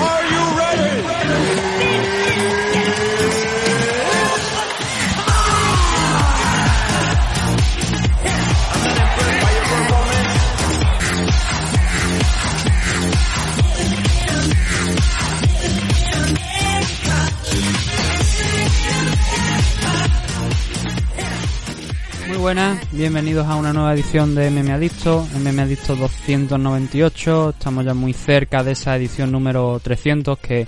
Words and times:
Are 0.00 0.24
you 0.32 0.47
buenas, 22.48 22.90
bienvenidos 22.92 23.46
a 23.46 23.56
una 23.56 23.74
nueva 23.74 23.92
edición 23.92 24.34
de 24.34 24.50
MM 24.50 24.70
Adicto, 24.70 25.26
MM 25.34 25.60
Adicto 25.60 25.94
298, 25.96 27.50
estamos 27.50 27.84
ya 27.84 27.92
muy 27.92 28.14
cerca 28.14 28.64
de 28.64 28.72
esa 28.72 28.96
edición 28.96 29.30
número 29.30 29.78
300 29.82 30.38
que 30.38 30.66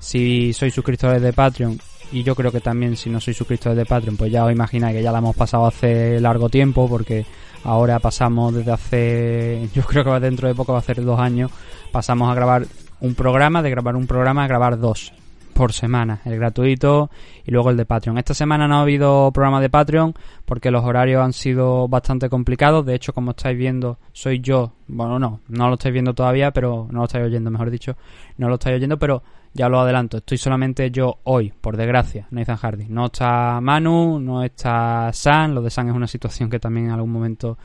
si 0.00 0.52
sois 0.52 0.74
suscriptores 0.74 1.22
de 1.22 1.32
Patreon 1.32 1.78
y 2.10 2.24
yo 2.24 2.34
creo 2.34 2.50
que 2.50 2.58
también 2.58 2.96
si 2.96 3.10
no 3.10 3.20
sois 3.20 3.36
suscriptores 3.36 3.78
de 3.78 3.86
Patreon 3.86 4.16
pues 4.16 4.32
ya 4.32 4.44
os 4.44 4.50
imagináis 4.50 4.96
que 4.96 5.04
ya 5.04 5.12
la 5.12 5.18
hemos 5.18 5.36
pasado 5.36 5.66
hace 5.66 6.18
largo 6.18 6.48
tiempo 6.48 6.88
porque 6.88 7.24
ahora 7.62 8.00
pasamos 8.00 8.52
desde 8.52 8.72
hace, 8.72 9.68
yo 9.74 9.84
creo 9.84 10.02
que 10.02 10.18
dentro 10.18 10.48
de 10.48 10.56
poco 10.56 10.72
va 10.72 10.80
a 10.80 10.82
ser 10.82 11.00
dos 11.04 11.20
años, 11.20 11.52
pasamos 11.92 12.28
a 12.28 12.34
grabar 12.34 12.66
un 13.00 13.14
programa, 13.14 13.62
de 13.62 13.70
grabar 13.70 13.94
un 13.94 14.08
programa 14.08 14.42
a 14.42 14.48
grabar 14.48 14.80
dos 14.80 15.12
por 15.60 15.74
semana, 15.74 16.22
el 16.24 16.36
gratuito 16.36 17.10
y 17.44 17.50
luego 17.50 17.68
el 17.68 17.76
de 17.76 17.84
Patreon. 17.84 18.16
Esta 18.16 18.32
semana 18.32 18.66
no 18.66 18.76
ha 18.76 18.80
habido 18.80 19.30
programa 19.30 19.60
de 19.60 19.68
Patreon 19.68 20.14
porque 20.46 20.70
los 20.70 20.82
horarios 20.86 21.22
han 21.22 21.34
sido 21.34 21.86
bastante 21.86 22.30
complicados. 22.30 22.86
De 22.86 22.94
hecho, 22.94 23.12
como 23.12 23.32
estáis 23.32 23.58
viendo, 23.58 23.98
soy 24.10 24.40
yo. 24.40 24.72
Bueno, 24.86 25.18
no, 25.18 25.40
no 25.48 25.68
lo 25.68 25.74
estáis 25.74 25.92
viendo 25.92 26.14
todavía, 26.14 26.50
pero 26.50 26.88
no 26.90 27.00
lo 27.00 27.04
estáis 27.04 27.26
oyendo, 27.26 27.50
mejor 27.50 27.68
dicho. 27.68 27.94
No 28.38 28.48
lo 28.48 28.54
estáis 28.54 28.76
oyendo, 28.76 28.98
pero 28.98 29.22
ya 29.52 29.68
lo 29.68 29.78
adelanto. 29.78 30.16
Estoy 30.16 30.38
solamente 30.38 30.90
yo 30.90 31.18
hoy, 31.24 31.52
por 31.60 31.76
desgracia, 31.76 32.26
Nathan 32.30 32.56
Hardy. 32.56 32.86
No 32.88 33.04
está 33.06 33.60
Manu, 33.60 34.18
no 34.18 34.42
está 34.42 35.10
San. 35.12 35.54
Lo 35.54 35.60
de 35.60 35.68
San 35.68 35.90
es 35.90 35.94
una 35.94 36.06
situación 36.06 36.48
que 36.48 36.58
también 36.58 36.86
en 36.86 36.92
algún 36.92 37.12
momento 37.12 37.58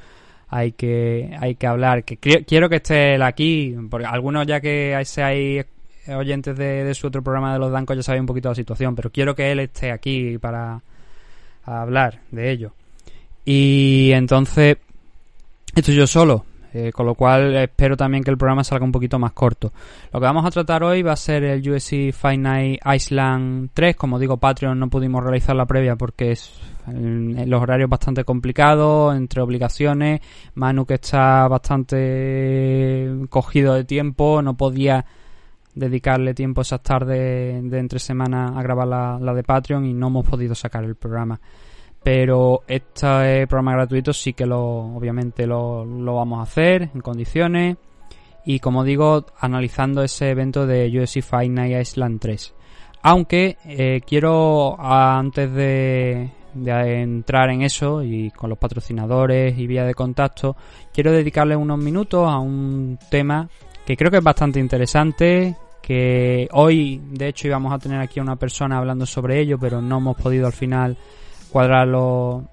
hay 0.50 0.74
que 0.74 1.34
hay 1.40 1.56
que 1.56 1.66
hablar 1.66 2.04
que 2.04 2.18
quiero 2.18 2.70
que 2.70 2.76
esté 2.76 3.16
él 3.16 3.24
aquí 3.24 3.76
porque 3.90 4.06
algunos 4.06 4.46
ya 4.46 4.62
que 4.62 5.02
seáis 5.04 5.66
oyentes 6.08 6.58
de, 6.58 6.94
su 6.94 7.08
otro 7.08 7.24
programa 7.24 7.54
de 7.54 7.60
los 7.60 7.72
Dancos 7.72 7.96
ya 7.96 8.04
saben 8.04 8.22
un 8.22 8.28
poquito 8.28 8.50
la 8.50 8.56
situación, 8.56 8.96
pero 8.96 9.12
quiero 9.12 9.36
que 9.36 9.52
él 9.52 9.60
esté 9.60 9.92
aquí 9.92 10.38
para 10.38 10.82
hablar 11.64 12.20
de 12.32 12.52
ello. 12.52 12.74
Y 13.44 14.12
entonces, 14.14 14.78
estoy 15.76 15.96
yo 15.96 16.08
solo, 16.08 16.46
eh, 16.74 16.92
con 16.92 17.06
lo 17.06 17.16
cual 17.16 17.56
espero 17.56 17.96
también 17.96 18.24
que 18.24 18.32
el 18.32 18.38
programa 18.38 18.64
salga 18.64 18.86
un 18.86 18.92
poquito 18.92 19.20
más 19.20 19.34
corto. 19.34 19.72
Lo 20.12 20.20
que 20.20 20.26
vamos 20.26 20.46
a 20.46 20.52
tratar 20.52 20.84
hoy 20.84 21.04
va 21.04 21.14
a 21.14 21.18
ser 21.18 21.44
el 21.44 21.70
USC 21.70 22.12
Fight 22.12 22.40
Night 22.40 22.80
Island 22.86 23.70
3. 23.74 23.96
Como 23.96 24.20
digo, 24.20 24.38
Patreon 24.38 24.80
no 24.80 24.90
pudimos 24.90 25.24
realizar 25.24 25.56
la 25.56 25.66
previa 25.66 25.96
porque 25.96 26.32
es 26.32 26.60
los 26.88 27.62
horarios 27.62 27.90
bastante 27.90 28.24
complicados, 28.24 29.16
entre 29.16 29.42
obligaciones. 29.42 30.22
Manu 30.56 30.86
que 30.86 30.96
está 30.96 31.48
bastante 31.48 33.10
cogido 33.30 33.74
de 33.74 33.86
tiempo, 33.86 34.42
no 34.42 34.56
podía 34.56 35.06
dedicarle 35.76 36.34
tiempo 36.34 36.62
esas 36.62 36.82
tardes 36.82 37.70
de 37.70 37.78
entre 37.78 38.00
semana 38.00 38.58
a 38.58 38.64
grabar 38.64 38.88
la, 38.88 39.34
de 39.34 39.44
Patreon 39.44 39.86
y 39.86 39.94
no 39.94 40.08
hemos 40.08 40.28
podido 40.28 40.56
sacar 40.56 40.86
el 40.86 40.96
programa. 40.96 41.40
Pero 42.02 42.62
este 42.68 43.46
programa 43.48 43.74
gratuito 43.74 44.14
sí 44.14 44.34
que 44.34 44.46
lo, 44.46 44.62
obviamente 44.96 45.46
lo, 45.46 45.86
vamos 46.16 46.40
a 46.40 46.44
hacer 46.44 46.90
en 46.94 47.02
condiciones. 47.02 47.78
Y 48.46 48.60
como 48.60 48.84
digo, 48.84 49.26
analizando 49.40 50.04
ese 50.04 50.30
evento 50.30 50.68
de 50.68 50.88
UFC 50.88 51.22
Fight 51.22 51.52
Night 51.52 51.82
Island 51.82 52.20
3. 52.20 52.54
Aunque 53.02 53.58
eh, 53.66 54.02
quiero, 54.06 54.80
antes 54.80 55.52
de, 55.52 56.30
de 56.54 57.02
entrar 57.02 57.50
en 57.50 57.64
eso 57.64 58.04
y 58.04 58.32
con 58.32 58.50
los 58.50 58.60
patrocinadores 58.60 59.58
y 59.58 59.68
vía 59.68 59.84
de 59.84 59.94
contacto, 59.94 60.56
quiero 60.94 61.12
dedicarle 61.12 61.56
unos 61.56 61.80
minutos 61.80 62.28
a 62.28 62.40
un 62.40 62.98
tema 63.10 63.50
que 63.86 63.96
creo 63.96 64.10
que 64.10 64.18
es 64.18 64.24
bastante 64.24 64.60
interesante, 64.60 65.56
que 65.86 66.50
hoy 66.54 67.00
de 67.12 67.28
hecho 67.28 67.48
íbamos 67.48 67.72
a 67.72 67.78
tener 67.78 68.02
aquí 68.02 68.20
a 68.20 68.24
una 68.24 68.38
persona 68.38 68.80
hablando 68.80 69.06
sobre 69.06 69.40
ello, 69.40 69.60
pero 69.60 69.84
no 69.84 70.00
hemos 70.00 70.18
podido 70.18 70.48
al 70.48 70.54
final 70.54 70.98
cuadrar 71.52 71.88
los... 71.88 72.44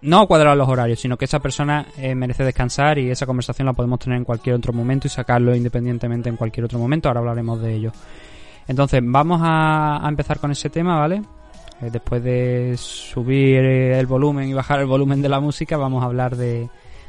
No 0.00 0.28
cuadrar 0.28 0.56
los 0.56 0.68
horarios, 0.68 1.00
sino 1.00 1.16
que 1.16 1.24
esa 1.24 1.40
persona 1.40 1.86
eh, 1.96 2.14
merece 2.14 2.44
descansar 2.44 2.98
y 3.00 3.10
esa 3.10 3.26
conversación 3.26 3.66
la 3.66 3.72
podemos 3.72 3.98
tener 3.98 4.16
en 4.16 4.24
cualquier 4.24 4.54
otro 4.54 4.72
momento 4.72 5.08
y 5.08 5.10
sacarlo 5.10 5.56
independientemente 5.56 6.28
en 6.28 6.36
cualquier 6.36 6.66
otro 6.66 6.78
momento. 6.78 7.08
Ahora 7.08 7.18
hablaremos 7.18 7.60
de 7.60 7.74
ello. 7.74 7.90
Entonces, 8.68 9.00
vamos 9.02 9.40
a, 9.42 10.00
empezar 10.08 10.38
con 10.38 10.52
ese 10.52 10.70
tema, 10.70 11.00
¿vale? 11.00 11.20
Eh, 11.82 11.88
después 11.90 12.22
de 12.22 12.76
subir 12.76 13.58
el 13.58 14.06
volumen 14.06 14.48
y 14.48 14.52
bajar 14.52 14.78
el 14.78 14.86
volumen 14.86 15.20
de 15.20 15.28
la 15.28 15.40
música, 15.40 15.76
vamos 15.76 16.04
a 16.04 16.06
hablar 16.06 16.36
de, 16.36 16.68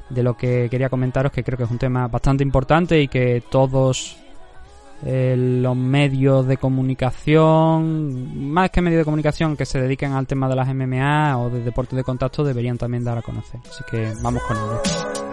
de 0.09 0.24
lo 0.24 0.35
que 0.35 0.68
quería 0.72 0.90
comentaros, 0.90 1.31
que 1.31 1.44
creo 1.44 1.59
que 1.59 1.66
es 1.66 1.72
un 1.72 1.78
tema 1.78 2.08
bastante 2.08 2.44
importante 2.44 3.00
y 3.00 3.08
que 3.08 3.44
todos 3.52 4.18
eh, 5.06 5.36
los 5.38 5.76
medios 5.76 6.46
de 6.48 6.58
comunicación, 6.58 8.52
más 8.52 8.70
que 8.70 8.82
medios 8.82 9.00
de 9.00 9.06
comunicación 9.06 9.56
que 9.56 9.66
se 9.66 9.80
dediquen 9.80 10.12
al 10.12 10.28
tema 10.28 10.50
de 10.50 10.56
las 10.56 10.74
MMA 10.74 11.38
o 11.40 11.50
de 11.50 11.64
deportes 11.64 11.96
de 11.96 12.04
contacto, 12.04 12.44
deberían 12.44 12.78
también 12.78 13.04
dar 13.04 13.18
a 13.18 13.22
conocer. 13.22 13.59
Así 13.70 13.84
que 13.90 14.14
vamos 14.22 14.42
con 14.44 14.58
ello. 14.58 15.28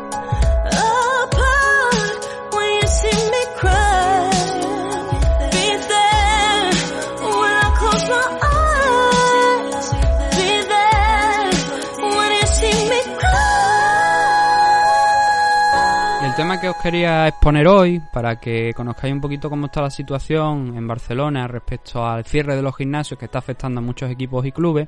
Tema 16.37 16.61
que 16.61 16.69
os 16.69 16.77
quería 16.77 17.29
exponer 17.29 17.67
hoy, 17.67 17.99
para 18.13 18.39
que 18.39 18.75
conozcáis 18.75 19.15
un 19.15 19.23
poquito 19.23 19.49
cómo 19.49 19.67
está 19.67 19.81
la 19.81 19.91
situación 19.91 20.77
en 20.77 20.87
Barcelona 20.87 21.49
respecto 21.49 22.07
al 22.07 22.27
cierre 22.27 22.55
de 22.55 22.61
los 22.61 22.77
gimnasios 22.77 23.19
que 23.19 23.25
está 23.25 23.39
afectando 23.39 23.81
a 23.81 23.83
muchos 23.83 24.11
equipos 24.11 24.45
y 24.45 24.53
clubes, 24.53 24.87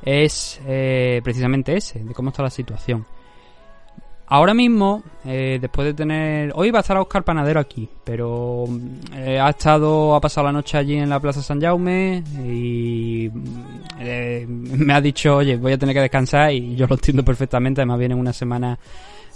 es 0.00 0.60
eh, 0.64 1.20
precisamente 1.24 1.76
ese, 1.76 2.04
de 2.04 2.14
cómo 2.14 2.30
está 2.30 2.44
la 2.44 2.50
situación. 2.50 3.04
Ahora 4.28 4.54
mismo, 4.54 5.02
eh, 5.24 5.58
después 5.60 5.86
de 5.86 5.94
tener... 5.94 6.52
Hoy 6.54 6.70
va 6.70 6.78
a 6.78 6.82
estar 6.82 6.96
Oscar 6.98 7.24
Panadero 7.24 7.58
aquí, 7.58 7.88
pero 8.04 8.64
eh, 9.12 9.40
ha 9.40 9.50
estado, 9.50 10.14
ha 10.14 10.20
pasado 10.20 10.46
la 10.46 10.52
noche 10.52 10.78
allí 10.78 10.94
en 10.94 11.10
la 11.10 11.18
Plaza 11.18 11.42
San 11.42 11.60
Jaume 11.60 12.22
y 12.46 13.28
me 13.98 14.94
ha 14.94 15.00
dicho, 15.00 15.34
oye, 15.34 15.56
voy 15.56 15.72
a 15.72 15.78
tener 15.78 15.96
que 15.96 16.02
descansar 16.02 16.52
y 16.52 16.76
yo 16.76 16.86
lo 16.86 16.94
entiendo 16.94 17.24
perfectamente, 17.24 17.80
además 17.80 17.98
viene 17.98 18.14
una 18.14 18.32
semana 18.32 18.78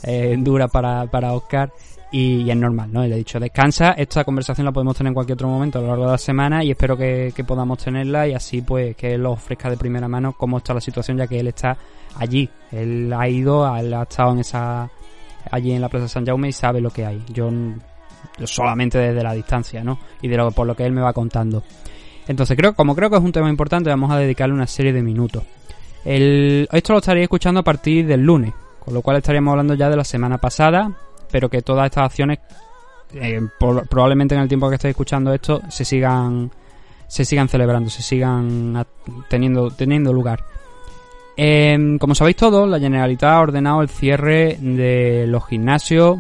eh, 0.05 0.37
dura 0.39 0.69
para, 0.69 1.07
para 1.07 1.33
Oscar 1.33 1.73
y, 2.17 2.49
es 2.49 2.57
normal, 2.57 2.93
¿no? 2.93 3.03
Le 3.03 3.15
he 3.15 3.19
dicho, 3.19 3.41
descansa, 3.41 3.91
esta 3.93 4.23
conversación 4.23 4.65
la 4.65 4.71
podemos 4.71 4.97
tener 4.97 5.09
en 5.09 5.15
cualquier 5.15 5.35
otro 5.35 5.49
momento 5.49 5.81
a 5.81 5.83
lo 5.83 5.89
largo 5.89 6.05
de 6.05 6.13
la 6.13 6.19
semana 6.19 6.63
y 6.63 6.71
espero 6.71 6.97
que, 6.97 7.33
podamos 7.45 7.79
tenerla 7.79 8.29
y 8.29 8.35
así 8.35 8.63
pues 8.63 8.95
que 8.95 9.15
él 9.15 9.23
lo 9.23 9.33
ofrezca 9.33 9.69
de 9.69 9.77
primera 9.77 10.07
mano 10.07 10.33
cómo 10.39 10.59
está 10.59 10.73
la 10.75 10.81
situación 10.81 11.17
ya 11.17 11.27
que 11.27 11.41
él 11.41 11.49
está 11.49 11.77
allí, 12.17 12.49
él 12.71 13.13
ha 13.13 13.29
ido, 13.29 13.67
él 13.77 13.93
ha 13.93 14.03
estado 14.03 14.33
en 14.33 14.39
esa 14.39 14.89
allí 15.51 15.73
en 15.73 15.81
la 15.81 15.89
Plaza 15.89 16.07
San 16.07 16.25
Jaume 16.25 16.49
y 16.49 16.53
sabe 16.53 16.81
lo 16.81 16.91
que 16.91 17.05
hay, 17.05 17.21
yo, 17.33 17.51
solamente 18.45 18.99
desde 18.99 19.23
la 19.23 19.33
distancia, 19.33 19.83
¿no? 19.83 19.99
Y 20.23 20.29
de 20.29 20.37
lo 20.37 20.53
por 20.53 20.69
lo 20.69 20.77
que 20.77 20.85
él 20.87 20.93
me 20.93 21.01
va 21.01 21.13
contando. 21.13 21.65
Entonces 22.29 22.57
creo, 22.57 22.75
como 22.75 22.95
creo 22.95 23.11
que 23.11 23.17
es 23.17 23.23
un 23.23 23.33
tema 23.33 23.51
importante, 23.51 23.91
vamos 23.91 24.13
a 24.13 24.19
dedicarle 24.19 24.55
una 24.55 24.69
serie 24.69 24.93
de 24.93 25.03
minutos. 25.03 25.43
El, 26.05 26.69
esto 26.71 26.93
lo 26.93 27.01
estaréis 27.01 27.25
escuchando 27.25 27.59
a 27.61 27.65
partir 27.65 28.07
del 28.07 28.21
lunes, 28.21 28.53
con 28.85 28.95
lo 28.95 29.03
cual 29.03 29.17
estaríamos 29.17 29.53
hablando 29.53 29.75
ya 29.75 29.89
de 29.89 29.97
la 29.97 30.05
semana 30.05 30.39
pasada, 30.39 30.91
pero 31.31 31.49
que 31.49 31.63
todas 31.63 31.87
estas 31.87 32.05
acciones, 32.05 32.39
eh, 33.15 33.41
probablemente 33.59 34.35
en 34.35 34.43
el 34.43 34.49
tiempo 34.49 34.69
que 34.69 34.77
estéis 34.77 34.93
escuchando 34.93 35.33
esto, 35.33 35.61
se 35.69 35.85
sigan 35.85 36.51
se 37.07 37.25
sigan 37.25 37.49
celebrando, 37.49 37.91
se 37.91 38.03
sigan 38.03 38.85
teniendo, 39.29 39.71
teniendo 39.71 40.13
lugar. 40.13 40.45
Em, 41.37 41.99
como 41.99 42.15
sabéis 42.15 42.37
todos, 42.37 42.69
la 42.69 42.79
Generalitat 42.79 43.31
ha 43.31 43.41
ordenado 43.41 43.83
el 43.83 43.89
cierre 43.89 44.57
de 44.61 45.27
los 45.29 45.47
gimnasios, 45.47 46.19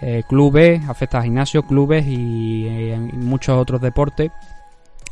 eh, 0.00 0.22
clubes, 0.28 0.80
afecta 0.88 1.18
a 1.18 1.22
gimnasios, 1.22 1.64
clubes 1.66 2.06
y, 2.06 2.66
eh, 2.66 2.98
muchos 3.12 3.56
otros 3.56 3.80
deportes 3.80 4.30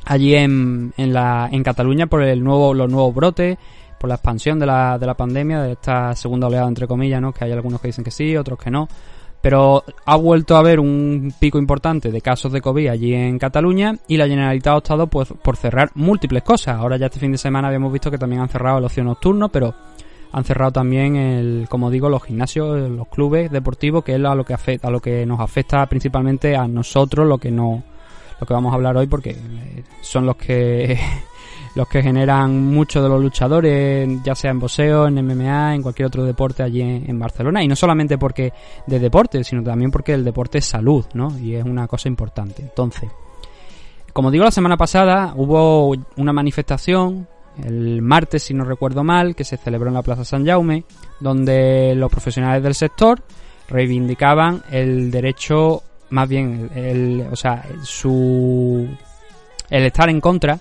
allí 0.05 0.35
en, 0.35 0.93
en, 0.97 1.13
la, 1.13 1.49
en 1.51 1.63
Cataluña 1.63 2.07
por 2.07 2.23
el 2.23 2.43
nuevo, 2.45 2.75
los 2.75 2.91
nuevos 2.91 3.15
brotes 3.15 3.59
por 3.99 4.09
la 4.09 4.17
expansión 4.17 4.59
de 4.59 4.67
la, 4.67 4.99
de 4.99 5.07
la 5.07 5.15
pandemia, 5.15 5.63
de 5.63 5.73
esta 5.73 6.15
segunda 6.15 6.47
oleada, 6.47 6.69
entre 6.69 6.87
comillas, 6.87 7.21
¿no? 7.21 7.33
Que 7.33 7.45
hay 7.45 7.53
algunos 7.53 7.81
que 7.81 7.89
dicen 7.89 8.05
que 8.05 8.11
sí, 8.11 8.37
otros 8.37 8.59
que 8.59 8.71
no. 8.71 8.89
Pero 9.41 9.85
ha 10.07 10.17
vuelto 10.17 10.57
a 10.57 10.61
haber 10.61 10.81
un 10.81 11.35
pico 11.39 11.59
importante 11.59 12.11
de 12.11 12.21
casos 12.23 12.51
de 12.51 12.63
COVID 12.63 12.89
allí 12.89 13.13
en 13.13 13.39
Cataluña 13.39 13.95
y 14.09 14.17
la 14.17 14.27
Generalitat 14.27 14.73
ha 14.73 14.77
optado 14.79 15.07
pues, 15.07 15.29
por 15.43 15.57
cerrar 15.57 15.91
múltiples 15.95 16.43
cosas. 16.43 16.77
Ahora 16.77 16.97
ya 16.97 17.07
este 17.07 17.21
fin 17.21 17.33
de 17.33 17.37
semana 17.37 17.69
habíamos 17.69 17.93
visto 17.93 18.11
que 18.11 18.17
también 18.17 18.41
han 18.41 18.49
cerrado 18.49 18.79
el 18.79 18.85
ocio 18.85 19.05
nocturno, 19.05 19.51
pero 19.51 19.75
han 20.35 20.45
cerrado 20.45 20.73
también 20.73 21.15
el, 21.15 21.67
como 21.69 21.91
digo, 21.91 22.09
los 22.09 22.25
gimnasios, 22.25 22.91
los 22.91 23.07
clubes 23.07 23.53
deportivos, 23.53 24.03
que 24.03 24.17
es 24.17 24.25
a 24.25 24.35
lo 24.35 24.45
que 24.45 24.55
afecta, 24.55 24.89
a 24.89 24.91
lo 24.91 25.01
que 25.01 25.25
nos 25.27 25.39
afecta 25.39 25.87
principalmente 25.87 26.57
a 26.57 26.67
nosotros, 26.67 27.29
lo 27.29 27.39
que 27.39 27.53
no, 27.53 27.85
lo 28.41 28.47
que 28.47 28.53
vamos 28.53 28.73
a 28.73 28.75
hablar 28.75 28.97
hoy, 28.97 29.07
porque 29.07 29.31
eh, 29.31 29.85
son 30.01 30.27
los 30.27 30.37
que 30.37 30.99
los 31.75 31.89
que 31.89 32.03
generan 32.03 32.65
muchos 32.65 33.03
de 33.03 33.09
los 33.09 33.21
luchadores, 33.21 34.09
ya 34.23 34.35
sea 34.35 34.51
en 34.53 34.61
boxeo, 34.61 35.09
en 35.09 35.15
MMA, 35.15 35.75
en 35.75 35.83
cualquier 35.83 36.07
otro 36.07 36.25
deporte 36.25 36.63
allí 36.63 36.81
en, 36.81 37.19
Barcelona. 37.19 37.63
Y 37.63 37.69
no 37.69 37.75
solamente 37.75 38.17
porque 38.17 38.53
de 38.87 38.99
deporte, 38.99 39.43
sino 39.43 39.63
también 39.63 39.91
porque 39.91 40.15
el 40.15 40.25
deporte 40.25 40.59
es 40.59 40.67
salud, 40.67 41.05
¿no? 41.15 41.37
Y 41.39 41.55
es 41.55 41.65
una 41.65 41.89
cosa 41.89 42.09
importante. 42.09 42.63
Entonces, 42.63 43.11
como 44.13 44.31
digo, 44.31 44.45
la 44.45 44.53
semana 44.53 44.77
pasada 44.77 45.33
hubo 45.37 45.93
una 46.17 46.33
manifestación, 46.33 47.27
el 47.65 48.03
martes, 48.03 48.45
si 48.45 48.55
no 48.55 48.65
recuerdo 48.65 49.03
mal, 49.03 49.35
que 49.35 49.45
se 49.45 49.57
celebró 49.57 49.89
en 49.89 49.95
la 49.95 50.03
Plaza 50.03 50.25
San 50.25 50.47
Jaume, 50.47 50.85
donde 51.19 51.95
los 51.97 52.11
profesionales 52.11 52.63
del 52.63 52.75
sector 52.75 53.21
reivindicaban 53.69 54.63
el 54.71 55.11
derecho, 55.11 55.83
más 56.11 56.29
bien, 56.29 56.71
el, 56.77 57.27
o 57.33 57.37
sea, 57.37 57.65
su, 57.83 58.87
el 59.71 59.85
estar 59.85 60.09
en 60.09 60.21
contra 60.21 60.61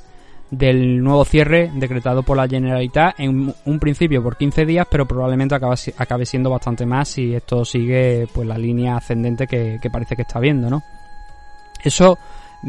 del 0.58 1.04
nuevo 1.04 1.26
cierre 1.26 1.72
decretado 1.74 2.22
por 2.22 2.38
la 2.38 2.48
Generalitat 2.48 3.20
en 3.20 3.54
un 3.66 3.80
principio 3.80 4.22
por 4.22 4.38
15 4.38 4.66
días, 4.66 4.88
pero 4.90 5.08
probablemente 5.08 5.56
acabe, 5.56 6.26
siendo 6.26 6.52
bastante 6.52 6.86
más 6.86 7.10
si 7.10 7.34
esto 7.34 7.66
sigue 7.66 8.28
pues 8.32 8.48
la 8.48 8.58
línea 8.58 8.98
ascendente 8.98 9.48
que, 9.48 9.80
parece 9.92 10.16
que 10.16 10.22
está 10.22 10.40
viendo, 10.40 10.70
¿no? 10.70 10.84
Eso 11.84 12.18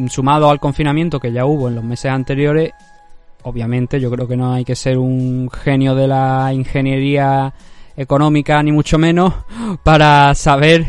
sumado 0.08 0.48
al 0.48 0.60
confinamiento 0.60 1.20
que 1.20 1.30
ya 1.30 1.44
hubo 1.44 1.68
en 1.68 1.74
los 1.74 1.84
meses 1.84 2.10
anteriores, 2.10 2.72
obviamente 3.42 4.00
yo 4.00 4.10
creo 4.10 4.26
que 4.26 4.36
no 4.36 4.54
hay 4.54 4.64
que 4.64 4.74
ser 4.74 4.96
un 4.96 5.50
genio 5.50 5.94
de 5.94 6.08
la 6.08 6.52
ingeniería 6.54 7.52
económica 7.96 8.62
ni 8.62 8.72
mucho 8.72 8.98
menos 8.98 9.34
para 9.82 10.34
saber 10.34 10.86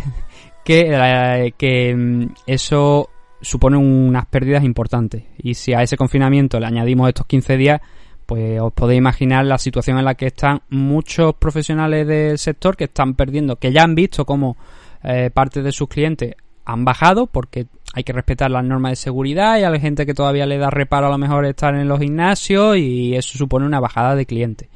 que, 0.63 1.53
que 1.57 1.93
mm, 1.93 2.25
eso 2.47 3.09
supone 3.45 3.77
unas 3.77 4.25
pérdidas 4.25 4.63
importantes. 4.63 5.23
Y 5.37 5.53
si 5.53 5.73
a 5.73 5.81
ese 5.81 5.97
confinamiento 5.97 6.59
le 6.59 6.65
añadimos 6.65 7.07
estos 7.07 7.25
15 7.25 7.57
días, 7.57 7.81
pues 8.25 8.59
os 8.59 8.73
podéis 8.73 8.97
imaginar 8.97 9.45
la 9.45 9.57
situación 9.57 9.97
en 9.97 10.05
la 10.05 10.15
que 10.15 10.27
están 10.27 10.61
muchos 10.69 11.35
profesionales 11.35 12.07
del 12.07 12.37
sector 12.37 12.75
que 12.75 12.85
están 12.85 13.13
perdiendo, 13.13 13.57
que 13.57 13.71
ya 13.71 13.83
han 13.83 13.95
visto 13.95 14.25
cómo 14.25 14.57
eh, 15.03 15.29
parte 15.31 15.61
de 15.61 15.71
sus 15.71 15.87
clientes 15.87 16.35
han 16.65 16.83
bajado 16.83 17.27
porque 17.27 17.67
hay 17.93 18.03
que 18.03 18.13
respetar 18.13 18.49
las 18.49 18.63
normas 18.63 18.93
de 18.93 18.95
seguridad 18.95 19.59
y 19.59 19.63
a 19.63 19.69
la 19.69 19.79
gente 19.79 20.05
que 20.05 20.13
todavía 20.13 20.45
le 20.45 20.57
da 20.57 20.69
reparo 20.69 21.07
a 21.07 21.11
lo 21.11 21.17
mejor 21.17 21.45
estar 21.45 21.75
en 21.75 21.87
los 21.87 21.99
gimnasios 21.99 22.77
y 22.77 23.15
eso 23.15 23.37
supone 23.37 23.65
una 23.65 23.79
bajada 23.79 24.15
de 24.15 24.25
clientes. 24.25 24.69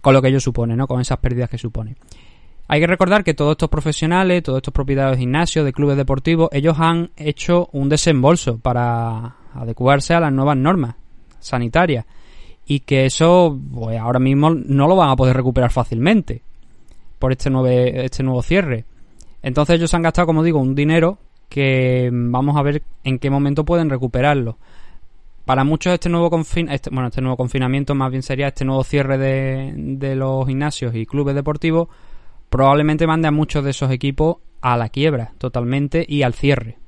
Con 0.00 0.14
lo 0.14 0.22
que 0.22 0.28
ello 0.28 0.40
supone, 0.40 0.76
¿no? 0.76 0.86
Con 0.86 1.00
esas 1.00 1.18
pérdidas 1.18 1.50
que 1.50 1.58
supone. 1.58 1.96
Hay 2.68 2.80
que 2.80 2.86
recordar 2.86 3.22
que 3.22 3.34
todos 3.34 3.52
estos 3.52 3.68
profesionales, 3.68 4.42
todos 4.42 4.58
estos 4.58 4.74
propietarios 4.74 5.16
de 5.16 5.20
gimnasios, 5.20 5.64
de 5.64 5.72
clubes 5.72 5.96
deportivos, 5.96 6.48
ellos 6.52 6.76
han 6.78 7.10
hecho 7.16 7.68
un 7.72 7.88
desembolso 7.88 8.58
para 8.58 9.36
adecuarse 9.54 10.14
a 10.14 10.20
las 10.20 10.32
nuevas 10.32 10.56
normas 10.56 10.96
sanitarias 11.38 12.04
y 12.66 12.80
que 12.80 13.06
eso 13.06 13.56
pues 13.72 13.98
ahora 13.98 14.18
mismo 14.18 14.50
no 14.50 14.88
lo 14.88 14.96
van 14.96 15.10
a 15.10 15.16
poder 15.16 15.36
recuperar 15.36 15.70
fácilmente 15.70 16.42
por 17.20 17.30
este 17.30 17.50
nuevo, 17.50 17.68
este 17.68 18.24
nuevo 18.24 18.42
cierre. 18.42 18.84
Entonces 19.42 19.76
ellos 19.76 19.94
han 19.94 20.02
gastado, 20.02 20.26
como 20.26 20.42
digo, 20.42 20.58
un 20.58 20.74
dinero 20.74 21.18
que 21.48 22.10
vamos 22.12 22.56
a 22.56 22.62
ver 22.62 22.82
en 23.04 23.20
qué 23.20 23.30
momento 23.30 23.64
pueden 23.64 23.88
recuperarlo. 23.88 24.58
Para 25.44 25.62
muchos 25.62 25.94
este 25.94 26.08
nuevo 26.08 26.28
confin 26.28 26.68
este, 26.68 26.90
bueno, 26.90 27.06
este 27.08 27.20
nuevo 27.20 27.36
confinamiento 27.36 27.94
más 27.94 28.10
bien 28.10 28.24
sería 28.24 28.48
este 28.48 28.64
nuevo 28.64 28.82
cierre 28.82 29.16
de, 29.16 29.72
de 29.76 30.16
los 30.16 30.44
gimnasios 30.48 30.92
y 30.96 31.06
clubes 31.06 31.36
deportivos 31.36 31.88
probablemente 32.56 33.06
mande 33.06 33.28
a 33.28 33.30
muchos 33.30 33.62
de 33.62 33.72
esos 33.72 33.90
equipos 33.90 34.38
a 34.62 34.78
la 34.78 34.88
quiebra 34.88 35.32
totalmente 35.36 36.06
y 36.08 36.22
al 36.22 36.32
cierre. 36.32 36.78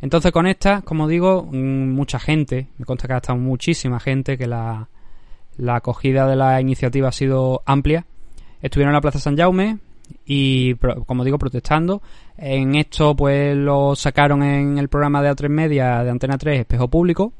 Entonces 0.00 0.30
con 0.30 0.46
esta, 0.46 0.82
como 0.82 1.08
digo, 1.08 1.42
mm, 1.42 1.90
mucha 1.90 2.20
gente, 2.20 2.68
me 2.78 2.84
consta 2.84 3.08
que 3.08 3.14
ha 3.14 3.16
estado 3.16 3.36
muchísima 3.36 3.98
gente, 3.98 4.38
que 4.38 4.46
la, 4.46 4.88
la 5.56 5.74
acogida 5.74 6.28
de 6.28 6.36
la 6.36 6.60
iniciativa 6.60 7.08
ha 7.08 7.12
sido 7.12 7.62
amplia. 7.66 8.06
Estuvieron 8.62 8.90
en 8.90 8.94
la 8.94 9.00
Plaza 9.00 9.18
San 9.18 9.36
Jaume 9.36 9.78
y, 10.24 10.74
como 10.74 11.24
digo, 11.24 11.36
protestando. 11.36 12.00
En 12.36 12.76
esto, 12.76 13.16
pues 13.16 13.56
lo 13.56 13.96
sacaron 13.96 14.44
en 14.44 14.78
el 14.78 14.88
programa 14.88 15.20
de 15.20 15.32
A3 15.32 15.48
Media 15.48 16.04
de 16.04 16.10
Antena 16.10 16.38
3, 16.38 16.60
Espejo 16.60 16.86
Público, 16.86 17.32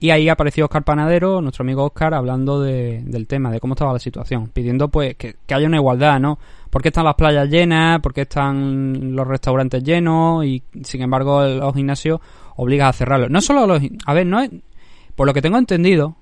y 0.00 0.10
ahí 0.10 0.28
apareció 0.28 0.66
Oscar 0.66 0.84
Panadero, 0.84 1.40
nuestro 1.40 1.62
amigo 1.64 1.84
Oscar, 1.84 2.14
hablando 2.14 2.60
de, 2.60 3.02
del 3.04 3.26
tema, 3.26 3.50
de 3.50 3.58
cómo 3.58 3.74
estaba 3.74 3.92
la 3.92 3.98
situación, 3.98 4.48
pidiendo 4.48 4.88
pues 4.88 5.16
que, 5.16 5.34
haya 5.48 5.66
una 5.66 5.78
igualdad, 5.78 6.20
¿no? 6.20 6.38
¿Por 6.70 6.82
qué 6.82 6.88
están 6.88 7.04
las 7.04 7.16
playas 7.16 7.48
llenas? 7.48 8.00
¿Por 8.00 8.14
qué 8.14 8.22
están 8.22 9.16
los 9.16 9.26
restaurantes 9.26 9.82
llenos? 9.82 10.44
Y 10.44 10.62
sin 10.84 11.02
embargo 11.02 11.42
los 11.44 11.74
gimnasios 11.74 12.20
obligan 12.56 12.88
a 12.88 12.92
cerrarlos. 12.92 13.30
No 13.30 13.40
solo 13.40 13.66
los... 13.66 13.82
A 14.06 14.14
ver, 14.14 14.26
no. 14.26 14.40
Por 15.16 15.26
lo 15.26 15.34
que 15.34 15.42
tengo 15.42 15.58
entendido, 15.58 16.14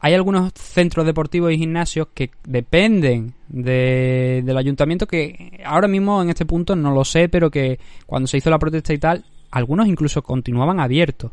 hay 0.00 0.14
algunos 0.14 0.52
centros 0.54 1.06
deportivos 1.06 1.52
y 1.52 1.58
gimnasios 1.58 2.08
que 2.12 2.30
dependen 2.44 3.34
de, 3.46 4.42
del 4.44 4.56
ayuntamiento 4.56 5.06
que 5.06 5.60
ahora 5.64 5.86
mismo 5.86 6.22
en 6.22 6.30
este 6.30 6.44
punto 6.44 6.74
no 6.74 6.90
lo 6.90 7.04
sé, 7.04 7.28
pero 7.28 7.50
que 7.52 7.78
cuando 8.06 8.26
se 8.26 8.38
hizo 8.38 8.50
la 8.50 8.58
protesta 8.58 8.92
y 8.92 8.98
tal, 8.98 9.24
algunos 9.52 9.86
incluso 9.86 10.22
continuaban 10.22 10.80
abiertos 10.80 11.30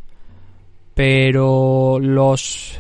pero 0.96 2.00
los 2.00 2.80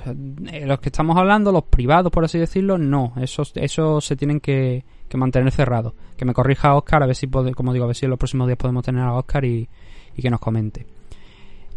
eh, 0.51 0.65
los 0.65 0.79
que 0.79 0.87
estamos 0.87 1.17
hablando, 1.17 1.51
los 1.51 1.65
privados 1.65 2.11
por 2.11 2.23
así 2.23 2.39
decirlo, 2.39 2.77
no, 2.77 3.13
esos, 3.17 3.51
esos 3.55 4.03
se 4.05 4.15
tienen 4.15 4.39
que, 4.39 4.85
que 5.09 5.17
mantener 5.17 5.51
cerrados. 5.51 5.93
Que 6.15 6.23
me 6.23 6.33
corrija 6.33 6.75
Oscar, 6.75 7.03
a 7.03 7.07
ver 7.07 7.15
si, 7.15 7.27
como 7.27 7.73
digo, 7.73 7.83
a 7.83 7.87
ver 7.87 7.95
si 7.95 8.05
en 8.05 8.11
los 8.11 8.17
próximos 8.17 8.47
días 8.47 8.57
podemos 8.57 8.85
tener 8.85 9.03
a 9.03 9.13
Oscar 9.13 9.43
y, 9.43 9.67
y 10.15 10.21
que 10.21 10.29
nos 10.29 10.39
comente. 10.39 10.85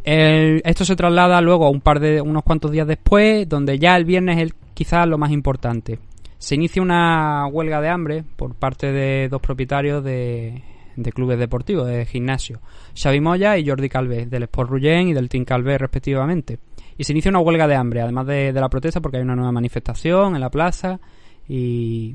esto 0.05 0.85
se 0.85 0.95
traslada 0.95 1.41
luego 1.41 1.67
a 1.67 1.71
un 1.71 1.81
par 1.81 1.99
de 1.99 2.21
unos 2.21 2.45
cuantos 2.45 2.71
días 2.71 2.87
después, 2.87 3.49
donde 3.49 3.77
ya 3.81 3.97
el 3.97 4.05
viernes 4.05 4.39
es 4.39 4.55
quizás 4.75 5.09
lo 5.09 5.19
más 5.19 5.33
importante. 5.33 5.99
Se 6.39 6.55
inicia 6.55 6.81
una 6.81 7.49
huelga 7.49 7.81
de 7.81 7.89
hambre 7.89 8.25
por 8.37 8.55
parte 8.55 8.93
de 8.93 9.29
dos 9.29 9.41
propietarios 9.41 10.05
de 10.05 10.63
de 11.03 11.13
clubes 11.13 11.39
deportivos, 11.39 11.87
de 11.87 12.05
gimnasio. 12.05 12.61
Xavi 12.95 13.21
Moya 13.21 13.57
y 13.57 13.67
Jordi 13.67 13.89
Calvé, 13.89 14.27
del 14.27 14.45
Sport 14.45 14.71
Ruggen 14.71 15.09
y 15.09 15.15
del 15.15 15.29
Team 15.29 15.45
Calvé 15.45 15.79
respectivamente. 15.79 16.59
Y 16.97 17.05
se 17.05 17.13
inicia 17.13 17.31
una 17.31 17.41
huelga 17.41 17.69
de 17.69 17.77
hambre, 17.77 18.03
además 18.03 18.27
de, 18.27 18.53
la 18.53 18.69
protesta, 18.69 19.01
porque 19.01 19.19
hay 19.19 19.23
una 19.23 19.37
nueva 19.37 19.53
manifestación 19.53 20.35
en 20.35 20.41
la 20.41 20.51
plaza 20.51 21.01
y... 21.49 22.15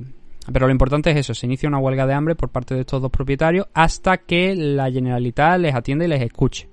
Pero 0.52 0.68
lo 0.68 0.74
importante 0.74 1.10
es 1.10 1.16
eso, 1.16 1.34
se 1.34 1.46
inicia 1.46 1.70
una 1.70 1.78
huelga 1.78 2.06
de 2.06 2.14
hambre 2.14 2.36
por 2.36 2.50
parte 2.50 2.76
de 2.76 2.82
estos 2.82 3.02
dos 3.02 3.10
propietarios 3.10 3.68
hasta 3.74 4.18
que 4.18 4.54
la 4.54 4.92
Generalitat 4.92 5.58
les 5.58 5.74
atienda 5.74 6.04
y 6.04 6.10
les 6.10 6.22
escuche. 6.22 6.68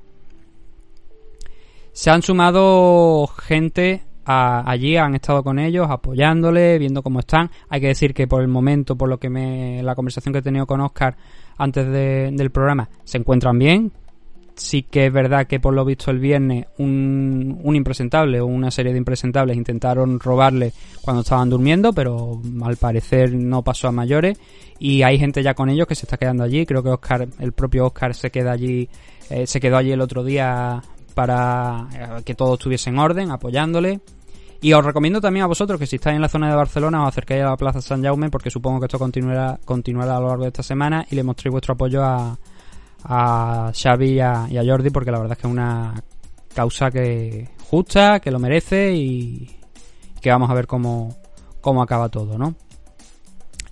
Se 1.93 2.11
han 2.11 2.21
sumado 2.23 3.29
gente 3.29 4.02
allí, 4.25 4.97
han 4.97 5.14
estado 5.14 5.43
con 5.43 5.59
ellos, 5.59 5.87
apoyándole, 5.88 6.79
viendo 6.79 7.02
cómo 7.02 7.21
están. 7.21 7.50
Hay 7.69 7.81
que 7.81 7.88
decir 7.88 8.14
que 8.14 8.26
por 8.26 8.43
el 8.43 8.49
momento, 8.49 8.97
por 8.97 9.09
lo 9.09 9.19
que 9.19 9.31
me, 9.31 9.83
la 9.83 9.95
conversación 9.95 10.33
que 10.33 10.38
he 10.38 10.43
tenido 10.43 10.67
con 10.67 10.81
Oscar, 10.81 11.17
antes 11.61 11.87
del 11.87 12.50
programa 12.50 12.88
se 13.05 13.19
encuentran 13.19 13.59
bien. 13.59 13.93
Sí 14.57 14.83
que 14.83 15.07
es 15.07 15.12
verdad 15.12 15.47
que 15.47 15.59
por 15.59 15.73
lo 15.73 15.85
visto 15.85 16.11
el 16.11 16.19
viernes 16.19 16.67
un, 16.79 17.61
un 17.62 17.76
impresentable 17.76 18.40
o 18.40 18.47
una 18.47 18.71
serie 18.71 18.93
de 18.93 18.99
impresentables 18.99 19.57
intentaron 19.57 20.21
robarle 20.21 20.73
cuando 21.00 21.23
estaban 21.23 21.49
durmiendo, 21.49 21.93
pero 21.95 22.43
al 22.62 22.76
parecer 22.76 23.33
no 23.33 23.62
pasó 23.62 23.88
a 23.88 23.93
mayores. 23.93 24.38
Y 24.79 25.02
hay 25.02 25.19
gente 25.19 25.43
ya 25.43 25.55
con 25.55 25.71
ellos 25.71 25.87
que 25.87 25.95
se 25.95 26.07
está 26.07 26.17
quedando 26.17 26.45
allí. 26.45 26.67
Creo 26.67 26.83
que 26.83 26.90
Oscar, 26.90 27.29
el 27.38 27.52
propio 27.52 27.87
Oscar 27.87 28.14
se 28.14 28.31
queda 28.31 28.52
allí, 28.52 28.88
eh, 29.31 29.47
se 29.47 29.61
quedó 29.61 29.76
allí 29.76 29.93
el 29.93 30.00
otro 30.00 30.25
día 30.25 30.83
para 31.14 31.88
eh, 31.93 32.23
que 32.25 32.35
todo 32.35 32.55
estuviese 32.55 32.90
en 32.90 32.99
orden, 32.99 33.31
apoyándole. 33.31 34.00
Y 34.62 34.73
os 34.75 34.85
recomiendo 34.85 35.21
también 35.21 35.45
a 35.45 35.47
vosotros 35.47 35.79
que 35.79 35.87
si 35.87 35.97
estáis 35.97 36.17
en 36.17 36.23
la 36.23 36.29
zona 36.29 36.50
de 36.50 36.55
Barcelona 36.55 37.02
os 37.02 37.09
acerquéis 37.09 37.43
a 37.43 37.50
la 37.50 37.57
Plaza 37.57 37.81
San 37.81 38.02
Jaume 38.02 38.29
porque 38.29 38.50
supongo 38.50 38.79
que 38.79 38.87
esto 38.87 38.99
continuará, 38.99 39.59
continuará 39.64 40.17
a 40.17 40.21
lo 40.21 40.29
largo 40.29 40.43
de 40.43 40.49
esta 40.49 40.62
semana 40.62 41.07
y 41.11 41.14
le 41.14 41.23
mostréis 41.23 41.52
vuestro 41.52 41.75
apoyo 41.75 42.05
a, 42.05 42.38
a 43.05 43.73
Xavi 43.75 44.12
y 44.12 44.21
a, 44.21 44.62
Jordi 44.64 44.90
porque 44.90 45.11
la 45.11 45.19
verdad 45.19 45.33
es 45.33 45.38
que 45.38 45.47
es 45.47 45.52
una 45.52 45.95
causa 46.55 46.90
que 46.90 47.49
justa, 47.71 48.21
que 48.21 48.31
lo 48.31 48.38
merece 48.38 48.93
y 48.95 49.49
que 50.21 50.31
vamos 50.31 50.50
a 50.50 50.55
ver 50.55 50.67
cómo, 50.67 51.17
cómo 51.62 51.83
acaba 51.83 52.11
todo, 52.11 52.37
¿no? 52.37 52.55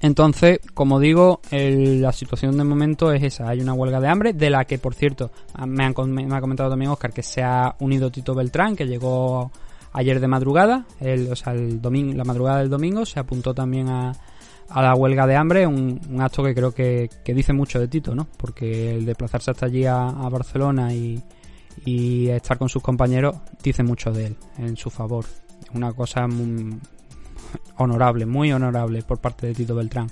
Entonces, 0.00 0.60
como 0.74 1.00
digo, 1.00 1.40
la 1.50 2.12
situación 2.12 2.56
de 2.56 2.62
momento 2.62 3.12
es 3.12 3.22
esa. 3.24 3.48
Hay 3.48 3.60
una 3.60 3.74
huelga 3.74 4.00
de 4.00 4.08
hambre, 4.08 4.32
de 4.32 4.48
la 4.48 4.64
que, 4.64 4.78
por 4.78 4.94
cierto, 4.94 5.32
me, 5.66 5.84
han, 5.84 5.94
me 6.12 6.36
ha 6.36 6.40
comentado 6.40 6.70
también 6.70 6.92
Oscar 6.92 7.12
que 7.12 7.24
se 7.24 7.42
ha 7.42 7.74
unido 7.80 8.08
Tito 8.08 8.32
Beltrán, 8.32 8.76
que 8.76 8.86
llegó 8.86 9.50
ayer 9.92 10.20
de 10.20 10.28
madrugada, 10.28 10.86
el, 11.00 11.30
o 11.32 11.36
sea, 11.36 11.52
el 11.52 11.80
domingo, 11.80 12.14
la 12.14 12.24
madrugada 12.24 12.58
del 12.58 12.70
domingo, 12.70 13.06
se 13.06 13.20
apuntó 13.20 13.54
también 13.54 13.88
a, 13.88 14.12
a 14.68 14.82
la 14.82 14.94
huelga 14.94 15.26
de 15.26 15.36
hambre, 15.36 15.66
un, 15.66 16.00
acto 16.20 16.42
que 16.42 16.54
creo 16.54 16.72
que, 16.72 17.08
dice 17.24 17.52
mucho 17.52 17.80
de 17.80 17.88
Tito, 17.88 18.14
¿no? 18.14 18.28
Porque 18.36 18.94
el 18.94 19.06
desplazarse 19.06 19.50
hasta 19.50 19.66
allí 19.66 19.86
a, 19.86 20.06
Barcelona 20.30 20.92
y, 20.92 21.22
estar 22.28 22.58
con 22.58 22.68
sus 22.68 22.82
compañeros 22.82 23.36
dice 23.62 23.82
mucho 23.82 24.10
de 24.10 24.26
él, 24.26 24.36
en 24.58 24.76
su 24.76 24.90
favor. 24.90 25.24
Una 25.74 25.92
cosa 25.92 26.26
honorable, 27.76 28.26
muy 28.26 28.52
honorable 28.52 29.02
por 29.02 29.18
parte 29.18 29.46
de 29.46 29.54
Tito 29.54 29.74
Beltrán. 29.74 30.10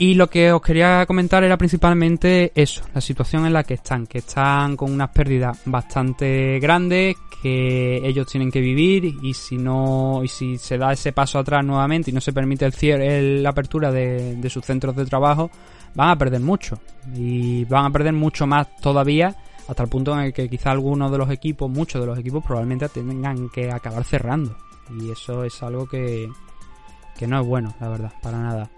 Y 0.00 0.14
lo 0.14 0.30
que 0.30 0.50
os 0.50 0.62
quería 0.62 1.04
comentar 1.04 1.44
era 1.44 1.58
principalmente 1.58 2.52
eso, 2.54 2.82
la 2.94 3.02
situación 3.02 3.44
en 3.44 3.52
la 3.52 3.64
que 3.64 3.74
están, 3.74 4.06
que 4.06 4.20
están 4.20 4.74
con 4.74 4.90
unas 4.90 5.10
pérdidas 5.10 5.60
bastante 5.66 6.58
grandes, 6.58 7.16
que 7.42 7.98
ellos 8.08 8.26
tienen 8.26 8.50
que 8.50 8.62
vivir 8.62 9.04
y 9.04 9.34
si 9.34 9.58
no, 9.58 10.22
y 10.24 10.28
si 10.28 10.56
se 10.56 10.78
da 10.78 10.94
ese 10.94 11.12
paso 11.12 11.38
atrás 11.38 11.62
nuevamente 11.66 12.10
y 12.10 12.14
no 12.14 12.22
se 12.22 12.32
permite 12.32 12.64
el 12.64 12.72
cierre, 12.72 13.42
la 13.42 13.50
apertura 13.50 13.92
de, 13.92 14.40
sus 14.48 14.64
centros 14.64 14.96
de 14.96 15.04
trabajo, 15.04 15.50
van 15.94 16.08
a 16.08 16.16
perder 16.16 16.40
mucho. 16.40 16.78
Y 17.14 17.66
van 17.66 17.84
a 17.84 17.90
perder 17.90 18.14
mucho 18.14 18.46
más 18.46 18.74
todavía 18.76 19.36
hasta 19.68 19.82
el 19.82 19.90
punto 19.90 20.14
en 20.14 20.20
el 20.20 20.32
que 20.32 20.48
quizá 20.48 20.70
algunos 20.70 21.12
de 21.12 21.18
los 21.18 21.28
equipos, 21.28 21.70
muchos 21.70 22.00
de 22.00 22.06
los 22.06 22.18
equipos 22.18 22.42
probablemente 22.42 22.88
tengan 22.88 23.50
que 23.50 23.70
acabar 23.70 24.04
cerrando. 24.04 24.56
Y 24.98 25.10
eso 25.10 25.44
es 25.44 25.62
algo 25.62 25.86
que, 25.86 26.26
que 27.18 27.26
no 27.26 27.38
es 27.38 27.46
bueno, 27.46 27.74
la 27.78 27.88
verdad, 27.90 28.12
para 28.22 28.38
nada. 28.38 28.70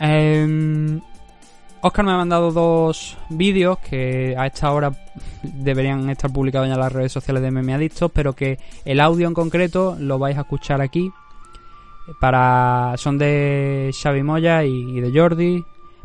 Eh, 0.00 1.00
Oscar 1.86 2.02
me 2.02 2.12
ha 2.12 2.16
mandado 2.16 2.50
dos 2.50 3.14
vídeos 3.28 3.76
que 3.78 4.34
a 4.38 4.46
esta 4.46 4.72
hora 4.72 4.90
deberían 5.42 6.08
estar 6.08 6.32
publicados 6.32 6.66
ya 6.66 6.72
en 6.72 6.80
las 6.80 6.90
redes 6.90 7.12
sociales 7.12 7.42
de 7.42 7.50
Meme 7.50 7.74
Adictos, 7.74 8.10
pero 8.10 8.32
que 8.32 8.58
el 8.86 9.00
audio 9.00 9.28
en 9.28 9.34
concreto 9.34 9.94
lo 10.00 10.18
vais 10.18 10.38
a 10.38 10.40
escuchar 10.40 10.80
aquí. 10.80 11.12
Para, 12.18 12.94
son 12.96 13.18
de 13.18 13.90
Xavi 13.92 14.22
Moya 14.22 14.64
y, 14.64 14.98
de 14.98 15.12
Jordi, 15.12 15.62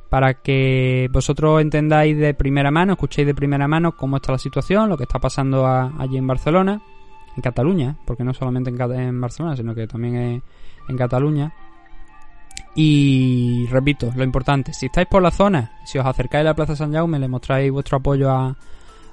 para 0.09 0.33
que 0.33 1.09
vosotros 1.13 1.61
entendáis 1.61 2.17
de 2.17 2.33
primera 2.33 2.71
mano, 2.71 2.93
escuchéis 2.93 3.27
de 3.27 3.33
primera 3.33 3.65
mano 3.69 3.95
cómo 3.95 4.17
está 4.17 4.33
la 4.33 4.37
situación, 4.37 4.89
lo 4.89 4.97
que 4.97 5.03
está 5.03 5.19
pasando 5.19 5.65
allí 5.65 6.17
en 6.17 6.27
Barcelona, 6.27 6.81
en 7.37 7.41
Cataluña, 7.41 7.95
porque 8.05 8.25
no 8.25 8.33
solamente 8.33 8.69
en, 8.69 8.81
en 8.99 9.21
Barcelona, 9.21 9.55
sino 9.55 9.73
que 9.73 9.87
también 9.87 10.43
en 10.89 10.97
Cataluña. 10.97 11.53
Y 12.81 13.67
repito, 13.67 14.09
lo 14.15 14.23
importante, 14.23 14.71
si 14.71 14.85
estáis 14.85 15.05
por 15.05 15.21
la 15.21 15.31
zona, 15.31 15.73
si 15.83 15.97
os 15.97 16.05
acercáis 16.05 16.39
a 16.39 16.45
la 16.45 16.53
Plaza 16.53 16.77
San 16.77 16.93
Jaume, 16.93 17.19
le 17.19 17.27
mostráis 17.27 17.69
vuestro 17.69 17.97
apoyo 17.97 18.31
a, 18.31 18.55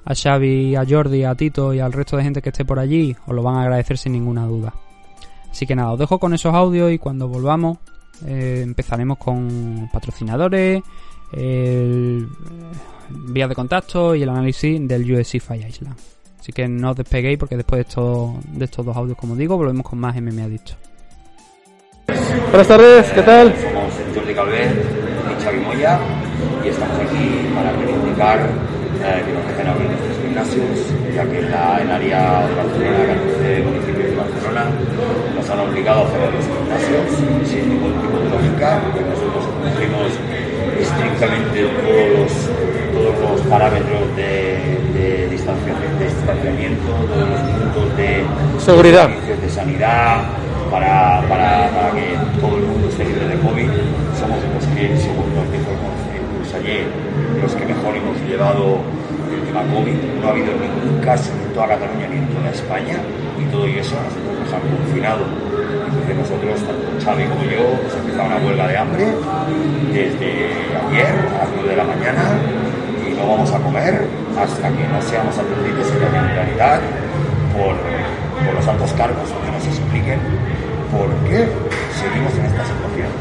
a 0.05 0.15
Xavi, 0.15 0.73
a 0.77 0.85
Jordi, 0.87 1.25
a 1.25 1.35
Tito 1.35 1.73
y 1.73 1.81
al 1.81 1.91
resto 1.91 2.15
de 2.15 2.23
gente 2.23 2.41
que 2.41 2.47
esté 2.47 2.63
por 2.63 2.79
allí, 2.79 3.13
os 3.25 3.35
lo 3.35 3.43
van 3.43 3.57
a 3.57 3.63
agradecer 3.63 3.97
sin 3.97 4.13
ninguna 4.13 4.45
duda. 4.45 4.73
Así 5.51 5.65
que 5.65 5.75
nada, 5.75 5.91
os 5.91 5.99
dejo 5.99 6.17
con 6.17 6.33
esos 6.33 6.55
audios 6.55 6.93
y 6.93 6.97
cuando 6.97 7.27
volvamos 7.27 7.79
eh, 8.25 8.61
empezaremos 8.63 9.17
con 9.17 9.89
patrocinadores, 9.91 10.81
el 11.33 12.29
vía 13.09 13.49
de 13.49 13.55
contacto 13.55 14.15
y 14.15 14.23
el 14.23 14.29
análisis 14.29 14.79
del 14.87 15.11
USC 15.11 15.41
Fire 15.41 15.67
Island. 15.67 15.97
Así 16.39 16.53
que 16.53 16.69
no 16.69 16.91
os 16.91 16.95
despeguéis 16.95 17.37
porque 17.37 17.57
después 17.57 17.79
de, 17.79 17.89
esto, 17.89 18.39
de 18.47 18.63
estos 18.63 18.85
dos 18.85 18.95
audios, 18.95 19.17
como 19.17 19.35
digo, 19.35 19.57
volvemos 19.57 19.85
con 19.85 19.99
más 19.99 20.15
MMA 20.15 20.47
dicho. 20.47 20.77
Buenas 22.07 22.67
tardes, 22.67 23.11
¿qué 23.11 23.21
tal? 23.21 23.53
Somos 23.59 23.91
Jordi 24.15 24.33
Calvet 24.33 24.71
y 24.71 25.43
Xavi 25.43 25.59
Moya 25.59 25.99
y 26.63 26.69
estamos 26.69 26.97
aquí 26.99 27.51
para 27.53 27.71
reivindicar 27.73 28.39
eh, 29.03 29.23
que 29.25 29.33
nos 29.33 29.43
dejen 29.47 29.67
abrir 29.67 29.89
nuestros 29.91 30.17
gimnasios, 30.23 30.87
ya 31.13 31.23
que 31.25 31.39
en 31.39 31.51
la 31.51 31.81
en 31.81 31.91
área 31.91 32.47
de 32.47 32.55
Barcelona, 32.55 33.03
14 33.11 33.63
municipios 33.63 34.07
de 34.07 34.15
Barcelona, 34.15 34.63
nos 35.35 35.49
han 35.49 35.59
obligado 35.59 36.07
a 36.07 36.07
cerrar 36.07 36.31
los 36.31 36.45
gimnasios 36.47 37.03
sin 37.43 37.69
ningún 37.75 37.93
tipo 37.99 38.17
de 38.19 38.29
lógica, 38.31 38.79
porque 38.87 39.01
nosotros 39.03 39.43
cumplimos 39.51 40.07
estrictamente 40.79 41.67
todos 41.83 42.07
los, 42.15 42.31
todos 42.95 43.31
los 43.31 43.41
parámetros 43.51 44.15
de, 44.15 44.79
de, 44.95 45.27
distanciamiento, 45.27 45.99
de 45.99 46.05
distanciamiento, 46.07 46.87
todos 47.11 47.27
los 47.27 47.41
puntos 47.51 47.97
de 47.97 48.23
seguridad, 48.63 49.09
de 49.09 49.49
sanidad, 49.49 50.23
para, 50.69 51.21
para, 51.27 51.91
que 51.91 52.17
todo 52.39 52.57
el 52.57 52.63
mundo 52.63 52.87
esté 52.89 53.05
libre 53.05 53.27
de 53.27 53.37
COVID. 53.39 53.69
Somos 54.19 54.37
los 54.53 54.65
que, 54.75 54.97
según 54.97 55.33
nos 55.35 55.51
dijo 55.51 55.71
el 55.71 55.87
ayer, 56.55 56.87
los 57.41 57.53
que 57.53 57.65
mejor 57.65 57.95
hemos 57.95 58.17
llevado 58.27 58.79
el 59.31 59.41
tema 59.45 59.61
COVID. 59.73 59.97
No 60.21 60.27
ha 60.27 60.31
habido 60.31 60.53
ningún 60.53 60.99
caso 61.03 61.31
en 61.33 61.53
toda 61.53 61.67
Cataluña 61.67 62.07
ni 62.09 62.17
en 62.17 62.27
toda 62.27 62.49
España 62.49 62.97
y 63.37 63.43
todo 63.51 63.65
eso 63.65 63.95
nosotros 63.95 64.33
nos 64.39 64.53
han 64.53 64.61
confinado. 64.61 65.23
Entonces 65.87 66.15
nosotros, 66.15 66.55
tanto 66.63 67.05
Xavi 67.05 67.23
como 67.25 67.43
yo, 67.43 67.63
hemos 67.77 67.95
empezado 67.95 68.25
una 68.27 68.37
huelga 68.37 68.67
de 68.67 68.77
hambre 68.77 69.05
desde 69.93 70.29
ayer 70.87 71.11
a 71.35 71.45
las 71.45 71.49
9 71.55 71.69
de 71.69 71.77
la 71.77 71.83
mañana 71.83 72.23
y 73.05 73.13
no 73.13 73.27
vamos 73.27 73.51
a 73.51 73.59
comer 73.59 74.07
hasta 74.39 74.67
que 74.69 74.87
no 74.87 75.01
seamos 75.01 75.35
atendidos 75.37 75.87
en 75.91 76.13
la 76.13 76.21
realidad 76.33 76.79
por, 77.55 77.75
por 78.47 78.55
los 78.55 78.67
altos 78.67 78.93
cargos 78.93 79.27
que 79.43 79.51
nos 79.51 79.67
expliquen 79.67 80.19
por 80.91 81.09
qué 81.27 81.51
seguimos 81.99 82.33
en 82.39 82.45
esta 82.45 82.63
situación. 82.63 83.11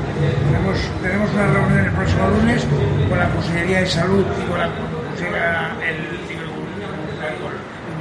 Tenemos, 0.47 0.79
tenemos 1.03 1.31
una 1.35 1.47
reunión 1.49 1.85
el 1.85 1.93
próximo 1.93 2.29
lunes 2.31 2.67
con 3.09 3.19
la 3.19 3.29
Consejería 3.31 3.81
de 3.81 3.87
Salud 3.87 4.25
y 4.25 4.49
con 4.49 4.59
la 4.59 4.71
Consejería 4.71 5.77
el, 5.83 5.97
el, 6.31 6.47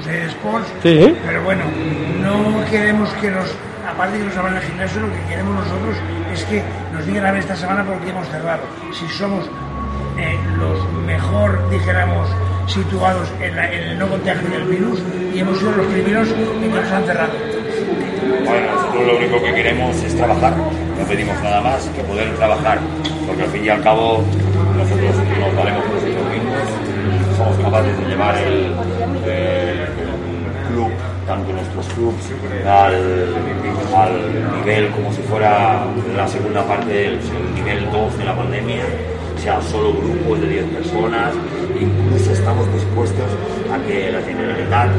de 0.06 0.26
Sports, 0.28 0.68
sí. 0.84 1.18
pero 1.26 1.44
bueno, 1.44 1.64
no 2.22 2.64
queremos 2.70 3.10
que 3.14 3.32
nos, 3.32 3.56
aparte 3.90 4.14
de 4.14 4.20
que 4.20 4.26
nos 4.26 4.38
abran 4.38 4.58
el 4.58 4.62
gimnasio, 4.62 5.02
lo 5.02 5.12
que 5.12 5.22
queremos 5.30 5.56
nosotros 5.56 5.96
es 6.32 6.44
que 6.44 6.62
nos 6.94 7.06
digan 7.08 7.26
a 7.26 7.32
ver 7.32 7.40
esta 7.40 7.56
semana 7.56 7.84
por 7.84 7.98
qué 8.02 8.12
hemos 8.12 8.28
cerrado. 8.30 8.62
Si 8.94 9.08
somos 9.08 9.50
eh, 10.20 10.38
los 10.60 10.94
mejor, 11.08 11.70
dijéramos, 11.72 12.30
situados 12.68 13.30
en, 13.42 13.58
el 13.58 14.00
no 14.00 14.08
contagio 14.08 14.50
del 14.50 14.64
virus 14.64 15.00
y 15.34 15.40
hemos 15.40 15.58
sido 15.58 15.72
los 15.72 15.88
primeros 15.88 16.30
en 16.30 16.62
que 16.62 16.68
nos 16.68 16.92
han 16.92 17.06
cerrado. 17.06 17.34
Bueno, 18.46 18.74
nosotros 18.74 19.08
lo 19.08 19.18
único 19.18 19.44
que 19.44 19.54
queremos 19.54 19.96
es 20.04 20.16
trabajar, 20.16 20.56
no 20.56 21.06
pedimos 21.08 21.42
nada 21.44 21.62
más 21.62 21.86
que 21.90 22.02
poder 22.04 22.36
trabajar, 22.36 22.80
porque 23.28 23.44
al 23.44 23.50
fin 23.50 23.66
y 23.66 23.70
al 23.70 23.82
cabo 23.82 24.24
nosotros 24.78 25.16
nos 25.40 25.56
valemos 25.56 25.84
por 25.84 25.94
nosotros 25.94 26.32
mismos, 26.32 27.38
somos 27.38 27.58
capaces 27.58 27.98
de 27.98 28.06
llevar 28.06 28.38
el, 28.38 28.76
club, 30.72 30.92
tanto 31.28 31.54
nuestros 31.54 31.88
clubs, 31.94 32.32
al, 32.66 33.36
al, 33.96 34.60
nivel 34.60 34.92
como 34.92 35.12
si 35.14 35.22
fuera 35.24 35.86
la 36.16 36.28
segunda 36.28 36.66
parte, 36.66 37.08
el, 37.08 37.14
el 37.14 37.56
nivel 37.56 37.92
2 37.92 38.18
de 38.18 38.26
la 38.26 38.36
pandemia, 38.36 38.84
sea 39.38 39.62
solo 39.62 39.94
grupos 39.94 40.42
de 40.42 40.48
10 40.50 40.66
personas, 40.66 41.34
incluso 41.82 42.32
estamos 42.32 42.72
dispuestos 42.74 43.26
a 43.72 43.78
que 43.86 44.12
la 44.12 44.22
Generalitat 44.22 44.90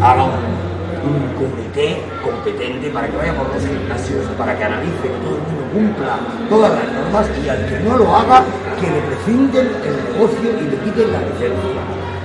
haga 0.00 0.24
un, 0.24 1.10
un, 1.10 1.34
comité 1.34 1.96
competente 2.22 2.90
para 2.90 3.08
que 3.08 3.16
vaya 3.16 3.34
por 3.34 3.54
los 3.54 3.64
gimnasios, 3.64 4.26
para 4.36 4.56
que 4.56 4.64
analice 4.64 5.02
que 5.02 5.08
todo 5.08 5.36
el 5.36 5.42
mundo 5.42 5.62
cumpla 5.72 6.18
todas 6.48 6.72
las 6.72 6.92
normas 6.92 7.26
y 7.44 7.48
al 7.48 7.66
que 7.66 7.80
no 7.80 7.96
lo 7.96 8.16
haga, 8.16 8.44
que 8.80 8.86
le 8.86 9.00
prescinten 9.02 9.66
el 9.66 10.12
negocio 10.12 10.50
y 10.50 10.64
le 10.70 10.76
quiten 10.84 11.12
la 11.12 11.20
licencia. 11.20 11.80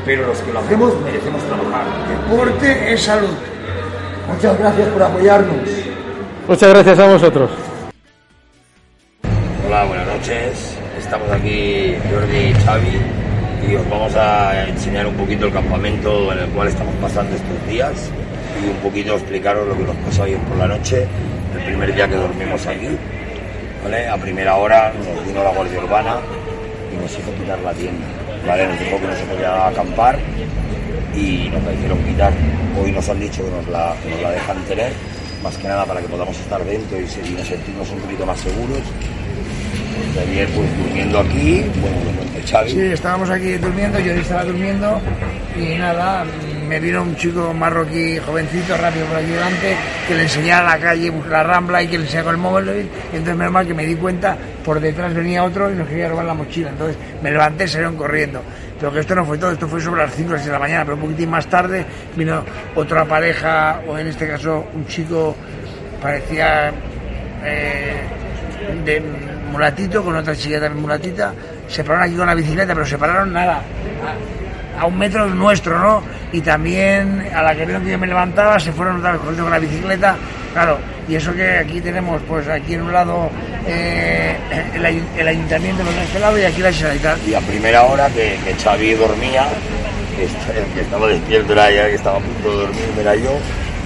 Pero 0.06 0.28
los 0.28 0.38
que 0.40 0.54
lo 0.54 0.60
hacemos 0.60 0.94
merecemos 1.02 1.42
trabajar. 1.44 1.86
Deporte 2.08 2.94
es 2.94 3.02
salud. 3.02 3.36
Muchas 4.28 4.58
gracias 4.60 4.88
por 4.90 5.04
apoyarnos. 5.04 5.56
Muchas 6.48 6.70
gracias 6.70 7.00
a 7.00 7.08
vosotros. 7.08 7.50
Hola, 9.68 9.86
buenas 9.86 10.08
noches. 10.08 10.78
Estamos 10.98 11.30
aquí 11.32 11.96
Jordi 12.12 12.38
y 12.38 12.54
Xavi 12.54 13.25
y 13.70 13.76
os 13.76 13.90
vamos 13.90 14.16
a 14.16 14.68
enseñar 14.68 15.08
un 15.08 15.16
poquito 15.16 15.48
el 15.48 15.54
campamento 15.54 16.32
en 16.32 16.40
el 16.40 16.50
cual 16.50 16.68
estamos 16.68 16.94
pasando 17.02 17.36
estos 17.36 17.68
días 17.68 18.12
y 18.64 18.70
un 18.70 18.78
poquito 18.78 19.16
explicaros 19.16 19.68
lo 19.68 19.76
que 19.76 19.84
nos 19.84 19.96
pasó 19.98 20.24
ayer 20.24 20.38
por 20.40 20.58
la 20.58 20.68
noche, 20.68 21.08
el 21.58 21.64
primer 21.66 21.94
día 21.94 22.08
que 22.08 22.16
dormimos 22.16 22.66
aquí. 22.68 22.90
¿vale? 23.84 24.08
A 24.08 24.18
primera 24.18 24.56
hora 24.56 24.94
nos 24.94 25.26
vino 25.26 25.44
la 25.44 25.50
Guardia 25.50 25.80
Urbana 25.80 26.18
y 26.94 27.02
nos 27.02 27.12
hizo 27.12 27.34
quitar 27.34 27.60
la 27.60 27.74
tienda. 27.74 28.06
¿vale? 28.46 28.68
Nos 28.68 28.80
dijo 28.80 29.00
que 29.00 29.08
nos 29.08 29.20
íbamos 29.20 29.44
a 29.44 29.68
acampar 29.68 30.20
y 31.16 31.50
nos 31.50 31.64
la 31.64 31.74
hicieron 31.74 31.98
quitar. 32.04 32.34
Hoy 32.82 32.92
nos 32.92 33.10
han 33.10 33.20
dicho 33.20 33.44
que 33.44 33.52
nos 33.52 33.68
la, 33.68 33.96
que 34.04 34.10
nos 34.10 34.22
la 34.22 34.32
dejan 34.32 34.58
tener, 34.66 34.92
más 35.42 35.58
que 35.58 35.68
nada 35.68 35.86
para 35.86 36.02
que 36.02 36.08
podamos 36.08 36.38
estar 36.38 36.64
dentro 36.64 37.00
y, 37.00 37.04
y 37.04 37.32
nos 37.32 37.48
sentirnos 37.48 37.90
un 37.90 38.00
poquito 38.00 38.26
más 38.26 38.40
seguros 38.40 38.82
pues 40.54 40.78
durmiendo 40.78 41.20
aquí. 41.20 41.64
Sí, 42.68 42.80
estábamos 42.80 43.30
aquí 43.30 43.58
durmiendo, 43.58 44.00
yo 44.00 44.14
estaba 44.14 44.44
durmiendo 44.44 45.02
y 45.58 45.78
nada, 45.78 46.24
me 46.68 46.80
vino 46.80 47.02
un 47.02 47.16
chico 47.16 47.54
marroquí 47.54 48.20
jovencito 48.20 48.78
rápido 48.78 49.06
por 49.08 49.18
aquí 49.18 49.32
delante 49.32 49.76
que 50.08 50.16
le 50.16 50.24
enseñara 50.24 50.76
la 50.76 50.78
calle, 50.78 51.12
la 51.30 51.44
rambla 51.44 51.82
y 51.82 51.88
que 51.88 51.98
le 51.98 52.04
enseñara 52.04 52.26
con 52.26 52.36
el 52.36 52.42
móvil. 52.42 52.90
Entonces 53.12 53.36
menos 53.36 53.52
mal 53.52 53.66
que 53.66 53.74
me 53.74 53.86
di 53.86 53.96
cuenta, 53.96 54.38
por 54.64 54.80
detrás 54.80 55.14
venía 55.14 55.44
otro 55.44 55.72
y 55.72 55.76
nos 55.76 55.88
quería 55.88 56.10
robar 56.10 56.26
la 56.26 56.34
mochila. 56.34 56.70
Entonces 56.70 56.98
me 57.24 57.32
levanté 57.32 57.68
salieron 57.68 57.96
corriendo. 57.98 58.42
Pero 58.80 58.92
que 58.92 59.00
esto 59.00 59.16
no 59.16 59.26
fue 59.26 59.38
todo, 59.38 59.52
esto 59.52 59.68
fue 59.68 59.82
sobre 59.82 60.04
las 60.04 60.14
5 60.14 60.34
o 60.34 60.36
6 60.36 60.46
de 60.46 60.52
la 60.52 60.60
mañana, 60.60 60.84
pero 60.84 60.96
un 60.96 61.02
poquitín 61.02 61.30
más 61.30 61.48
tarde 61.48 61.86
vino 62.16 62.44
otra 62.76 63.06
pareja, 63.06 63.82
o 63.88 63.98
en 63.98 64.08
este 64.08 64.28
caso 64.28 64.66
un 64.74 64.86
chico 64.86 65.36
parecía 66.02 66.72
eh, 67.44 68.02
de 68.84 69.02
mulatito 69.56 70.04
con 70.04 70.16
otra 70.16 70.36
chica 70.36 70.60
también 70.60 70.82
mulatita, 70.82 71.34
se 71.68 71.84
pararon 71.84 72.04
aquí 72.08 72.16
con 72.16 72.28
la 72.28 72.36
bicicleta, 72.36 72.74
pero 72.74 72.86
se 72.86 72.98
pararon 72.98 73.32
nada, 73.34 73.62
a, 74.80 74.86
un 74.86 74.98
metro 74.98 75.26
nuestro, 75.28 75.80
¿no? 75.80 76.04
Y 76.34 76.42
también 76.42 77.30
a 77.34 77.42
la 77.42 77.56
que 77.56 77.66
vieron 77.66 77.84
que 77.84 77.92
yo 77.92 77.98
me 77.98 78.08
levantaba, 78.08 78.60
se 78.60 78.72
fueron 78.74 78.98
otra 78.98 79.14
vez 79.14 79.22
con 79.22 79.50
la 79.50 79.60
bicicleta, 79.60 80.16
claro, 80.54 80.78
Y 81.08 81.16
eso 81.16 81.34
que 81.34 81.58
aquí 81.60 81.80
tenemos, 81.82 82.22
pues 82.28 82.48
aquí 82.50 82.74
en 82.74 82.82
un 82.82 82.92
lado 82.92 83.30
eh, 83.68 84.36
el, 84.74 84.86
el 85.18 85.28
ayuntamiento 85.28 85.84
por 85.84 85.94
este 85.94 86.20
lado 86.20 86.38
y 86.38 86.44
aquí 86.44 86.62
la 86.62 86.72
Generalitat. 86.74 87.18
Y 87.28 87.34
a 87.36 87.40
primera 87.42 87.84
hora 87.84 88.08
que, 88.10 88.38
que 88.44 88.54
Xavi 88.62 88.94
dormía, 88.96 89.46
que, 90.18 90.26
est- 90.26 90.74
que 90.74 90.82
estaba 90.82 91.08
despierto 91.08 91.54
era 91.54 91.72
ya, 91.72 91.86
que 91.88 91.96
estaba 91.96 92.18
a 92.18 92.22
punto 92.22 92.50
de 92.52 92.58
dormir, 92.58 92.86
era 93.00 93.16
yo, 93.16 93.32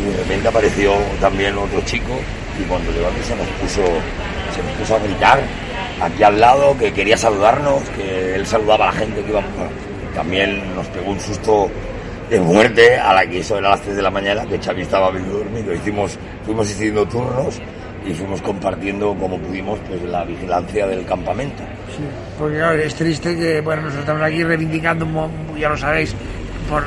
y 0.01 0.11
de 0.11 0.17
repente 0.17 0.47
apareció 0.47 0.93
también 1.21 1.57
otro 1.57 1.81
chico 1.85 2.13
y 2.59 2.63
cuando 2.63 2.89
aquí 2.91 3.21
se 3.27 3.35
nos 3.35 3.47
puso, 3.61 3.83
se 4.61 4.79
puso 4.79 4.95
a 4.95 4.99
gritar 4.99 5.39
aquí 6.01 6.23
al 6.23 6.39
lado 6.39 6.77
que 6.77 6.91
quería 6.91 7.17
saludarnos, 7.17 7.81
que 7.89 8.35
él 8.35 8.45
saludaba 8.45 8.89
a 8.89 8.91
la 8.91 8.99
gente 8.99 9.21
que 9.23 9.29
iba. 9.29 9.41
también 10.13 10.75
nos 10.75 10.87
pegó 10.87 11.11
un 11.11 11.19
susto 11.19 11.69
de 12.29 12.39
muerte 12.39 12.97
a 12.97 13.13
la 13.13 13.25
que 13.25 13.39
eso 13.39 13.57
era 13.57 13.69
a 13.69 13.71
las 13.71 13.81
3 13.81 13.95
de 13.95 14.01
la 14.01 14.11
mañana, 14.11 14.45
que 14.45 14.59
Xavi 14.59 14.81
estaba 14.81 15.11
medio 15.11 15.39
dormido. 15.39 15.73
Hicimos, 15.73 16.17
fuimos 16.45 16.69
haciendo 16.69 17.05
turnos 17.07 17.59
y 18.05 18.13
fuimos 18.13 18.41
compartiendo 18.41 19.15
como 19.15 19.39
pudimos 19.39 19.79
pues 19.87 20.01
la 20.03 20.23
vigilancia 20.23 20.87
del 20.87 21.05
campamento. 21.05 21.63
Sí, 21.95 22.03
porque 22.37 22.85
es 22.85 22.95
triste 22.95 23.35
que, 23.35 23.61
bueno, 23.61 23.83
nosotros 23.83 24.03
estamos 24.03 24.21
aquí 24.23 24.43
reivindicando, 24.43 25.07
ya 25.57 25.69
lo 25.69 25.77
sabéis, 25.77 26.15
por 26.69 26.83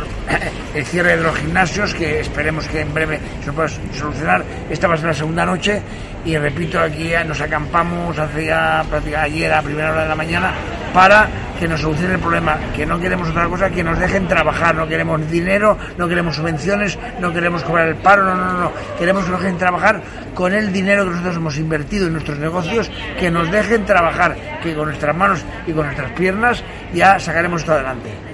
el 0.74 0.84
cierre 0.86 1.16
de 1.16 1.22
los 1.22 1.36
gimnasios, 1.36 1.92
que 1.94 2.20
esperemos 2.20 2.66
que 2.68 2.80
en 2.80 2.94
breve 2.94 3.20
se 3.44 3.52
pueda 3.52 3.68
solucionar. 3.68 4.44
Esta 4.70 4.86
va 4.86 4.94
a 4.94 4.96
ser 4.96 5.06
la 5.08 5.14
segunda 5.14 5.44
noche 5.44 5.82
y 6.24 6.36
repito, 6.38 6.78
aquí 6.78 7.10
nos 7.26 7.40
acampamos 7.40 8.16
prácticamente 8.16 9.16
ayer 9.16 9.52
a 9.52 9.60
primera 9.60 9.90
hora 9.90 10.02
de 10.04 10.08
la 10.08 10.14
mañana 10.14 10.52
para 10.94 11.28
que 11.58 11.66
nos 11.66 11.80
solucione 11.80 12.14
el 12.14 12.20
problema, 12.20 12.58
que 12.74 12.86
no 12.86 12.98
queremos 12.98 13.28
otra 13.28 13.46
cosa 13.48 13.70
que 13.70 13.82
nos 13.82 13.98
dejen 13.98 14.28
trabajar, 14.28 14.74
no 14.74 14.86
queremos 14.86 15.28
dinero, 15.30 15.76
no 15.96 16.08
queremos 16.08 16.36
subvenciones, 16.36 16.98
no 17.20 17.32
queremos 17.32 17.62
cobrar 17.64 17.88
el 17.88 17.96
paro, 17.96 18.24
no, 18.24 18.34
no, 18.34 18.52
no. 18.52 18.72
queremos 18.98 19.24
que 19.24 19.30
nos 19.30 19.40
dejen 19.40 19.58
trabajar 19.58 20.00
con 20.34 20.52
el 20.54 20.72
dinero 20.72 21.04
que 21.04 21.10
nosotros 21.10 21.36
hemos 21.36 21.58
invertido 21.58 22.06
en 22.06 22.14
nuestros 22.14 22.38
negocios, 22.38 22.90
que 23.18 23.30
nos 23.30 23.50
dejen 23.50 23.84
trabajar, 23.84 24.36
que 24.62 24.74
con 24.74 24.86
nuestras 24.86 25.16
manos 25.16 25.44
y 25.66 25.72
con 25.72 25.86
nuestras 25.86 26.12
piernas 26.12 26.64
ya 26.94 27.18
sacaremos 27.18 27.60
esto 27.60 27.72
adelante. 27.72 28.31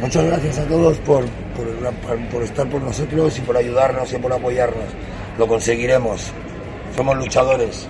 Muchas 0.00 0.24
gracias 0.26 0.58
a 0.58 0.64
todos 0.66 0.98
por, 0.98 1.24
por, 2.30 2.42
estar 2.42 2.68
por 2.68 2.82
nosotros 2.82 3.38
y 3.38 3.40
por 3.40 3.56
ayudarnos 3.56 4.12
y 4.12 4.18
por 4.18 4.32
apoyarnos. 4.32 4.84
Lo 5.38 5.46
conseguiremos. 5.46 6.32
Somos 6.94 7.16
luchadores. 7.16 7.88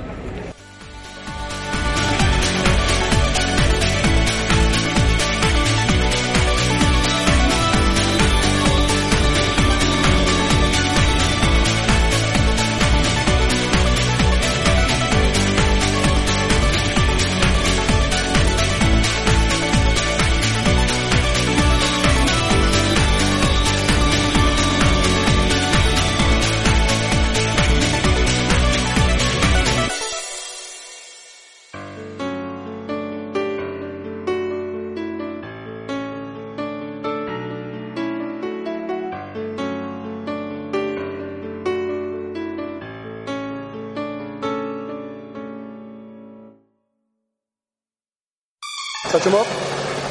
Touch 49.17 49.27
him 49.29 49.35
up. 49.35 49.47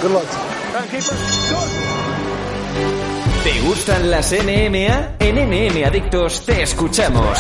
Good 0.01 0.11
luck. 0.13 0.25
¿Te 3.43 3.61
gustan 3.61 4.09
las 4.09 4.31
NMA? 4.31 5.17
En 5.19 5.35
NM 5.35 5.85
Adictos 5.85 6.43
te 6.43 6.63
escuchamos. 6.63 7.37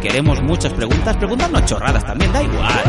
Queremos 0.00 0.40
muchas 0.42 0.72
preguntas, 0.74 1.16
preguntarnos 1.16 1.64
chorradas 1.64 2.04
también, 2.04 2.32
da 2.32 2.40
igual. 2.40 2.84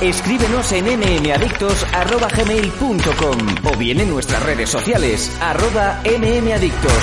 Escríbenos 0.00 0.72
en 0.72 0.86
nmadictos.gmail.com 0.86 3.38
o 3.64 3.76
bien 3.76 4.00
en 4.00 4.08
nuestras 4.08 4.42
redes 4.44 4.70
sociales, 4.70 5.30
arroba 5.42 6.00
nmadictos. 6.06 7.02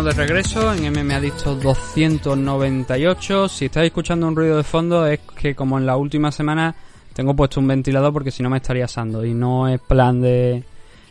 De 0.00 0.12
regreso 0.12 0.72
en 0.72 0.90
MM 0.90 1.12
Adicto 1.12 1.54
298. 1.56 3.48
Si 3.48 3.66
estáis 3.66 3.88
escuchando 3.88 4.26
un 4.26 4.34
ruido 4.34 4.56
de 4.56 4.62
fondo 4.62 5.06
es 5.06 5.20
que 5.36 5.54
como 5.54 5.76
en 5.76 5.84
la 5.84 5.98
última 5.98 6.32
semana 6.32 6.74
tengo 7.12 7.36
puesto 7.36 7.60
un 7.60 7.68
ventilador 7.68 8.10
porque 8.10 8.30
si 8.30 8.42
no 8.42 8.48
me 8.48 8.56
estaría 8.56 8.86
asando 8.86 9.22
y 9.26 9.34
no 9.34 9.68
es 9.68 9.78
plan 9.78 10.22
de, 10.22 10.64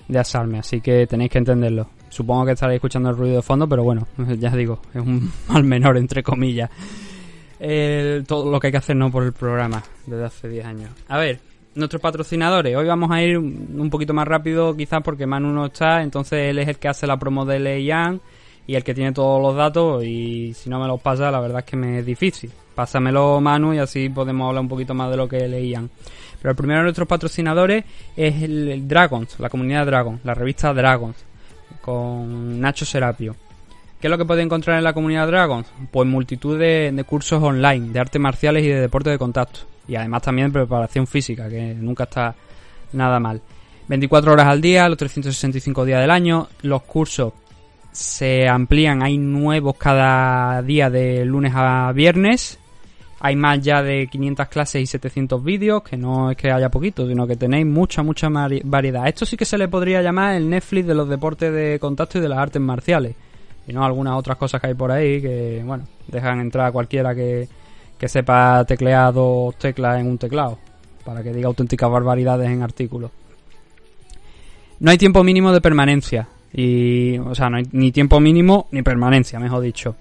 de 0.08 0.20
asarme, 0.20 0.58
así 0.58 0.82
que 0.82 1.06
tenéis 1.06 1.30
que 1.30 1.38
entenderlo. 1.38 1.88
Supongo 2.10 2.48
que 2.48 2.54
estaréis 2.54 2.78
escuchando 2.78 3.12
el 3.12 3.16
ruido 3.16 3.36
de 3.36 3.42
fondo, 3.44 3.70
pero 3.70 3.84
bueno, 3.84 4.08
ya 4.40 4.50
digo, 4.56 4.82
es 4.92 5.02
un 5.02 5.32
mal 5.50 5.64
menor 5.64 5.96
entre 5.96 6.24
comillas. 6.24 6.72
Todo 8.28 8.50
lo 8.50 8.60
que 8.60 8.68
hay 8.68 8.72
que 8.72 8.78
hacer 8.78 8.96
no 8.96 9.12
por 9.12 9.24
el 9.24 9.34
programa 9.34 9.84
desde 10.08 10.26
hace 10.26 10.50
10 10.50 10.66
años. 10.66 10.90
A 11.10 11.20
ver, 11.20 11.40
nuestros 11.76 12.02
patrocinadores. 12.02 12.76
Hoy 12.76 12.88
vamos 12.88 13.12
a 13.12 13.22
ir 13.22 13.38
un 13.38 13.90
poquito 13.92 14.16
más 14.16 14.28
rápido 14.28 14.76
quizás 14.76 15.04
porque 15.04 15.28
Manu 15.28 15.54
no 15.54 15.68
está, 15.68 16.02
entonces 16.02 16.50
él 16.50 16.58
es 16.58 16.68
el 16.68 16.80
que 16.80 16.88
hace 16.88 17.06
la 17.06 17.18
promo 17.18 17.46
de 17.46 17.60
Leian 17.60 18.20
y 18.70 18.76
el 18.76 18.84
que 18.84 18.94
tiene 18.94 19.12
todos 19.14 19.42
los 19.42 19.56
datos 19.56 20.04
y 20.04 20.54
si 20.54 20.70
no 20.70 20.80
me 20.80 20.86
los 20.86 21.02
pasa 21.02 21.32
la 21.32 21.40
verdad 21.40 21.62
es 21.62 21.66
que 21.66 21.76
me 21.76 21.98
es 21.98 22.06
difícil. 22.06 22.52
Pásamelo 22.76 23.42
Manu 23.42 23.74
y 23.74 23.80
así 23.80 24.10
podemos 24.10 24.48
hablar 24.48 24.62
un 24.62 24.70
poquito 24.70 24.94
más 24.94 25.10
de 25.10 25.18
lo 25.18 25.28
que 25.28 25.48
leían. 25.48 25.90
Pero 26.40 26.52
el 26.52 26.56
primero 26.56 26.82
de 26.82 26.84
nuestros 26.84 27.08
patrocinadores 27.08 27.84
es 28.16 28.44
el, 28.44 28.88
Dragons, 28.88 29.40
la 29.40 29.50
comunidad 29.50 29.88
Dragon, 29.88 30.20
la 30.24 30.36
revista 30.36 30.72
Dragons, 30.72 31.16
con 31.82 32.62
Nacho 32.62 32.86
Serapio. 32.86 33.36
¿Qué 34.00 34.06
es 34.06 34.12
lo 34.12 34.20
que 34.20 34.26
puede 34.26 34.44
encontrar 34.44 34.78
en 34.78 34.84
la 34.84 34.94
comunidad 34.94 35.26
Dragons? 35.26 35.66
Pues 35.90 36.08
multitud 36.08 36.60
de, 36.60 36.92
de 36.94 37.04
cursos 37.06 37.42
online, 37.42 37.92
de 37.92 38.00
artes 38.00 38.22
marciales 38.22 38.64
y 38.64 38.68
de 38.68 38.82
deporte 38.82 39.10
de 39.10 39.18
contacto. 39.18 39.62
Y 39.88 39.96
además 39.96 40.22
también 40.22 40.52
preparación 40.52 41.08
física, 41.08 41.50
que 41.50 41.74
nunca 41.74 42.04
está 42.04 42.36
nada 42.94 43.20
mal. 43.20 43.42
24 43.88 44.32
horas 44.32 44.46
al 44.46 44.62
día, 44.62 44.88
los 44.88 45.00
365 45.00 45.86
días 45.86 46.02
del 46.02 46.12
año. 46.12 46.50
Los 46.62 46.84
cursos 46.84 47.34
se 47.92 48.48
amplían, 48.48 49.02
hay 49.02 49.18
nuevos 49.18 49.76
cada 49.78 50.62
día 50.62 50.90
de 50.90 51.26
lunes 51.26 51.54
a 51.56 51.92
viernes. 51.92 52.60
Hay 53.22 53.36
más 53.36 53.60
ya 53.60 53.84
de 53.84 54.08
500 54.08 54.48
clases 54.48 54.82
y 54.82 54.86
700 54.86 55.44
vídeos, 55.44 55.84
que 55.84 55.98
no 55.98 56.32
es 56.32 56.38
que 56.38 56.52
haya 56.52 56.70
poquito, 56.70 57.06
sino 57.06 57.28
que 57.28 57.36
tenéis 57.36 57.66
mucha, 57.66 58.02
mucha 58.02 58.30
variedad. 58.30 59.08
Esto 59.08 59.26
sí 59.26 59.36
que 59.36 59.44
se 59.44 59.58
le 59.58 59.68
podría 59.68 60.02
llamar 60.02 60.36
el 60.36 60.50
Netflix 60.50 60.88
de 60.88 60.96
los 60.96 61.10
deportes 61.10 61.54
de 61.54 61.80
contacto 61.80 62.18
y 62.18 62.22
de 62.22 62.30
las 62.30 62.40
artes 62.40 62.62
marciales. 62.62 63.16
Y 63.68 63.74
no 63.74 63.84
algunas 63.84 64.14
otras 64.14 64.38
cosas 64.38 64.62
que 64.62 64.68
hay 64.68 64.74
por 64.74 64.92
ahí 64.92 65.22
que, 65.22 65.62
bueno, 65.66 65.86
dejan 66.08 66.40
entrar 66.40 66.68
a 66.68 66.72
cualquiera 66.72 67.14
que, 67.14 67.50
que 67.98 68.08
sepa 68.08 68.64
teclear 68.66 69.14
dos 69.14 69.58
teclas 69.58 70.00
en 70.00 70.08
un 70.08 70.18
teclado, 70.18 70.58
para 71.04 71.22
que 71.22 71.34
diga 71.34 71.48
auténticas 71.48 71.92
barbaridades 71.92 72.50
en 72.50 72.64
artículos. 72.64 73.12
No 74.80 74.92
hay 74.92 74.98
tiempo 74.98 75.26
mínimo 75.26 75.52
de 75.52 75.60
permanencia. 75.60 76.30
Y, 76.54 77.18
o 77.20 77.36
sea, 77.36 77.50
no 77.50 77.58
hay 77.58 77.64
ni 77.72 77.92
tiempo 77.92 78.20
mínimo 78.20 78.68
ni 78.72 78.82
permanencia, 78.82 79.40
mejor 79.40 79.62
dicho. 79.62 79.96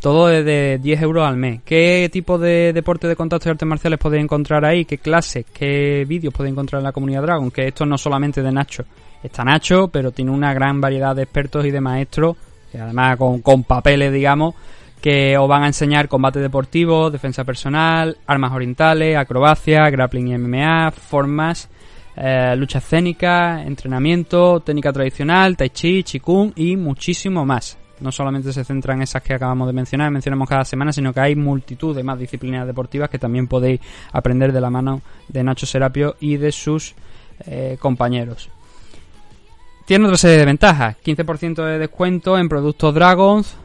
Todo 0.00 0.30
es 0.30 0.44
de 0.44 0.78
10 0.82 1.02
euros 1.02 1.26
al 1.26 1.36
mes. 1.36 1.62
¿Qué 1.64 2.08
tipo 2.12 2.38
de 2.38 2.72
deporte 2.72 3.08
de 3.08 3.16
contacto 3.16 3.48
y 3.48 3.50
artes 3.50 3.66
marciales 3.66 3.98
podéis 3.98 4.24
encontrar 4.24 4.64
ahí? 4.64 4.84
¿Qué 4.84 4.98
clases? 4.98 5.46
¿Qué 5.52 6.04
vídeos 6.06 6.34
podéis 6.34 6.52
encontrar 6.52 6.80
en 6.80 6.84
la 6.84 6.92
comunidad 6.92 7.22
Dragon? 7.22 7.50
Que 7.50 7.68
esto 7.68 7.86
no 7.86 7.96
solamente 7.96 8.42
de 8.42 8.52
Nacho. 8.52 8.84
Está 9.22 9.42
Nacho, 9.42 9.88
pero 9.88 10.12
tiene 10.12 10.30
una 10.30 10.52
gran 10.52 10.80
variedad 10.80 11.16
de 11.16 11.22
expertos 11.22 11.64
y 11.64 11.70
de 11.70 11.80
maestros, 11.80 12.36
que 12.70 12.78
además 12.78 13.16
con, 13.16 13.40
con 13.40 13.64
papeles, 13.64 14.12
digamos, 14.12 14.54
que 15.00 15.36
os 15.38 15.48
van 15.48 15.62
a 15.62 15.68
enseñar 15.68 16.08
combate 16.08 16.40
deportivo, 16.40 17.10
defensa 17.10 17.44
personal, 17.44 18.18
armas 18.26 18.52
orientales, 18.52 19.16
acrobacia, 19.16 19.88
grappling 19.88 20.28
y 20.28 20.38
MMA, 20.38 20.90
formas, 20.90 21.68
eh, 22.16 22.54
lucha 22.56 22.78
escénica, 22.78 23.62
entrenamiento, 23.62 24.60
técnica 24.60 24.92
tradicional, 24.92 25.56
tai 25.56 25.70
chi, 25.70 26.02
chikung 26.02 26.52
y 26.56 26.76
muchísimo 26.76 27.44
más. 27.44 27.76
No 28.00 28.12
solamente 28.12 28.52
se 28.52 28.64
centran 28.64 28.98
en 28.98 29.02
esas 29.02 29.22
que 29.22 29.34
acabamos 29.34 29.66
de 29.66 29.72
mencionar, 29.72 30.10
mencionamos 30.10 30.48
cada 30.48 30.64
semana, 30.64 30.92
sino 30.92 31.12
que 31.12 31.20
hay 31.20 31.34
multitud 31.34 31.94
de 31.94 32.02
más 32.02 32.18
disciplinas 32.18 32.66
deportivas 32.66 33.08
que 33.10 33.18
también 33.18 33.48
podéis 33.48 33.80
aprender 34.12 34.52
de 34.52 34.60
la 34.60 34.70
mano 34.70 35.02
de 35.28 35.44
Nacho 35.44 35.66
Serapio 35.66 36.16
y 36.20 36.36
de 36.36 36.52
sus 36.52 36.94
eh, 37.46 37.76
compañeros. 37.78 38.50
Tiene 39.86 40.06
otra 40.06 40.18
serie 40.18 40.38
de 40.38 40.46
ventajas. 40.46 40.96
15% 41.04 41.64
de 41.64 41.78
descuento 41.78 42.36
en 42.38 42.48
productos 42.48 42.94
Dragons 42.94 43.56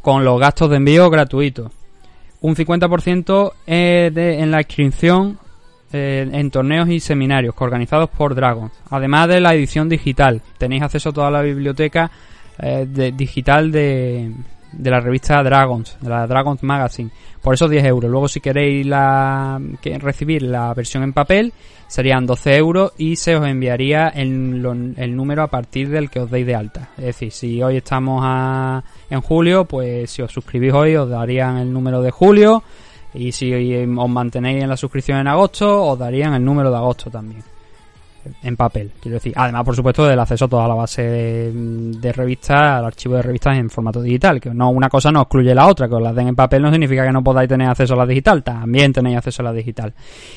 con 0.00 0.24
los 0.24 0.38
gastos 0.38 0.70
de 0.70 0.76
envío 0.76 1.10
gratuitos. 1.10 1.72
Un 2.40 2.54
50% 2.54 3.52
eh, 3.66 4.12
en 4.14 4.50
la 4.50 4.60
inscripción 4.60 5.38
en 5.96 6.50
torneos 6.50 6.88
y 6.88 7.00
seminarios 7.00 7.54
organizados 7.58 8.10
por 8.10 8.34
Dragons. 8.34 8.72
Además 8.90 9.28
de 9.28 9.40
la 9.40 9.54
edición 9.54 9.88
digital. 9.88 10.42
Tenéis 10.58 10.82
acceso 10.82 11.10
a 11.10 11.12
toda 11.12 11.30
la 11.30 11.42
biblioteca 11.42 12.10
eh, 12.58 12.86
de- 12.88 13.12
digital 13.12 13.70
de, 13.72 14.32
de 14.72 14.90
la 14.90 15.00
revista 15.00 15.42
Dragons, 15.42 15.96
de 16.00 16.08
la 16.08 16.26
Dragons 16.26 16.62
Magazine. 16.62 17.10
Por 17.42 17.54
esos 17.54 17.68
10 17.70 17.84
euros. 17.84 18.10
Luego 18.10 18.26
si 18.28 18.40
queréis 18.40 18.86
la, 18.86 19.60
que 19.82 19.98
recibir 19.98 20.42
la 20.42 20.72
versión 20.74 21.02
en 21.02 21.12
papel 21.12 21.52
serían 21.86 22.24
12 22.26 22.56
euros 22.56 22.92
y 22.96 23.16
se 23.16 23.36
os 23.36 23.46
enviaría 23.46 24.08
el, 24.08 24.62
lo- 24.62 24.72
el 24.72 25.14
número 25.14 25.42
a 25.42 25.48
partir 25.48 25.90
del 25.90 26.08
que 26.10 26.20
os 26.20 26.30
deis 26.30 26.46
de 26.46 26.54
alta. 26.54 26.88
Es 26.96 27.04
decir, 27.04 27.30
si 27.30 27.62
hoy 27.62 27.76
estamos 27.76 28.22
a- 28.24 28.82
en 29.10 29.20
julio, 29.20 29.66
pues 29.66 30.10
si 30.10 30.22
os 30.22 30.32
suscribís 30.32 30.72
hoy 30.72 30.96
os 30.96 31.08
darían 31.10 31.58
el 31.58 31.72
número 31.72 32.00
de 32.02 32.10
julio 32.10 32.62
y 33.14 33.32
si 33.32 33.52
os 33.84 34.08
mantenéis 34.08 34.62
en 34.62 34.68
la 34.68 34.76
suscripción 34.76 35.18
en 35.18 35.28
agosto 35.28 35.84
os 35.84 35.98
darían 35.98 36.34
el 36.34 36.44
número 36.44 36.70
de 36.70 36.76
agosto 36.76 37.10
también. 37.10 37.42
En 38.42 38.56
papel, 38.56 38.92
quiero 39.00 39.16
decir. 39.16 39.34
Además, 39.36 39.64
por 39.64 39.76
supuesto, 39.76 40.06
del 40.06 40.18
acceso 40.18 40.46
a 40.46 40.48
toda 40.48 40.66
la 40.66 40.74
base 40.74 41.02
de, 41.02 41.52
de 41.52 42.12
revistas, 42.12 42.78
al 42.78 42.86
archivo 42.86 43.16
de 43.16 43.22
revistas 43.22 43.58
en 43.58 43.68
formato 43.68 44.00
digital. 44.00 44.40
Que 44.40 44.50
no 44.50 44.70
una 44.70 44.88
cosa 44.88 45.12
no 45.12 45.20
excluye 45.20 45.54
la 45.54 45.66
otra. 45.66 45.88
Que 45.88 45.94
os 45.94 46.02
las 46.02 46.14
den 46.14 46.28
en 46.28 46.34
papel 46.34 46.62
no 46.62 46.70
significa 46.70 47.04
que 47.04 47.12
no 47.12 47.22
podáis 47.22 47.48
tener 47.48 47.68
acceso 47.68 47.92
a 47.92 47.98
la 47.98 48.06
digital. 48.06 48.42
También 48.42 48.94
tenéis 48.94 49.18
acceso 49.18 49.42
a 49.42 49.44
la 49.44 49.52
digital. 49.52 49.92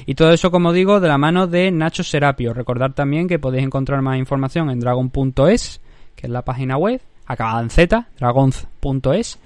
Y 0.05 0.15
todo 0.15 0.31
eso, 0.31 0.51
como 0.51 0.73
digo, 0.73 0.99
de 0.99 1.07
la 1.07 1.17
mano 1.17 1.47
de 1.47 1.71
Nacho 1.71 2.03
Serapio. 2.03 2.53
Recordad 2.53 2.91
también 2.91 3.27
que 3.27 3.39
podéis 3.39 3.63
encontrar 3.63 4.01
más 4.01 4.17
información 4.17 4.69
en 4.69 4.81
dragon.es, 4.81 5.81
que 6.15 6.27
es 6.27 6.29
la 6.29 6.41
página 6.41 6.75
web, 6.77 7.01
acabada 7.25 7.61
en 7.61 7.69
Z, 7.69 8.07
dragons.es. 8.19 9.39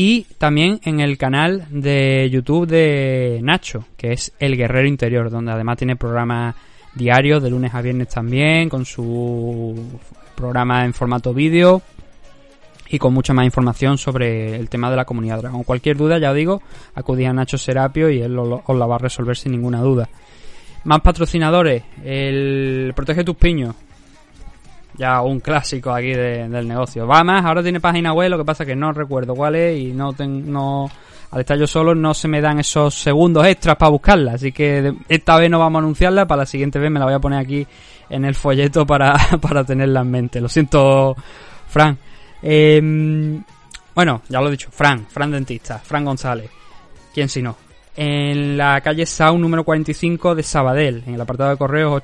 Y 0.00 0.26
también 0.38 0.78
en 0.84 1.00
el 1.00 1.18
canal 1.18 1.66
de 1.70 2.30
YouTube 2.30 2.68
de 2.68 3.40
Nacho, 3.42 3.84
que 3.96 4.12
es 4.12 4.32
El 4.38 4.56
Guerrero 4.56 4.86
Interior, 4.86 5.28
donde 5.28 5.50
además 5.50 5.76
tiene 5.76 5.96
programas 5.96 6.54
diarios 6.94 7.42
de 7.42 7.50
lunes 7.50 7.74
a 7.74 7.82
viernes 7.82 8.06
también, 8.06 8.68
con 8.68 8.84
su 8.84 9.74
programa 10.36 10.84
en 10.84 10.94
formato 10.94 11.34
vídeo 11.34 11.82
y 12.88 13.00
con 13.00 13.12
mucha 13.12 13.34
más 13.34 13.44
información 13.44 13.98
sobre 13.98 14.54
el 14.54 14.68
tema 14.68 14.88
de 14.88 14.94
la 14.94 15.04
comunidad 15.04 15.40
Dragon. 15.40 15.64
Cualquier 15.64 15.96
duda, 15.96 16.18
ya 16.18 16.30
os 16.30 16.36
digo, 16.36 16.62
acudid 16.94 17.26
a 17.26 17.32
Nacho 17.32 17.58
Serapio 17.58 18.08
y 18.08 18.22
él 18.22 18.38
os 18.38 18.78
la 18.78 18.86
va 18.86 18.94
a 18.94 18.98
resolver 18.98 19.36
sin 19.36 19.50
ninguna 19.50 19.80
duda. 19.80 20.08
Más 20.84 21.00
patrocinadores, 21.00 21.82
el 22.04 22.92
Protege 22.94 23.24
tus 23.24 23.34
piños. 23.34 23.74
Ya 24.98 25.20
un 25.22 25.38
clásico 25.40 25.92
aquí 25.92 26.08
de- 26.08 26.48
del 26.48 26.66
negocio. 26.66 27.06
Va 27.06 27.22
más, 27.22 27.44
ahora 27.44 27.62
tiene 27.62 27.80
página 27.80 28.12
web, 28.12 28.30
lo 28.30 28.38
que 28.38 28.44
pasa 28.44 28.66
que 28.66 28.74
no 28.74 28.92
recuerdo 28.92 29.34
cuál 29.34 29.54
es 29.54 29.78
y 29.78 29.92
no 29.92 30.12
ten- 30.12 30.50
no 30.52 30.90
al 31.30 31.40
estar 31.40 31.58
yo 31.58 31.66
solo 31.66 31.94
no 31.94 32.14
se 32.14 32.26
me 32.26 32.40
dan 32.40 32.58
esos 32.58 32.94
segundos 32.94 33.46
extras 33.46 33.76
para 33.76 33.90
buscarla, 33.90 34.32
así 34.32 34.50
que 34.50 34.94
esta 35.10 35.36
vez 35.36 35.50
no 35.50 35.58
vamos 35.58 35.80
a 35.80 35.82
anunciarla, 35.84 36.26
para 36.26 36.40
la 36.42 36.46
siguiente 36.46 36.78
vez 36.78 36.90
me 36.90 36.98
la 36.98 37.04
voy 37.04 37.14
a 37.14 37.18
poner 37.18 37.38
aquí 37.38 37.66
en 38.08 38.24
el 38.24 38.34
folleto 38.34 38.86
para, 38.86 39.14
para 39.40 39.62
tenerla 39.62 40.00
en 40.00 40.10
mente. 40.10 40.40
Lo 40.40 40.48
siento, 40.48 41.14
Fran. 41.68 41.98
Em, 42.42 43.42
bueno, 43.94 44.22
ya 44.28 44.40
lo 44.40 44.48
he 44.48 44.52
dicho, 44.52 44.70
Fran, 44.72 45.06
Fran 45.06 45.30
Dentista, 45.30 45.78
Fran 45.78 46.04
González. 46.04 46.50
¿Quién 47.12 47.28
si 47.28 47.42
no? 47.42 47.54
En 47.94 48.56
la 48.56 48.80
calle 48.80 49.04
Sau 49.06 49.36
número 49.36 49.64
45 49.64 50.34
de 50.34 50.42
Sabadell, 50.42 51.02
en 51.06 51.14
el 51.14 51.20
apartado 51.20 51.50
de 51.50 51.56
correos 51.56 52.02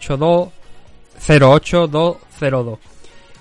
8208202. 2.40 2.78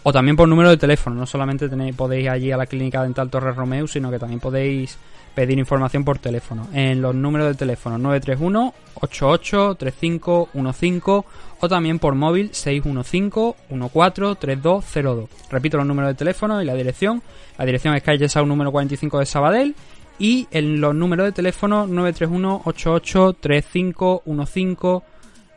O 0.05 0.11
también 0.11 0.35
por 0.35 0.49
número 0.49 0.69
de 0.69 0.77
teléfono, 0.77 1.15
no 1.15 1.25
solamente 1.25 1.69
tenéis, 1.69 1.95
podéis 1.95 2.27
allí 2.27 2.51
a 2.51 2.57
la 2.57 2.65
clínica 2.65 3.03
dental 3.03 3.29
Torres 3.29 3.55
Romeo, 3.55 3.87
sino 3.87 4.11
que 4.11 4.19
también 4.19 4.41
podéis 4.41 4.97
pedir 5.33 5.57
información 5.57 6.03
por 6.03 6.19
teléfono. 6.19 6.67
En 6.73 7.01
los 7.01 7.15
números 7.15 7.47
de 7.47 7.55
teléfono 7.55 7.97
931 7.97 8.73
883515 8.95 11.23
o 11.59 11.69
también 11.69 11.99
por 11.99 12.15
móvil 12.15 12.53
615 12.53 13.55
143202. 13.69 15.29
Repito 15.49 15.77
los 15.77 15.85
números 15.85 16.09
de 16.11 16.15
teléfono 16.15 16.61
y 16.61 16.65
la 16.65 16.75
dirección. 16.75 17.23
La 17.57 17.63
dirección 17.65 17.95
es 17.95 18.03
calle 18.03 18.27
Sau 18.27 18.45
número 18.45 18.73
45 18.73 19.19
de 19.19 19.25
Sabadell 19.25 19.73
y 20.19 20.49
en 20.51 20.81
los 20.81 20.93
números 20.93 21.27
de 21.27 21.31
teléfono 21.31 21.87
931 21.87 22.63
883515 22.65 25.01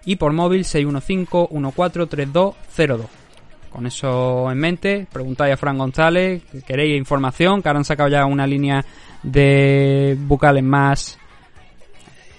y 0.04 0.14
por 0.16 0.32
móvil 0.32 0.64
615 0.64 1.48
143202. 1.50 3.25
Con 3.76 3.86
eso 3.86 4.50
en 4.50 4.56
mente, 4.56 5.06
preguntáis 5.12 5.52
a 5.52 5.58
Fran 5.58 5.76
González, 5.76 6.42
que 6.50 6.62
queréis 6.62 6.96
información, 6.96 7.60
que 7.60 7.68
ahora 7.68 7.80
han 7.80 7.84
sacado 7.84 8.08
ya 8.08 8.24
una 8.24 8.46
línea 8.46 8.82
de 9.22 10.16
bucales 10.18 10.64
más 10.64 11.18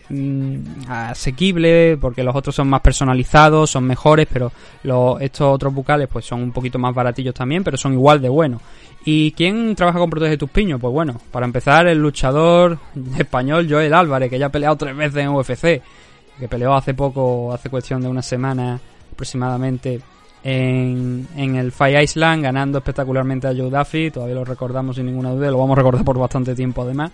mm, 0.09 0.89
asequible, 0.89 1.95
porque 2.01 2.23
los 2.23 2.35
otros 2.35 2.55
son 2.55 2.67
más 2.67 2.81
personalizados, 2.81 3.69
son 3.69 3.83
mejores, 3.83 4.25
pero 4.33 4.51
los, 4.81 5.21
estos 5.21 5.53
otros 5.53 5.71
bucales 5.75 6.07
pues 6.11 6.25
son 6.25 6.41
un 6.41 6.51
poquito 6.51 6.79
más 6.79 6.95
baratillos 6.95 7.35
también, 7.35 7.63
pero 7.63 7.77
son 7.77 7.93
igual 7.93 8.19
de 8.19 8.29
buenos. 8.29 8.59
¿Y 9.05 9.31
quién 9.33 9.75
trabaja 9.75 9.99
con 9.99 10.09
Protege 10.09 10.37
tus 10.37 10.49
piños? 10.49 10.81
Pues 10.81 10.91
bueno, 10.91 11.21
para 11.29 11.45
empezar 11.45 11.85
el 11.85 11.99
luchador 11.99 12.79
español 13.19 13.67
Joel 13.69 13.93
Álvarez, 13.93 14.31
que 14.31 14.39
ya 14.39 14.47
ha 14.47 14.51
peleado 14.51 14.75
tres 14.75 14.97
veces 14.97 15.17
en 15.17 15.29
UFC, 15.29 15.83
que 16.39 16.47
peleó 16.49 16.73
hace 16.73 16.95
poco, 16.95 17.53
hace 17.53 17.69
cuestión 17.69 18.01
de 18.01 18.07
una 18.07 18.23
semana 18.23 18.79
aproximadamente 19.11 20.01
en, 20.43 21.27
en 21.35 21.55
el 21.55 21.71
Fight 21.71 22.01
Island, 22.03 22.43
ganando 22.43 22.77
espectacularmente 22.77 23.47
a 23.47 23.51
Joe 23.55 23.69
Duffy. 23.69 24.11
Todavía 24.11 24.35
lo 24.35 24.45
recordamos 24.45 24.95
sin 24.95 25.05
ninguna 25.07 25.31
duda, 25.31 25.51
lo 25.51 25.57
vamos 25.57 25.75
a 25.77 25.79
recordar 25.81 26.03
por 26.05 26.17
bastante 26.19 26.55
tiempo 26.55 26.81
además. 26.83 27.11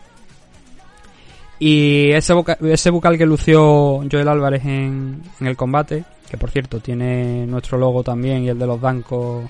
Y 1.60 2.12
ese, 2.12 2.34
voca- 2.34 2.58
ese 2.62 2.90
bucal 2.90 3.18
que 3.18 3.26
lució 3.26 4.02
Joel 4.12 4.28
Álvarez 4.28 4.66
en, 4.66 5.22
en 5.40 5.48
el 5.48 5.56
combate, 5.56 6.04
que 6.30 6.38
por 6.38 6.50
cierto 6.52 6.80
tiene 6.80 7.46
nuestro 7.46 7.78
logo 7.78 8.04
también 8.04 8.44
y 8.44 8.50
el 8.50 8.60
de 8.60 8.68
los 8.68 8.82
bancos 8.82 9.46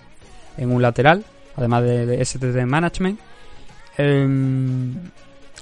en 0.57 0.71
un 0.71 0.81
lateral, 0.81 1.23
además 1.55 1.83
de, 1.83 2.05
de 2.05 2.23
STT 2.23 2.65
Management, 2.67 3.19
em, 3.97 4.93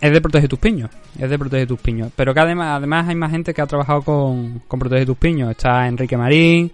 es 0.01 0.11
de 0.11 0.19
Protege 0.21 0.47
tus 0.47 0.59
piños. 0.59 0.89
Es 1.17 1.29
de 1.29 1.37
Protege 1.39 1.67
tus 1.67 1.79
piños. 1.79 2.11
Pero 2.15 2.33
que 2.33 2.39
además, 2.39 2.77
además 2.77 3.07
hay 3.07 3.15
más 3.15 3.31
gente 3.31 3.53
que 3.53 3.61
ha 3.61 3.67
trabajado 3.67 4.01
con, 4.01 4.59
con 4.67 4.79
Protege 4.79 5.05
tus 5.05 5.17
piños. 5.17 5.51
Está 5.51 5.87
Enrique 5.87 6.17
Marín, 6.17 6.71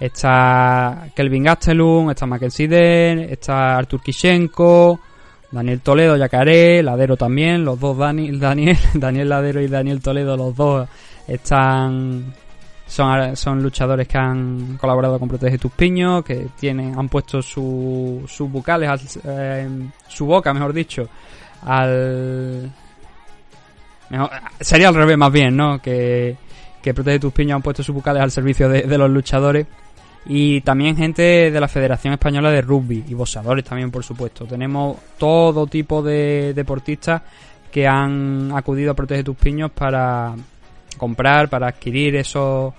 está 0.00 1.08
Kelvin 1.14 1.44
Gastelum, 1.44 2.10
está 2.10 2.26
Mackenzie 2.26 2.68
Den, 2.68 3.18
está 3.20 3.76
Artur 3.76 4.00
Kishenko, 4.02 5.00
Daniel 5.50 5.80
Toledo, 5.80 6.16
Yacaré, 6.16 6.82
Ladero 6.82 7.16
también, 7.16 7.64
los 7.64 7.78
dos 7.78 7.96
Dani, 7.96 8.36
Daniel, 8.38 8.76
Daniel 8.94 9.28
Ladero 9.28 9.60
y 9.60 9.68
Daniel 9.68 10.00
Toledo, 10.00 10.36
los 10.36 10.54
dos 10.56 10.88
están 11.28 12.34
son, 12.86 13.34
son 13.36 13.62
luchadores 13.62 14.06
que 14.06 14.18
han 14.18 14.76
colaborado 14.76 15.18
con 15.18 15.28
Protege 15.28 15.56
tus 15.58 15.72
piños, 15.72 16.22
que 16.24 16.48
tienen, 16.58 16.98
han 16.98 17.08
puesto 17.08 17.40
su- 17.40 18.22
sus 18.28 18.50
bucales, 18.50 18.88
al- 18.90 19.00
eh, 19.24 19.68
su 20.06 20.26
boca, 20.26 20.52
mejor 20.52 20.72
dicho, 20.72 21.08
al 21.62 22.70
mejor- 24.10 24.30
sería 24.60 24.88
al 24.88 24.94
revés 24.94 25.16
más 25.16 25.32
bien, 25.32 25.56
¿no? 25.56 25.80
Que, 25.80 26.36
que 26.82 26.92
Protege 26.94 27.18
tus 27.20 27.32
piños 27.32 27.56
han 27.56 27.62
puesto 27.62 27.82
sus 27.82 27.94
bucales 27.94 28.22
al 28.22 28.30
servicio 28.30 28.68
de 28.68 28.98
los 28.98 29.08
luchadores 29.10 29.66
y 30.26 30.60
también 30.62 30.96
gente 30.96 31.50
de 31.50 31.60
la 31.60 31.68
Federación 31.68 32.14
Española 32.14 32.50
de 32.50 32.62
Rugby 32.62 33.04
y 33.08 33.14
boxeadores 33.14 33.64
también, 33.64 33.90
por 33.90 34.04
supuesto. 34.04 34.46
Tenemos 34.46 34.96
todo 35.18 35.66
tipo 35.66 36.02
de 36.02 36.54
deportistas 36.54 37.22
que 37.70 37.86
han 37.86 38.52
acudido 38.54 38.92
a 38.92 38.94
Protege 38.94 39.24
tus 39.24 39.36
piños 39.36 39.70
para 39.72 40.34
comprar, 40.96 41.48
para 41.48 41.68
adquirir 41.68 42.16
esos 42.16 42.72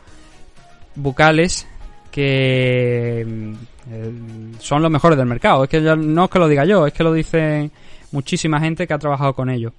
bucales 0.95 1.67
que 2.09 3.25
mm, 3.27 3.53
eh, 3.91 4.11
son 4.59 4.81
los 4.81 4.89
mejores 4.89 5.17
del 5.17 5.27
mercado. 5.27 5.65
Es 5.65 5.69
que 5.69 5.81
no 5.81 6.23
es 6.23 6.29
que 6.29 6.39
lo 6.39 6.47
diga 6.47 6.65
yo, 6.65 6.87
es 6.87 6.93
que 6.93 7.03
lo 7.03 7.13
dice 7.13 7.69
muchísima 8.11 8.59
gente 8.59 8.87
que 8.87 8.93
ha 8.93 8.99
trabajado 8.99 9.33
con 9.33 9.49
ellos. 9.49 9.73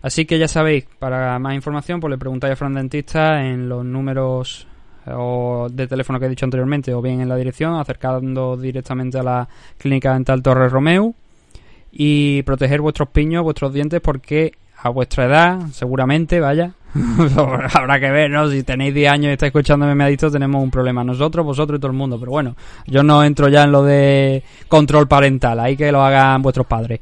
Así 0.00 0.24
que 0.24 0.38
ya 0.38 0.48
sabéis, 0.48 0.86
para 0.98 1.38
más 1.38 1.54
información, 1.54 2.00
pues 2.00 2.10
le 2.10 2.18
preguntáis 2.18 2.52
a 2.52 2.56
Fran 2.56 2.74
Dentista 2.74 3.44
en 3.44 3.68
los 3.68 3.84
números 3.84 4.67
o 5.14 5.68
de 5.70 5.86
teléfono 5.86 6.18
que 6.18 6.26
he 6.26 6.28
dicho 6.28 6.44
anteriormente, 6.44 6.92
o 6.94 7.02
bien 7.02 7.20
en 7.20 7.28
la 7.28 7.36
dirección, 7.36 7.74
acercando 7.74 8.56
directamente 8.56 9.18
a 9.18 9.22
la 9.22 9.48
clínica 9.76 10.12
dental 10.12 10.42
Torres 10.42 10.72
Romeu. 10.72 11.14
y 11.90 12.42
proteger 12.42 12.80
vuestros 12.80 13.08
piños, 13.08 13.42
vuestros 13.42 13.72
dientes, 13.72 14.00
porque 14.00 14.52
a 14.76 14.90
vuestra 14.90 15.24
edad, 15.24 15.66
seguramente, 15.72 16.38
vaya, 16.38 16.74
habrá 17.74 18.00
que 18.00 18.10
ver, 18.10 18.30
¿no? 18.30 18.48
Si 18.50 18.62
tenéis 18.62 18.94
10 18.94 19.10
años 19.10 19.26
y 19.26 19.32
estáis 19.32 19.50
escuchando 19.50 19.86
Me 19.86 20.04
Adicto, 20.04 20.30
tenemos 20.30 20.62
un 20.62 20.70
problema. 20.70 21.04
Nosotros, 21.04 21.44
vosotros 21.44 21.78
y 21.78 21.80
todo 21.80 21.90
el 21.90 21.96
mundo. 21.96 22.18
Pero 22.18 22.32
bueno, 22.32 22.56
yo 22.86 23.02
no 23.02 23.22
entro 23.24 23.48
ya 23.48 23.64
en 23.64 23.72
lo 23.72 23.82
de 23.82 24.42
control 24.68 25.08
parental, 25.08 25.60
ahí 25.60 25.76
que 25.76 25.92
lo 25.92 26.02
hagan 26.02 26.42
vuestros 26.42 26.66
padres. 26.66 27.00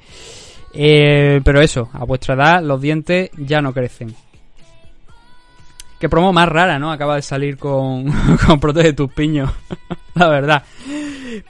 Eh, 0.73 1.40
pero 1.42 1.61
eso, 1.61 1.88
a 1.92 2.05
vuestra 2.05 2.35
edad 2.35 2.62
los 2.62 2.81
dientes 2.81 3.31
ya 3.37 3.61
no 3.61 3.73
crecen. 3.73 4.14
Qué 5.98 6.09
promo 6.11 6.32
más 6.32 6.48
rara, 6.48 6.78
¿no? 6.78 6.92
Acaba 6.92 7.16
de 7.16 7.22
salir 7.22 7.56
con, 7.56 8.06
con 8.46 8.61
Protege 8.61 8.92
tus 8.92 9.11
piños, 9.12 9.50
la 10.14 10.28
verdad. 10.28 10.62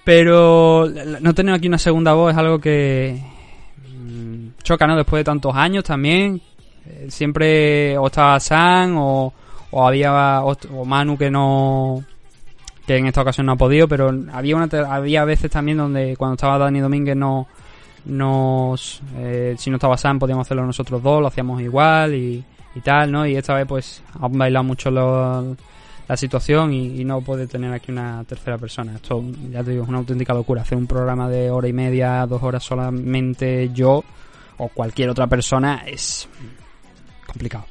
Pero 0.05 0.89
no 1.21 1.35
tener 1.35 1.55
aquí 1.55 1.67
una 1.67 1.79
segunda 1.79 2.13
voz 2.13 2.33
es 2.33 2.39
algo 2.39 2.59
que 2.61 3.21
mm, 3.89 4.63
choca, 4.63 4.87
¿no? 4.87 4.97
Después 4.97 5.21
de 5.21 5.25
tantos 5.25 5.55
años 5.55 5.85
también. 5.85 6.41
Eh, 6.87 7.07
Siempre 7.09 7.99
o 7.99 8.07
estaba 8.07 8.39
San 8.39 8.95
o, 8.97 9.33
o 9.71 9.87
había 9.87 10.43
o, 10.43 10.85
Manu 10.85 11.19
que 11.19 11.31
no 11.31 12.05
que 12.87 12.97
en 12.97 13.07
esta 13.07 13.23
ocasión 13.23 13.47
no 13.47 13.53
ha 13.53 13.57
podido, 13.57 13.89
pero 13.89 14.13
había 14.33 14.57
una 14.57 14.69
había 14.89 15.25
veces 15.25 15.51
también 15.51 15.79
donde 15.79 16.17
cuando 16.17 16.35
estaba 16.35 16.57
Dani 16.57 16.79
Domínguez 16.79 17.17
no 17.17 17.49
nos 18.05 19.03
eh, 19.17 19.57
si 19.59 19.71
no 19.71 19.77
estaba 19.77 19.99
Sam 19.99 20.21
podíamos 20.21 20.47
hacerlo 20.47 20.65
nosotros 20.65 21.03
dos, 21.03 21.21
lo 21.21 21.27
hacíamos 21.27 21.61
igual 21.61 22.15
y, 22.15 22.45
y 22.77 22.81
tal, 22.81 23.11
¿no? 23.11 23.27
Y 23.27 23.37
esta 23.37 23.55
vez 23.55 23.67
pues 23.67 24.03
han 24.21 24.33
bailado 24.39 24.65
mucho 24.65 24.91
lo- 24.91 25.57
la 26.09 26.17
situación 26.17 26.73
y, 26.73 27.05
no 27.05 27.21
puede 27.21 27.49
tener 27.49 27.73
aquí 27.73 27.91
una 27.91 28.23
tercera 28.25 28.59
persona. 28.59 28.95
Esto, 28.95 29.25
ya 29.51 29.65
te 29.65 29.73
digo, 29.73 29.83
es 29.83 29.89
una 29.89 29.99
auténtica 29.99 30.33
locura. 30.35 30.63
Hacer 30.63 30.79
un 30.79 30.87
programa 30.87 31.29
de 31.29 31.51
hora 31.51 31.67
y 31.67 31.73
media, 31.73 32.25
dos 32.27 32.41
horas 32.45 32.63
solamente 32.63 33.71
yo 33.75 34.05
o 34.59 34.69
cualquier 34.69 35.11
otra 35.11 35.27
persona 35.27 35.83
es 35.85 36.29
complicado. 37.27 37.65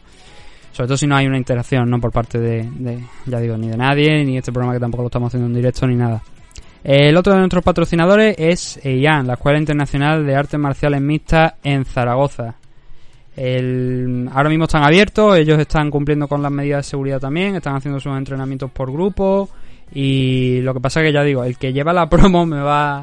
Sobre 0.74 0.88
todo 0.88 0.98
si 0.98 1.08
no 1.08 1.16
hay 1.16 1.28
una 1.28 1.38
interacción, 1.38 1.90
¿no? 1.90 2.02
Por 2.02 2.12
parte 2.12 2.38
de, 2.38 2.70
de, 2.70 3.02
ya 3.26 3.40
digo, 3.40 3.56
ni 3.58 3.70
de 3.70 3.78
nadie, 3.78 4.26
ni 4.26 4.38
este 4.38 4.52
programa 4.52 4.74
que 4.74 4.82
tampoco 4.82 5.04
lo 5.04 5.08
estamos 5.08 5.28
haciendo 5.28 5.48
en 5.48 5.54
directo, 5.54 5.88
ni 5.88 5.96
nada. 5.96 6.22
El 6.84 7.16
otro 7.16 7.34
de 7.34 7.40
nuestros 7.40 7.64
patrocinadores 7.64 8.36
es 8.38 8.80
EIAN, 8.84 9.26
la 9.26 9.34
Escuela 9.36 9.58
Internacional 9.58 10.26
de 10.26 10.36
Artes 10.36 10.60
Marciales 10.60 11.02
Mixtas 11.02 11.54
en 11.64 11.86
Zaragoza. 11.86 12.56
El- 13.36 14.30
ahora 14.34 14.50
mismo 14.50 14.64
están 14.66 14.84
abiertos, 14.84 15.38
ellos 15.38 15.60
están 15.60 15.92
cumpliendo 15.92 16.28
con 16.28 16.42
las 16.42 16.52
medidas 16.52 16.86
de 16.86 16.90
seguridad 16.90 17.20
también, 17.20 17.56
están 17.56 17.76
haciendo 17.76 18.00
sus 18.00 18.16
entrenamientos 18.18 18.72
por 18.72 18.92
grupo 18.92 19.50
y 19.94 20.62
lo 20.62 20.74
que 20.74 20.80
pasa 20.80 21.02
es 21.02 21.08
que 21.08 21.14
ya 21.14 21.22
digo, 21.24 21.44
el 21.44 21.58
que 21.58 21.72
lleva 21.74 21.94
la 21.94 22.10
promo 22.10 22.46
me 22.46 22.60
va 22.62 23.00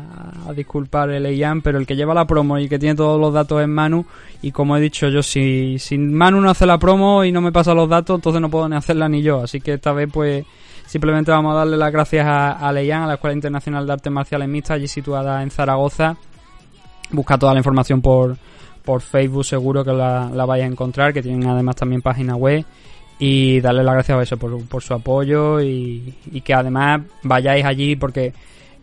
a 0.49 0.53
disculpar 0.55 1.11
el 1.11 1.27
EIAN, 1.27 1.61
pero 1.62 1.79
el 1.79 1.87
que 1.87 1.95
lleva 1.97 2.14
la 2.14 2.27
promo 2.27 2.59
y 2.59 2.68
que 2.68 2.79
tiene 2.79 2.95
todos 2.97 3.21
los 3.21 3.33
datos 3.33 3.61
es 3.62 3.68
Manu 3.68 4.05
y 4.40 4.51
como 4.53 4.77
he 4.77 4.81
dicho 4.81 5.09
yo, 5.09 5.23
si, 5.23 5.79
si 5.79 5.97
Manu 5.99 6.40
no 6.40 6.51
hace 6.51 6.66
la 6.66 6.79
promo 6.79 7.25
y 7.25 7.31
no 7.31 7.40
me 7.40 7.53
pasa 7.53 7.75
los 7.75 7.88
datos, 7.88 8.16
entonces 8.16 8.40
no 8.40 8.51
puedo 8.51 8.68
ni 8.68 8.77
hacerla 8.77 9.09
ni 9.09 9.23
yo, 9.23 9.42
así 9.42 9.61
que 9.61 9.75
esta 9.75 9.92
vez 9.92 10.09
pues 10.12 10.45
simplemente 10.87 11.31
vamos 11.31 11.53
a 11.55 11.59
darle 11.59 11.77
las 11.77 11.92
gracias 11.92 12.27
a, 12.27 12.53
a 12.53 12.73
Leian, 12.73 13.03
a 13.03 13.07
la 13.07 13.14
Escuela 13.14 13.35
Internacional 13.35 13.87
de 13.87 13.92
Artes 13.92 14.12
Marciales 14.12 14.49
Mixtas, 14.49 14.77
allí 14.77 14.88
situada 14.88 15.42
en 15.42 15.51
Zaragoza. 15.51 16.16
Busca 17.11 17.37
toda 17.38 17.53
la 17.53 17.61
información 17.61 18.01
por, 18.01 18.37
por 18.85 19.01
Facebook, 19.01 19.45
seguro 19.45 19.85
que 19.85 19.92
la, 19.92 20.31
la 20.33 20.45
vais 20.45 20.62
a 20.62 20.66
encontrar, 20.66 21.12
que 21.12 21.23
tienen 21.23 21.47
además 21.47 21.77
también 21.77 22.03
página 22.03 22.37
web. 22.37 22.64
Y 23.18 23.61
darle 23.61 23.85
las 23.85 23.95
gracias 23.95 24.18
a 24.18 24.23
eso 24.23 24.37
por, 24.37 24.64
por 24.66 24.83
su 24.83 24.95
apoyo 24.95 25.61
y, 25.61 26.14
y 26.33 26.40
que 26.40 26.55
además 26.55 27.03
vayáis 27.23 27.64
allí 27.64 27.95
porque 27.95 28.33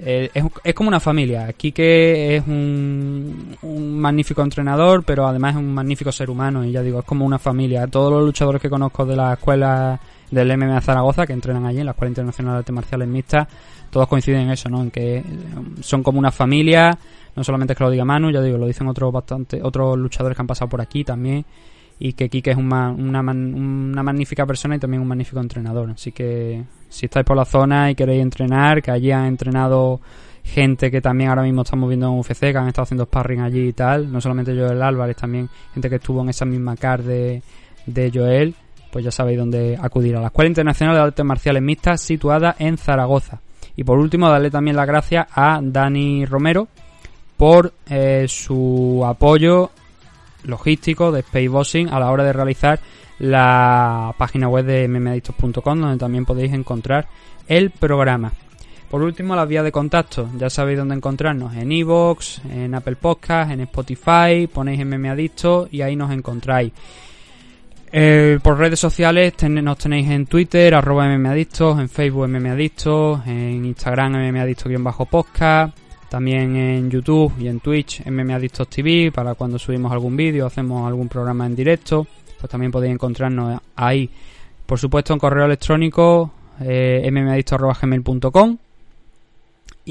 eh, 0.01 0.29
es, 0.33 0.45
es 0.63 0.73
como 0.73 0.87
una 0.87 1.01
familia. 1.01 1.51
Quique 1.53 2.37
es 2.37 2.47
un, 2.47 3.57
un 3.61 3.99
magnífico 3.99 4.41
entrenador, 4.41 5.03
pero 5.03 5.27
además 5.27 5.55
es 5.55 5.59
un 5.59 5.73
magnífico 5.73 6.11
ser 6.11 6.29
humano. 6.29 6.63
Y 6.63 6.71
ya 6.71 6.81
digo, 6.81 6.99
es 6.99 7.05
como 7.05 7.25
una 7.25 7.37
familia. 7.37 7.85
Todos 7.87 8.13
los 8.13 8.23
luchadores 8.23 8.61
que 8.61 8.69
conozco 8.69 9.05
de 9.05 9.17
la 9.17 9.33
escuela 9.33 9.99
del 10.31 10.57
MMA 10.57 10.79
Zaragoza, 10.81 11.27
que 11.27 11.33
entrenan 11.33 11.65
allí 11.65 11.79
en 11.79 11.85
la 11.85 11.91
Escuela 11.91 12.09
Internacional 12.09 12.53
de 12.53 12.59
Artes 12.59 12.75
Marciales 12.75 13.07
Mixtas, 13.07 13.47
todos 13.89 14.07
coinciden 14.07 14.41
en 14.41 14.51
eso, 14.51 14.69
¿no? 14.69 14.83
En 14.83 14.91
que 14.91 15.17
eh, 15.17 15.23
son 15.81 16.01
como 16.01 16.19
una 16.19 16.31
familia. 16.31 16.97
No 17.35 17.43
solamente 17.43 17.73
es 17.73 17.77
que 17.77 17.83
lo 17.83 17.91
diga 17.91 18.05
Manu, 18.05 18.31
ya 18.31 18.41
digo, 18.41 18.57
lo 18.57 18.67
dicen 18.67 18.87
otros 18.87 19.11
bastante, 19.11 19.61
otros 19.63 19.97
luchadores 19.97 20.35
que 20.35 20.41
han 20.41 20.47
pasado 20.47 20.69
por 20.69 20.81
aquí 20.81 21.03
también. 21.03 21.45
Y 22.01 22.13
que 22.13 22.29
Quique 22.29 22.51
es 22.51 22.57
una, 22.57 22.91
una 22.91 23.21
magnífica 23.21 24.45
persona 24.45 24.75
y 24.75 24.79
también 24.79 25.01
un 25.01 25.07
magnífico 25.07 25.41
entrenador. 25.41 25.89
Así 25.91 26.13
que 26.13 26.63
si 26.87 27.07
estáis 27.07 27.25
por 27.25 27.35
la 27.35 27.43
zona 27.43 27.91
y 27.91 27.95
queréis 27.95 28.21
entrenar, 28.21 28.81
que 28.81 28.91
allí 28.91 29.11
han 29.11 29.25
entrenado 29.25 29.99
gente 30.43 30.89
que 30.89 31.01
también 31.01 31.29
ahora 31.29 31.43
mismo 31.43 31.61
estamos 31.61 31.87
viendo 31.87 32.07
en 32.07 32.19
UFC, 32.19 32.39
que 32.39 32.57
han 32.57 32.67
estado 32.67 32.83
haciendo 32.83 33.05
sparring 33.05 33.41
allí 33.41 33.67
y 33.67 33.73
tal. 33.73 34.11
No 34.11 34.19
solamente 34.19 34.55
Joel 34.55 34.81
Álvarez, 34.81 35.17
también 35.17 35.49
gente 35.73 35.89
que 35.89 35.95
estuvo 35.97 36.21
en 36.21 36.29
esa 36.29 36.45
misma 36.45 36.75
car 36.75 37.03
de, 37.03 37.41
de 37.85 38.11
Joel. 38.13 38.55
Pues 38.91 39.05
ya 39.05 39.11
sabéis 39.11 39.37
dónde 39.37 39.77
acudir 39.79 40.15
a 40.15 40.21
la 40.21 40.27
Escuela 40.27 40.47
Internacional 40.49 40.95
de 40.95 41.01
Artes 41.01 41.25
Marciales 41.25 41.61
Mixtas 41.61 42.01
situada 42.01 42.55
en 42.57 42.77
Zaragoza. 42.77 43.39
Y 43.75 43.83
por 43.83 43.99
último, 43.99 44.27
darle 44.29 44.49
también 44.49 44.75
las 44.75 44.87
gracias 44.87 45.27
a 45.31 45.59
Dani 45.61 46.25
Romero 46.25 46.67
por 47.39 47.73
eh, 47.89 48.25
su 48.27 49.01
apoyo 49.07 49.71
logístico 50.43 51.09
de 51.13 51.21
Spaceboxing 51.21 51.87
a 51.87 51.97
la 52.01 52.11
hora 52.11 52.25
de 52.25 52.33
realizar 52.33 52.81
la 53.19 54.13
página 54.17 54.49
web 54.49 54.65
de 54.65 54.89
mmadictos.com 54.89 55.79
donde 55.79 55.97
también 55.97 56.25
podéis 56.25 56.51
encontrar 56.53 57.07
el 57.47 57.71
programa. 57.71 58.33
Por 58.89 59.01
último, 59.03 59.35
las 59.37 59.47
vías 59.47 59.63
de 59.63 59.71
contacto. 59.71 60.29
Ya 60.37 60.49
sabéis 60.49 60.79
dónde 60.79 60.95
encontrarnos 60.95 61.55
en 61.55 61.71
iVoox, 61.71 62.39
en 62.51 62.75
Apple 62.75 62.97
Podcast, 62.97 63.51
en 63.51 63.61
Spotify, 63.61 64.47
ponéis 64.53 64.85
MMAdicto 64.85 65.69
y 65.71 65.81
ahí 65.81 65.95
nos 65.95 66.11
encontráis. 66.11 66.73
Eh, 67.91 68.37
por 68.43 68.57
redes 68.57 68.79
sociales 68.81 69.33
ten- 69.35 69.63
nos 69.63 69.77
tenéis 69.77 70.09
en 70.09 70.25
Twitter, 70.25 70.75
arroba 70.75 71.07
mmadictos, 71.07 71.79
en 71.79 71.87
Facebook 71.87 72.27
mmadictos, 72.27 73.25
en 73.25 73.63
Instagram 73.65 74.13
mmadictos-podcast, 74.13 75.73
también 76.09 76.55
en 76.55 76.89
YouTube 76.89 77.33
y 77.39 77.47
en 77.47 77.59
Twitch 77.59 78.05
mmadictos 78.05 78.67
TV 78.67 79.11
para 79.11 79.35
cuando 79.35 79.59
subimos 79.59 79.91
algún 79.91 80.17
vídeo, 80.17 80.45
hacemos 80.45 80.87
algún 80.87 81.07
programa 81.07 81.45
en 81.45 81.55
directo, 81.55 82.07
pues 82.39 82.49
también 82.49 82.71
podéis 82.71 82.93
encontrarnos 82.93 83.61
ahí. 83.75 84.09
Por 84.65 84.79
supuesto 84.79 85.13
en 85.13 85.19
correo 85.19 85.45
electrónico 85.45 86.31
eh, 86.61 87.07
mmadictos.gmail.com 87.11 88.57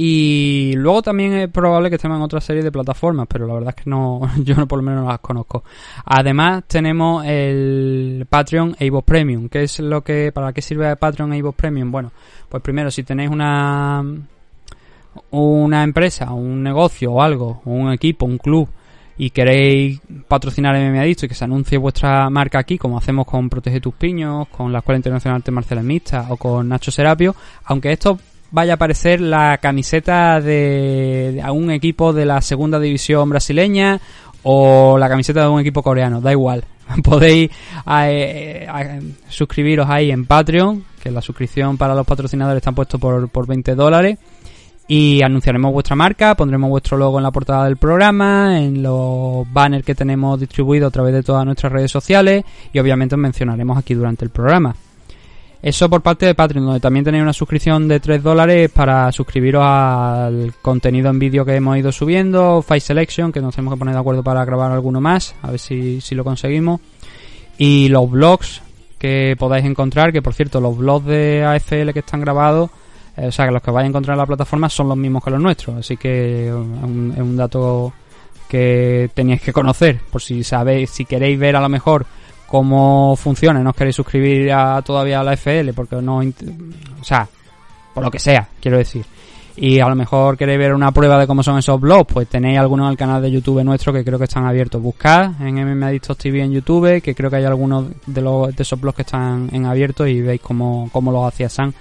y 0.01 0.75
luego 0.77 1.03
también 1.03 1.33
es 1.33 1.49
probable 1.49 1.89
que 1.89 1.97
estemos 1.97 2.19
en 2.19 2.23
otra 2.23 2.41
serie 2.41 2.63
de 2.63 2.71
plataformas, 2.71 3.27
pero 3.29 3.49
la 3.49 3.55
verdad 3.55 3.75
es 3.77 3.83
que 3.83 3.91
no, 3.91 4.21
yo 4.45 4.55
no 4.55 4.69
por 4.69 4.79
lo 4.79 4.85
menos 4.85 5.03
no 5.03 5.11
las 5.11 5.19
conozco. 5.19 5.65
Además 6.05 6.63
tenemos 6.69 7.25
el 7.27 8.25
Patreon 8.31 8.77
e 8.79 8.93
Premium. 9.03 9.49
¿Qué 9.49 9.65
es 9.65 9.81
lo 9.81 10.03
que, 10.05 10.31
para 10.33 10.53
qué 10.53 10.63
sirve 10.63 10.95
Patreon 10.95 11.33
e 11.33 11.39
iVoox 11.39 11.57
Premium? 11.57 11.91
Bueno, 11.91 12.13
pues 12.49 12.63
primero 12.63 12.93
si 12.93 13.03
tenéis 13.03 13.29
una, 13.29 14.05
una 15.31 15.83
empresa, 15.83 16.33
un 16.33 16.63
negocio 16.63 17.13
o 17.13 17.23
algo, 17.23 17.61
un 17.65 17.93
equipo, 17.93 18.27
un 18.27 18.39
club 18.39 18.69
y 19.17 19.31
queréis 19.31 20.01
patrocinar 20.29 20.77
MMA 20.77 21.01
Adicto 21.01 21.27
y 21.27 21.29
que 21.29 21.35
se 21.35 21.45
anuncie 21.45 21.77
vuestra 21.77 22.31
marca 22.31 22.61
aquí, 22.61 22.79
como 22.79 22.99
hacemos 22.99 23.27
con 23.27 23.51
Protege 23.51 23.81
tus 23.81 23.95
Piños, 23.95 24.47
con 24.49 24.73
la 24.73 24.79
Escuela 24.79 24.99
Internacional 24.99 25.43
de 25.43 25.53
Marciales 25.53 25.85
Mixtas 25.85 26.27
o 26.31 26.37
con 26.37 26.69
Nacho 26.69 26.93
Serapio, 26.93 27.35
aunque 27.65 27.93
esto 27.93 28.19
vaya 28.51 28.75
a 28.75 28.77
aparecer 28.77 29.21
la 29.21 29.59
camiseta 29.59 30.41
de, 30.41 31.33
de 31.35 31.51
un 31.51 31.71
equipo 31.71 32.13
de 32.13 32.25
la 32.25 32.41
segunda 32.41 32.79
división 32.79 33.29
brasileña 33.29 34.01
o 34.43 34.97
la 34.99 35.09
camiseta 35.09 35.43
de 35.43 35.49
un 35.49 35.61
equipo 35.61 35.83
coreano, 35.83 36.21
da 36.21 36.33
igual. 36.33 36.65
Podéis 37.03 37.51
eh, 37.51 38.67
eh, 38.67 39.01
suscribiros 39.29 39.89
ahí 39.89 40.11
en 40.11 40.27
Patreon, 40.27 40.85
que 41.03 41.11
la 41.11 41.21
suscripción 41.21 41.77
para 41.77 41.95
los 41.95 42.07
patrocinadores 42.07 42.59
está 42.59 42.73
puesto 42.73 42.99
por, 42.99 43.29
por 43.29 43.47
20 43.47 43.75
dólares. 43.75 44.19
Y 44.91 45.23
anunciaremos 45.23 45.71
vuestra 45.71 45.95
marca, 45.95 46.35
pondremos 46.35 46.71
vuestro 46.71 46.97
logo 46.97 47.19
en 47.19 47.23
la 47.23 47.31
portada 47.31 47.67
del 47.67 47.77
programa, 47.77 48.59
en 48.59 48.83
los 48.83 49.47
banners 49.53 49.85
que 49.85 49.95
tenemos 49.95 50.41
distribuidos 50.41 50.89
a 50.89 50.91
través 50.91 51.13
de 51.13 51.23
todas 51.23 51.45
nuestras 51.45 51.71
redes 51.71 51.91
sociales 51.91 52.43
y 52.73 52.79
obviamente 52.79 53.15
os 53.15 53.21
mencionaremos 53.21 53.77
aquí 53.77 53.93
durante 53.93 54.25
el 54.25 54.31
programa. 54.31 54.75
Eso 55.61 55.91
por 55.91 56.03
parte 56.03 56.25
de 56.25 56.35
Patreon, 56.35 56.65
donde 56.65 56.81
también 56.81 57.05
tenéis 57.05 57.23
una 57.23 57.33
suscripción 57.33 57.89
de 57.89 57.99
3 57.99 58.23
dólares 58.23 58.71
para 58.71 59.11
suscribiros 59.11 59.63
al 59.63 60.55
contenido 60.63 61.11
en 61.11 61.19
vídeo 61.19 61.45
que 61.45 61.57
hemos 61.57 61.77
ido 61.77 61.91
subiendo, 61.91 62.63
Fight 62.63 62.83
Selection, 62.83 63.33
que 63.33 63.41
nos 63.41 63.57
tenemos 63.57 63.75
que 63.75 63.79
poner 63.79 63.95
de 63.95 64.01
acuerdo 64.01 64.23
para 64.23 64.45
grabar 64.45 64.71
alguno 64.71 65.01
más, 65.01 65.35
a 65.43 65.51
ver 65.51 65.59
si, 65.59 66.01
si 66.01 66.15
lo 66.15 66.23
conseguimos. 66.23 66.81
Y 67.59 67.89
los 67.89 68.09
blogs 68.09 68.63
que 68.99 69.35
podáis 69.37 69.65
encontrar, 69.65 70.13
que 70.13 70.23
por 70.23 70.33
cierto, 70.33 70.61
los 70.61 70.79
blogs 70.79 71.07
de 71.07 71.45
AFL 71.45 71.91
que 71.93 72.01
están 72.01 72.21
grabados, 72.21 72.71
o 73.27 73.33
sea, 73.33 73.47
que 73.47 73.53
los 73.53 73.63
que 73.63 73.71
vais 73.71 73.85
a 73.85 73.89
encontrar 73.89 74.15
en 74.15 74.21
la 74.21 74.27
plataforma 74.27 74.69
son 74.69 74.89
los 74.89 74.97
mismos 74.97 75.25
que 75.25 75.31
los 75.31 75.41
nuestros, 75.41 75.77
así 75.77 75.97
que 75.97 76.47
eh, 76.47 76.49
es 76.49 76.55
un, 76.55 77.15
un 77.17 77.37
dato 77.37 77.93
que 78.49 79.11
teníais 79.15 79.43
que 79.43 79.53
conocer, 79.53 80.01
por 80.11 80.23
si 80.23 80.43
sabéis, 80.43 80.91
si 80.91 81.05
queréis 81.05 81.39
ver 81.39 81.57
a 81.57 81.61
lo 81.61 81.69
mejor 81.69 82.07
cómo 82.49 83.15
funciona, 83.17 83.61
no 83.61 83.71
os 83.71 83.77
queréis 83.77 83.95
suscribir 83.95 84.51
a, 84.53 84.81
todavía 84.83 85.21
a 85.21 85.23
la 85.23 85.35
FL, 85.35 85.73
porque 85.75 85.97
no, 85.97 86.19
o 86.19 87.05
sea, 87.05 87.29
por 87.93 88.03
lo 88.03 88.11
que 88.11 88.19
sea, 88.19 88.49
quiero 88.61 88.79
decir. 88.79 89.05
y 89.57 89.81
a 89.81 89.89
lo 89.89 89.95
mejor 89.95 90.37
queréis 90.37 90.59
ver 90.59 90.73
una 90.73 90.91
prueba 90.93 91.19
de 91.19 91.27
cómo 91.27 91.43
son 91.43 91.59
esos 91.59 91.79
blogs, 91.79 92.11
pues 92.11 92.29
tenéis 92.29 92.59
algunos 92.59 92.91
el 92.91 92.97
canal 92.97 93.21
de 93.21 93.31
YouTube 93.31 93.63
nuestro 93.65 93.93
que 93.93 94.03
creo 94.03 94.19
que 94.19 94.25
están 94.25 94.47
abiertos. 94.47 94.81
Buscad 94.81 95.33
en 95.43 95.57
MM 95.57 95.83
Adictos 95.85 96.17
TV 96.17 96.43
en 96.43 96.53
YouTube, 96.53 97.03
que 97.03 97.15
creo 97.15 97.29
que 97.29 97.37
hay 97.37 97.45
algunos 97.45 97.87
de, 98.07 98.23
los, 98.23 98.57
de 98.57 98.63
esos 98.63 98.81
blogs 98.81 98.97
que 98.97 99.03
están 99.03 99.51
en 99.53 99.67
abierto 99.67 100.07
y 100.07 100.23
veis 100.23 100.41
cómo, 100.41 100.89
cómo 100.91 101.13
los 101.13 101.27
hacía 101.27 101.49
Sam. 101.51 101.73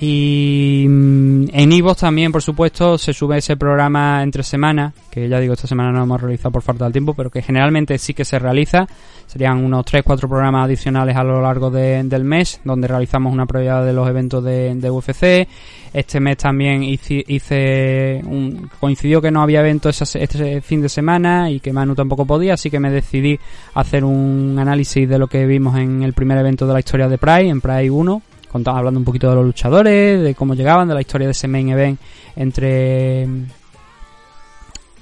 Y 0.00 0.86
mm, 0.88 1.44
en 1.52 1.72
Ivo 1.72 1.94
también, 1.94 2.30
por 2.30 2.40
supuesto, 2.42 2.96
se 2.98 3.12
sube 3.12 3.38
ese 3.38 3.56
programa 3.56 4.22
entre 4.22 4.44
semanas, 4.44 4.94
que 5.10 5.28
ya 5.28 5.40
digo, 5.40 5.54
esta 5.54 5.66
semana 5.66 5.90
no 5.90 6.04
hemos 6.04 6.20
realizado 6.20 6.52
por 6.52 6.62
falta 6.62 6.86
de 6.86 6.92
tiempo, 6.92 7.14
pero 7.14 7.30
que 7.30 7.42
generalmente 7.42 7.98
sí 7.98 8.14
que 8.14 8.24
se 8.24 8.38
realiza. 8.38 8.86
Serían 9.26 9.62
unos 9.62 9.84
3-4 9.84 10.28
programas 10.28 10.66
adicionales 10.66 11.16
a 11.16 11.24
lo 11.24 11.42
largo 11.42 11.70
de- 11.70 12.02
del 12.04 12.22
mes, 12.24 12.60
donde 12.64 12.86
realizamos 12.86 13.32
una 13.32 13.46
previa 13.46 13.80
de 13.80 13.92
los 13.92 14.08
eventos 14.08 14.44
de, 14.44 14.88
UFC. 14.90 15.48
Este 15.92 16.20
mes 16.20 16.36
también 16.36 16.82
hice, 16.84 17.24
hice 17.26 18.20
un- 18.24 18.70
coincidió 18.78 19.20
que 19.20 19.30
no 19.32 19.42
había 19.42 19.60
evento 19.60 19.88
esa 19.88 20.06
se- 20.06 20.22
este 20.22 20.60
fin 20.60 20.80
de 20.80 20.88
semana 20.88 21.50
y 21.50 21.58
que 21.60 21.72
Manu 21.72 21.94
tampoco 21.96 22.24
podía, 22.24 22.54
así 22.54 22.70
que 22.70 22.78
me 22.78 22.90
decidí 22.90 23.38
hacer 23.74 24.04
un 24.04 24.56
análisis 24.60 25.08
de 25.08 25.18
lo 25.18 25.26
que 25.26 25.44
vimos 25.44 25.76
en 25.76 26.02
el 26.04 26.12
primer 26.12 26.38
evento 26.38 26.66
de 26.68 26.72
la 26.74 26.78
historia 26.78 27.08
de 27.08 27.18
Pride, 27.18 27.48
en 27.48 27.60
Pride 27.60 27.90
1 27.90 28.22
contaba 28.48 28.78
hablando 28.78 28.98
un 28.98 29.04
poquito 29.04 29.28
de 29.28 29.36
los 29.36 29.44
luchadores, 29.44 30.22
de 30.22 30.34
cómo 30.34 30.54
llegaban, 30.54 30.88
de 30.88 30.94
la 30.94 31.00
historia 31.00 31.26
de 31.26 31.32
ese 31.32 31.48
main 31.48 31.68
event 31.68 32.00
entre 32.36 33.28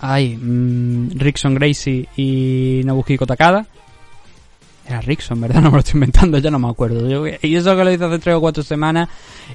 ay, 0.00 0.36
mm, 0.36 1.10
Rickson 1.14 1.54
Gracie 1.54 2.08
y 2.16 2.82
Nobuhiko 2.84 3.26
Takada. 3.26 3.66
Era 4.86 5.00
Rickson, 5.00 5.40
¿verdad? 5.40 5.60
No 5.62 5.70
me 5.70 5.76
lo 5.76 5.78
estoy 5.80 5.94
inventando, 5.94 6.38
ya 6.38 6.50
no 6.50 6.58
me 6.58 6.68
acuerdo. 6.68 7.26
Y 7.42 7.56
eso 7.56 7.76
que 7.76 7.84
lo 7.84 7.92
hice 7.92 8.04
hace 8.04 8.18
tres 8.18 8.36
o 8.36 8.40
cuatro 8.40 8.62
semanas 8.62 9.08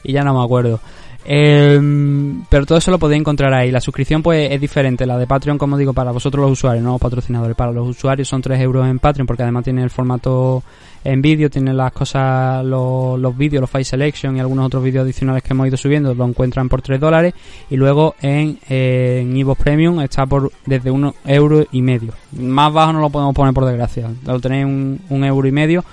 y 0.03 0.11
ya 0.11 0.23
no 0.23 0.33
me 0.33 0.43
acuerdo. 0.43 0.79
Em, 1.23 2.43
pero 2.49 2.65
todo 2.65 2.79
eso 2.79 2.89
lo 2.89 2.97
podéis 2.99 3.21
encontrar 3.21 3.53
ahí. 3.53 3.71
La 3.71 3.79
suscripción 3.79 4.23
pues 4.23 4.51
es 4.51 4.59
diferente. 4.59 5.05
La 5.05 5.17
de 5.17 5.27
Patreon, 5.27 5.57
como 5.57 5.77
digo, 5.77 5.93
para 5.93 6.11
vosotros 6.11 6.41
los 6.41 6.51
usuarios, 6.53 6.83
no 6.83 6.93
los 6.93 7.01
patrocinadores. 7.01 7.55
Para 7.55 7.71
los 7.71 7.87
usuarios 7.87 8.27
son 8.27 8.41
3 8.41 8.59
euros 8.61 8.87
en 8.87 8.99
Patreon 8.99 9.27
porque 9.27 9.43
además 9.43 9.63
tiene 9.63 9.83
el 9.83 9.89
formato 9.89 10.63
en 11.03 11.21
vídeo, 11.21 11.49
tiene 11.49 11.73
las 11.73 11.91
cosas, 11.91 12.63
los, 12.63 13.37
vídeos, 13.37 13.61
los 13.61 13.69
file 13.69 13.83
selection 13.83 14.37
y 14.37 14.39
algunos 14.39 14.67
otros 14.67 14.83
vídeos 14.83 15.03
adicionales 15.03 15.43
que 15.43 15.53
hemos 15.53 15.67
ido 15.67 15.77
subiendo, 15.77 16.13
lo 16.13 16.25
encuentran 16.25 16.69
por 16.69 16.81
3 16.81 16.99
dólares. 16.99 17.33
Y 17.69 17.75
luego 17.75 18.15
en, 18.21 18.59
eh, 18.69 19.25
Premium 19.61 20.01
está 20.01 20.25
por 20.25 20.51
desde 20.65 20.91
1 20.91 21.15
euro 21.25 21.65
y 21.71 21.81
medio. 21.81 22.13
Más 22.37 22.71
bajo 22.71 22.93
no 22.93 22.99
lo 22.99 23.09
podemos 23.09 23.35
poner 23.35 23.53
por 23.53 23.65
desgracia. 23.65 24.09
Lo 24.25 24.39
tenéis 24.39 24.65
un, 24.65 24.99
un 25.09 25.23
euro 25.23 25.47
y 25.47 25.51
medio 25.51 25.83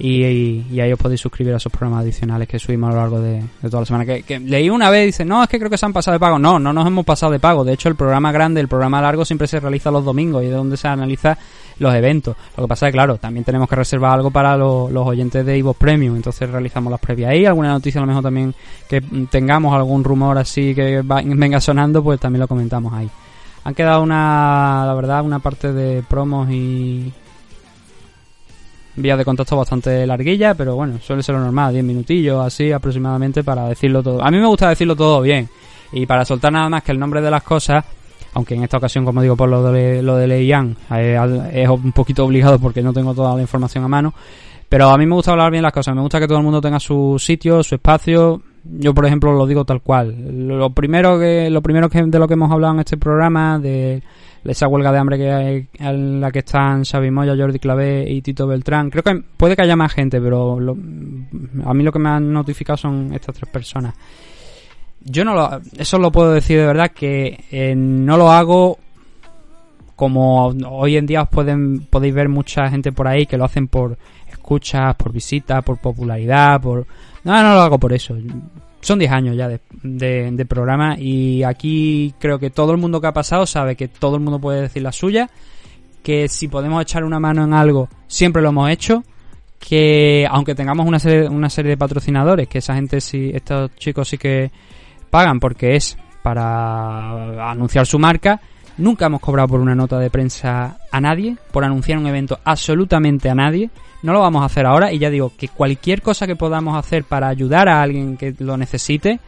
y, 0.00 0.78
ahí 0.80 0.92
os 0.92 0.98
podéis 0.98 1.20
suscribir 1.20 1.54
a 1.54 1.56
esos 1.56 1.72
programas 1.72 2.02
adicionales 2.02 2.46
que 2.46 2.58
subimos 2.58 2.90
a 2.90 2.94
lo 2.94 3.00
largo 3.00 3.20
de, 3.20 3.42
toda 3.62 3.80
la 3.80 3.86
semana. 3.86 4.04
Que, 4.04 4.38
leí 4.38 4.70
una 4.70 4.90
vez 4.90 5.02
y 5.02 5.06
dice, 5.06 5.24
no, 5.24 5.42
es 5.42 5.48
que 5.48 5.58
creo 5.58 5.70
que 5.70 5.76
se 5.78 5.86
han 5.86 5.92
pasado 5.92 6.12
de 6.14 6.20
pago. 6.20 6.38
No, 6.38 6.58
no 6.58 6.72
nos 6.72 6.86
hemos 6.86 7.04
pasado 7.04 7.32
de 7.32 7.40
pago. 7.40 7.64
De 7.64 7.72
hecho, 7.72 7.88
el 7.88 7.96
programa 7.96 8.30
grande, 8.30 8.60
el 8.60 8.68
programa 8.68 9.00
largo 9.02 9.24
siempre 9.24 9.48
se 9.48 9.58
realiza 9.58 9.90
los 9.90 10.04
domingos 10.04 10.42
y 10.44 10.46
es 10.46 10.52
donde 10.52 10.76
se 10.76 10.86
analiza 10.86 11.36
los 11.80 11.92
eventos. 11.94 12.36
Lo 12.56 12.64
que 12.64 12.68
pasa 12.68 12.86
es 12.86 12.92
que, 12.92 12.96
claro, 12.96 13.16
también 13.16 13.44
tenemos 13.44 13.68
que 13.68 13.74
reservar 13.76 14.12
algo 14.12 14.30
para 14.30 14.56
lo- 14.56 14.88
los 14.90 15.06
oyentes 15.06 15.44
de 15.44 15.56
Evo 15.56 15.74
Premium. 15.74 16.14
Entonces 16.16 16.48
realizamos 16.48 16.90
las 16.92 17.00
previas 17.00 17.30
ahí. 17.30 17.44
Alguna 17.44 17.70
noticia 17.70 18.00
a 18.00 18.02
lo 18.02 18.06
mejor 18.08 18.22
también 18.22 18.54
que 18.88 19.00
tengamos 19.30 19.74
algún 19.74 20.04
rumor 20.04 20.38
así 20.38 20.74
que 20.74 21.02
va- 21.02 21.22
venga 21.24 21.60
sonando, 21.60 22.02
pues 22.04 22.20
también 22.20 22.40
lo 22.40 22.48
comentamos 22.48 22.92
ahí. 22.92 23.10
Han 23.64 23.74
quedado 23.74 24.02
una, 24.02 24.84
la 24.86 24.94
verdad, 24.94 25.24
una 25.24 25.40
parte 25.40 25.72
de 25.72 26.02
promos 26.08 26.48
y, 26.50 27.12
vías 28.98 29.18
de 29.18 29.24
contacto 29.24 29.56
bastante 29.56 30.06
larguilla, 30.06 30.54
pero 30.54 30.76
bueno, 30.76 30.98
suele 31.00 31.22
ser 31.22 31.34
lo 31.34 31.40
normal, 31.40 31.72
10 31.72 31.84
minutillos 31.84 32.44
así 32.44 32.72
aproximadamente 32.72 33.42
para 33.44 33.68
decirlo 33.68 34.02
todo. 34.02 34.22
A 34.22 34.30
mí 34.30 34.38
me 34.38 34.46
gusta 34.46 34.68
decirlo 34.68 34.96
todo 34.96 35.20
bien 35.22 35.48
y 35.92 36.06
para 36.06 36.24
soltar 36.24 36.52
nada 36.52 36.68
más 36.68 36.82
que 36.82 36.92
el 36.92 36.98
nombre 36.98 37.20
de 37.20 37.30
las 37.30 37.42
cosas, 37.42 37.84
aunque 38.34 38.54
en 38.54 38.64
esta 38.64 38.76
ocasión, 38.76 39.04
como 39.04 39.22
digo, 39.22 39.36
por 39.36 39.48
lo 39.48 39.72
de, 39.72 40.02
lo 40.02 40.16
de 40.16 40.26
Leian 40.26 40.76
eh, 40.90 41.18
es 41.52 41.68
un 41.68 41.92
poquito 41.92 42.24
obligado 42.24 42.58
porque 42.58 42.82
no 42.82 42.92
tengo 42.92 43.14
toda 43.14 43.34
la 43.34 43.40
información 43.40 43.84
a 43.84 43.88
mano, 43.88 44.12
pero 44.68 44.90
a 44.90 44.98
mí 44.98 45.06
me 45.06 45.14
gusta 45.14 45.32
hablar 45.32 45.50
bien 45.50 45.62
las 45.62 45.72
cosas, 45.72 45.94
me 45.94 46.02
gusta 46.02 46.20
que 46.20 46.28
todo 46.28 46.38
el 46.38 46.44
mundo 46.44 46.60
tenga 46.60 46.78
su 46.78 47.16
sitio, 47.18 47.62
su 47.62 47.76
espacio. 47.76 48.42
Yo, 48.64 48.92
por 48.92 49.06
ejemplo, 49.06 49.32
lo 49.32 49.46
digo 49.46 49.64
tal 49.64 49.80
cual. 49.80 50.14
Lo 50.46 50.70
primero 50.70 51.18
que 51.18 51.48
lo 51.48 51.62
primero 51.62 51.88
que 51.88 52.02
de 52.02 52.18
lo 52.18 52.28
que 52.28 52.34
hemos 52.34 52.50
hablado 52.50 52.74
en 52.74 52.80
este 52.80 52.98
programa 52.98 53.58
de 53.58 54.02
esa 54.44 54.66
huelga 54.68 54.92
de 54.92 54.98
hambre 54.98 55.18
que 55.18 55.30
hay, 55.32 55.68
en 55.78 56.20
la 56.20 56.30
que 56.30 56.38
están 56.40 56.84
Xavi 56.84 57.10
Moya, 57.10 57.34
Jordi 57.36 57.58
Clavé 57.58 58.10
y 58.10 58.22
Tito 58.22 58.46
Beltrán. 58.46 58.88
Creo 58.90 59.02
que 59.02 59.22
puede 59.36 59.54
que 59.56 59.62
haya 59.62 59.76
más 59.76 59.92
gente, 59.92 60.20
pero 60.20 60.58
lo- 60.58 60.76
a 61.64 61.74
mí 61.74 61.82
lo 61.84 61.92
que 61.92 61.98
me 61.98 62.08
han 62.08 62.32
notificado 62.32 62.76
son 62.76 63.12
estas 63.14 63.34
tres 63.34 63.50
personas. 63.50 63.94
Yo 65.04 65.24
no 65.24 65.34
lo, 65.34 65.60
eso 65.78 65.98
lo 65.98 66.10
puedo 66.10 66.32
decir 66.32 66.58
de 66.58 66.66
verdad 66.66 66.90
que 66.90 67.44
eh, 67.50 67.74
no 67.76 68.16
lo 68.16 68.30
hago 68.30 68.78
como 69.96 70.46
hoy 70.70 70.96
en 70.96 71.06
día 71.06 71.22
os 71.22 71.28
pueden 71.28 71.80
podéis 71.86 72.14
ver 72.14 72.28
mucha 72.28 72.68
gente 72.70 72.92
por 72.92 73.08
ahí 73.08 73.26
que 73.26 73.36
lo 73.36 73.44
hacen 73.44 73.66
por 73.68 73.98
escuchas, 74.30 74.94
por 74.96 75.12
visitas, 75.12 75.62
por 75.64 75.78
popularidad, 75.78 76.60
por 76.60 76.86
no, 77.24 77.42
no 77.42 77.54
lo 77.54 77.60
hago 77.60 77.78
por 77.78 77.92
eso. 77.92 78.16
Son 78.80 78.98
10 78.98 79.10
años 79.10 79.36
ya 79.36 79.48
de, 79.48 79.60
de- 79.82 80.30
de 80.30 80.46
programa 80.46 80.96
y 80.98 81.42
aquí 81.42 82.14
creo 82.20 82.38
que 82.38 82.50
todo 82.50 82.72
el 82.72 82.78
mundo 82.78 83.00
que 83.00 83.08
ha 83.08 83.12
pasado 83.12 83.44
sabe 83.46 83.74
que 83.76 83.88
todo 83.88 84.16
el 84.16 84.22
mundo 84.22 84.38
puede 84.38 84.62
decir 84.62 84.82
la 84.82 84.92
suya, 84.92 85.28
que 86.02 86.28
si 86.28 86.48
podemos 86.48 86.80
echar 86.82 87.04
una 87.04 87.18
mano 87.18 87.44
en 87.44 87.52
algo, 87.52 87.88
siempre 88.06 88.40
lo 88.40 88.50
hemos 88.50 88.70
hecho, 88.70 89.02
que 89.58 90.26
aunque 90.30 90.54
tengamos 90.54 90.86
una 90.86 90.98
serie, 91.00 91.28
una 91.28 91.50
serie 91.50 91.70
de 91.70 91.76
patrocinadores, 91.76 92.46
que 92.48 92.58
esa 92.58 92.74
gente 92.76 93.00
sí, 93.00 93.30
estos 93.34 93.74
chicos 93.76 94.08
sí 94.08 94.16
que 94.16 94.50
pagan 95.10 95.40
porque 95.40 95.74
es 95.74 95.98
para 96.22 97.50
anunciar 97.50 97.84
su 97.86 97.98
marca, 97.98 98.40
nunca 98.78 99.06
hemos 99.06 99.20
cobrado 99.20 99.48
por 99.48 99.60
una 99.60 99.74
nota 99.74 99.98
de 99.98 100.10
prensa 100.10 100.78
a 100.90 101.00
nadie, 101.00 101.36
por 101.50 101.64
anunciar 101.64 101.98
un 101.98 102.06
evento 102.06 102.38
absolutamente 102.44 103.28
a 103.28 103.34
nadie, 103.34 103.70
no 104.02 104.12
lo 104.12 104.20
vamos 104.20 104.42
a 104.42 104.46
hacer 104.46 104.66
ahora 104.66 104.92
y 104.92 104.98
ya 104.98 105.10
digo 105.10 105.32
que 105.36 105.48
cualquier 105.48 106.02
cosa 106.02 106.26
que 106.26 106.36
podamos 106.36 106.76
hacer 106.76 107.04
para 107.04 107.28
ayudar 107.28 107.68
a 107.68 107.82
alguien 107.82 108.16
que 108.16 108.34
lo 108.38 108.56
necesite, 108.56 109.20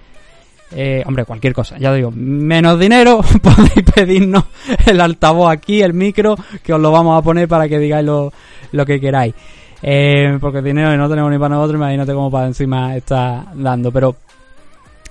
eh, 0.73 1.03
hombre, 1.05 1.25
cualquier 1.25 1.53
cosa, 1.53 1.79
ya 1.79 1.93
digo, 1.93 2.13
menos 2.13 2.79
dinero, 2.79 3.21
podéis 3.43 3.91
pedirnos 3.95 4.45
el 4.87 5.01
altavoz 5.01 5.51
aquí, 5.51 5.83
el 5.83 5.93
micro, 5.93 6.37
que 6.63 6.73
os 6.73 6.81
lo 6.81 6.93
vamos 6.93 7.19
a 7.19 7.23
poner 7.23 7.49
para 7.49 7.69
que 7.69 7.79
digáis 7.79 8.07
lo, 8.07 8.33
lo 8.73 8.87
que 8.87 9.01
queráis. 9.01 9.35
Eh, 9.83 10.37
porque 10.41 10.61
dinero 10.61 10.95
no 10.97 11.09
tenemos 11.09 11.31
ni 11.31 11.39
para 11.39 11.55
nosotros, 11.55 11.77
imagínate 11.77 12.13
cómo 12.13 12.31
para 12.31 12.47
encima 12.47 12.97
está 12.97 13.47
dando. 13.55 13.91
Pero 13.91 14.17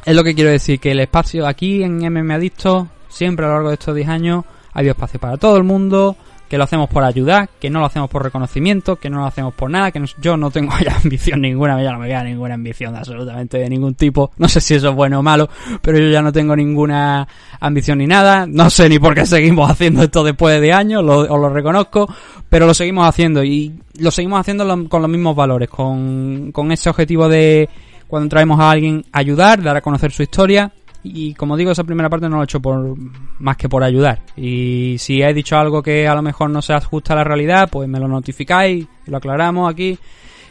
es 0.05 0.15
lo 0.15 0.23
que 0.23 0.35
quiero 0.35 0.51
decir, 0.51 0.79
que 0.79 0.91
el 0.91 0.99
espacio 0.99 1.47
aquí 1.47 1.83
en 1.83 1.97
MM 1.97 2.31
Adicto, 2.31 2.87
siempre 3.09 3.45
a 3.45 3.49
lo 3.49 3.55
largo 3.55 3.69
de 3.69 3.73
estos 3.75 3.95
10 3.95 4.07
años, 4.07 4.45
ha 4.73 4.79
habido 4.79 4.91
espacio 4.93 5.19
para 5.19 5.37
todo 5.37 5.57
el 5.57 5.63
mundo, 5.63 6.15
que 6.47 6.57
lo 6.57 6.63
hacemos 6.63 6.89
por 6.89 7.03
ayudar, 7.03 7.47
que 7.59 7.69
no 7.69 7.79
lo 7.79 7.85
hacemos 7.85 8.09
por 8.09 8.23
reconocimiento, 8.23 8.95
que 8.95 9.07
no 9.09 9.19
lo 9.19 9.25
hacemos 9.27 9.53
por 9.53 9.69
nada, 9.69 9.91
que 9.91 9.99
no- 9.99 10.07
yo 10.19 10.35
no 10.35 10.49
tengo 10.49 10.71
ya 10.83 10.95
ambición 11.03 11.41
ninguna, 11.41 11.79
ya 11.83 11.91
no 11.91 11.99
me 11.99 12.07
queda 12.07 12.23
ninguna 12.23 12.55
ambición 12.55 12.93
de 12.93 12.99
absolutamente 12.99 13.59
de 13.59 13.69
ningún 13.69 13.93
tipo, 13.93 14.31
no 14.37 14.47
sé 14.49 14.59
si 14.59 14.73
eso 14.73 14.89
es 14.89 14.95
bueno 14.95 15.19
o 15.19 15.21
malo, 15.21 15.47
pero 15.81 15.99
yo 15.99 16.09
ya 16.09 16.23
no 16.23 16.31
tengo 16.31 16.55
ninguna 16.55 17.27
ambición 17.59 17.99
ni 17.99 18.07
nada, 18.07 18.47
no 18.47 18.69
sé 18.71 18.89
ni 18.89 18.97
por 18.97 19.13
qué 19.13 19.27
seguimos 19.27 19.69
haciendo 19.69 20.01
esto 20.01 20.23
después 20.23 20.59
de 20.59 20.73
años, 20.73 21.03
os 21.03 21.27
lo 21.39 21.49
reconozco, 21.49 22.11
pero 22.49 22.65
lo 22.65 22.73
seguimos 22.73 23.07
haciendo 23.07 23.43
y 23.43 23.71
lo 23.99 24.09
seguimos 24.09 24.39
haciendo 24.39 24.65
con 24.89 25.01
los 25.03 25.11
mismos 25.11 25.35
valores, 25.35 25.69
con, 25.69 26.51
con 26.51 26.71
ese 26.71 26.89
objetivo 26.89 27.29
de 27.29 27.69
cuando 28.07 28.27
traemos 28.27 28.59
a 28.59 28.71
alguien 28.71 29.05
ayudar, 29.11 29.61
dar 29.61 29.77
a 29.77 29.81
conocer 29.81 30.11
su 30.11 30.23
historia 30.23 30.71
y 31.03 31.33
como 31.33 31.55
digo, 31.55 31.71
esa 31.71 31.83
primera 31.83 32.09
parte 32.09 32.27
no 32.27 32.35
lo 32.35 32.41
he 32.41 32.45
hecho 32.45 32.59
por 32.59 32.95
más 33.39 33.57
que 33.57 33.69
por 33.69 33.83
ayudar. 33.83 34.19
Y 34.35 34.95
si 34.99 35.21
he 35.21 35.33
dicho 35.33 35.57
algo 35.57 35.81
que 35.81 36.07
a 36.07 36.15
lo 36.15 36.21
mejor 36.21 36.49
no 36.49 36.61
se 36.61 36.73
ajusta 36.73 37.13
a 37.13 37.17
la 37.17 37.23
realidad, 37.23 37.69
pues 37.71 37.87
me 37.87 37.99
lo 37.99 38.07
notificáis, 38.07 38.85
lo 39.05 39.17
aclaramos 39.17 39.71
aquí 39.71 39.97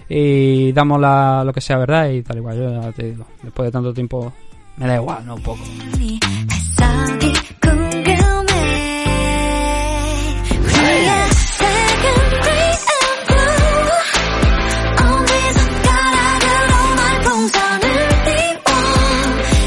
y 0.08 0.72
damos 0.72 1.00
la, 1.00 1.42
lo 1.44 1.52
que 1.52 1.61
sea 1.61 1.76
verdad 1.76 2.08
y 2.11 2.22
tal 2.22 2.38
igual. 2.38 2.56
Yo 2.56 2.82
ya 2.82 2.92
te 2.92 3.11
digo, 3.11 3.26
después 3.42 3.66
de 3.66 3.72
tanto 3.72 3.92
tiempo 3.92 4.32
me 4.76 4.87
da 4.87 4.96
igual, 4.96 5.26
no 5.26 5.34
un 5.34 5.42
poco. 5.42 5.61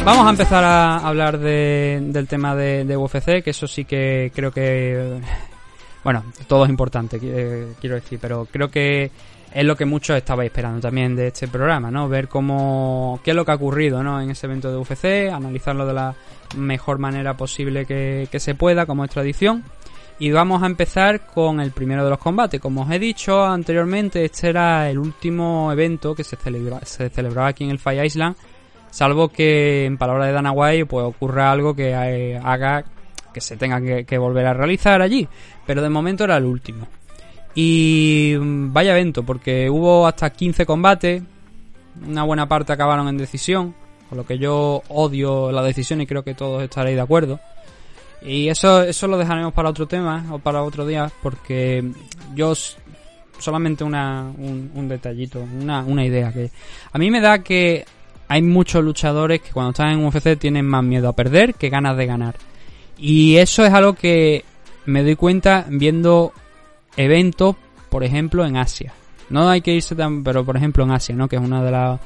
Vamos 0.03 0.25
a 0.25 0.29
empezar 0.31 0.63
a 0.63 0.97
hablar 0.97 1.37
de- 1.37 1.99
del 2.07 2.27
tema 2.27 2.55
de, 2.55 2.97
UFC, 2.97 3.43
que 3.43 3.51
eso 3.51 3.67
sí 3.67 3.85
que 3.85 4.31
creo 4.33 4.51
que... 4.51 5.19
Bueno, 6.03 6.23
todo 6.47 6.63
es 6.63 6.69
importante, 6.71 7.19
eh, 7.21 7.73
quiero 7.79 7.95
decir, 7.95 8.17
pero 8.19 8.47
creo 8.51 8.69
que 8.69 9.11
es 9.53 9.63
lo 9.63 9.75
que 9.75 9.85
muchos 9.85 10.17
estabais 10.17 10.49
esperando 10.49 10.79
también 10.79 11.15
de 11.15 11.27
este 11.27 11.47
programa, 11.47 11.91
¿no? 11.91 12.09
Ver 12.09 12.27
cómo... 12.27 13.19
qué 13.23 13.31
es 13.31 13.35
lo 13.35 13.45
que 13.45 13.51
ha 13.51 13.55
ocurrido, 13.55 14.01
¿no? 14.01 14.19
En 14.19 14.31
ese 14.31 14.47
evento 14.47 14.71
de 14.71 14.77
UFC, 14.77 15.31
analizarlo 15.31 15.85
de 15.85 15.93
la 15.93 16.15
mejor 16.57 16.97
manera 16.97 17.37
posible 17.37 17.85
que, 17.85 18.27
que 18.31 18.39
se 18.39 18.55
pueda, 18.55 18.87
como 18.87 19.05
es 19.05 19.11
tradición. 19.11 19.63
Y 20.17 20.31
vamos 20.31 20.63
a 20.63 20.65
empezar 20.65 21.27
con 21.27 21.59
el 21.59 21.71
primero 21.71 22.03
de 22.03 22.09
los 22.09 22.19
combates. 22.19 22.59
Como 22.59 22.81
os 22.81 22.91
he 22.91 22.97
dicho 22.97 23.43
anteriormente, 23.45 24.25
este 24.25 24.49
era 24.49 24.89
el 24.89 24.97
último 24.97 25.71
evento 25.71 26.15
que 26.15 26.23
se, 26.23 26.35
celebra, 26.37 26.79
se 26.85 27.09
celebraba 27.09 27.49
aquí 27.49 27.63
en 27.63 27.69
el 27.71 27.79
Fire 27.79 28.03
Island 28.05 28.35
Salvo 28.91 29.29
que 29.29 29.85
en 29.85 29.97
palabras 29.97 30.27
de 30.27 30.33
Dana 30.33 30.51
White 30.51 30.85
pues 30.85 31.05
ocurra 31.05 31.51
algo 31.51 31.73
que 31.73 31.91
eh, 31.91 32.39
haga 32.43 32.83
que 33.33 33.41
se 33.41 33.57
tenga 33.57 33.81
que, 34.03 34.17
volver 34.17 34.45
a 34.45 34.53
realizar 34.53 35.01
allí. 35.01 35.27
Pero 35.65 35.81
de 35.81 35.89
momento 35.89 36.25
era 36.25 36.37
el 36.37 36.45
último. 36.45 36.87
Y 37.55 38.35
mm, 38.39 38.73
vaya 38.73 38.91
evento, 38.91 39.23
porque 39.23 39.69
hubo 39.69 40.05
hasta 40.05 40.29
15 40.29 40.65
combates, 40.65 41.23
una 42.05 42.23
buena 42.23 42.47
parte 42.47 42.73
acabaron 42.73 43.07
en 43.07 43.17
decisión, 43.17 43.73
con 44.09 44.17
lo 44.17 44.25
que 44.25 44.37
yo 44.37 44.81
odio 44.89 45.51
la 45.51 45.63
decisión 45.63 46.01
y 46.01 46.07
creo 46.07 46.23
que 46.23 46.33
todos 46.33 46.61
estaréis 46.63 46.95
de 46.95 47.01
acuerdo. 47.01 47.39
Y 48.21 48.49
eso, 48.49 48.83
eso 48.83 49.07
lo 49.07 49.17
dejaremos 49.17 49.53
para 49.53 49.69
otro 49.69 49.87
tema 49.87 50.25
o 50.31 50.39
para 50.39 50.63
otro 50.63 50.85
día, 50.85 51.11
porque 51.23 51.83
yo 52.35 52.53
solamente 53.39 53.83
una, 53.83 54.31
un, 54.37 54.71
un 54.75 54.87
detallito, 54.87 55.39
una, 55.39 55.83
una 55.83 56.05
idea 56.05 56.31
que 56.31 56.51
a 56.91 56.97
mí 56.99 57.09
me 57.09 57.19
da 57.19 57.39
que 57.39 57.85
hay 58.31 58.41
muchos 58.41 58.81
luchadores 58.81 59.41
que 59.41 59.51
cuando 59.51 59.71
están 59.71 59.89
en 59.89 60.05
UFC 60.05 60.39
tienen 60.39 60.65
más 60.65 60.85
miedo 60.85 61.09
a 61.09 61.13
perder 61.13 61.53
que 61.55 61.67
ganas 61.67 61.97
de 61.97 62.05
ganar. 62.05 62.35
Y 62.97 63.35
eso 63.35 63.65
es 63.65 63.73
algo 63.73 63.93
que 63.93 64.45
me 64.85 65.03
doy 65.03 65.17
cuenta 65.17 65.65
viendo 65.69 66.31
eventos, 66.95 67.57
por 67.89 68.05
ejemplo, 68.05 68.45
en 68.45 68.55
Asia. 68.55 68.93
No 69.29 69.49
hay 69.49 69.59
que 69.59 69.73
irse 69.73 69.95
tan, 69.95 70.23
pero 70.23 70.45
por 70.45 70.55
ejemplo 70.55 70.85
en 70.85 70.91
Asia, 70.91 71.13
¿no? 71.13 71.27
Que 71.27 71.35
es 71.35 71.41
una 71.41 71.61
de 71.61 71.71
las 71.71 71.99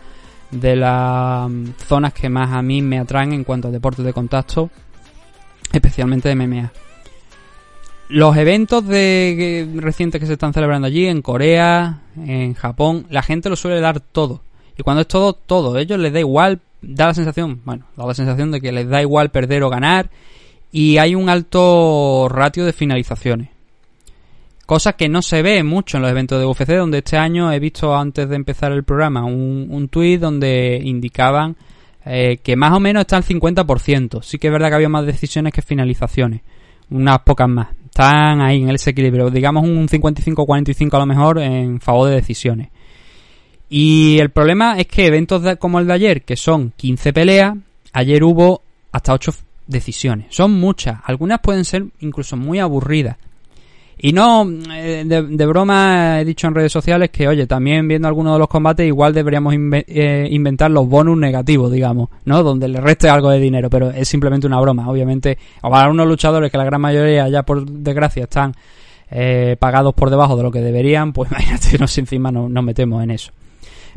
de 0.49 0.75
las 0.75 1.47
mm, 1.47 1.65
zonas 1.87 2.11
que 2.13 2.27
más 2.27 2.51
a 2.51 2.61
mí 2.63 2.81
me 2.81 2.97
atraen 2.97 3.31
en 3.33 3.43
cuanto 3.43 3.67
a 3.67 3.71
deportes 3.71 4.03
de 4.03 4.11
contacto, 4.13 4.71
especialmente 5.71 6.29
de 6.29 6.35
MMA. 6.35 6.71
Los 8.09 8.35
eventos 8.35 8.87
de 8.87 9.35
que- 9.37 9.79
recientes 9.79 10.19
que 10.19 10.25
se 10.27 10.33
están 10.33 10.53
celebrando 10.53 10.87
allí 10.87 11.05
en 11.05 11.21
Corea, 11.21 12.01
en 12.17 12.55
Japón, 12.55 13.05
la 13.11 13.21
gente 13.21 13.47
lo 13.49 13.55
suele 13.55 13.79
dar 13.79 13.99
todo. 13.99 14.41
Y 14.77 14.83
cuando 14.83 15.01
es 15.01 15.07
todo, 15.07 15.33
todo. 15.33 15.75
A 15.75 15.81
ellos 15.81 15.99
les 15.99 16.13
da 16.13 16.19
igual, 16.19 16.59
da 16.81 17.07
la 17.07 17.13
sensación, 17.13 17.61
bueno, 17.65 17.85
da 17.95 18.05
la 18.05 18.13
sensación 18.13 18.51
de 18.51 18.61
que 18.61 18.71
les 18.71 18.87
da 18.87 19.01
igual 19.01 19.29
perder 19.29 19.63
o 19.63 19.69
ganar. 19.69 20.09
Y 20.71 20.97
hay 20.97 21.15
un 21.15 21.29
alto 21.29 22.27
ratio 22.29 22.65
de 22.65 22.73
finalizaciones. 22.73 23.49
Cosa 24.65 24.93
que 24.93 25.07
no 25.07 25.21
se 25.21 25.41
ve 25.41 25.63
mucho 25.63 25.97
en 25.97 26.03
los 26.03 26.11
eventos 26.11 26.39
de 26.39 26.45
UFC, 26.45 26.75
donde 26.75 26.97
este 26.97 27.17
año 27.17 27.51
he 27.51 27.59
visto 27.59 27.95
antes 27.95 28.27
de 28.27 28.35
empezar 28.35 28.71
el 28.71 28.83
programa 28.83 29.23
un, 29.23 29.67
un 29.69 29.87
tuit 29.89 30.19
donde 30.19 30.81
indicaban 30.83 31.55
eh, 32.05 32.37
que 32.43 32.55
más 32.55 32.71
o 32.71 32.79
menos 32.79 33.01
está 33.01 33.17
al 33.17 33.23
50%. 33.23 34.21
Sí 34.21 34.37
que 34.37 34.47
es 34.47 34.53
verdad 34.53 34.69
que 34.69 34.75
había 34.75 34.89
más 34.89 35.05
decisiones 35.05 35.53
que 35.53 35.61
finalizaciones. 35.61 36.41
Unas 36.89 37.19
pocas 37.19 37.49
más. 37.49 37.69
Están 37.85 38.41
ahí 38.41 38.61
en 38.61 38.69
ese 38.69 38.91
equilibrio. 38.91 39.29
Digamos 39.29 39.63
un 39.63 39.87
55-45 39.87 40.93
a 40.93 40.99
lo 40.99 41.05
mejor 41.05 41.39
en 41.39 41.79
favor 41.81 42.09
de 42.09 42.15
decisiones. 42.15 42.69
Y 43.69 44.19
el 44.19 44.29
problema 44.29 44.77
es 44.79 44.87
que 44.87 45.07
eventos 45.07 45.43
como 45.57 45.79
el 45.79 45.87
de 45.87 45.93
ayer, 45.93 46.21
que 46.23 46.35
son 46.35 46.73
15 46.75 47.13
peleas, 47.13 47.55
ayer 47.93 48.23
hubo 48.23 48.61
hasta 48.91 49.13
8 49.13 49.33
decisiones. 49.67 50.27
Son 50.29 50.51
muchas. 50.53 50.99
Algunas 51.03 51.39
pueden 51.39 51.65
ser 51.65 51.85
incluso 52.01 52.37
muy 52.37 52.59
aburridas. 52.59 53.17
Y 53.97 54.11
no, 54.11 54.45
eh, 54.73 55.03
de, 55.05 55.45
broma 55.45 56.19
he 56.19 56.25
dicho 56.25 56.47
en 56.47 56.53
redes 56.53 56.71
sociales 56.71 57.09
que, 57.11 57.27
oye, 57.29 57.47
también 57.47 57.87
viendo 57.87 58.07
algunos 58.09 58.33
de 58.33 58.39
los 58.39 58.49
combates 58.49 58.85
igual 58.85 59.13
deberíamos 59.13 59.53
eh, 59.55 60.27
inventar 60.29 60.69
los 60.69 60.87
bonus 60.87 61.17
negativos, 61.17 61.71
digamos, 61.71 62.09
¿no? 62.25 62.43
Donde 62.43 62.67
le 62.67 62.81
reste 62.81 63.07
algo 63.09 63.29
de 63.29 63.39
dinero, 63.39 63.69
pero 63.69 63.89
es 63.91 64.07
simplemente 64.07 64.45
una 64.47 64.59
broma. 64.59 64.89
Obviamente, 64.89 65.37
para 65.61 65.89
unos 65.89 66.07
luchadores 66.07 66.51
que 66.51 66.57
la 66.57 66.65
gran 66.65 66.81
mayoría 66.81 67.29
ya 67.29 67.43
por 67.43 67.65
desgracia 67.65 68.23
están 68.23 68.53
eh, 69.09 69.55
pagados 69.57 69.93
por 69.93 70.09
debajo 70.09 70.35
de 70.35 70.43
lo 70.43 70.51
que 70.51 70.59
deberían, 70.59 71.13
pues 71.13 71.31
imagínate, 71.31 71.77
nos 71.79 71.97
encima 71.97 72.31
no- 72.33 72.49
nos 72.49 72.63
metemos 72.65 73.01
en 73.01 73.11
eso. 73.11 73.31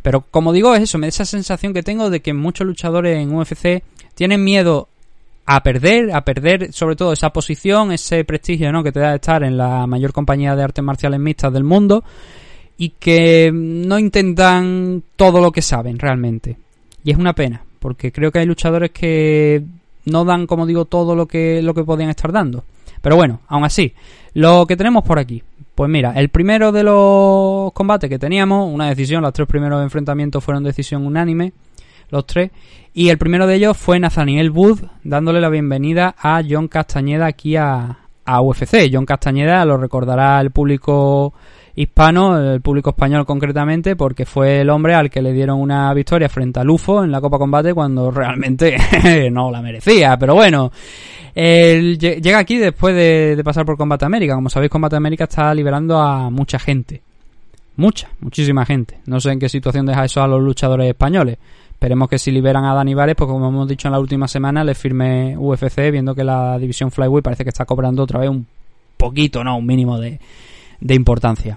Pero 0.02 0.22
como 0.22 0.52
digo, 0.52 0.74
es 0.74 0.82
eso, 0.82 0.98
me 0.98 1.06
da 1.06 1.08
esa 1.08 1.24
sensación 1.24 1.74
que 1.74 1.82
tengo 1.82 2.10
de 2.10 2.20
que 2.20 2.32
muchos 2.32 2.66
luchadores 2.66 3.18
en 3.18 3.34
UFC 3.34 3.82
tienen 4.14 4.42
miedo 4.42 4.88
a 5.46 5.62
perder, 5.62 6.14
a 6.14 6.24
perder 6.24 6.72
sobre 6.72 6.94
todo 6.94 7.12
esa 7.12 7.30
posición, 7.30 7.90
ese 7.90 8.24
prestigio 8.24 8.70
¿no? 8.70 8.82
que 8.84 8.92
te 8.92 9.00
da 9.00 9.14
estar 9.14 9.42
en 9.42 9.56
la 9.56 9.86
mayor 9.86 10.12
compañía 10.12 10.54
de 10.54 10.62
artes 10.62 10.84
marciales 10.84 11.18
mixtas 11.20 11.52
del 11.52 11.64
mundo 11.64 12.04
y 12.76 12.90
que 12.90 13.50
no 13.52 13.98
intentan 13.98 15.02
todo 15.16 15.40
lo 15.40 15.50
que 15.50 15.62
saben 15.62 15.98
realmente. 15.98 16.56
Y 17.02 17.10
es 17.10 17.16
una 17.16 17.32
pena, 17.32 17.62
porque 17.78 18.12
creo 18.12 18.30
que 18.30 18.40
hay 18.40 18.46
luchadores 18.46 18.90
que 18.90 19.64
no 20.04 20.24
dan, 20.24 20.46
como 20.46 20.66
digo, 20.66 20.84
todo 20.84 21.16
lo 21.16 21.26
que, 21.26 21.62
lo 21.62 21.74
que 21.74 21.84
podían 21.84 22.10
estar 22.10 22.30
dando. 22.30 22.64
Pero 23.00 23.16
bueno, 23.16 23.40
aún 23.48 23.64
así, 23.64 23.94
lo 24.34 24.66
que 24.66 24.76
tenemos 24.76 25.04
por 25.04 25.18
aquí. 25.18 25.42
Pues 25.74 25.88
mira, 25.88 26.12
el 26.16 26.28
primero 26.28 26.72
de 26.72 26.82
los 26.82 27.72
combates 27.72 28.10
que 28.10 28.18
teníamos, 28.18 28.72
una 28.72 28.88
decisión, 28.88 29.22
los 29.22 29.32
tres 29.32 29.46
primeros 29.46 29.82
enfrentamientos 29.82 30.42
fueron 30.42 30.64
decisión 30.64 31.06
unánime, 31.06 31.52
los 32.10 32.26
tres. 32.26 32.50
Y 32.94 33.10
el 33.10 33.18
primero 33.18 33.46
de 33.46 33.54
ellos 33.54 33.76
fue 33.76 34.00
Nathaniel 34.00 34.50
Wood, 34.50 34.80
dándole 35.04 35.40
la 35.40 35.48
bienvenida 35.48 36.16
a 36.18 36.42
John 36.48 36.66
Castañeda 36.66 37.26
aquí 37.26 37.54
a, 37.54 37.98
a 38.24 38.40
UFC. 38.40 38.90
John 38.92 39.06
Castañeda 39.06 39.64
lo 39.64 39.76
recordará 39.76 40.40
el 40.40 40.50
público 40.50 41.32
hispano, 41.80 42.36
el 42.54 42.60
público 42.60 42.90
español 42.90 43.24
concretamente, 43.24 43.94
porque 43.94 44.26
fue 44.26 44.62
el 44.62 44.70
hombre 44.70 44.94
al 44.94 45.08
que 45.08 45.22
le 45.22 45.32
dieron 45.32 45.60
una 45.60 45.94
victoria 45.94 46.28
frente 46.28 46.58
a 46.58 46.64
Lufo 46.64 47.04
en 47.04 47.12
la 47.12 47.20
Copa 47.20 47.38
Combate 47.38 47.72
cuando 47.72 48.10
realmente 48.10 48.76
no 49.30 49.48
la 49.52 49.62
merecía. 49.62 50.16
Pero 50.18 50.34
bueno, 50.34 50.72
él 51.36 51.96
lle- 51.96 52.20
llega 52.20 52.38
aquí 52.38 52.56
después 52.58 52.96
de, 52.96 53.40
pasar 53.44 53.64
por 53.64 53.76
Combate 53.76 54.04
América. 54.04 54.34
Como 54.34 54.50
sabéis, 54.50 54.70
Combate 54.72 54.96
América 54.96 55.24
está 55.24 55.54
liberando 55.54 56.00
a 56.00 56.30
mucha 56.30 56.58
gente. 56.58 57.00
Mucha, 57.76 58.08
muchísima 58.20 58.66
gente. 58.66 58.98
No 59.06 59.20
sé 59.20 59.30
en 59.30 59.38
qué 59.38 59.48
situación 59.48 59.86
deja 59.86 60.04
eso 60.04 60.20
a 60.20 60.26
los 60.26 60.42
luchadores 60.42 60.88
españoles. 60.88 61.38
Esperemos 61.70 62.08
que 62.08 62.18
si 62.18 62.32
liberan 62.32 62.64
a 62.64 62.74
Dani 62.74 62.96
pues 62.96 63.14
como 63.18 63.46
hemos 63.50 63.68
dicho 63.68 63.86
en 63.86 63.92
la 63.92 64.00
última 64.00 64.26
semana, 64.26 64.64
le 64.64 64.74
firme 64.74 65.36
UFC, 65.38 65.92
viendo 65.92 66.12
que 66.12 66.24
la 66.24 66.58
división 66.58 66.90
Flyweight 66.90 67.22
parece 67.22 67.44
que 67.44 67.50
está 67.50 67.64
cobrando 67.64 68.02
otra 68.02 68.18
vez 68.18 68.30
un 68.30 68.44
poquito, 68.96 69.44
no, 69.44 69.56
un 69.58 69.64
mínimo 69.64 69.96
de 70.00 70.18
importancia. 70.94 71.56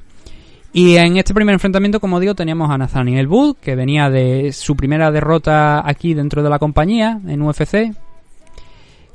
Y 0.74 0.96
en 0.96 1.18
este 1.18 1.34
primer 1.34 1.54
enfrentamiento, 1.54 2.00
como 2.00 2.20
digo, 2.20 2.34
teníamos 2.34 2.70
a 2.70 2.78
Nathaniel 2.78 3.28
Wood, 3.28 3.58
que 3.58 3.76
venía 3.76 4.10
de 4.10 4.54
su 4.54 4.76
primera 4.76 5.12
derrota 5.12 5.88
aquí 5.88 6.14
dentro 6.14 6.42
de 6.42 6.50
la 6.50 6.60
compañía, 6.60 7.20
en 7.28 7.42
UFC, 7.42 7.94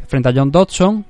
frente 0.06 0.28
a 0.28 0.32
John 0.34 0.50
Dodson. 0.50 1.04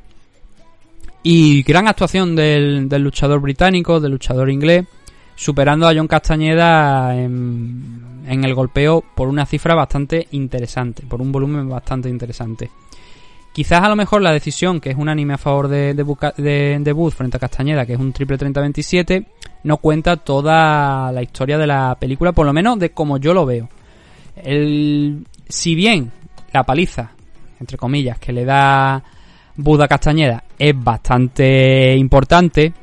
Y 1.25 1.65
gran 1.65 1.89
actuación 1.89 2.37
del, 2.37 2.89
del 2.89 3.03
luchador 3.03 3.41
británico, 3.41 3.99
del 3.99 4.13
luchador 4.13 4.49
inglés, 4.49 4.87
superando 5.35 5.89
a 5.89 5.95
John 5.95 6.07
Castañeda 6.07 7.17
en, 7.17 8.25
en 8.29 8.45
el 8.45 8.55
golpeo 8.55 9.03
por 9.17 9.27
una 9.27 9.47
cifra 9.47 9.75
bastante 9.75 10.29
interesante, 10.31 11.03
por 11.09 11.21
un 11.21 11.33
volumen 11.33 11.69
bastante 11.69 12.09
interesante. 12.09 12.71
Quizás 13.57 13.83
a 13.83 13.89
lo 13.89 13.97
mejor 13.97 14.21
la 14.21 14.33
decisión, 14.33 14.83
que 14.83 14.91
es 14.91 14.97
un 14.99 15.09
anime 15.09 15.33
a 15.33 15.39
favor 15.39 15.69
de, 15.69 15.95
de, 15.95 17.11
frente 17.11 17.39
a 17.39 17.41
Castañeda, 17.41 17.87
que 17.87 17.95
es 17.95 17.99
un 17.99 18.13
triple 18.13 18.37
30-27, 18.37 19.25
no 19.63 19.79
cuenta 19.79 20.19
toda 20.19 21.11
la 21.11 21.23
historia 21.23 21.57
de 21.57 21.67
la 21.67 21.97
película, 21.99 22.33
por 22.33 22.45
lo 22.45 22.53
menos 22.53 22.79
de 22.79 22.91
como 22.91 23.17
yo 23.17 23.33
lo 23.33 23.47
veo. 23.47 23.67
El, 24.37 25.25
si 25.49 25.75
bien 25.75 26.13
la 26.53 26.65
paliza, 26.65 27.13
entre 27.59 27.79
comillas, 27.79 28.19
que 28.19 28.35
le 28.35 28.45
da 28.45 29.03
Buda 29.57 29.89
Castañeda 29.89 30.45
es 30.59 30.75
bastante 30.79 31.97
importante, 31.97 32.75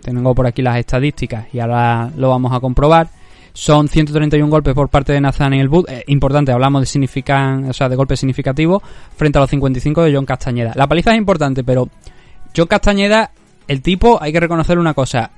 tengo 0.00 0.34
por 0.34 0.46
aquí 0.46 0.62
las 0.62 0.78
estadísticas 0.78 1.48
y 1.52 1.60
ahora 1.60 2.10
lo 2.16 2.30
vamos 2.30 2.50
a 2.54 2.60
comprobar. 2.60 3.08
Son 3.56 3.86
131 3.86 4.50
golpes 4.50 4.74
por 4.74 4.88
parte 4.88 5.12
de 5.12 5.20
Nathaniel 5.20 5.68
Wood. 5.68 5.88
Eh, 5.88 6.02
importante, 6.08 6.50
hablamos 6.50 6.82
de 6.82 6.86
significan, 6.86 7.70
o 7.70 7.72
sea, 7.72 7.88
de 7.88 7.94
golpes 7.94 8.18
significativos 8.18 8.82
frente 9.16 9.38
a 9.38 9.42
los 9.42 9.50
55 9.50 10.02
de 10.02 10.12
John 10.12 10.26
Castañeda. 10.26 10.72
La 10.74 10.88
paliza 10.88 11.12
es 11.12 11.18
importante, 11.18 11.62
pero 11.62 11.88
John 12.54 12.66
Castañeda, 12.66 13.30
el 13.68 13.80
tipo, 13.80 14.20
hay 14.20 14.32
que 14.32 14.40
reconocer 14.40 14.76
una 14.76 14.92
cosa. 14.92 15.30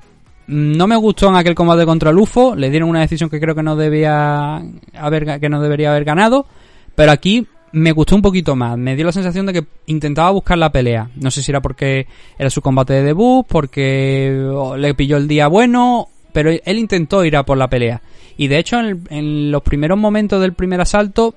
No 0.46 0.86
me 0.86 0.96
gustó 0.96 1.28
en 1.28 1.36
aquel 1.36 1.54
combate 1.54 1.84
contra 1.84 2.10
Lufo, 2.10 2.56
le 2.56 2.70
dieron 2.70 2.88
una 2.88 3.00
decisión 3.00 3.28
que 3.28 3.38
creo 3.38 3.54
que 3.54 3.62
no 3.62 3.76
debía 3.76 4.62
haber 4.94 5.38
que 5.38 5.48
no 5.50 5.60
debería 5.60 5.90
haber 5.90 6.04
ganado, 6.04 6.46
pero 6.94 7.12
aquí 7.12 7.46
me 7.72 7.92
gustó 7.92 8.14
un 8.14 8.22
poquito 8.22 8.56
más. 8.56 8.78
Me 8.78 8.96
dio 8.96 9.04
la 9.04 9.12
sensación 9.12 9.44
de 9.44 9.52
que 9.52 9.66
intentaba 9.86 10.30
buscar 10.30 10.56
la 10.56 10.72
pelea. 10.72 11.10
No 11.16 11.30
sé 11.30 11.42
si 11.42 11.50
era 11.50 11.60
porque 11.60 12.06
era 12.38 12.48
su 12.48 12.62
combate 12.62 12.94
de 12.94 13.02
debut, 13.02 13.44
porque 13.46 14.50
le 14.78 14.94
pilló 14.94 15.18
el 15.18 15.28
día 15.28 15.48
bueno, 15.48 16.08
pero 16.36 16.50
él 16.50 16.78
intentó 16.78 17.24
ir 17.24 17.34
a 17.34 17.46
por 17.46 17.56
la 17.56 17.66
pelea. 17.66 18.02
Y 18.36 18.48
de 18.48 18.58
hecho, 18.58 18.78
en, 18.78 19.50
los 19.50 19.62
primeros 19.62 19.96
momentos 19.96 20.38
del 20.38 20.52
primer 20.52 20.82
asalto, 20.82 21.34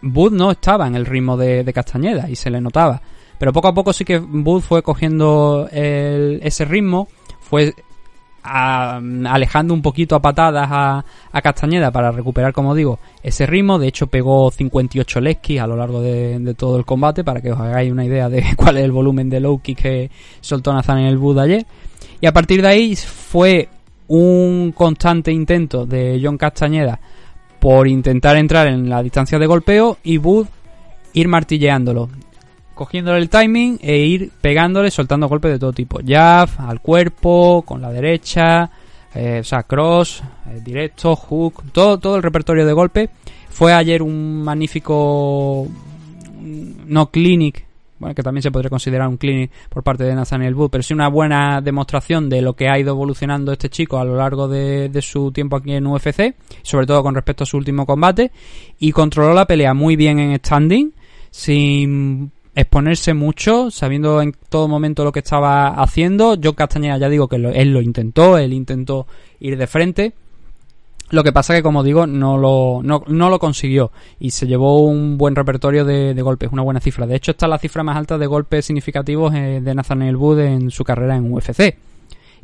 Bud 0.00 0.32
no 0.32 0.52
estaba 0.52 0.86
en 0.86 0.94
el 0.94 1.04
ritmo 1.04 1.36
de, 1.36 1.70
Castañeda 1.74 2.30
y 2.30 2.34
se 2.34 2.48
le 2.48 2.62
notaba. 2.62 3.02
Pero 3.38 3.52
poco 3.52 3.68
a 3.68 3.74
poco 3.74 3.92
sí 3.92 4.06
que 4.06 4.16
Bud 4.16 4.62
fue 4.62 4.82
cogiendo 4.82 5.68
ese 5.70 6.64
ritmo, 6.64 7.08
fue 7.40 7.74
alejando 8.42 9.74
un 9.74 9.82
poquito 9.82 10.16
a 10.16 10.22
patadas 10.22 10.70
a, 10.70 11.04
Castañeda 11.42 11.90
para 11.90 12.10
recuperar, 12.10 12.54
como 12.54 12.74
digo, 12.74 13.00
ese 13.22 13.44
ritmo. 13.44 13.78
De 13.78 13.88
hecho, 13.88 14.06
pegó 14.06 14.50
58 14.50 15.20
leg 15.20 15.42
kicks 15.42 15.60
a 15.60 15.66
lo 15.66 15.76
largo 15.76 16.00
de, 16.00 16.54
todo 16.56 16.78
el 16.78 16.86
combate 16.86 17.22
para 17.22 17.42
que 17.42 17.52
os 17.52 17.60
hagáis 17.60 17.92
una 17.92 18.06
idea 18.06 18.30
de 18.30 18.42
cuál 18.56 18.78
es 18.78 18.84
el 18.84 18.92
volumen 18.92 19.28
de 19.28 19.40
low 19.40 19.60
que 19.60 20.10
soltó 20.40 20.72
Nathan 20.72 21.00
en 21.00 21.06
el 21.08 21.18
Bud 21.18 21.38
ayer. 21.38 21.66
Y 22.22 22.26
a 22.26 22.32
partir 22.32 22.62
de 22.62 22.68
ahí 22.68 22.96
fue 22.96 23.68
un 24.10 24.72
constante 24.72 25.30
intento 25.30 25.86
de 25.86 26.20
John 26.22 26.36
Castañeda 26.36 26.98
por 27.60 27.86
intentar 27.86 28.36
entrar 28.36 28.66
en 28.66 28.90
la 28.90 29.04
distancia 29.04 29.38
de 29.38 29.46
golpeo 29.46 29.98
y 30.02 30.16
Bud 30.16 30.48
ir 31.12 31.28
martilleándolo, 31.28 32.08
cogiéndole 32.74 33.18
el 33.18 33.28
timing 33.28 33.78
e 33.80 33.98
ir 33.98 34.32
pegándole, 34.40 34.90
soltando 34.90 35.28
golpes 35.28 35.52
de 35.52 35.58
todo 35.60 35.72
tipo. 35.72 36.00
Jab, 36.04 36.48
al 36.58 36.80
cuerpo, 36.80 37.62
con 37.64 37.80
la 37.80 37.92
derecha, 37.92 38.68
eh, 39.14 39.42
cross, 39.68 40.24
eh, 40.48 40.60
directo, 40.60 41.14
hook, 41.14 41.70
todo, 41.70 41.98
todo 41.98 42.16
el 42.16 42.22
repertorio 42.24 42.66
de 42.66 42.72
golpe. 42.72 43.10
Fue 43.48 43.72
ayer 43.72 44.02
un 44.02 44.42
magnífico, 44.42 45.68
no 46.40 47.10
clinic, 47.12 47.64
bueno, 48.00 48.14
que 48.14 48.22
también 48.22 48.42
se 48.42 48.50
podría 48.50 48.70
considerar 48.70 49.06
un 49.06 49.18
clinic 49.18 49.52
por 49.68 49.84
parte 49.84 50.04
de 50.04 50.14
Nathaniel 50.14 50.54
Wood, 50.54 50.70
pero 50.70 50.82
sí 50.82 50.94
una 50.94 51.08
buena 51.08 51.60
demostración 51.60 52.28
de 52.28 52.42
lo 52.42 52.54
que 52.54 52.68
ha 52.68 52.78
ido 52.78 52.90
evolucionando 52.90 53.52
este 53.52 53.68
chico 53.68 53.98
a 53.98 54.04
lo 54.04 54.16
largo 54.16 54.48
de, 54.48 54.88
de 54.88 55.02
su 55.02 55.30
tiempo 55.30 55.56
aquí 55.56 55.72
en 55.72 55.86
UFC, 55.86 56.34
sobre 56.62 56.86
todo 56.86 57.02
con 57.02 57.14
respecto 57.14 57.44
a 57.44 57.46
su 57.46 57.58
último 57.58 57.86
combate, 57.86 58.32
y 58.78 58.90
controló 58.90 59.34
la 59.34 59.46
pelea 59.46 59.74
muy 59.74 59.96
bien 59.96 60.18
en 60.18 60.36
standing, 60.38 60.92
sin 61.30 62.32
exponerse 62.54 63.14
mucho, 63.14 63.70
sabiendo 63.70 64.20
en 64.22 64.34
todo 64.48 64.66
momento 64.66 65.04
lo 65.04 65.12
que 65.12 65.20
estaba 65.20 65.68
haciendo. 65.68 66.36
John 66.42 66.54
Castañeda 66.54 66.98
ya 66.98 67.08
digo 67.08 67.28
que 67.28 67.36
él 67.36 67.72
lo 67.72 67.80
intentó, 67.80 68.38
él 68.38 68.52
intentó 68.52 69.06
ir 69.38 69.56
de 69.56 69.66
frente. 69.66 70.14
Lo 71.10 71.24
que 71.24 71.32
pasa 71.32 71.54
que, 71.54 71.62
como 71.62 71.82
digo, 71.82 72.06
no 72.06 72.38
lo, 72.38 72.80
no, 72.84 73.02
no 73.08 73.30
lo 73.30 73.38
consiguió 73.40 73.90
y 74.20 74.30
se 74.30 74.46
llevó 74.46 74.80
un 74.84 75.18
buen 75.18 75.34
repertorio 75.34 75.84
de, 75.84 76.14
de 76.14 76.22
golpes, 76.22 76.50
una 76.52 76.62
buena 76.62 76.80
cifra. 76.80 77.06
De 77.06 77.16
hecho, 77.16 77.32
está 77.32 77.48
la 77.48 77.58
cifra 77.58 77.82
más 77.82 77.96
alta 77.96 78.16
de 78.16 78.26
golpes 78.26 78.66
significativos 78.66 79.34
eh, 79.34 79.60
de 79.60 79.74
Nathaniel 79.74 80.16
Wood 80.16 80.38
en 80.40 80.70
su 80.70 80.84
carrera 80.84 81.16
en 81.16 81.32
UFC. 81.32 81.76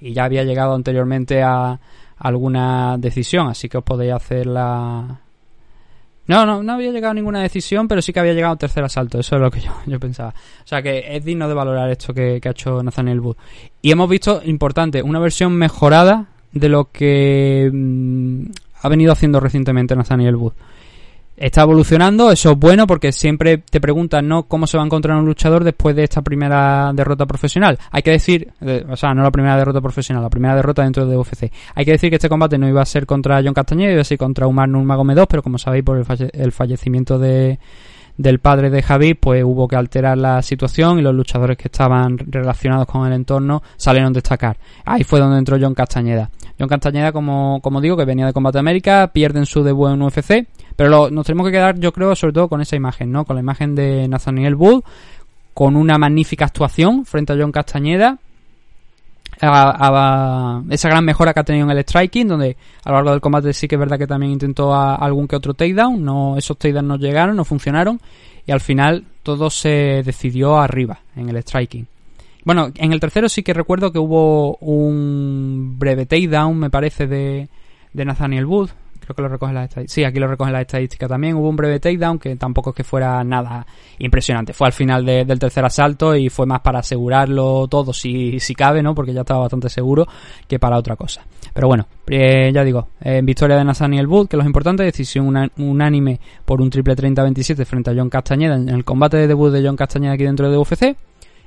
Y 0.00 0.12
ya 0.12 0.24
había 0.24 0.42
llegado 0.42 0.74
anteriormente 0.74 1.42
a 1.42 1.78
alguna 2.18 2.96
decisión, 2.98 3.46
así 3.46 3.68
que 3.68 3.78
os 3.78 3.84
podéis 3.84 4.12
hacer 4.12 4.46
la... 4.46 5.20
No, 6.28 6.44
no, 6.44 6.60
no 6.60 6.72
había 6.72 6.90
llegado 6.90 7.12
a 7.12 7.14
ninguna 7.14 7.40
decisión, 7.40 7.86
pero 7.86 8.02
sí 8.02 8.12
que 8.12 8.18
había 8.18 8.32
llegado 8.32 8.54
a 8.54 8.58
tercer 8.58 8.82
asalto, 8.82 9.20
eso 9.20 9.36
es 9.36 9.42
lo 9.42 9.48
que 9.48 9.60
yo, 9.60 9.70
yo 9.86 10.00
pensaba. 10.00 10.30
O 10.30 10.66
sea 10.66 10.82
que 10.82 11.16
es 11.16 11.24
digno 11.24 11.46
de 11.46 11.54
valorar 11.54 11.88
esto 11.88 12.12
que, 12.12 12.40
que 12.40 12.48
ha 12.48 12.50
hecho 12.50 12.82
Nathaniel 12.82 13.20
Wood. 13.20 13.36
Y 13.80 13.92
hemos 13.92 14.08
visto, 14.10 14.40
importante, 14.44 15.02
una 15.02 15.20
versión 15.20 15.52
mejorada 15.52 16.26
de 16.52 16.68
lo 16.68 16.90
que 16.90 17.70
mm, 17.72 18.42
ha 18.82 18.88
venido 18.88 19.12
haciendo 19.12 19.40
recientemente 19.40 19.96
Nathaniel 19.96 20.36
Wood. 20.36 20.52
Está 21.36 21.62
evolucionando, 21.62 22.30
eso 22.30 22.52
es 22.52 22.58
bueno 22.58 22.86
porque 22.86 23.12
siempre 23.12 23.58
te 23.58 23.78
preguntan 23.78 24.26
¿no? 24.26 24.44
cómo 24.44 24.66
se 24.66 24.78
va 24.78 24.82
a 24.82 24.86
encontrar 24.86 25.18
un 25.18 25.26
luchador 25.26 25.64
después 25.64 25.94
de 25.94 26.04
esta 26.04 26.22
primera 26.22 26.92
derrota 26.94 27.26
profesional. 27.26 27.78
Hay 27.90 28.02
que 28.02 28.12
decir, 28.12 28.52
o 28.88 28.96
sea, 28.96 29.12
no 29.12 29.22
la 29.22 29.30
primera 29.30 29.54
derrota 29.54 29.82
profesional, 29.82 30.22
la 30.22 30.30
primera 30.30 30.56
derrota 30.56 30.82
dentro 30.82 31.04
de 31.04 31.14
UFC. 31.14 31.52
Hay 31.74 31.84
que 31.84 31.90
decir 31.92 32.08
que 32.08 32.16
este 32.16 32.30
combate 32.30 32.56
no 32.56 32.66
iba 32.66 32.80
a 32.80 32.86
ser 32.86 33.04
contra 33.04 33.42
John 33.44 33.52
Castañeda, 33.52 33.92
iba 33.92 34.00
a 34.00 34.04
ser 34.04 34.16
contra 34.16 34.46
Umar 34.46 34.70
Nurmagomedov, 34.70 35.28
pero 35.28 35.42
como 35.42 35.58
sabéis 35.58 35.84
por 35.84 36.02
el 36.32 36.52
fallecimiento 36.52 37.18
de, 37.18 37.58
del 38.18 38.38
padre 38.38 38.70
de 38.70 38.82
Javi, 38.82 39.14
pues 39.14 39.44
hubo 39.44 39.68
que 39.68 39.76
alterar 39.76 40.16
la 40.16 40.40
situación 40.42 40.98
y 40.98 41.02
los 41.02 41.14
luchadores 41.14 41.56
que 41.56 41.68
estaban 41.68 42.16
relacionados 42.18 42.86
con 42.86 43.06
el 43.06 43.12
entorno 43.12 43.62
salieron 43.76 44.10
a 44.10 44.14
destacar. 44.14 44.56
Ahí 44.84 45.04
fue 45.04 45.20
donde 45.20 45.38
entró 45.38 45.58
John 45.60 45.74
Castañeda. 45.74 46.30
John 46.58 46.68
Castañeda, 46.68 47.12
como, 47.12 47.60
como 47.62 47.80
digo, 47.80 47.96
que 47.96 48.04
venía 48.06 48.24
de 48.26 48.32
Combate 48.32 48.58
América, 48.58 49.10
pierde 49.12 49.38
en 49.40 49.46
su 49.46 49.62
debut 49.62 49.90
en 49.90 50.00
UFC, 50.00 50.46
pero 50.76 50.88
lo- 50.88 51.10
nos 51.10 51.26
tenemos 51.26 51.46
que 51.46 51.52
quedar, 51.52 51.78
yo 51.78 51.92
creo, 51.92 52.14
sobre 52.16 52.32
todo 52.32 52.48
con 52.48 52.60
esa 52.62 52.76
imagen, 52.76 53.12
¿no? 53.12 53.24
Con 53.26 53.36
la 53.36 53.42
imagen 53.42 53.74
de 53.74 54.08
Nathaniel 54.08 54.54
Wood, 54.54 54.82
con 55.52 55.76
una 55.76 55.98
magnífica 55.98 56.46
actuación 56.46 57.04
frente 57.04 57.32
a 57.32 57.36
John 57.38 57.52
Castañeda, 57.52 58.18
a, 59.42 60.62
esa 60.70 60.88
gran 60.88 61.04
mejora 61.04 61.32
que 61.34 61.40
ha 61.40 61.44
tenido 61.44 61.64
en 61.70 61.76
el 61.76 61.82
striking, 61.84 62.28
donde 62.28 62.56
a 62.84 62.90
lo 62.90 62.96
largo 62.96 63.10
del 63.10 63.20
combate 63.20 63.52
sí 63.52 63.68
que 63.68 63.74
es 63.74 63.78
verdad 63.78 63.98
que 63.98 64.06
también 64.06 64.32
intentó 64.32 64.74
a- 64.74 64.94
algún 64.96 65.28
que 65.28 65.36
otro 65.36 65.54
takedown, 65.54 66.02
no, 66.04 66.36
esos 66.36 66.56
takedowns 66.58 66.88
no 66.88 66.96
llegaron, 66.96 67.36
no 67.36 67.44
funcionaron, 67.44 68.00
y 68.46 68.52
al 68.52 68.60
final 68.60 69.04
todo 69.22 69.50
se 69.50 70.02
decidió 70.04 70.58
arriba, 70.58 71.00
en 71.16 71.28
el 71.28 71.36
striking. 71.42 71.86
Bueno, 72.44 72.70
en 72.76 72.92
el 72.92 73.00
tercero 73.00 73.28
sí 73.28 73.42
que 73.42 73.52
recuerdo 73.52 73.90
que 73.92 73.98
hubo 73.98 74.56
un 74.58 75.74
breve 75.78 76.06
takedown, 76.06 76.56
me 76.58 76.70
parece, 76.70 77.06
de, 77.08 77.48
de 77.92 78.04
Nathaniel 78.04 78.46
Wood. 78.46 78.70
Creo 79.06 79.14
que 79.14 79.22
lo 79.22 79.28
recoge 79.28 79.52
la 79.52 79.62
estadística. 79.64 79.94
Sí, 79.94 80.02
aquí 80.04 80.18
lo 80.18 80.26
recoge 80.26 80.50
la 80.50 80.60
estadística 80.62 81.06
también. 81.06 81.36
Hubo 81.36 81.48
un 81.48 81.54
breve 81.54 81.78
takedown 81.78 82.18
que 82.18 82.34
tampoco 82.34 82.70
es 82.70 82.76
que 82.76 82.82
fuera 82.82 83.22
nada 83.22 83.64
impresionante. 84.00 84.52
Fue 84.52 84.66
al 84.66 84.72
final 84.72 85.06
de- 85.06 85.24
del 85.24 85.38
tercer 85.38 85.64
asalto 85.64 86.16
y 86.16 86.28
fue 86.28 86.44
más 86.44 86.60
para 86.60 86.80
asegurarlo 86.80 87.68
todo, 87.68 87.92
si, 87.92 88.40
si 88.40 88.54
cabe, 88.56 88.82
¿no? 88.82 88.96
Porque 88.96 89.12
ya 89.12 89.20
estaba 89.20 89.40
bastante 89.40 89.68
seguro 89.68 90.06
que 90.48 90.58
para 90.58 90.76
otra 90.76 90.96
cosa. 90.96 91.24
Pero 91.54 91.68
bueno, 91.68 91.86
eh, 92.08 92.50
ya 92.52 92.64
digo, 92.64 92.88
victoria 93.22 93.56
de 93.56 93.64
Nathaniel 93.64 94.08
Wood, 94.08 94.26
que 94.28 94.36
lo 94.36 94.44
importante, 94.44 94.82
decisión 94.82 95.32
unánime 95.56 96.20
por 96.44 96.60
un 96.60 96.68
triple 96.68 96.96
30-27 96.96 97.64
frente 97.64 97.90
a 97.92 97.94
John 97.96 98.10
Castañeda 98.10 98.56
en 98.56 98.68
el 98.68 98.84
combate 98.84 99.16
de 99.18 99.28
debut 99.28 99.52
de 99.52 99.64
John 99.64 99.76
Castañeda 99.76 100.14
aquí 100.14 100.24
dentro 100.24 100.50
de 100.50 100.58
UFC. 100.58 100.96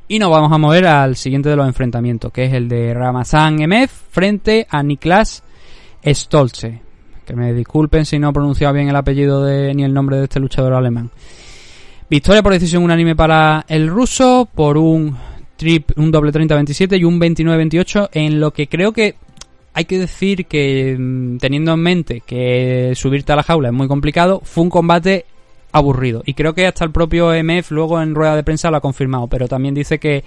Y 0.07 0.17
nos 0.17 0.31
vamos 0.31 0.51
a 0.51 0.57
mover 0.57 0.87
al 0.87 1.15
siguiente 1.17 1.49
de 1.49 1.55
los 1.57 1.67
enfrentamientos, 1.67 2.31
que 2.31 2.45
es 2.45 2.53
el 2.53 2.67
de 2.69 2.93
Ramazan 2.95 3.61
Emef 3.61 3.91
frente 4.09 4.65
a 4.69 4.81
Niklas 4.81 5.43
Stolze. 6.03 6.81
Que 7.29 7.35
me 7.35 7.53
disculpen 7.53 8.07
si 8.07 8.17
no 8.17 8.31
he 8.31 8.33
pronunciado 8.33 8.73
bien 8.73 8.89
el 8.89 8.95
apellido 8.95 9.43
de, 9.43 9.75
ni 9.75 9.83
el 9.83 9.93
nombre 9.93 10.17
de 10.17 10.23
este 10.23 10.39
luchador 10.39 10.73
alemán. 10.73 11.11
Victoria 12.09 12.41
por 12.41 12.53
decisión 12.53 12.81
unánime 12.81 13.15
para 13.15 13.65
el 13.67 13.87
ruso, 13.87 14.49
por 14.55 14.79
un 14.79 15.15
trip, 15.55 15.91
un 15.95 16.09
doble 16.09 16.31
30-27 16.31 16.99
y 16.99 17.03
un 17.03 17.19
29-28, 17.19 18.09
en 18.13 18.39
lo 18.39 18.49
que 18.49 18.65
creo 18.65 18.93
que 18.93 19.13
hay 19.75 19.85
que 19.85 19.99
decir 19.99 20.47
que, 20.47 20.97
mm, 20.97 21.37
teniendo 21.37 21.71
en 21.71 21.79
mente 21.81 22.23
que 22.25 22.93
subirte 22.95 23.31
a 23.31 23.35
la 23.35 23.43
jaula 23.43 23.67
es 23.67 23.75
muy 23.75 23.87
complicado, 23.87 24.41
fue 24.43 24.63
un 24.63 24.71
combate 24.71 25.27
aburrido. 25.71 26.23
Y 26.25 26.33
creo 26.33 26.55
que 26.55 26.65
hasta 26.65 26.83
el 26.83 26.91
propio 26.91 27.31
MF 27.31 27.69
luego 27.69 28.01
en 28.01 28.15
rueda 28.15 28.35
de 28.35 28.41
prensa 28.41 28.71
lo 28.71 28.77
ha 28.77 28.81
confirmado, 28.81 29.27
pero 29.27 29.47
también 29.47 29.75
dice 29.75 29.99
que 29.99 30.23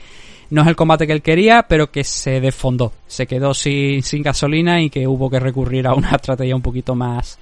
no 0.52 0.60
es 0.62 0.68
el 0.68 0.76
combate 0.76 1.06
que 1.06 1.14
él 1.14 1.22
quería, 1.22 1.64
pero 1.66 1.90
que 1.90 2.04
se 2.04 2.38
desfondó. 2.38 2.92
Se 3.06 3.26
quedó 3.26 3.54
sin, 3.54 4.02
sin 4.02 4.22
gasolina 4.22 4.82
y 4.82 4.90
que 4.90 5.06
hubo 5.06 5.30
que 5.30 5.40
recurrir 5.40 5.86
a 5.86 5.94
una 5.94 6.10
estrategia 6.16 6.54
un 6.54 6.60
poquito 6.60 6.94
más 6.94 7.38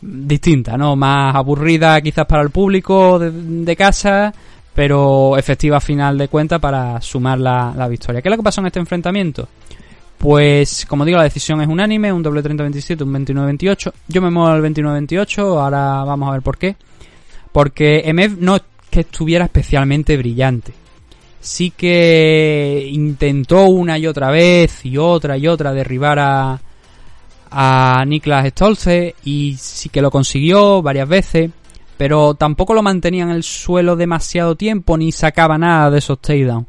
distinta, 0.00 0.78
¿no? 0.78 0.96
Más 0.96 1.36
aburrida 1.36 2.00
quizás 2.00 2.26
para 2.26 2.42
el 2.42 2.48
público 2.48 3.18
de, 3.18 3.76
casa, 3.76 4.32
pero 4.74 5.36
efectiva 5.36 5.78
final 5.78 6.16
de 6.16 6.28
cuentas 6.28 6.58
para 6.58 7.02
sumar 7.02 7.38
la, 7.38 7.74
la 7.76 7.86
victoria. 7.86 8.22
¿Qué 8.22 8.28
es 8.28 8.30
lo 8.30 8.38
que 8.38 8.42
pasó 8.42 8.62
en 8.62 8.68
este 8.68 8.80
enfrentamiento? 8.80 9.46
Pues, 10.16 10.86
como 10.86 11.04
digo, 11.04 11.18
la 11.18 11.24
decisión 11.24 11.60
es 11.60 11.68
unánime, 11.68 12.10
un 12.12 12.22
doble 12.22 12.42
30-27, 12.42 13.02
un 13.02 13.12
29-28. 13.26 13.92
Yo 14.08 14.22
me 14.22 14.30
muevo 14.30 14.48
al 14.48 14.62
29-28, 14.62 15.38
ahora 15.38 16.02
vamos 16.04 16.30
a 16.30 16.32
ver 16.32 16.42
por 16.42 16.56
qué. 16.56 16.76
Porque 17.52 18.10
MF 18.10 18.38
no 18.40 18.56
es 18.56 18.62
que 18.90 19.00
estuviera 19.00 19.44
especialmente 19.44 20.16
brillante. 20.16 20.81
Sí 21.42 21.70
que 21.70 22.88
intentó 22.90 23.66
una 23.66 23.98
y 23.98 24.06
otra 24.06 24.30
vez 24.30 24.86
y 24.86 24.96
otra 24.96 25.36
y 25.36 25.46
otra 25.46 25.74
derribar 25.74 26.18
a, 26.18 26.60
a 27.50 28.04
Niklas 28.06 28.48
Stolze 28.48 29.14
y 29.24 29.56
sí 29.58 29.90
que 29.90 30.00
lo 30.00 30.10
consiguió 30.10 30.80
varias 30.80 31.08
veces, 31.08 31.50
pero 31.98 32.34
tampoco 32.34 32.74
lo 32.74 32.82
mantenía 32.82 33.24
en 33.24 33.30
el 33.30 33.42
suelo 33.42 33.96
demasiado 33.96 34.56
tiempo 34.56 34.96
ni 34.96 35.12
sacaba 35.12 35.58
nada 35.58 35.90
de 35.90 35.98
esos 35.98 36.18
takedowns. 36.20 36.66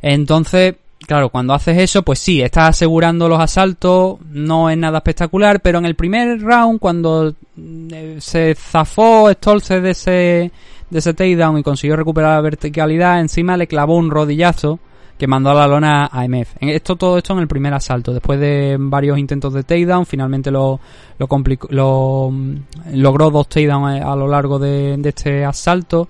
Entonces, 0.00 0.76
claro, 1.06 1.30
cuando 1.30 1.54
haces 1.54 1.78
eso, 1.78 2.02
pues 2.02 2.18
sí, 2.18 2.40
estás 2.40 2.70
asegurando 2.70 3.28
los 3.28 3.40
asaltos, 3.40 4.18
no 4.30 4.70
es 4.70 4.78
nada 4.78 4.98
espectacular, 4.98 5.60
pero 5.60 5.78
en 5.78 5.86
el 5.86 5.96
primer 5.96 6.40
round, 6.40 6.78
cuando 6.78 7.34
eh, 7.58 8.16
se 8.20 8.54
zafó 8.54 9.30
Stolze 9.32 9.80
de 9.80 9.90
ese, 9.90 10.52
de 10.90 10.98
ese 10.98 11.14
takedown 11.14 11.58
y 11.58 11.62
consiguió 11.62 11.96
recuperar 11.96 12.34
la 12.36 12.40
verticalidad, 12.40 13.20
encima 13.20 13.56
le 13.56 13.66
clavó 13.66 13.96
un 13.96 14.10
rodillazo 14.10 14.78
que 15.18 15.26
mandó 15.26 15.50
a 15.50 15.54
la 15.54 15.66
lona 15.66 16.06
a 16.12 16.24
MF. 16.28 16.56
Esto, 16.60 16.96
todo 16.96 17.16
esto 17.16 17.32
en 17.32 17.38
el 17.38 17.48
primer 17.48 17.72
asalto. 17.72 18.12
Después 18.12 18.38
de 18.38 18.76
varios 18.78 19.18
intentos 19.18 19.54
de 19.54 19.62
takedown, 19.64 20.04
finalmente 20.04 20.50
lo, 20.50 20.78
lo, 21.18 21.26
complicó- 21.26 21.68
lo 21.70 22.28
mm, 22.30 22.54
logró 22.96 23.30
dos 23.30 23.48
takedowns 23.48 24.02
a, 24.02 24.12
a 24.12 24.16
lo 24.16 24.28
largo 24.28 24.58
de, 24.58 24.96
de 24.98 25.08
este 25.08 25.44
asalto. 25.44 26.06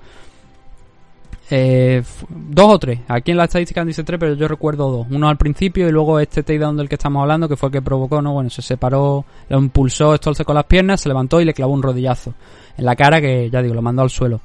Eh, 1.49 2.03
dos 2.29 2.67
o 2.75 2.79
tres. 2.81 2.99
Aquí 3.07 3.31
en 3.31 3.37
la 3.37 3.45
estadística 3.45 3.85
dice 3.85 4.03
tres, 4.03 4.19
pero 4.19 4.35
yo 4.35 4.49
recuerdo 4.49 4.91
dos. 4.91 5.07
Uno 5.11 5.29
al 5.29 5.37
principio 5.37 5.89
y 5.89 5.93
luego 5.93 6.19
este 6.19 6.43
takedown 6.43 6.77
del 6.77 6.89
que 6.89 6.97
estamos 6.97 7.23
hablando, 7.23 7.49
que 7.49 7.57
fue 7.57 7.69
el 7.69 7.73
que 7.75 7.83
provocó, 7.83 8.21
¿no? 8.21 8.33
Bueno, 8.33 8.51
se 8.51 8.63
separó, 8.63 9.25
lo 9.49 9.59
impulsó 9.59 10.17
Stolze 10.17 10.45
con 10.45 10.57
las 10.57 10.65
piernas, 10.65 11.01
se 11.01 11.09
levantó 11.09 11.41
y 11.41 11.45
le 11.45 11.55
clavó 11.55 11.73
un 11.73 11.83
rodillazo 11.83 12.35
en 12.77 12.85
la 12.85 12.97
cara 12.97 13.21
que, 13.21 13.49
ya 13.49 13.63
digo, 13.63 13.75
lo 13.75 13.83
mandó 13.83 14.03
al 14.03 14.11
suelo. 14.11 14.41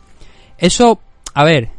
Eso, 0.62 0.99
a 1.34 1.43
ver, 1.43 1.70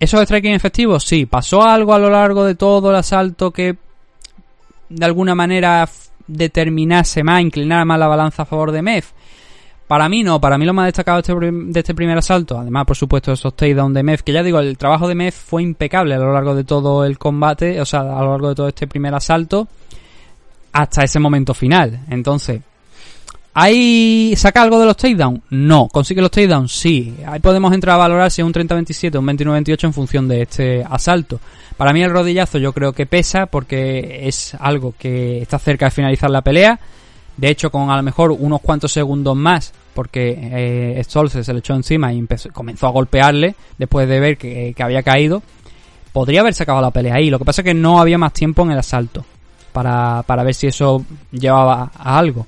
¿esos 0.00 0.22
striking 0.22 0.54
efectivos? 0.54 1.04
Sí. 1.04 1.26
¿Pasó 1.26 1.62
algo 1.62 1.94
a 1.94 1.98
lo 1.98 2.08
largo 2.08 2.44
de 2.44 2.54
todo 2.54 2.90
el 2.90 2.96
asalto 2.96 3.50
que 3.50 3.76
de 4.88 5.04
alguna 5.04 5.34
manera 5.34 5.86
determinase 6.26 7.22
más, 7.22 7.42
inclinara 7.42 7.84
más 7.84 7.98
la 7.98 8.08
balanza 8.08 8.42
a 8.42 8.46
favor 8.46 8.72
de 8.72 8.80
MEF? 8.80 9.12
Para 9.86 10.08
mí 10.08 10.22
no, 10.22 10.40
para 10.40 10.56
mí 10.56 10.64
lo 10.64 10.72
más 10.72 10.86
destacado 10.86 11.20
de 11.20 11.20
este, 11.20 11.50
de 11.52 11.80
este 11.80 11.94
primer 11.94 12.16
asalto, 12.16 12.58
además 12.58 12.86
por 12.86 12.96
supuesto 12.96 13.32
esos 13.32 13.54
takedowns 13.54 13.94
de 13.94 14.02
MEF, 14.02 14.22
que 14.22 14.32
ya 14.32 14.42
digo, 14.42 14.58
el 14.58 14.78
trabajo 14.78 15.06
de 15.06 15.14
MEF 15.14 15.34
fue 15.34 15.62
impecable 15.62 16.14
a 16.14 16.18
lo 16.18 16.32
largo 16.32 16.54
de 16.54 16.64
todo 16.64 17.04
el 17.04 17.18
combate, 17.18 17.78
o 17.78 17.84
sea, 17.84 18.00
a 18.00 18.22
lo 18.22 18.30
largo 18.30 18.48
de 18.48 18.54
todo 18.54 18.68
este 18.68 18.86
primer 18.86 19.14
asalto, 19.14 19.68
hasta 20.72 21.04
ese 21.04 21.20
momento 21.20 21.52
final. 21.52 22.00
Entonces, 22.08 22.62
¿Ahí 23.56 24.34
saca 24.36 24.62
algo 24.62 24.80
de 24.80 24.86
los 24.86 24.96
takedowns? 24.96 25.40
No. 25.50 25.88
¿Consigue 25.88 26.20
los 26.20 26.32
takedowns? 26.32 26.72
Sí. 26.72 27.14
Ahí 27.24 27.38
podemos 27.38 27.72
entrar 27.72 27.94
a 27.94 27.98
valorar 27.98 28.30
si 28.32 28.42
es 28.42 28.46
un 28.46 28.52
30-27 28.52 29.14
o 29.14 29.20
un 29.20 29.26
29-28 29.28 29.84
en 29.84 29.92
función 29.92 30.26
de 30.26 30.42
este 30.42 30.84
asalto. 30.88 31.38
Para 31.76 31.92
mí 31.92 32.02
el 32.02 32.10
rodillazo 32.10 32.58
yo 32.58 32.72
creo 32.72 32.92
que 32.92 33.06
pesa 33.06 33.46
porque 33.46 34.26
es 34.26 34.56
algo 34.58 34.94
que 34.98 35.40
está 35.40 35.60
cerca 35.60 35.86
de 35.86 35.92
finalizar 35.92 36.30
la 36.30 36.42
pelea. 36.42 36.80
De 37.36 37.48
hecho, 37.48 37.70
con 37.70 37.90
a 37.90 37.96
lo 37.96 38.02
mejor 38.02 38.32
unos 38.32 38.60
cuantos 38.60 38.90
segundos 38.92 39.36
más, 39.36 39.72
porque 39.92 40.36
eh, 40.36 41.04
se 41.04 41.52
le 41.52 41.58
echó 41.58 41.74
encima 41.74 42.12
y 42.12 42.26
comenzó 42.52 42.88
a 42.88 42.90
golpearle 42.90 43.54
después 43.78 44.08
de 44.08 44.20
ver 44.20 44.36
que, 44.36 44.74
había 44.78 45.02
caído, 45.04 45.42
podría 46.12 46.40
haberse 46.40 46.64
acabado 46.64 46.86
la 46.86 46.90
pelea 46.90 47.14
ahí. 47.14 47.30
Lo 47.30 47.38
que 47.38 47.44
pasa 47.44 47.62
es 47.62 47.66
que 47.66 47.74
no 47.74 48.00
había 48.00 48.18
más 48.18 48.32
tiempo 48.32 48.62
en 48.62 48.72
el 48.72 48.78
asalto 48.78 49.24
para, 49.72 50.24
para 50.26 50.42
ver 50.42 50.54
si 50.54 50.66
eso 50.66 51.04
llevaba 51.30 51.92
a 51.96 52.18
algo. 52.18 52.46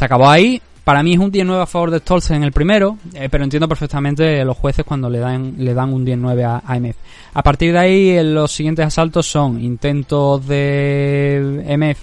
Se 0.00 0.06
acabó 0.06 0.30
ahí. 0.30 0.62
Para 0.82 1.02
mí 1.02 1.12
es 1.12 1.18
un 1.18 1.30
19 1.30 1.62
a 1.62 1.66
favor 1.66 1.90
de 1.90 1.98
Stolze 1.98 2.34
en 2.34 2.42
el 2.42 2.52
primero, 2.52 2.96
eh, 3.12 3.28
pero 3.30 3.44
entiendo 3.44 3.68
perfectamente 3.68 4.42
los 4.46 4.56
jueces 4.56 4.82
cuando 4.82 5.10
le 5.10 5.18
dan, 5.18 5.56
le 5.58 5.74
dan 5.74 5.92
un 5.92 6.06
19 6.06 6.42
a, 6.42 6.62
a 6.64 6.80
MF. 6.80 6.96
A 7.34 7.42
partir 7.42 7.74
de 7.74 7.78
ahí, 7.80 8.08
eh, 8.08 8.24
los 8.24 8.50
siguientes 8.50 8.86
asaltos 8.86 9.26
son 9.26 9.62
intentos 9.62 10.46
de 10.46 11.66
MF 11.76 12.02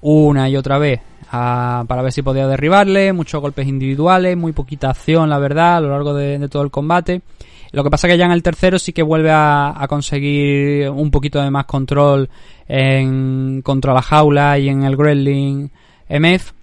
una 0.00 0.48
y 0.48 0.56
otra 0.56 0.78
vez 0.78 1.00
para 1.30 2.02
ver 2.02 2.10
si 2.10 2.22
podía 2.22 2.48
derribarle, 2.48 3.12
muchos 3.12 3.40
golpes 3.40 3.68
individuales, 3.68 4.36
muy 4.36 4.50
poquita 4.50 4.90
acción, 4.90 5.30
la 5.30 5.38
verdad, 5.38 5.76
a 5.76 5.80
lo 5.82 5.90
largo 5.90 6.14
de, 6.14 6.48
todo 6.48 6.64
el 6.64 6.72
combate. 6.72 7.22
Lo 7.70 7.84
que 7.84 7.90
pasa 7.90 8.08
que 8.08 8.18
ya 8.18 8.24
en 8.24 8.32
el 8.32 8.42
tercero 8.42 8.80
sí 8.80 8.92
que 8.92 9.04
vuelve 9.04 9.30
a, 9.30 9.72
a 9.80 9.86
conseguir 9.86 10.90
un 10.90 11.12
poquito 11.12 11.40
de 11.40 11.52
más 11.52 11.66
control 11.66 12.28
en, 12.66 13.62
contra 13.62 13.94
la 13.94 14.02
jaula 14.02 14.58
y 14.58 14.68
en 14.68 14.82
el 14.82 14.96
Gremlin 14.96 15.70
MF. 16.08 16.55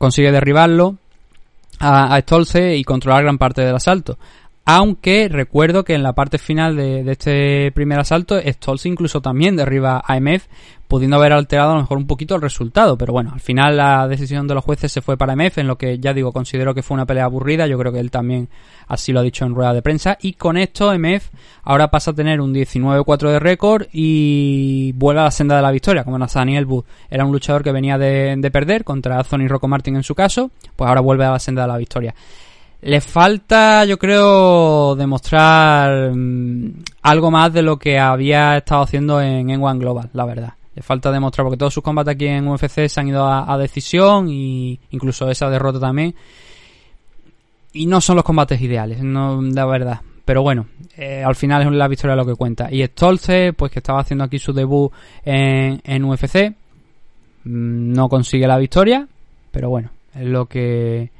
Consigue 0.00 0.32
derribarlo 0.32 0.96
a, 1.78 2.14
a 2.14 2.18
y 2.74 2.84
controlar 2.84 3.22
gran 3.22 3.36
parte 3.36 3.60
del 3.60 3.74
asalto. 3.74 4.16
Aunque 4.72 5.28
recuerdo 5.28 5.82
que 5.82 5.94
en 5.94 6.04
la 6.04 6.12
parte 6.12 6.38
final 6.38 6.76
de, 6.76 7.00
este 7.10 7.72
primer 7.72 7.98
asalto, 7.98 8.40
Stolze 8.40 8.88
incluso 8.88 9.20
también 9.20 9.56
derriba 9.56 10.00
a 10.06 10.20
MF, 10.20 10.46
pudiendo 10.86 11.16
haber 11.16 11.32
alterado 11.32 11.72
a 11.72 11.74
lo 11.74 11.80
mejor 11.80 11.98
un 11.98 12.06
poquito 12.06 12.36
el 12.36 12.40
resultado. 12.40 12.96
Pero 12.96 13.12
bueno, 13.12 13.32
al 13.34 13.40
final 13.40 13.76
la 13.76 14.06
decisión 14.06 14.46
de 14.46 14.54
los 14.54 14.62
jueces 14.62 14.92
se 14.92 15.00
fue 15.00 15.16
para 15.16 15.34
MF, 15.34 15.58
en 15.58 15.66
lo 15.66 15.76
que 15.76 15.98
ya 15.98 16.14
digo, 16.14 16.32
considero 16.32 16.72
que 16.72 16.84
fue 16.84 16.94
una 16.94 17.04
pelea 17.04 17.24
aburrida. 17.24 17.66
Yo 17.66 17.76
creo 17.78 17.92
que 17.92 17.98
él 17.98 18.12
también 18.12 18.48
así 18.86 19.12
lo 19.12 19.18
ha 19.18 19.22
dicho 19.24 19.44
en 19.44 19.56
rueda 19.56 19.74
de 19.74 19.82
prensa. 19.82 20.16
Y 20.20 20.34
con 20.34 20.56
esto, 20.56 20.96
MF 20.96 21.30
ahora 21.64 21.90
pasa 21.90 22.12
a 22.12 22.14
tener 22.14 22.40
un 22.40 22.54
19-4 22.54 23.28
de 23.28 23.40
récord 23.40 23.86
y 23.92 24.92
vuelve 24.92 25.22
a 25.22 25.24
la 25.24 25.30
senda 25.32 25.56
de 25.56 25.62
la 25.62 25.72
victoria. 25.72 26.04
Como 26.04 26.16
Nathaniel 26.16 26.66
Booth 26.66 26.86
era 27.10 27.24
un 27.24 27.32
luchador 27.32 27.64
que 27.64 27.72
venía 27.72 27.98
de, 27.98 28.36
de 28.38 28.50
perder 28.52 28.84
contra 28.84 29.18
Anthony 29.18 29.48
Rocco 29.48 29.66
Martin 29.66 29.96
en 29.96 30.04
su 30.04 30.14
caso, 30.14 30.52
pues 30.76 30.86
ahora 30.86 31.00
vuelve 31.00 31.24
a 31.24 31.32
la 31.32 31.40
senda 31.40 31.62
de 31.62 31.68
la 31.68 31.76
victoria. 31.76 32.14
Le 32.82 33.00
falta, 33.02 33.84
yo 33.84 33.98
creo, 33.98 34.96
demostrar 34.96 36.12
mm, 36.14 36.82
algo 37.02 37.30
más 37.30 37.52
de 37.52 37.62
lo 37.62 37.78
que 37.78 37.98
había 37.98 38.56
estado 38.56 38.82
haciendo 38.82 39.20
en 39.20 39.48
N1 39.48 39.78
Global, 39.78 40.10
la 40.14 40.24
verdad. 40.24 40.54
Le 40.74 40.82
falta 40.82 41.12
demostrar, 41.12 41.44
porque 41.44 41.58
todos 41.58 41.74
sus 41.74 41.82
combates 41.82 42.14
aquí 42.14 42.26
en 42.26 42.48
UFC 42.48 42.86
se 42.88 43.00
han 43.00 43.08
ido 43.08 43.24
a, 43.26 43.52
a 43.52 43.58
decisión 43.58 44.28
y 44.30 44.80
incluso 44.90 45.28
esa 45.30 45.50
derrota 45.50 45.78
también. 45.78 46.14
Y 47.72 47.86
no 47.86 48.00
son 48.00 48.16
los 48.16 48.24
combates 48.24 48.60
ideales, 48.60 49.02
no, 49.02 49.42
la 49.42 49.66
verdad. 49.66 50.00
Pero 50.24 50.42
bueno, 50.42 50.66
eh, 50.96 51.22
al 51.24 51.34
final 51.34 51.62
es 51.62 51.72
la 51.72 51.88
victoria 51.88 52.16
lo 52.16 52.24
que 52.24 52.34
cuenta. 52.34 52.72
Y 52.72 52.86
Stolze, 52.86 53.52
pues 53.52 53.72
que 53.72 53.80
estaba 53.80 54.00
haciendo 54.00 54.24
aquí 54.24 54.38
su 54.38 54.52
debut 54.52 54.90
en, 55.24 55.80
en 55.84 56.04
UFC, 56.04 56.54
mm, 57.44 57.92
no 57.92 58.08
consigue 58.08 58.46
la 58.46 58.56
victoria, 58.56 59.06
pero 59.50 59.68
bueno, 59.68 59.90
es 60.14 60.24
lo 60.24 60.46
que 60.46 61.10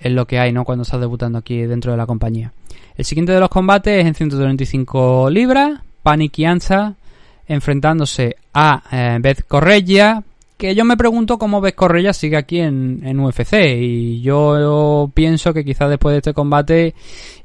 es 0.00 0.12
lo 0.12 0.26
que 0.26 0.38
hay, 0.38 0.52
¿no? 0.52 0.64
Cuando 0.64 0.82
estás 0.82 1.00
debutando 1.00 1.38
aquí 1.38 1.62
dentro 1.62 1.92
de 1.92 1.98
la 1.98 2.06
compañía. 2.06 2.52
El 2.96 3.04
siguiente 3.04 3.32
de 3.32 3.40
los 3.40 3.48
combates 3.48 4.00
es 4.00 4.06
en 4.06 4.14
135 4.14 5.30
libras, 5.30 5.80
Panic 6.02 6.38
y 6.38 6.44
Anza 6.44 6.94
enfrentándose 7.46 8.36
a 8.54 8.82
eh, 8.92 9.18
Beth 9.20 9.44
Correia, 9.46 10.22
que 10.56 10.74
yo 10.74 10.84
me 10.84 10.96
pregunto 10.96 11.36
cómo 11.36 11.60
Beth 11.60 11.74
Correia 11.74 12.12
sigue 12.12 12.36
aquí 12.36 12.60
en, 12.60 13.00
en 13.02 13.18
UFC 13.18 13.54
y 13.76 14.20
yo 14.20 15.10
pienso 15.14 15.52
que 15.52 15.64
quizás 15.64 15.90
después 15.90 16.12
de 16.12 16.18
este 16.18 16.32
combate 16.32 16.94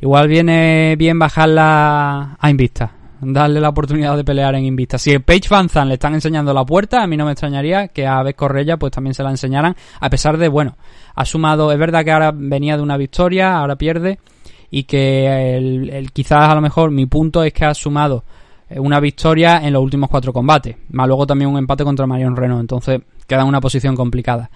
igual 0.01 0.27
viene 0.27 0.95
bien 0.95 1.17
bajarla 1.17 2.37
a 2.39 2.49
Invista, 2.51 2.91
darle 3.21 3.59
la 3.59 3.69
oportunidad 3.69 4.15
de 4.17 4.23
pelear 4.23 4.55
en 4.55 4.65
Invista. 4.65 4.97
Si 4.97 5.13
a 5.13 5.19
Paige 5.19 5.49
Van 5.49 5.67
le 5.87 5.93
están 5.95 6.13
enseñando 6.13 6.53
la 6.53 6.65
puerta, 6.65 7.01
a 7.01 7.07
mí 7.07 7.17
no 7.17 7.25
me 7.25 7.31
extrañaría 7.31 7.87
que 7.89 8.05
a 8.05 8.21
Beth 8.23 8.35
Correia 8.35 8.77
pues 8.77 8.91
también 8.91 9.13
se 9.13 9.23
la 9.23 9.29
enseñaran, 9.29 9.75
a 9.99 10.09
pesar 10.09 10.37
de, 10.37 10.47
bueno, 10.47 10.77
ha 11.15 11.25
sumado, 11.25 11.71
es 11.71 11.79
verdad 11.79 12.03
que 12.03 12.11
ahora 12.11 12.31
venía 12.33 12.77
de 12.77 12.83
una 12.83 12.97
victoria, 12.97 13.57
ahora 13.57 13.75
pierde, 13.75 14.19
y 14.69 14.83
que 14.83 15.57
el, 15.57 16.11
quizás 16.11 16.49
a 16.49 16.55
lo 16.55 16.61
mejor 16.61 16.91
mi 16.91 17.05
punto 17.05 17.43
es 17.43 17.53
que 17.53 17.65
ha 17.65 17.73
sumado 17.73 18.23
eh, 18.69 18.79
una 18.79 18.99
victoria 18.99 19.59
en 19.63 19.73
los 19.73 19.81
últimos 19.81 20.09
cuatro 20.09 20.33
combates, 20.33 20.75
más 20.89 21.07
luego 21.07 21.25
también 21.25 21.49
un 21.49 21.57
empate 21.57 21.83
contra 21.83 22.07
Marion 22.07 22.35
Renault, 22.35 22.61
entonces 22.61 23.01
queda 23.27 23.41
en 23.41 23.47
una 23.47 23.61
posición 23.61 23.95
complicada. 23.95 24.49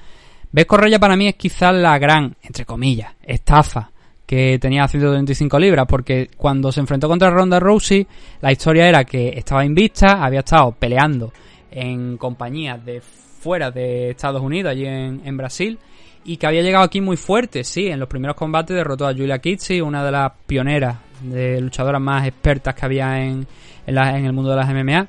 Ves 0.52 0.66
Correia 0.66 1.00
para 1.00 1.16
mí 1.16 1.28
es 1.28 1.36
quizás 1.36 1.74
la 1.76 1.98
gran, 2.00 2.36
entre 2.42 2.66
comillas, 2.66 3.14
estafa 3.22 3.92
que 4.30 4.60
tenía 4.60 4.88
125 4.88 5.58
libras, 5.58 5.88
porque 5.90 6.30
cuando 6.38 6.72
se 6.72 6.80
enfrentó 6.82 7.08
contra 7.08 7.32
Ronda 7.32 7.60
Rousey, 7.60 8.06
la 8.42 8.52
historia 8.52 8.88
era 8.88 9.04
que 9.04 9.30
estaba 9.30 9.66
invicta, 9.66 10.24
había 10.24 10.42
estado 10.42 10.72
peleando 10.72 11.34
en 11.72 12.16
compañías 12.16 12.86
de 12.86 13.02
fuera 13.02 13.72
de 13.72 14.12
Estados 14.12 14.44
Unidos, 14.44 14.70
allí 14.72 14.86
en, 14.86 15.22
en 15.26 15.36
Brasil, 15.36 15.80
y 16.26 16.38
que 16.38 16.46
había 16.46 16.62
llegado 16.62 16.84
aquí 16.84 17.02
muy 17.02 17.18
fuerte, 17.18 17.64
sí, 17.64 17.88
en 17.88 18.00
los 18.00 18.08
primeros 18.08 18.36
combates 18.36 18.76
derrotó 18.76 19.08
a 19.08 19.14
Julia 19.14 19.40
Kitsi, 19.40 19.82
una 19.82 20.04
de 20.06 20.12
las 20.12 20.32
pioneras 20.46 20.98
de 21.24 21.60
luchadoras 21.60 22.00
más 22.00 22.28
expertas 22.28 22.76
que 22.76 22.86
había 22.86 23.24
en, 23.24 23.48
en, 23.88 23.96
la- 23.96 24.16
en 24.16 24.26
el 24.26 24.34
mundo 24.34 24.52
de 24.52 24.58
las 24.58 24.70
MMA, 24.70 25.08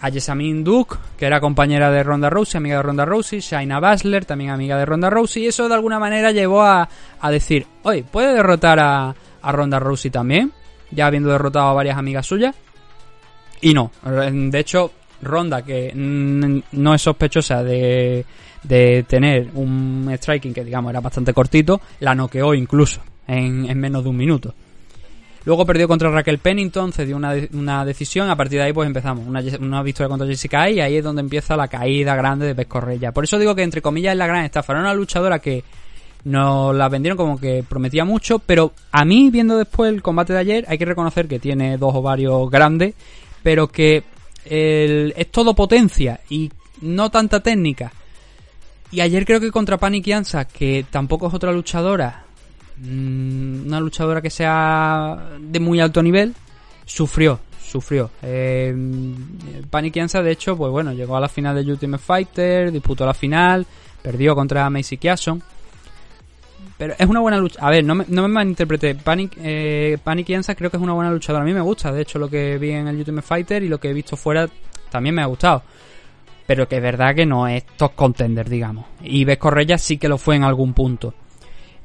a 0.00 0.10
Jessamine 0.10 0.62
Duke, 0.62 0.96
que 1.16 1.26
era 1.26 1.40
compañera 1.40 1.90
de 1.90 2.02
Ronda 2.02 2.30
Rousey, 2.30 2.58
amiga 2.58 2.76
de 2.76 2.82
Ronda 2.82 3.04
Rousey, 3.04 3.40
Shaina 3.40 3.80
Baszler, 3.80 4.24
también 4.24 4.50
amiga 4.50 4.76
de 4.78 4.84
Ronda 4.84 5.10
Rousey, 5.10 5.44
y 5.44 5.46
eso 5.46 5.68
de 5.68 5.74
alguna 5.74 5.98
manera 5.98 6.32
llevó 6.32 6.62
a, 6.62 6.88
a 7.20 7.30
decir, 7.30 7.66
oye, 7.82 8.04
¿puede 8.04 8.34
derrotar 8.34 8.78
a, 8.78 9.14
a 9.42 9.52
Ronda 9.52 9.78
Rousey 9.78 10.10
también? 10.10 10.52
Ya 10.90 11.06
habiendo 11.06 11.30
derrotado 11.30 11.68
a 11.68 11.72
varias 11.72 11.98
amigas 11.98 12.26
suyas. 12.26 12.54
Y 13.60 13.72
no, 13.72 13.90
de 14.04 14.58
hecho, 14.58 14.92
Ronda, 15.22 15.62
que 15.62 15.92
no 15.94 16.94
es 16.94 17.02
sospechosa 17.02 17.62
de, 17.64 18.24
de 18.62 19.04
tener 19.08 19.48
un 19.54 20.10
striking 20.14 20.52
que 20.52 20.64
digamos 20.64 20.90
era 20.90 21.00
bastante 21.00 21.32
cortito, 21.32 21.80
la 22.00 22.14
noqueó 22.14 22.54
incluso 22.54 23.00
en, 23.26 23.68
en 23.68 23.78
menos 23.78 24.04
de 24.04 24.10
un 24.10 24.16
minuto. 24.16 24.54
Luego 25.46 25.64
perdió 25.64 25.86
contra 25.88 26.10
Raquel 26.10 26.38
Pennington, 26.38 26.92
cedió 26.92 27.16
una, 27.16 27.32
una 27.52 27.84
decisión, 27.84 28.28
a 28.28 28.36
partir 28.36 28.58
de 28.58 28.64
ahí 28.66 28.72
pues 28.72 28.86
empezamos. 28.86 29.26
Una, 29.26 29.40
una 29.60 29.82
victoria 29.82 30.08
contra 30.08 30.26
Jessica 30.26 30.68
y 30.68 30.80
ahí 30.80 30.96
es 30.96 31.04
donde 31.04 31.20
empieza 31.20 31.56
la 31.56 31.68
caída 31.68 32.14
grande 32.16 32.46
de 32.46 32.52
Beth 32.52 32.66
Correia. 32.68 33.12
Por 33.12 33.22
eso 33.24 33.38
digo 33.38 33.54
que 33.54 33.62
entre 33.62 33.80
comillas 33.80 34.12
es 34.12 34.18
la 34.18 34.26
gran 34.26 34.44
estafa. 34.44 34.72
Era 34.72 34.80
una 34.82 34.92
luchadora 34.92 35.38
que 35.38 35.62
nos 36.24 36.74
la 36.74 36.88
vendieron 36.88 37.16
como 37.16 37.38
que 37.38 37.64
prometía 37.66 38.04
mucho, 38.04 38.40
pero 38.40 38.72
a 38.90 39.04
mí, 39.04 39.30
viendo 39.30 39.56
después 39.56 39.92
el 39.92 40.02
combate 40.02 40.32
de 40.32 40.40
ayer, 40.40 40.64
hay 40.66 40.78
que 40.78 40.84
reconocer 40.84 41.28
que 41.28 41.38
tiene 41.38 41.78
dos 41.78 41.94
ovarios 41.94 42.50
grandes, 42.50 42.94
pero 43.44 43.68
que 43.68 44.02
el- 44.44 45.14
es 45.16 45.30
todo 45.30 45.54
potencia 45.54 46.18
y 46.28 46.50
no 46.80 47.10
tanta 47.10 47.38
técnica. 47.40 47.92
Y 48.90 49.00
ayer 49.00 49.24
creo 49.24 49.38
que 49.40 49.52
contra 49.52 49.78
Panic 49.78 50.06
que 50.52 50.84
tampoco 50.90 51.28
es 51.28 51.34
otra 51.34 51.52
luchadora, 51.52 52.25
una 52.82 53.80
luchadora 53.80 54.20
que 54.20 54.30
sea 54.30 55.30
de 55.40 55.60
muy 55.60 55.80
alto 55.80 56.02
nivel, 56.02 56.34
sufrió, 56.84 57.40
sufrió. 57.62 58.10
Eh, 58.22 58.74
Panic 59.70 59.96
Ansa, 59.98 60.22
de 60.22 60.32
hecho, 60.32 60.56
pues 60.56 60.70
bueno, 60.70 60.92
llegó 60.92 61.16
a 61.16 61.20
la 61.20 61.28
final 61.28 61.54
de 61.56 61.70
Ultimate 61.70 62.02
Fighter, 62.02 62.72
disputó 62.72 63.06
la 63.06 63.14
final, 63.14 63.66
perdió 64.02 64.34
contra 64.34 64.68
Macy 64.70 64.96
Kiason. 64.98 65.42
Pero 66.78 66.94
es 66.98 67.06
una 67.08 67.20
buena 67.20 67.38
lucha. 67.38 67.58
A 67.60 67.70
ver, 67.70 67.82
no 67.84 67.94
me, 67.94 68.04
no 68.08 68.20
me 68.20 68.28
malinterprete. 68.28 68.96
Panic, 68.96 69.38
eh, 69.42 69.98
Ansa 70.36 70.54
creo 70.54 70.70
que 70.70 70.76
es 70.76 70.82
una 70.82 70.92
buena 70.92 71.10
luchadora. 71.10 71.42
A 71.42 71.46
mí 71.46 71.54
me 71.54 71.62
gusta, 71.62 71.90
de 71.90 72.02
hecho, 72.02 72.18
lo 72.18 72.28
que 72.28 72.58
vi 72.58 72.72
en 72.72 72.86
el 72.86 72.96
Ultimate 72.96 73.26
Fighter 73.26 73.62
y 73.62 73.68
lo 73.68 73.80
que 73.80 73.88
he 73.88 73.94
visto 73.94 74.14
fuera 74.14 74.46
también 74.90 75.14
me 75.14 75.22
ha 75.22 75.26
gustado 75.26 75.62
pero 76.46 76.68
que 76.68 76.76
es 76.76 76.82
verdad 76.82 77.14
que 77.14 77.26
no 77.26 77.48
es 77.48 77.64
top 77.76 77.94
contender, 77.94 78.48
digamos. 78.48 78.86
Y 79.02 79.24
Ves 79.24 79.38
Correia 79.38 79.78
sí 79.78 79.98
que 79.98 80.08
lo 80.08 80.16
fue 80.16 80.36
en 80.36 80.44
algún 80.44 80.72
punto. 80.72 81.12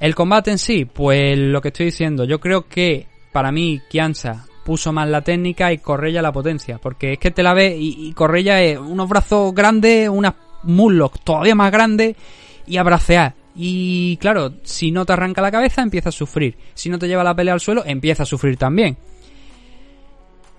El 0.02 0.16
combate 0.16 0.50
en 0.50 0.58
sí, 0.58 0.86
pues 0.86 1.38
lo 1.38 1.62
que 1.62 1.68
estoy 1.68 1.86
diciendo, 1.86 2.26
yo 2.26 2.40
creo 2.40 2.68
que 2.68 3.06
para 3.32 3.52
mí 3.52 3.80
Kianza 3.88 4.48
puso 4.66 4.92
más 4.92 5.08
la 5.08 5.22
técnica 5.22 5.72
y 5.72 5.78
Correia 5.78 6.24
la 6.24 6.32
potencia, 6.32 6.80
porque 6.80 7.14
es 7.14 7.20
que 7.20 7.30
te 7.30 7.44
la 7.44 7.54
ves 7.54 7.76
y, 7.78 8.12
y 8.18 8.50
es 8.50 8.80
unos 8.80 9.08
brazos 9.08 9.54
grandes, 9.54 10.10
unos 10.10 10.34
muslos 10.64 11.12
todavía 11.24 11.54
más 11.54 11.72
grandes 11.72 12.16
y 12.66 12.78
a 12.78 12.84
bracear. 12.84 13.36
Y 13.56 14.18
claro, 14.18 14.54
si 14.64 14.90
no 14.92 15.06
te 15.06 15.14
arranca 15.14 15.40
la 15.40 15.52
cabeza, 15.52 15.84
empieza 15.84 16.10
a 16.10 16.14
sufrir. 16.14 16.58
Si 16.74 16.90
no 16.90 16.98
te 16.98 17.08
lleva 17.08 17.24
la 17.24 17.36
pelea 17.36 17.54
al 17.54 17.60
suelo, 17.60 17.84
empieza 17.86 18.24
a 18.24 18.26
sufrir 18.26 18.58
también. 18.58 18.98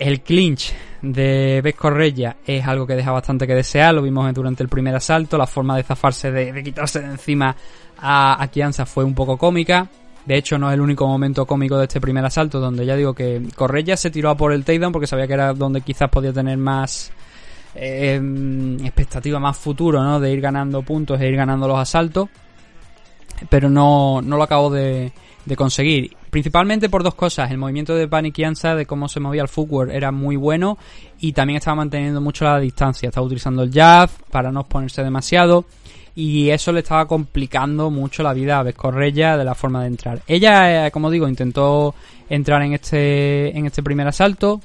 El 0.03 0.21
clinch 0.23 0.75
de 1.01 1.61
Bes 1.63 1.77
Correia 1.77 2.39
es 2.45 2.67
algo 2.67 2.89
que 2.89 2.97
deja 2.97 3.13
bastante 3.13 3.47
que 3.47 3.55
desear, 3.55 3.95
lo 3.95 4.03
vimos 4.03 4.35
durante 4.35 4.65
el 4.65 4.69
primer 4.69 4.97
asalto, 4.97 5.39
la 5.39 5.47
forma 5.47 5.77
de 5.77 5.85
zafarse, 5.85 6.33
de, 6.33 6.61
quitarse 6.65 6.99
de 6.99 7.07
encima 7.07 7.55
a, 7.99 8.43
a 8.43 8.49
Kianza 8.49 8.85
fue 8.85 9.05
un 9.05 9.15
poco 9.15 9.39
cómica. 9.39 9.89
De 10.27 10.37
hecho, 10.37 10.59
no 10.59 10.69
es 10.69 10.75
el 10.75 10.81
único 10.81 11.07
momento 11.07 11.47
cómico 11.47 11.79
de 11.79 11.85
este 11.85 12.01
primer 12.01 12.25
asalto, 12.25 12.59
donde 12.59 12.85
ya 12.85 12.97
digo 12.97 13.15
que 13.15 13.47
Correia 13.55 13.97
se 13.97 14.11
tiró 14.11 14.31
a 14.31 14.37
por 14.37 14.53
el 14.53 14.65
takedown 14.65 14.91
porque 14.91 15.07
sabía 15.07 15.29
que 15.29 15.35
era 15.35 15.55
donde 15.55 15.83
quizás 15.83 16.11
podía 16.11 16.33
tener 16.33 16.59
más 16.59 17.13
eh, 17.77 18.21
expectativa, 18.83 19.39
más 19.39 19.57
futuro, 19.57 20.03
¿no? 20.03 20.19
De 20.19 20.33
ir 20.33 20.41
ganando 20.41 20.83
puntos 20.83 21.21
e 21.21 21.29
ir 21.29 21.37
ganando 21.37 21.69
los 21.69 21.79
asaltos. 21.79 22.29
Pero 23.49 23.71
no, 23.71 24.21
lo 24.21 24.43
acabó 24.43 24.69
de, 24.69 25.13
de 25.45 25.57
conseguir. 25.57 26.17
Principalmente 26.33 26.89
por 26.89 27.03
dos 27.03 27.15
cosas. 27.15 27.51
El 27.51 27.59
movimiento 27.59 27.95
de 27.95 28.09
Panic 28.09 28.37
Kianza, 28.37 28.75
de 28.75 28.87
cómo 28.87 29.07
se 29.07 29.21
movía 29.21 29.43
el 29.43 29.49
footwork, 29.49 29.91
era 29.91 30.11
muy 30.13 30.37
bueno. 30.37 30.79
Y 31.21 31.35
también 31.35 31.59
estaba 31.59 31.75
manteniendo 31.75 32.23
mucho 32.23 32.47
la 32.47 32.59
distancia. 32.59 33.11
Estaba 33.11 33.27
utilizando 33.27 33.65
el 33.65 33.71
jab 33.71 34.09
para 34.31 34.51
no 34.51 34.61
exponerse 34.61 35.03
demasiado. 35.03 35.67
Y 36.15 36.49
eso 36.49 36.73
le 36.73 36.81
estaba 36.81 37.07
complicando 37.07 37.91
mucho 37.91 38.23
la 38.23 38.33
vida 38.33 38.59
a 38.59 38.63
Vescorreya 38.63 39.37
de 39.37 39.45
la 39.45 39.55
forma 39.55 39.83
de 39.83 39.89
entrar. 39.89 40.23
Ella, 40.27 40.87
eh, 40.87 40.91
como 40.91 41.11
digo, 41.11 41.29
intentó 41.29 41.95
entrar 42.31 42.63
en 42.63 42.73
este, 42.73 43.55
en 43.55 43.67
este 43.67 43.83
primer 43.83 44.09
asalto. 44.09 44.63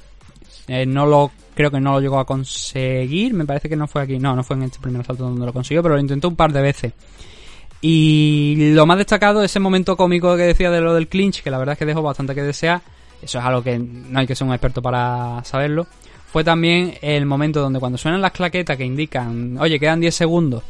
Eh, 0.68 0.86
no 0.86 1.04
lo, 1.04 1.30
creo 1.54 1.70
que 1.70 1.80
no 1.80 1.92
lo 1.92 2.00
llegó 2.00 2.18
a 2.18 2.24
conseguir. 2.24 3.34
Me 3.34 3.44
parece 3.44 3.68
que 3.68 3.76
no 3.76 3.86
fue 3.86 4.00
aquí. 4.00 4.18
No, 4.18 4.34
no 4.34 4.42
fue 4.42 4.56
en 4.56 4.62
este 4.62 4.78
primer 4.78 5.02
asalto 5.02 5.24
donde 5.24 5.44
lo 5.44 5.52
consiguió, 5.52 5.82
pero 5.82 5.96
lo 5.96 6.00
intentó 6.00 6.28
un 6.28 6.36
par 6.36 6.50
de 6.50 6.62
veces. 6.62 6.94
Y 7.80 8.72
lo 8.72 8.86
más 8.86 8.98
destacado, 8.98 9.42
ese 9.42 9.60
momento 9.60 9.96
cómico 9.96 10.36
que 10.36 10.42
decía 10.42 10.70
de 10.70 10.80
lo 10.80 10.94
del 10.94 11.08
clinch, 11.08 11.42
que 11.42 11.50
la 11.50 11.58
verdad 11.58 11.74
es 11.74 11.78
que 11.78 11.86
dejó 11.86 12.02
bastante 12.02 12.34
que 12.34 12.42
desear. 12.42 12.80
Eso 13.22 13.38
es 13.38 13.44
algo 13.44 13.62
que 13.62 13.78
no 13.78 14.18
hay 14.18 14.26
que 14.26 14.34
ser 14.34 14.46
un 14.46 14.52
experto 14.52 14.82
para 14.82 15.42
saberlo. 15.44 15.86
Fue 16.32 16.44
también 16.44 16.94
el 17.00 17.24
momento 17.26 17.60
donde 17.60 17.80
cuando 17.80 17.98
suenan 17.98 18.20
las 18.20 18.32
claquetas 18.32 18.76
que 18.76 18.84
indican, 18.84 19.56
oye, 19.58 19.78
quedan 19.78 20.00
10 20.00 20.14
segundos, 20.14 20.62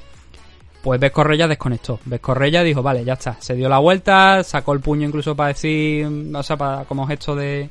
pues 0.83 1.01
Ves 1.01 1.13
desconectó. 1.49 1.99
Ves 2.05 2.21
Correia 2.21 2.63
dijo, 2.63 2.83
vale, 2.83 3.05
ya 3.05 3.15
está. 3.15 3.37
Se 3.41 3.55
dio 3.55 3.69
la 3.69 3.79
vuelta, 3.79 4.45
sacó 4.45 4.73
el 4.73 4.81
puño 4.81 5.07
incluso 5.09 5.35
para 5.35 5.49
decir, 5.49 6.07
o 6.33 6.43
sea, 6.43 6.57
para, 6.57 6.85
como 6.85 7.07
gesto 7.07 7.35
de, 7.35 7.69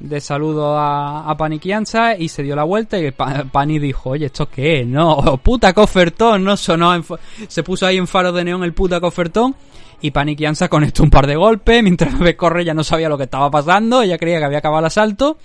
de 0.00 0.20
saludo 0.20 0.78
a, 0.78 1.28
a 1.28 1.36
Paniquianza 1.36 2.16
y 2.16 2.28
se 2.28 2.42
dio 2.42 2.54
la 2.54 2.64
vuelta 2.64 2.98
y 2.98 3.10
Pa- 3.10 3.44
Pani 3.50 3.78
dijo, 3.78 4.10
oye, 4.10 4.26
¿esto 4.26 4.48
qué 4.48 4.80
es? 4.80 4.86
No, 4.86 5.36
puta 5.42 5.72
cofertón, 5.72 6.44
no 6.44 6.56
sonó, 6.56 6.94
en 6.94 7.04
se 7.48 7.62
puso 7.62 7.86
ahí 7.86 7.96
en 7.96 8.06
faro 8.06 8.30
de 8.32 8.44
neón 8.44 8.62
el 8.64 8.74
puta 8.74 9.00
cofertón 9.00 9.54
y 10.00 10.12
Paniquianza 10.12 10.68
conectó 10.68 11.02
un 11.02 11.10
par 11.10 11.26
de 11.26 11.34
golpes 11.36 11.82
mientras 11.82 12.16
Ves 12.20 12.36
Correia 12.36 12.74
no 12.74 12.84
sabía 12.84 13.08
lo 13.08 13.18
que 13.18 13.24
estaba 13.24 13.50
pasando, 13.50 14.02
ella 14.02 14.18
creía 14.18 14.38
que 14.38 14.44
había 14.44 14.58
acabado 14.58 14.80
el 14.80 14.86
asalto 14.86 15.38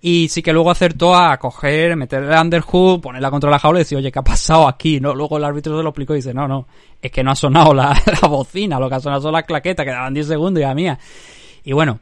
y 0.00 0.28
sí 0.28 0.42
que 0.42 0.52
luego 0.52 0.70
acertó 0.70 1.16
a 1.16 1.36
coger, 1.38 1.96
meter 1.96 2.22
el 2.22 2.30
underhook, 2.38 3.00
ponerla 3.02 3.30
contra 3.30 3.50
la 3.50 3.58
jaula 3.58 3.80
y 3.80 3.82
decir, 3.82 3.98
oye, 3.98 4.12
¿qué 4.12 4.18
ha 4.20 4.22
pasado 4.22 4.68
aquí? 4.68 5.00
No, 5.00 5.12
luego 5.14 5.38
el 5.38 5.44
árbitro 5.44 5.76
se 5.76 5.82
lo 5.82 5.88
explicó 5.88 6.12
y 6.12 6.16
dice, 6.18 6.32
no, 6.32 6.46
no, 6.46 6.66
es 7.02 7.10
que 7.10 7.24
no 7.24 7.32
ha 7.32 7.34
sonado 7.34 7.74
la, 7.74 8.00
la 8.22 8.28
bocina, 8.28 8.78
lo 8.78 8.88
que 8.88 8.94
ha 8.94 9.00
sonado 9.00 9.22
son 9.22 9.32
las 9.32 9.42
claquetas, 9.44 9.84
que 9.84 9.90
daban 9.90 10.14
10 10.14 10.28
segundos 10.28 10.60
y 10.60 10.64
la 10.66 10.74
mía. 10.74 10.98
Y 11.64 11.72
bueno, 11.72 11.98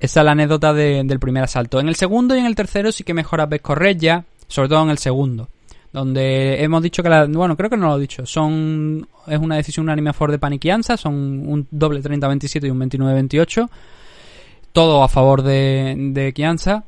esa 0.00 0.20
es 0.20 0.24
la 0.24 0.32
anécdota 0.32 0.72
de- 0.72 1.02
del 1.04 1.18
primer 1.18 1.44
asalto. 1.44 1.80
En 1.80 1.88
el 1.88 1.96
segundo 1.96 2.36
y 2.36 2.38
en 2.40 2.46
el 2.46 2.54
tercero 2.54 2.92
sí 2.92 3.04
que 3.04 3.14
mejora 3.14 3.46
Ves 3.46 3.62
sobre 4.46 4.68
todo 4.68 4.82
en 4.82 4.90
el 4.90 4.98
segundo. 4.98 5.48
Donde 5.92 6.62
hemos 6.62 6.82
dicho 6.82 7.02
que 7.02 7.08
la, 7.08 7.24
bueno, 7.26 7.56
creo 7.56 7.70
que 7.70 7.76
no 7.76 7.88
lo 7.88 7.96
he 7.96 8.00
dicho, 8.00 8.26
son, 8.26 9.08
es 9.26 9.38
una 9.38 9.56
decisión 9.56 9.84
unánime 9.84 10.10
a 10.10 10.12
favor 10.12 10.30
de 10.32 10.38
Paniquianza, 10.38 10.96
son 10.98 11.14
un 11.14 11.66
doble 11.70 12.02
30-27 12.02 12.66
y 12.66 12.70
un 12.70 12.78
29-28. 12.80 13.68
Todo 14.72 15.02
a 15.02 15.08
favor 15.08 15.42
de, 15.42 15.94
de 16.12 16.32
Kianza. 16.34 16.84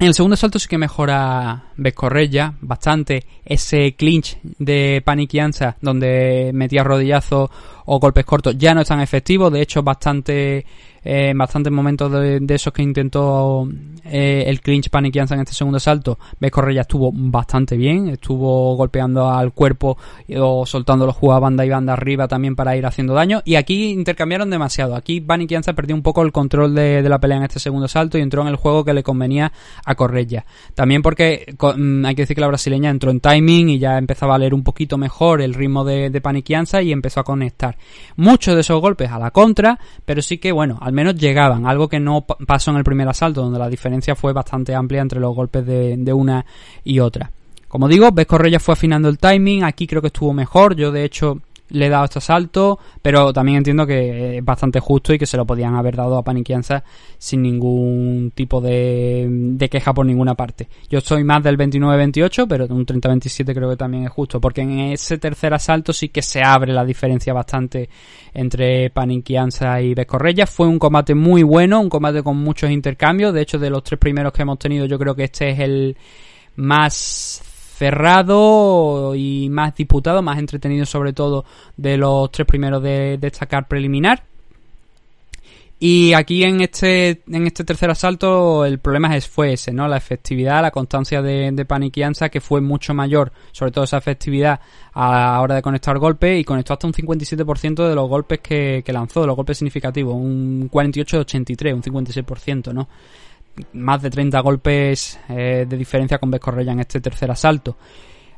En 0.00 0.06
el 0.06 0.14
segundo 0.14 0.36
salto 0.36 0.58
sí 0.58 0.68
que 0.68 0.78
mejora 0.78 1.64
Vescorreya 1.76 2.54
bastante. 2.60 3.24
Ese 3.44 3.92
clinch 3.94 4.38
de 4.42 5.02
Paniquianza, 5.04 5.76
donde 5.80 6.50
metía 6.54 6.84
rodillazos 6.84 7.50
o 7.84 7.98
golpes 7.98 8.24
cortos, 8.24 8.56
ya 8.56 8.74
no 8.74 8.80
es 8.80 8.88
tan 8.88 9.00
efectivo. 9.00 9.50
De 9.50 9.60
hecho, 9.60 9.82
bastante 9.82 10.64
eh, 11.08 11.30
en 11.30 11.38
bastantes 11.38 11.72
momentos 11.72 12.12
de, 12.12 12.44
esos 12.50 12.70
que 12.70 12.82
intentó 12.82 13.66
eh, 14.04 14.44
el 14.46 14.60
clinch 14.60 14.90
Paniquianza 14.90 15.34
en 15.34 15.40
este 15.40 15.54
segundo 15.54 15.80
salto, 15.80 16.18
Vescorreya 16.38 16.82
estuvo 16.82 17.10
bastante 17.14 17.78
bien. 17.78 18.08
Estuvo 18.08 18.76
golpeando 18.76 19.30
al 19.30 19.54
cuerpo 19.54 19.96
o 20.36 20.66
soltándolo 20.66 21.14
jugaba 21.14 21.40
banda 21.40 21.64
y 21.64 21.70
banda 21.70 21.94
arriba 21.94 22.28
también 22.28 22.54
para 22.54 22.76
ir 22.76 22.84
haciendo 22.84 23.14
daño. 23.14 23.40
Y 23.46 23.54
aquí 23.54 23.90
intercambiaron 23.90 24.50
demasiado. 24.50 24.96
Aquí 24.96 25.22
Paniquianza 25.22 25.72
perdió 25.72 25.96
un 25.96 26.02
poco 26.02 26.20
el 26.20 26.30
control 26.30 26.74
de, 26.74 27.02
la 27.08 27.18
pelea 27.18 27.38
en 27.38 27.44
este 27.44 27.58
segundo 27.58 27.88
salto 27.88 28.18
y 28.18 28.20
entró 28.20 28.42
en 28.42 28.48
el 28.48 28.56
juego 28.56 28.84
que 28.84 28.92
le 28.92 29.02
convenía 29.02 29.50
a 29.86 29.94
Correia. 29.94 30.44
También 30.74 31.00
porque 31.00 31.54
mm, 31.58 32.04
hay 32.04 32.14
que 32.14 32.22
decir 32.22 32.34
que 32.34 32.42
la 32.42 32.48
brasileña 32.48 32.90
entró 32.90 33.10
en 33.10 33.20
timing 33.20 33.70
y 33.70 33.78
ya 33.78 33.96
empezaba 33.96 34.34
a 34.34 34.38
leer 34.38 34.52
un 34.52 34.62
poquito 34.62 34.98
mejor 34.98 35.40
el 35.40 35.54
ritmo 35.54 35.84
de, 35.84 36.10
de 36.10 36.82
y 36.82 36.92
empezó 36.92 37.20
a 37.20 37.24
conectar. 37.24 37.78
Muchos 38.16 38.54
de 38.54 38.60
esos 38.60 38.78
golpes 38.78 39.10
a 39.10 39.18
la 39.18 39.30
contra, 39.30 39.78
pero 40.04 40.20
sí 40.20 40.36
que, 40.36 40.52
bueno, 40.52 40.76
al 40.82 40.97
menos 40.98 41.14
llegaban. 41.16 41.66
Algo 41.66 41.88
que 41.88 42.00
no 42.00 42.22
pa- 42.22 42.36
pasó 42.46 42.70
en 42.70 42.76
el 42.78 42.84
primer 42.84 43.08
asalto, 43.08 43.42
donde 43.42 43.58
la 43.58 43.68
diferencia 43.68 44.14
fue 44.14 44.32
bastante 44.32 44.74
amplia 44.74 45.00
entre 45.00 45.20
los 45.20 45.34
golpes 45.34 45.64
de, 45.64 45.96
de 45.96 46.12
una 46.12 46.44
y 46.84 46.98
otra. 47.00 47.30
Como 47.68 47.86
digo, 47.86 48.10
Ves 48.12 48.26
Correia 48.26 48.58
fue 48.58 48.72
afinando 48.72 49.08
el 49.08 49.18
timing. 49.18 49.62
Aquí 49.64 49.86
creo 49.86 50.00
que 50.00 50.06
estuvo 50.08 50.32
mejor. 50.32 50.74
Yo, 50.74 50.90
de 50.90 51.04
hecho, 51.04 51.38
le 51.70 51.86
he 51.86 51.88
dado 51.88 52.04
este 52.04 52.18
asalto, 52.18 52.78
pero 53.02 53.32
también 53.32 53.58
entiendo 53.58 53.86
que 53.86 54.38
es 54.38 54.44
bastante 54.44 54.80
justo 54.80 55.12
y 55.12 55.18
que 55.18 55.26
se 55.26 55.36
lo 55.36 55.46
podían 55.46 55.74
haber 55.74 55.96
dado 55.96 56.16
a 56.16 56.22
Paniquianza 56.22 56.82
sin 57.18 57.42
ningún 57.42 58.32
tipo 58.34 58.60
de, 58.60 59.26
de 59.28 59.68
queja 59.68 59.92
por 59.92 60.06
ninguna 60.06 60.34
parte. 60.34 60.68
Yo 60.88 61.00
soy 61.00 61.24
más 61.24 61.42
del 61.42 61.56
29-28, 61.58 62.46
pero 62.48 62.66
un 62.66 62.86
30-27 62.86 63.54
creo 63.54 63.70
que 63.70 63.76
también 63.76 64.04
es 64.04 64.10
justo, 64.10 64.40
porque 64.40 64.62
en 64.62 64.78
ese 64.80 65.18
tercer 65.18 65.54
asalto 65.54 65.92
sí 65.92 66.08
que 66.08 66.22
se 66.22 66.42
abre 66.42 66.72
la 66.72 66.84
diferencia 66.84 67.32
bastante 67.32 67.88
entre 68.34 68.90
Paniquianza 68.90 69.80
y 69.80 69.94
Vescorreya. 69.94 70.46
Fue 70.46 70.66
un 70.66 70.78
combate 70.78 71.14
muy 71.14 71.42
bueno, 71.42 71.80
un 71.80 71.88
combate 71.88 72.22
con 72.22 72.36
muchos 72.38 72.70
intercambios. 72.70 73.34
De 73.34 73.42
hecho, 73.42 73.58
de 73.58 73.70
los 73.70 73.82
tres 73.82 73.98
primeros 73.98 74.32
que 74.32 74.42
hemos 74.42 74.58
tenido, 74.58 74.86
yo 74.86 74.98
creo 74.98 75.14
que 75.14 75.24
este 75.24 75.50
es 75.50 75.58
el 75.60 75.96
más 76.56 77.42
cerrado 77.78 79.14
y 79.14 79.48
más 79.50 79.74
disputado, 79.76 80.20
más 80.20 80.38
entretenido 80.38 80.84
sobre 80.84 81.12
todo 81.12 81.44
de 81.76 81.96
los 81.96 82.30
tres 82.32 82.46
primeros 82.46 82.82
de 82.82 83.18
destacar 83.18 83.68
preliminar. 83.68 84.24
Y 85.80 86.12
aquí 86.12 86.42
en 86.42 86.60
este, 86.60 87.22
en 87.28 87.46
este 87.46 87.62
tercer 87.62 87.88
asalto 87.88 88.64
el 88.64 88.80
problema 88.80 89.16
fue 89.20 89.52
ese, 89.52 89.72
¿no? 89.72 89.86
La 89.86 89.96
efectividad, 89.96 90.60
la 90.60 90.72
constancia 90.72 91.22
de, 91.22 91.52
de 91.52 91.64
Paniquianza 91.64 92.30
que 92.30 92.40
fue 92.40 92.60
mucho 92.60 92.94
mayor, 92.94 93.30
sobre 93.52 93.70
todo 93.70 93.84
esa 93.84 93.98
efectividad 93.98 94.58
a 94.94 95.34
la 95.34 95.40
hora 95.40 95.54
de 95.54 95.62
conectar 95.62 95.96
golpes 95.98 96.40
y 96.40 96.42
conectó 96.42 96.72
hasta 96.72 96.88
un 96.88 96.92
57% 96.92 97.88
de 97.88 97.94
los 97.94 98.08
golpes 98.08 98.40
que, 98.40 98.82
que 98.84 98.92
lanzó, 98.92 99.24
los 99.24 99.36
golpes 99.36 99.58
significativos, 99.58 100.16
un 100.16 100.68
48 100.68 101.18
de 101.18 101.20
83, 101.20 101.74
un 101.74 101.82
56%, 101.82 102.74
¿no? 102.74 102.88
Más 103.72 104.02
de 104.02 104.10
30 104.10 104.40
golpes 104.40 105.18
eh, 105.28 105.66
de 105.68 105.76
diferencia 105.76 106.18
con 106.18 106.30
Vescorreya 106.30 106.72
en 106.72 106.80
este 106.80 107.00
tercer 107.00 107.30
asalto. 107.30 107.76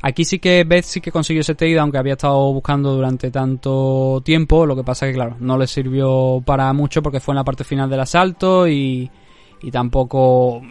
Aquí 0.03 0.25
sí 0.25 0.39
que 0.39 0.65
Beth 0.65 0.85
sí 0.85 1.01
que 1.01 1.13
consiguió 1.13 1.43
ese 1.43 1.55
takedown 1.55 1.83
aunque 1.83 1.99
había 1.99 2.15
estado 2.15 2.53
buscando 2.53 2.95
durante 2.95 3.31
tanto 3.31 4.23
tiempo. 4.25 4.65
Lo 4.65 4.75
que 4.75 4.85
pasa 4.85 5.07
que, 5.07 5.13
claro, 5.13 5.37
no 5.41 5.59
le 5.59 5.67
sirvió 5.67 6.43
para 6.45 6.73
mucho 6.73 7.03
porque 7.03 7.21
fue 7.21 7.33
en 7.33 7.37
la 7.37 7.45
parte 7.45 7.65
final 7.65 7.91
del 7.91 8.01
asalto 8.01 8.67
y, 8.67 9.11
y 9.63 9.71
tampoco 9.71 10.63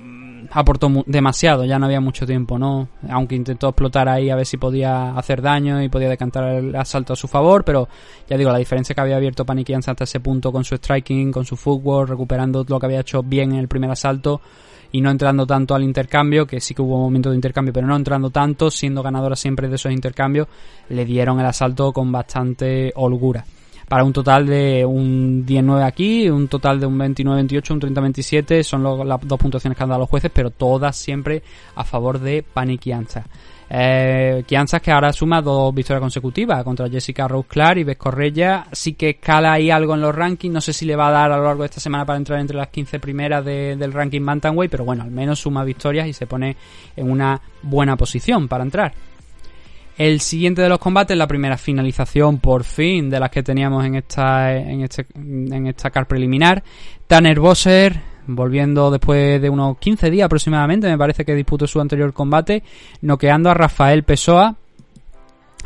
aportó 0.51 0.91
demasiado. 1.05 1.65
Ya 1.65 1.79
no 1.79 1.85
había 1.85 2.01
mucho 2.01 2.25
tiempo, 2.25 2.57
¿no? 2.57 2.89
Aunque 3.09 3.35
intentó 3.35 3.69
explotar 3.69 4.09
ahí 4.09 4.29
a 4.29 4.35
ver 4.35 4.45
si 4.45 4.57
podía 4.57 5.11
hacer 5.17 5.41
daño 5.41 5.81
y 5.81 5.89
podía 5.89 6.09
decantar 6.09 6.45
el 6.55 6.75
asalto 6.75 7.13
a 7.13 7.15
su 7.15 7.27
favor. 7.27 7.63
Pero 7.63 7.87
ya 8.29 8.37
digo, 8.37 8.51
la 8.51 8.57
diferencia 8.57 8.95
que 8.95 9.01
había 9.01 9.17
abierto 9.17 9.45
Paniquianza 9.45 9.91
hasta 9.91 10.03
ese 10.03 10.19
punto 10.19 10.51
con 10.51 10.63
su 10.63 10.75
striking, 10.75 11.31
con 11.31 11.45
su 11.45 11.55
footwork, 11.55 12.09
recuperando 12.09 12.65
lo 12.67 12.79
que 12.79 12.85
había 12.85 13.01
hecho 13.01 13.23
bien 13.23 13.51
en 13.51 13.59
el 13.59 13.67
primer 13.67 13.91
asalto 13.91 14.41
y 14.91 15.01
no 15.01 15.11
entrando 15.11 15.45
tanto 15.45 15.75
al 15.75 15.83
intercambio, 15.83 16.47
que 16.47 16.59
sí 16.59 16.73
que 16.73 16.81
hubo 16.81 16.97
momentos 16.97 17.31
de 17.31 17.35
intercambio, 17.35 17.73
pero 17.73 17.85
no 17.85 17.95
entrando 17.95 18.31
tanto, 18.31 18.71
siendo 18.71 19.03
ganadora 19.03 19.35
siempre 19.35 19.67
de 19.67 19.75
esos 19.75 19.91
intercambios, 19.91 20.47
le 20.89 21.05
dieron 21.05 21.39
el 21.39 21.45
asalto 21.45 21.93
con 21.93 22.11
bastante 22.11 22.91
holgura. 22.95 23.45
Para 23.89 24.03
un 24.03 24.13
total 24.13 24.45
de 24.45 24.85
un 24.85 25.43
19 25.45 25.83
aquí, 25.83 26.29
un 26.29 26.47
total 26.47 26.79
de 26.79 26.85
un 26.85 26.97
29-28, 26.97 27.71
un 27.71 27.81
30-27, 27.81 28.61
son 28.63 29.07
las 29.07 29.19
dos 29.21 29.39
puntuaciones 29.39 29.75
que 29.75 29.83
han 29.83 29.89
dado 29.89 30.01
los 30.01 30.09
jueces, 30.09 30.29
pero 30.33 30.51
todas 30.51 30.95
siempre 30.95 31.41
a 31.75 31.83
favor 31.83 32.19
de 32.19 32.43
Paniquianza. 32.43 33.25
Eh, 33.71 34.43
Kianzas 34.47 34.81
que 34.81 34.91
ahora 34.91 35.13
suma 35.13 35.41
dos 35.43 35.73
victorias 35.75 36.01
consecutivas 36.01 36.63
contra 36.63 36.89
Jessica 36.89 37.27
Rose 37.27 37.47
Clark 37.47 37.77
y 37.79 37.83
Beth 37.83 37.97
Correia. 37.99 38.65
Sí 38.71 38.93
que 38.93 39.09
escala 39.11 39.53
ahí 39.53 39.69
algo 39.69 39.93
en 39.93 40.01
los 40.01 40.13
rankings. 40.15 40.53
No 40.53 40.61
sé 40.61 40.73
si 40.73 40.85
le 40.85 40.95
va 40.95 41.09
a 41.09 41.11
dar 41.11 41.31
a 41.31 41.37
lo 41.37 41.43
largo 41.45 41.61
de 41.63 41.67
esta 41.67 41.79
semana 41.79 42.03
para 42.05 42.17
entrar 42.17 42.39
entre 42.39 42.57
las 42.57 42.69
15 42.69 42.99
primeras 42.99 43.45
de- 43.45 43.75
del 43.75 43.93
ranking 43.93 44.25
Bantamweight, 44.25 44.71
pero 44.71 44.85
bueno, 44.85 45.03
al 45.03 45.11
menos 45.11 45.39
suma 45.39 45.63
victorias 45.63 46.07
y 46.07 46.13
se 46.13 46.25
pone 46.25 46.55
en 46.95 47.11
una 47.11 47.39
buena 47.61 47.95
posición 47.95 48.47
para 48.47 48.63
entrar. 48.63 48.93
El 49.99 50.21
siguiente 50.21 50.61
de 50.61 50.69
los 50.69 50.79
combates, 50.79 51.17
la 51.17 51.27
primera 51.27 51.57
finalización 51.57 52.37
por 52.37 52.63
fin 52.63 53.09
de 53.09 53.19
las 53.19 53.29
que 53.29 53.43
teníamos 53.43 53.83
en 53.85 53.95
esta 53.95 54.55
en 54.55 54.79
este 54.79 55.05
en 55.13 55.67
esta 55.67 55.89
car 55.89 56.07
preliminar. 56.07 56.63
Tanner 57.05 57.37
Bosser 57.37 57.99
volviendo 58.25 58.91
después 58.91 59.41
de 59.41 59.49
unos 59.49 59.77
15 59.77 60.09
días 60.09 60.27
aproximadamente, 60.27 60.87
me 60.87 60.97
parece 60.97 61.25
que 61.25 61.35
disputó 61.35 61.67
su 61.67 61.81
anterior 61.81 62.13
combate, 62.13 62.63
noqueando 63.01 63.49
a 63.49 63.53
Rafael 63.53 64.03
Pessoa 64.03 64.55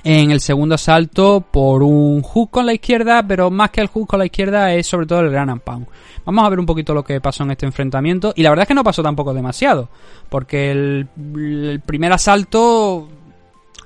en 0.04 0.32
el 0.32 0.42
segundo 0.42 0.74
asalto 0.74 1.42
por 1.42 1.84
un 1.84 2.24
hook 2.24 2.50
con 2.50 2.66
la 2.66 2.74
izquierda, 2.74 3.22
pero 3.28 3.52
más 3.52 3.70
que 3.70 3.82
el 3.82 3.88
hook 3.88 4.08
con 4.08 4.18
la 4.18 4.26
izquierda 4.26 4.74
es 4.74 4.88
sobre 4.88 5.06
todo 5.06 5.20
el 5.20 5.30
gran 5.30 5.60
pound. 5.60 5.86
Vamos 6.26 6.44
a 6.44 6.50
ver 6.50 6.60
un 6.60 6.66
poquito 6.66 6.96
lo 6.96 7.04
que 7.04 7.22
pasó 7.22 7.44
en 7.44 7.52
este 7.52 7.68
enfrentamiento 7.68 8.34
y 8.36 8.42
la 8.42 8.50
verdad 8.50 8.64
es 8.64 8.68
que 8.70 8.74
no 8.74 8.84
pasó 8.84 9.04
tampoco 9.04 9.32
demasiado, 9.32 9.90
porque 10.28 10.72
el 10.72 11.82
primer 11.86 12.14
asalto 12.14 13.10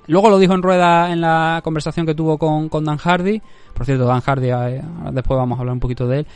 luego 0.08 0.30
lo 0.30 0.40
dijo 0.40 0.54
en 0.54 0.62
rueda 0.62 1.12
en 1.12 1.22
la 1.22 1.62
conversación 1.64 2.06
que 2.06 2.16
tuvo 2.16 2.38
con, 2.38 2.70
con 2.70 2.84
Dan 2.84 2.98
Hardy, 2.98 3.42
por 3.74 3.86
cierto 3.86 4.06
Dan 4.06 4.22
Hardy 4.22 4.50
eh, 4.50 4.82
después 5.12 5.38
vamos 5.38 5.58
a 5.58 5.62
hablar 5.62 5.74
un 5.74 5.80
poquito 5.80 6.08
de 6.08 6.20
él, 6.20 6.28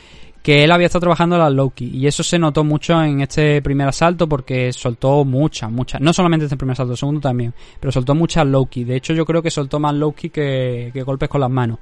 que 0.41 0.63
él 0.63 0.71
había 0.71 0.87
estado 0.87 1.01
trabajando 1.01 1.37
las 1.37 1.53
Loki 1.53 1.85
y 1.93 2.07
eso 2.07 2.23
se 2.23 2.39
notó 2.39 2.63
mucho 2.63 3.01
en 3.03 3.21
este 3.21 3.61
primer 3.61 3.87
asalto 3.87 4.27
porque 4.27 4.73
soltó 4.73 5.23
muchas, 5.23 5.71
muchas, 5.71 6.01
no 6.01 6.13
solamente 6.13 6.45
este 6.45 6.57
primer 6.57 6.73
asalto, 6.73 6.93
el 6.93 6.97
segundo 6.97 7.21
también, 7.21 7.53
pero 7.79 7.91
soltó 7.91 8.15
muchas 8.15 8.47
Loki. 8.47 8.83
De 8.83 8.95
hecho, 8.95 9.13
yo 9.13 9.23
creo 9.23 9.41
que 9.43 9.51
soltó 9.51 9.79
más 9.79 9.93
Loki 9.93 10.29
que, 10.29 10.89
que 10.93 11.03
golpes 11.03 11.29
con 11.29 11.41
las 11.41 11.49
manos. 11.49 11.77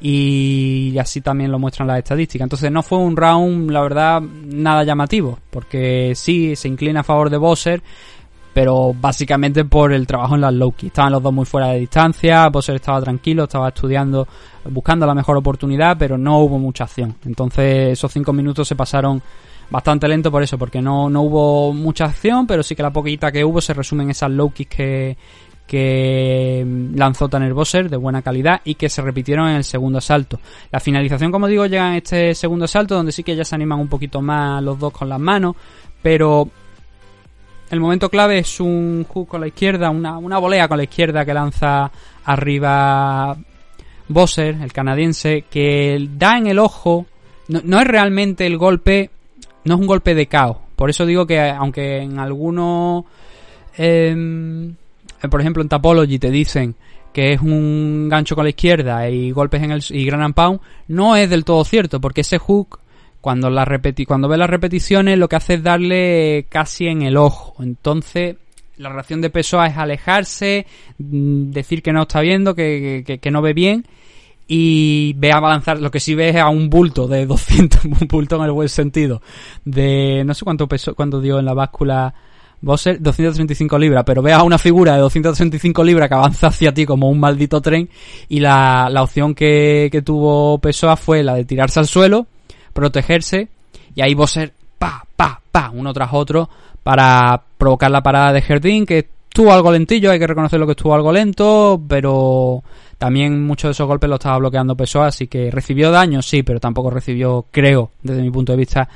Y 0.00 0.96
así 0.98 1.20
también 1.20 1.52
lo 1.52 1.58
muestran 1.58 1.86
las 1.86 1.98
estadísticas. 1.98 2.46
Entonces 2.46 2.72
no 2.72 2.82
fue 2.82 2.98
un 2.98 3.16
round, 3.16 3.70
la 3.70 3.82
verdad, 3.82 4.20
nada 4.20 4.82
llamativo, 4.82 5.38
porque 5.50 6.14
sí, 6.16 6.56
se 6.56 6.68
inclina 6.68 7.00
a 7.00 7.04
favor 7.04 7.30
de 7.30 7.36
Bosser, 7.36 7.82
pero 8.52 8.94
básicamente 8.98 9.64
por 9.64 9.92
el 9.92 10.06
trabajo 10.06 10.34
en 10.34 10.40
las 10.40 10.54
Loki. 10.54 10.88
Estaban 10.88 11.12
los 11.12 11.22
dos 11.22 11.32
muy 11.32 11.44
fuera 11.44 11.68
de 11.68 11.80
distancia, 11.80 12.48
Bosser 12.48 12.76
estaba 12.76 13.00
tranquilo, 13.00 13.44
estaba 13.44 13.68
estudiando, 13.68 14.26
buscando 14.68 15.06
la 15.06 15.14
mejor 15.14 15.36
oportunidad, 15.36 15.96
pero 15.98 16.18
no 16.18 16.38
hubo 16.40 16.58
mucha 16.58 16.84
acción. 16.84 17.16
Entonces 17.24 17.92
esos 17.92 18.12
cinco 18.12 18.32
minutos 18.32 18.66
se 18.66 18.76
pasaron 18.76 19.22
bastante 19.70 20.08
lento 20.08 20.30
por 20.30 20.42
eso, 20.42 20.58
porque 20.58 20.82
no, 20.82 21.08
no 21.08 21.22
hubo 21.22 21.72
mucha 21.72 22.06
acción, 22.06 22.46
pero 22.46 22.62
sí 22.62 22.74
que 22.74 22.82
la 22.82 22.92
poquita 22.92 23.30
que 23.30 23.44
hubo 23.44 23.60
se 23.60 23.72
resume 23.72 24.02
en 24.02 24.10
esas 24.10 24.30
low 24.30 24.52
que, 24.52 25.16
que 25.66 26.66
lanzó 26.94 27.28
Tanner 27.28 27.54
Bosser 27.54 27.88
de 27.88 27.96
buena 27.96 28.22
calidad 28.22 28.60
y 28.64 28.74
que 28.74 28.88
se 28.88 29.00
repitieron 29.02 29.48
en 29.48 29.56
el 29.56 29.64
segundo 29.64 29.98
asalto. 29.98 30.40
La 30.72 30.80
finalización, 30.80 31.30
como 31.30 31.46
digo, 31.46 31.66
llega 31.66 31.88
en 31.88 31.94
este 31.94 32.34
segundo 32.34 32.64
asalto, 32.64 32.96
donde 32.96 33.12
sí 33.12 33.22
que 33.22 33.36
ya 33.36 33.44
se 33.44 33.54
animan 33.54 33.78
un 33.78 33.88
poquito 33.88 34.20
más 34.20 34.60
los 34.62 34.76
dos 34.76 34.92
con 34.92 35.08
las 35.08 35.20
manos, 35.20 35.54
pero 36.02 36.48
el 37.70 37.80
momento 37.80 38.08
clave 38.08 38.38
es 38.38 38.58
un 38.58 39.06
hook 39.08 39.28
con 39.28 39.40
la 39.40 39.46
izquierda, 39.46 39.90
una, 39.90 40.18
una 40.18 40.38
volea 40.38 40.66
con 40.66 40.76
la 40.78 40.84
izquierda 40.84 41.24
que 41.24 41.32
lanza 41.32 41.90
arriba 42.24 43.36
Bosser, 44.08 44.56
el 44.60 44.72
canadiense, 44.72 45.44
que 45.48 46.08
da 46.16 46.36
en 46.36 46.48
el 46.48 46.58
ojo. 46.58 47.06
No, 47.48 47.80
es 47.80 47.86
realmente 47.86 48.44
el 48.44 48.58
golpe, 48.58 49.10
no 49.64 49.74
es 49.74 49.80
un 49.80 49.86
golpe 49.86 50.14
de 50.14 50.26
caos. 50.26 50.56
Por 50.74 50.90
eso 50.90 51.06
digo 51.06 51.26
que, 51.26 51.40
aunque 51.40 51.98
en 51.98 52.18
algunos. 52.18 53.04
em, 53.76 54.74
por 55.30 55.40
ejemplo, 55.40 55.62
en 55.62 55.68
Tapology 55.68 56.18
te 56.18 56.30
dicen 56.30 56.74
que 57.12 57.32
es 57.32 57.40
un 57.40 58.08
gancho 58.08 58.34
con 58.34 58.44
la 58.44 58.50
izquierda 58.50 59.08
y 59.08 59.30
golpes 59.30 59.62
en 59.62 59.72
el 59.72 59.84
y 59.90 60.04
gran 60.04 60.32
pound, 60.32 60.60
no 60.88 61.16
es 61.16 61.30
del 61.30 61.44
todo 61.44 61.64
cierto, 61.64 62.00
porque 62.00 62.22
ese 62.22 62.38
hook 62.38 62.79
cuando 63.20 63.50
la 63.50 63.64
repeti 63.64 64.04
cuando 64.06 64.28
ve 64.28 64.36
las 64.38 64.48
repeticiones 64.50 65.18
lo 65.18 65.28
que 65.28 65.36
hace 65.36 65.54
es 65.54 65.62
darle 65.62 66.46
casi 66.48 66.86
en 66.86 67.02
el 67.02 67.16
ojo. 67.16 67.62
Entonces, 67.62 68.36
la 68.78 68.88
reacción 68.88 69.20
de 69.20 69.30
Pessoa 69.30 69.66
es 69.66 69.76
alejarse, 69.76 70.66
mm, 70.98 71.50
decir 71.50 71.82
que 71.82 71.92
no 71.92 72.02
está 72.02 72.20
viendo, 72.20 72.54
que, 72.54 73.02
que- 73.06 73.18
que 73.18 73.30
no 73.30 73.42
ve 73.42 73.52
bien 73.52 73.84
y 74.48 75.12
ve 75.18 75.32
a 75.32 75.38
balanzar, 75.40 75.78
lo 75.80 75.90
que 75.90 76.00
sí 76.00 76.14
ve 76.14 76.30
es 76.30 76.36
a 76.36 76.48
un 76.48 76.68
bulto 76.70 77.06
de 77.06 77.26
200, 77.26 77.84
un 77.84 78.08
bulto 78.08 78.36
en 78.36 78.42
el 78.42 78.52
buen 78.52 78.68
sentido, 78.68 79.22
de 79.64 80.22
no 80.24 80.34
sé 80.34 80.44
cuánto 80.44 80.66
peso, 80.66 80.94
cuánto 80.94 81.20
dio 81.20 81.38
en 81.38 81.44
la 81.44 81.54
báscula 81.54 82.12
Bosser, 82.62 83.00
235 83.00 83.78
libras, 83.78 84.04
pero 84.04 84.20
ve 84.22 84.32
a 84.34 84.42
una 84.42 84.58
figura 84.58 84.94
de 84.94 85.00
235 85.00 85.82
libras 85.84 86.08
que 86.08 86.14
avanza 86.14 86.48
hacia 86.48 86.74
ti 86.74 86.84
como 86.84 87.08
un 87.08 87.18
maldito 87.18 87.60
tren 87.62 87.88
y 88.28 88.40
la, 88.40 88.88
la 88.90 89.02
opción 89.02 89.34
que, 89.34 89.88
que 89.90 90.02
tuvo 90.02 90.58
Pessoa 90.58 90.96
fue 90.96 91.22
la 91.22 91.34
de 91.36 91.44
tirarse 91.46 91.78
al 91.80 91.86
suelo, 91.86 92.26
protegerse 92.72 93.48
y 93.94 94.02
ahí 94.02 94.14
Bosser, 94.14 94.52
pa, 94.78 95.04
pa, 95.16 95.40
pa, 95.50 95.70
uno 95.72 95.92
tras 95.92 96.10
otro 96.12 96.48
para 96.82 97.42
provocar 97.58 97.90
la 97.90 98.02
parada 98.02 98.32
de 98.32 98.42
Jardín 98.42 98.86
que 98.86 99.08
estuvo 99.28 99.52
algo 99.52 99.70
lentillo, 99.70 100.10
hay 100.10 100.18
que 100.18 100.26
reconocerlo 100.26 100.66
que 100.66 100.72
estuvo 100.72 100.94
algo 100.94 101.12
lento, 101.12 101.80
pero 101.88 102.62
también 102.98 103.44
muchos 103.46 103.68
de 103.68 103.72
esos 103.72 103.86
golpes 103.86 104.10
lo 104.10 104.16
estaba 104.16 104.38
bloqueando 104.38 104.76
Pessoa, 104.76 105.06
así 105.06 105.28
que 105.28 105.50
recibió 105.50 105.90
daño, 105.90 106.20
sí, 106.20 106.42
pero 106.42 106.58
tampoco 106.58 106.90
recibió, 106.90 107.46
creo, 107.50 107.90
desde 108.02 108.22
mi 108.22 108.30
punto 108.30 108.52
de 108.52 108.58
vista, 108.58 108.88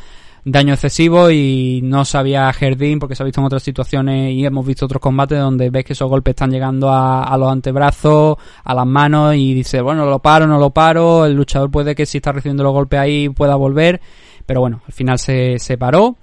daño 0.45 0.75
excesivo 0.75 1.31
y 1.31 1.81
no 1.83 2.05
sabía 2.05 2.53
Jardín 2.53 2.99
porque 2.99 3.15
se 3.15 3.23
ha 3.23 3.27
visto 3.27 3.41
en 3.41 3.47
otras 3.47 3.63
situaciones 3.63 4.33
y 4.33 4.45
hemos 4.45 4.67
visto 4.67 4.85
otros 4.85 5.01
combates 5.01 5.39
donde 5.39 5.71
ves 5.71 5.85
que 5.85 5.95
esos 5.95 6.09
golpes 6.09 6.33
están 6.33 6.51
llegando 6.51 6.91
a, 6.93 7.35
los 7.39 7.51
antebrazos, 7.51 8.37
a 8.63 8.75
las 8.75 8.87
manos 8.87 9.35
y 9.35 9.55
dice, 9.55 9.81
bueno, 9.81 10.05
lo 10.05 10.19
paro, 10.19 10.47
no 10.47 10.59
lo 10.59 10.71
paro, 10.71 11.25
el 11.25 11.35
luchador 11.35 11.71
puede 11.71 11.95
que 11.95 12.07
si 12.07 12.19
está 12.19 12.33
recibiendo 12.33 12.63
los 12.63 12.73
golpes 12.73 13.01
ahí 13.01 13.29
pueda 13.31 13.57
volver, 13.57 14.01
pero 14.45 14.61
bueno, 14.61 14.83
al 14.87 14.93
final 14.93 15.19
se, 15.19 15.59
se 15.59 15.79
paró 15.79 16.17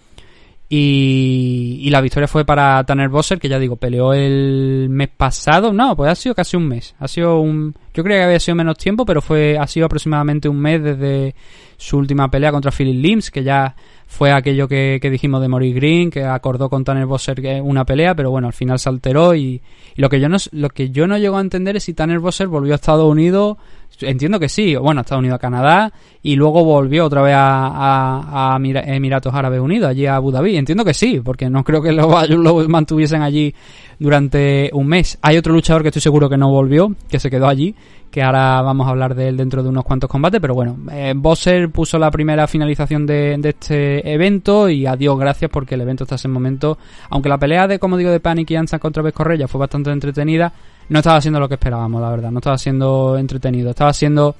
y, 0.73 1.89
la 1.89 1.99
victoria 1.99 2.29
fue 2.29 2.45
para 2.45 2.81
Tanner 2.85 3.09
Bosser, 3.09 3.39
que 3.39 3.49
ya 3.49 3.59
digo, 3.59 3.75
peleó 3.75 4.13
el 4.13 4.87
mes 4.89 5.09
pasado. 5.09 5.73
No, 5.73 5.97
pues 5.97 6.09
ha 6.09 6.15
sido 6.15 6.33
casi 6.33 6.55
un 6.55 6.65
mes. 6.65 6.95
Ha 6.97 7.09
sido 7.09 7.41
un. 7.41 7.75
Yo 7.93 8.05
creía 8.05 8.19
que 8.19 8.25
había 8.27 8.39
sido 8.39 8.55
menos 8.55 8.77
tiempo, 8.77 9.05
pero 9.05 9.21
fue 9.21 9.57
ha 9.59 9.67
sido 9.67 9.87
aproximadamente 9.87 10.47
un 10.47 10.61
mes 10.61 10.81
desde 10.81 11.35
su 11.75 11.97
última 11.97 12.31
pelea 12.31 12.53
contra 12.53 12.71
Philip 12.71 13.03
Lims, 13.03 13.31
que 13.31 13.43
ya 13.43 13.75
fue 14.07 14.31
aquello 14.31 14.69
que, 14.69 14.99
que 15.01 15.09
dijimos 15.09 15.41
de 15.41 15.49
Maurice 15.49 15.75
Green, 15.75 16.09
que 16.09 16.23
acordó 16.23 16.69
con 16.69 16.85
Tanner 16.85 17.05
Bosser 17.05 17.41
una 17.63 17.83
pelea, 17.83 18.15
pero 18.15 18.31
bueno, 18.31 18.47
al 18.47 18.53
final 18.53 18.79
se 18.79 18.87
alteró 18.87 19.35
y, 19.35 19.61
y 19.93 20.01
lo 20.01 20.07
que 20.07 20.21
yo 20.21 20.29
no 20.29 20.37
lo 20.53 20.69
que 20.69 20.89
yo 20.89 21.05
no 21.05 21.17
llego 21.17 21.37
a 21.37 21.41
entender 21.41 21.75
es 21.75 21.83
si 21.83 21.93
Tanner 21.93 22.19
Bosser 22.19 22.47
volvió 22.47 22.71
a 22.71 22.75
Estados 22.75 23.11
Unidos 23.11 23.57
Entiendo 23.99 24.39
que 24.39 24.49
sí, 24.49 24.75
bueno, 24.75 25.01
Estados 25.01 25.19
Unidos, 25.19 25.35
a 25.35 25.39
Canadá, 25.39 25.93
y 26.23 26.35
luego 26.35 26.63
volvió 26.63 27.05
otra 27.05 27.21
vez 27.21 27.35
a, 27.35 27.67
a- 27.67 28.55
a 28.55 28.59
Mira- 28.59 28.81
Emiratos 28.81 29.33
Árabes 29.33 29.59
Unidos, 29.59 29.89
allí 29.89 30.05
a 30.07 30.15
Abu 30.15 30.31
Dhabi. 30.31 30.57
Entiendo 30.57 30.83
que 30.85 30.93
sí, 30.93 31.19
porque 31.23 31.49
no 31.49 31.63
creo 31.63 31.81
que 31.81 31.91
lo, 31.91 32.09
lo 32.27 32.67
mantuviesen 32.69 33.21
allí 33.21 33.53
durante 34.01 34.71
un 34.73 34.87
mes. 34.87 35.19
Hay 35.21 35.37
otro 35.37 35.53
luchador 35.53 35.83
que 35.83 35.89
estoy 35.89 36.01
seguro 36.01 36.27
que 36.27 36.35
no 36.35 36.49
volvió, 36.49 36.95
que 37.07 37.19
se 37.19 37.29
quedó 37.29 37.47
allí, 37.47 37.75
que 38.09 38.23
ahora 38.23 38.59
vamos 38.63 38.87
a 38.87 38.89
hablar 38.89 39.13
de 39.13 39.27
él 39.27 39.37
dentro 39.37 39.61
de 39.61 39.69
unos 39.69 39.83
cuantos 39.83 40.09
combates, 40.09 40.41
pero 40.41 40.55
bueno, 40.55 40.75
eh, 40.91 41.13
Bosser 41.15 41.69
puso 41.69 41.99
la 41.99 42.09
primera 42.09 42.47
finalización 42.47 43.05
de, 43.05 43.37
de 43.37 43.49
este 43.49 44.11
evento 44.11 44.67
y 44.69 44.87
adiós, 44.87 45.19
gracias, 45.19 45.51
porque 45.51 45.75
el 45.75 45.81
evento 45.81 46.05
hasta 46.05 46.15
ese 46.15 46.27
momento, 46.27 46.79
aunque 47.11 47.29
la 47.29 47.37
pelea 47.37 47.67
de, 47.67 47.77
como 47.77 47.95
digo, 47.95 48.09
de 48.09 48.19
Panic 48.19 48.49
y 48.49 48.55
Anza 48.55 48.79
contra 48.79 49.03
Vez 49.03 49.13
Correia 49.13 49.47
fue 49.47 49.59
bastante 49.59 49.91
entretenida, 49.91 50.51
no 50.89 50.97
estaba 50.97 51.21
siendo 51.21 51.39
lo 51.39 51.47
que 51.47 51.55
esperábamos, 51.55 52.01
la 52.01 52.09
verdad, 52.09 52.31
no 52.31 52.39
estaba 52.39 52.57
siendo 52.57 53.19
entretenido, 53.19 53.69
estaba 53.69 53.93
siendo 53.93 54.35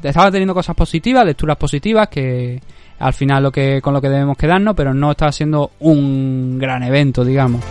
estaba 0.00 0.30
teniendo 0.30 0.54
cosas 0.54 0.76
positivas, 0.76 1.26
lecturas 1.26 1.56
positivas 1.56 2.06
que 2.08 2.60
al 3.00 3.12
final 3.14 3.42
lo 3.42 3.50
que 3.50 3.82
con 3.82 3.94
lo 3.94 4.00
que 4.00 4.08
debemos 4.08 4.36
quedarnos, 4.36 4.76
pero 4.76 4.94
no 4.94 5.10
estaba 5.10 5.32
siendo 5.32 5.72
un 5.80 6.56
gran 6.60 6.84
evento, 6.84 7.24
digamos. 7.24 7.62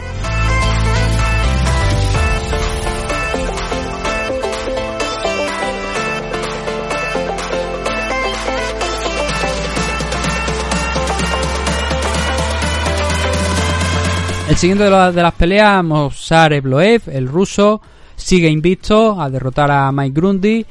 El 14.52 14.58
siguiente 14.58 14.84
de, 14.84 14.90
la- 14.90 15.14
de 15.14 15.22
las 15.24 15.34
peleas, 15.34 15.82
Mosar 15.82 16.52
Evloev, 16.52 17.04
el 17.08 17.26
ruso, 17.30 17.82
sigue 18.18 18.50
invicto 18.50 19.20
a 19.22 19.30
derrotar 19.30 19.72
a 19.72 19.90
Mike 19.94 20.14
Grundy 20.20 20.66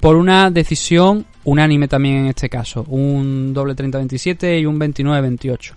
por 0.00 0.16
una 0.16 0.50
decisión 0.50 1.24
unánime 1.44 1.88
también 1.88 2.16
en 2.18 2.26
este 2.26 2.50
caso, 2.50 2.84
un 2.88 3.54
doble 3.54 3.74
30-27 3.74 4.60
y 4.60 4.66
un 4.66 4.78
29-28. 4.78 5.72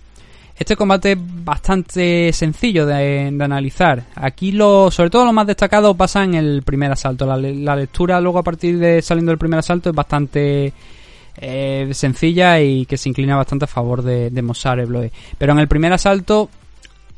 Este 0.58 0.76
combate 0.76 1.12
es 1.12 1.18
bastante 1.44 2.30
sencillo 2.34 2.84
de, 2.84 3.34
analizar. 3.40 4.04
Aquí 4.16 4.52
lo, 4.52 4.90
sobre 4.90 5.08
todo 5.08 5.24
lo 5.24 5.32
más 5.32 5.46
destacado 5.46 5.94
pasa 5.94 6.24
en 6.24 6.34
el 6.34 6.62
primer 6.62 6.92
asalto. 6.92 7.24
La, 7.24 7.38
le- 7.38 7.54
la 7.54 7.74
lectura 7.74 8.20
luego 8.20 8.38
a 8.38 8.42
partir 8.42 8.78
de 8.78 9.00
saliendo 9.00 9.30
del 9.30 9.38
primer 9.38 9.60
asalto 9.60 9.88
es 9.88 9.96
bastante 9.96 10.74
eh, 11.38 11.88
sencilla 11.92 12.60
y 12.60 12.84
que 12.84 12.98
se 12.98 13.08
inclina 13.08 13.34
bastante 13.36 13.64
a 13.64 13.68
favor 13.68 14.02
de, 14.02 14.28
de 14.28 14.40
Evloev. 14.40 15.10
Pero 15.38 15.52
en 15.54 15.58
el 15.58 15.68
primer 15.68 15.94
asalto 15.94 16.50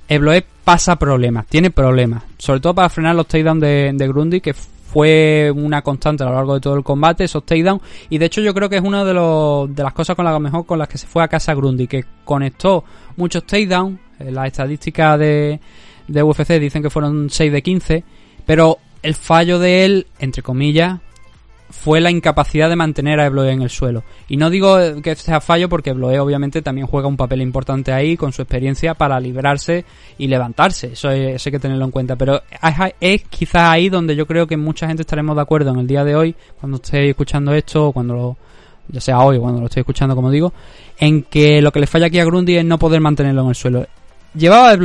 Evloev 0.09 0.45
pasa 0.65 0.97
problemas, 0.97 1.47
tiene 1.47 1.71
problemas, 1.71 2.23
sobre 2.39 2.61
todo 2.61 2.75
para 2.75 2.89
frenar 2.89 3.15
los 3.15 3.27
takedowns 3.27 3.61
de, 3.61 3.93
de 3.95 4.09
Grundy, 4.09 4.41
que 4.41 4.55
fue 4.55 5.53
una 5.55 5.83
constante 5.83 6.23
a 6.23 6.27
lo 6.27 6.35
largo 6.35 6.55
de 6.55 6.61
todo 6.61 6.75
el 6.75 6.83
combate, 6.83 7.25
esos 7.25 7.45
takedowns, 7.45 7.83
y 8.09 8.17
de 8.17 8.27
hecho 8.27 8.41
yo 8.41 8.55
creo 8.55 8.71
que 8.71 8.77
es 8.77 8.83
una 8.83 9.05
de, 9.05 9.13
los, 9.13 9.75
de 9.75 9.83
las 9.83 9.93
cosas 9.93 10.17
con 10.17 10.25
las 10.25 10.41
mejor 10.41 10.65
con 10.65 10.79
las 10.79 10.89
que 10.89 10.97
se 10.97 11.07
fue 11.07 11.23
a 11.23 11.29
casa 11.29 11.55
Grundy, 11.55 11.87
que 11.87 12.05
conectó 12.25 12.85
muchos 13.17 13.45
takedowns, 13.45 13.99
eh, 14.19 14.31
las 14.31 14.47
estadísticas 14.47 15.19
de, 15.19 15.61
de 16.07 16.23
UFC 16.23 16.59
dicen 16.59 16.83
que 16.83 16.91
fueron 16.91 17.29
6 17.29 17.53
de 17.53 17.63
15, 17.63 18.05
pero 18.47 18.79
el 19.03 19.15
fallo 19.15 19.59
de 19.59 19.85
él, 19.85 20.07
entre 20.19 20.43
comillas, 20.43 21.01
fue 21.71 22.01
la 22.01 22.11
incapacidad 22.11 22.69
de 22.71 22.77
mantener 22.77 23.21
a 23.21 23.27
Ebloe 23.27 23.51
en 23.53 23.61
el 23.63 23.69
suelo. 23.71 24.03
Y 24.29 24.37
no 24.39 24.49
digo 24.49 24.79
que 25.03 25.15
sea 25.17 25.41
fallo 25.41 25.69
porque 25.69 25.91
Ebloe 25.91 26.19
obviamente 26.19 26.63
también 26.63 26.87
juega 26.87 27.09
un 27.09 27.17
papel 27.17 27.43
importante 27.43 27.93
ahí 27.93 28.17
con 28.17 28.33
su 28.33 28.41
experiencia 28.43 28.95
para 28.95 29.21
librarse 29.21 29.85
y 30.17 30.29
levantarse. 30.29 30.93
Eso, 30.93 31.11
es- 31.11 31.35
eso 31.37 31.49
hay 31.49 31.53
que 31.53 31.59
tenerlo 31.59 31.85
en 31.85 31.91
cuenta. 31.91 32.17
Pero 32.17 32.37
es, 32.51 32.95
es 33.01 33.23
quizás 33.29 33.71
ahí 33.71 33.89
donde 33.91 34.17
yo 34.17 34.27
creo 34.27 34.47
que 34.47 34.57
mucha 34.57 34.87
gente 34.87 35.03
estaremos 35.03 35.37
de 35.37 35.43
acuerdo 35.43 35.71
en 35.71 35.81
el 35.81 35.87
día 35.87 36.05
de 36.05 36.17
hoy, 36.17 36.35
cuando 36.59 36.77
estéis 36.77 37.11
escuchando 37.11 37.53
esto 37.53 37.89
o 37.89 37.93
cuando 37.93 38.15
lo, 38.15 38.37
ya 38.89 39.01
sea 39.01 39.21
hoy 39.21 39.39
cuando 39.39 39.61
lo 39.61 39.67
estoy 39.67 39.81
escuchando 39.81 40.15
como 40.17 40.31
digo, 40.31 40.53
en 40.99 41.23
que 41.25 41.61
lo 41.61 41.71
que 41.71 41.81
le 41.81 41.87
falla 41.87 42.07
aquí 42.07 42.19
a 42.19 42.25
Grundy 42.25 42.57
es 42.57 42.65
no 42.65 42.79
poder 42.79 43.01
mantenerlo 43.03 43.43
en 43.43 43.49
el 43.51 43.55
suelo. 43.55 43.87
Llevaba 44.35 44.71
a 44.71 44.77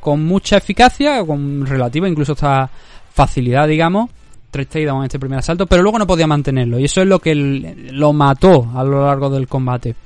con 0.00 0.24
mucha 0.24 0.56
eficacia, 0.58 1.24
con 1.24 1.64
relativa 1.64 2.08
incluso 2.08 2.32
hasta 2.32 2.68
facilidad, 3.12 3.66
digamos, 3.68 4.10
tres 4.54 4.68
takedowns 4.68 5.00
en 5.00 5.04
este 5.06 5.18
primer 5.18 5.40
asalto, 5.40 5.66
pero 5.66 5.82
luego 5.82 5.98
no 5.98 6.06
podía 6.06 6.28
mantenerlo 6.28 6.78
y 6.78 6.84
eso 6.84 7.02
es 7.02 7.08
lo 7.08 7.18
que 7.18 7.34
lo 7.34 8.12
mató 8.12 8.70
a 8.72 8.84
lo 8.84 9.04
largo 9.04 9.28
del 9.28 9.48
combate. 9.48 9.96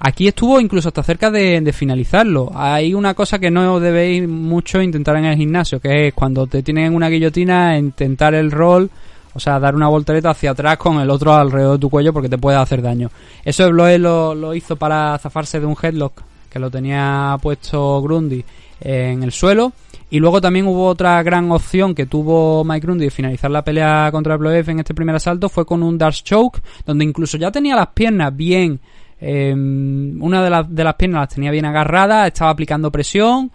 Aquí 0.00 0.26
estuvo 0.26 0.60
incluso 0.60 0.88
hasta 0.88 1.04
cerca 1.04 1.30
de, 1.30 1.60
de 1.60 1.72
finalizarlo. 1.72 2.50
Hay 2.54 2.92
una 2.92 3.14
cosa 3.14 3.38
que 3.38 3.52
no 3.52 3.78
debéis 3.78 4.28
mucho 4.28 4.82
intentar 4.82 5.16
en 5.16 5.26
el 5.26 5.36
gimnasio, 5.36 5.78
que 5.78 6.08
es 6.08 6.14
cuando 6.14 6.48
te 6.48 6.64
tienen 6.64 6.86
en 6.86 6.94
una 6.94 7.08
guillotina, 7.08 7.78
intentar 7.78 8.34
el 8.34 8.50
roll, 8.50 8.90
o 9.34 9.38
sea, 9.38 9.60
dar 9.60 9.76
una 9.76 9.86
voltereta 9.86 10.30
hacia 10.30 10.50
atrás 10.50 10.76
con 10.76 10.98
el 10.98 11.08
otro 11.08 11.34
alrededor 11.34 11.74
de 11.74 11.80
tu 11.80 11.90
cuello 11.90 12.12
porque 12.12 12.28
te 12.28 12.38
puede 12.38 12.58
hacer 12.58 12.82
daño. 12.82 13.10
Eso 13.44 13.64
Ebloe 13.64 13.98
lo, 13.98 14.34
lo 14.34 14.54
hizo 14.54 14.74
para 14.74 15.16
zafarse 15.18 15.60
de 15.60 15.66
un 15.66 15.76
headlock 15.80 16.22
que 16.50 16.58
lo 16.58 16.68
tenía 16.68 17.36
puesto 17.40 18.02
Grundy 18.02 18.44
en 18.80 19.22
el 19.22 19.32
suelo. 19.32 19.72
Y 20.10 20.20
luego 20.20 20.40
también 20.40 20.66
hubo 20.66 20.86
otra 20.86 21.22
gran 21.22 21.50
opción 21.50 21.94
que 21.94 22.06
tuvo 22.06 22.64
Mike 22.64 22.86
Grundy 22.86 23.04
de 23.04 23.10
finalizar 23.10 23.50
la 23.50 23.62
pelea 23.62 24.08
contra 24.10 24.34
Ebloev 24.34 24.70
en 24.70 24.78
este 24.78 24.94
primer 24.94 25.14
asalto, 25.14 25.48
fue 25.48 25.66
con 25.66 25.82
un 25.82 25.98
Dark 25.98 26.14
Choke, 26.14 26.60
donde 26.86 27.04
incluso 27.04 27.36
ya 27.36 27.50
tenía 27.50 27.76
las 27.76 27.88
piernas 27.88 28.34
bien 28.34 28.80
eh, 29.20 29.52
una 29.52 30.42
de, 30.42 30.50
las 30.50 30.74
de 30.74 30.84
las 30.84 30.94
piernas 30.94 31.22
las 31.22 31.34
tenía 31.34 31.50
bien 31.50 31.64
agarradas, 31.64 32.28
estaba 32.28 32.50
aplicando 32.50 32.92
presión, 32.92 33.50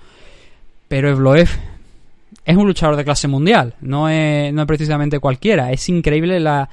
pero 0.87 1.09
Evloev 1.09 1.49
es 2.45 2.57
un 2.57 2.67
luchador 2.67 2.97
de 2.97 3.05
clase 3.05 3.27
mundial, 3.27 3.75
no 3.81 4.09
es, 4.09 4.53
no 4.53 4.61
es 4.61 4.67
precisamente 4.67 5.19
cualquiera. 5.19 5.71
Es 5.71 5.87
increíble 5.87 6.39
la, 6.39 6.69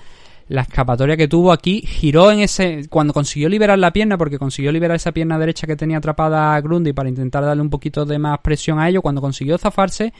la 0.51 0.62
escapatoria 0.62 1.16
que 1.16 1.28
tuvo 1.28 1.53
aquí. 1.53 1.80
Giró 1.86 2.30
en 2.32 2.40
ese. 2.40 2.88
Cuando 2.90 3.12
consiguió 3.14 3.48
liberar 3.48 3.78
la 3.78 3.92
pierna, 3.92 4.18
porque 4.18 4.36
consiguió 4.38 4.72
liberar 4.72 4.96
esa 4.96 5.12
pierna 5.12 5.38
derecha 5.38 5.66
que 5.66 5.76
tenía 5.76 5.98
atrapada 5.98 6.55
a 6.57 6.61
Grundy 6.61 6.92
para 6.92 7.09
intentar 7.09 7.44
darle 7.44 7.62
un 7.62 7.70
poquito 7.70 8.05
de 8.05 8.18
más 8.18 8.40
presión 8.40 8.80
a 8.80 8.88
ello. 8.88 9.01
Cuando 9.01 9.20
consiguió 9.20 9.57
zafarse, 9.59 10.12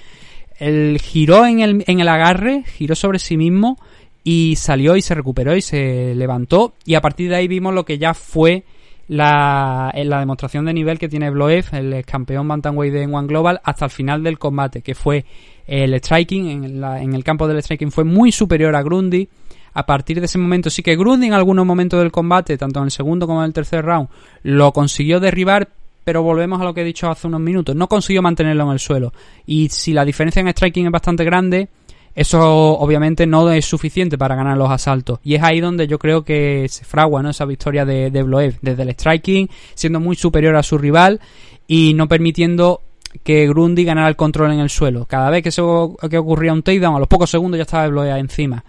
el 0.59 1.01
giró 1.01 1.45
en 1.47 1.61
el, 1.61 1.85
en 1.87 1.99
el 2.01 2.09
agarre, 2.09 2.62
giró 2.64 2.95
sobre 2.95 3.18
sí 3.18 3.37
mismo 3.37 3.76
y 4.22 4.55
salió 4.57 4.97
y 4.97 5.03
se 5.03 5.14
recuperó 5.14 5.57
y 5.57 5.62
se 5.62 6.14
levantó. 6.14 6.74
Y 6.85 6.95
a 6.95 7.01
partir 7.01 7.28
de 7.28 7.37
ahí 7.37 7.49
vimos 7.49 7.74
lo 7.74 7.85
que 7.85 7.99
ya 7.99 8.14
fue 8.14 8.64
la, 9.09 9.93
la 9.97 10.20
demostración 10.20 10.64
de 10.66 10.72
nivel 10.74 10.99
que 11.01 11.09
tiene 11.09 11.31
Bloev, 11.31 11.64
el 11.72 12.05
campeón 12.05 12.47
Bantamweight 12.47 12.93
de 12.93 13.07
One 13.07 13.26
Global, 13.26 13.61
hasta 13.64 13.87
el 13.87 13.91
final 13.91 14.22
del 14.22 14.39
combate, 14.39 14.83
que 14.83 14.95
fue 14.95 15.24
el 15.66 15.93
striking, 15.95 16.47
en, 16.49 16.81
la- 16.81 17.03
en 17.03 17.14
el 17.14 17.24
campo 17.24 17.49
del 17.49 17.61
striking 17.61 17.91
fue 17.91 18.05
muy 18.05 18.31
superior 18.31 18.76
a 18.76 18.83
Grundy. 18.83 19.28
A 19.73 19.87
partir 19.87 20.18
de 20.21 20.27
ese 20.27 20.39
momento 20.39 20.71
sí 20.71 20.83
que 20.83 20.97
Grundy 20.97 21.27
en 21.27 21.33
algunos 21.33 21.64
momentos 21.66 22.01
del 22.01 22.11
combate, 22.11 22.59
tanto 22.59 22.81
en 22.81 22.87
el 22.87 22.91
segundo 22.91 23.27
como 23.27 23.41
en 23.43 23.47
el 23.47 23.53
tercer 23.53 23.85
round, 23.85 24.09
lo 24.43 24.73
consiguió 24.73 25.21
derribar, 25.21 25.68
pero 26.05 26.23
volvemos 26.23 26.61
a 26.61 26.64
lo 26.64 26.75
que 26.75 26.81
he 26.81 26.85
dicho 26.85 27.11
hace 27.11 27.27
unos 27.27 27.41
minutos, 27.41 27.77
no 27.77 27.89
consiguió 27.89 28.23
mantenerlo 28.23 28.64
en 28.64 28.71
el 28.71 28.79
suelo. 28.79 29.12
Y 29.47 29.68
si 29.68 29.93
la 29.93 30.05
diferencia 30.05 30.41
en 30.41 30.49
striking 30.49 30.87
es 30.87 30.93
bastante 30.93 31.25
grande, 31.25 31.68
eso 32.14 32.41
obviamente 32.79 33.27
no 33.27 33.51
es 33.51 33.64
suficiente 33.64 34.18
para 34.18 34.35
ganar 34.35 34.57
los 34.57 34.71
asaltos. 34.71 35.21
Y 35.23 35.35
es 35.35 35.43
ahí 35.43 35.61
donde 35.61 35.87
yo 35.87 35.99
creo 35.99 36.25
que 36.25 36.66
se 36.68 36.85
fragua 36.85 37.23
¿no? 37.23 37.31
esa 37.31 37.45
victoria 37.45 37.85
de, 37.85 38.11
de 38.11 38.23
Bloev. 38.23 38.59
Desde 38.61 38.83
el 38.83 38.91
striking, 38.91 39.49
siendo 39.75 40.01
muy 40.01 40.16
superior 40.16 40.57
a 40.57 40.62
su 40.62 40.77
rival 40.77 41.21
y 41.68 41.95
no 41.95 42.09
permitiendo 42.09 42.83
que 43.23 43.47
Grundy 43.49 43.85
ganara 43.85 44.09
el 44.09 44.16
control 44.16 44.53
en 44.53 44.61
el 44.61 44.71
suelo. 44.71 45.05
Cada 45.05 45.31
vez 45.31 45.43
que, 45.43 45.49
eso, 45.51 45.97
que 46.09 46.18
ocurría 46.18 46.53
un 46.53 46.62
takedown, 46.62 46.97
a 46.97 46.99
los 46.99 47.09
pocos 47.09 47.31
segundos 47.31 47.59
ya 47.59 47.62
estaba 47.62 47.87
Bloev 47.89 48.16
encima. 48.16 48.64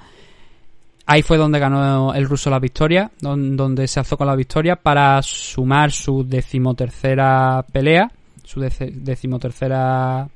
Ahí 1.11 1.23
fue 1.23 1.35
donde 1.37 1.59
ganó 1.59 2.13
el 2.13 2.23
ruso 2.25 2.49
la 2.49 2.57
victoria, 2.59 3.11
don- 3.19 3.57
donde 3.57 3.85
se 3.85 3.99
alzó 3.99 4.15
con 4.17 4.27
la 4.27 4.35
victoria 4.35 4.77
para 4.77 5.21
sumar 5.21 5.91
su 5.91 6.23
decimotercera 6.25 7.65
pelea, 7.69 8.09
su 8.45 8.61
decimotercera 8.61 10.29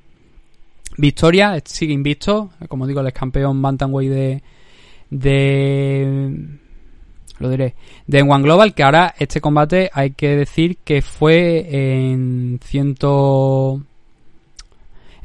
victoria, 0.98 1.58
sigue 1.64 1.94
invicto, 1.94 2.50
como 2.68 2.86
digo, 2.88 3.00
el 3.00 3.08
ex 3.08 3.18
campeón 3.18 3.62
Bantamweight 3.62 4.12
de, 4.12 4.44
de 5.12 6.36
lo 7.40 7.50
diré, 7.50 7.76
de 8.06 8.22
One 8.22 8.44
Global, 8.44 8.74
que 8.74 8.84
ahora 8.84 9.14
este 9.18 9.40
combate 9.40 9.90
hay 9.94 10.12
que 10.12 10.36
decir 10.36 10.80
que 10.84 11.02
fue 11.02 11.68
en 11.72 12.60
ciento 12.62 13.82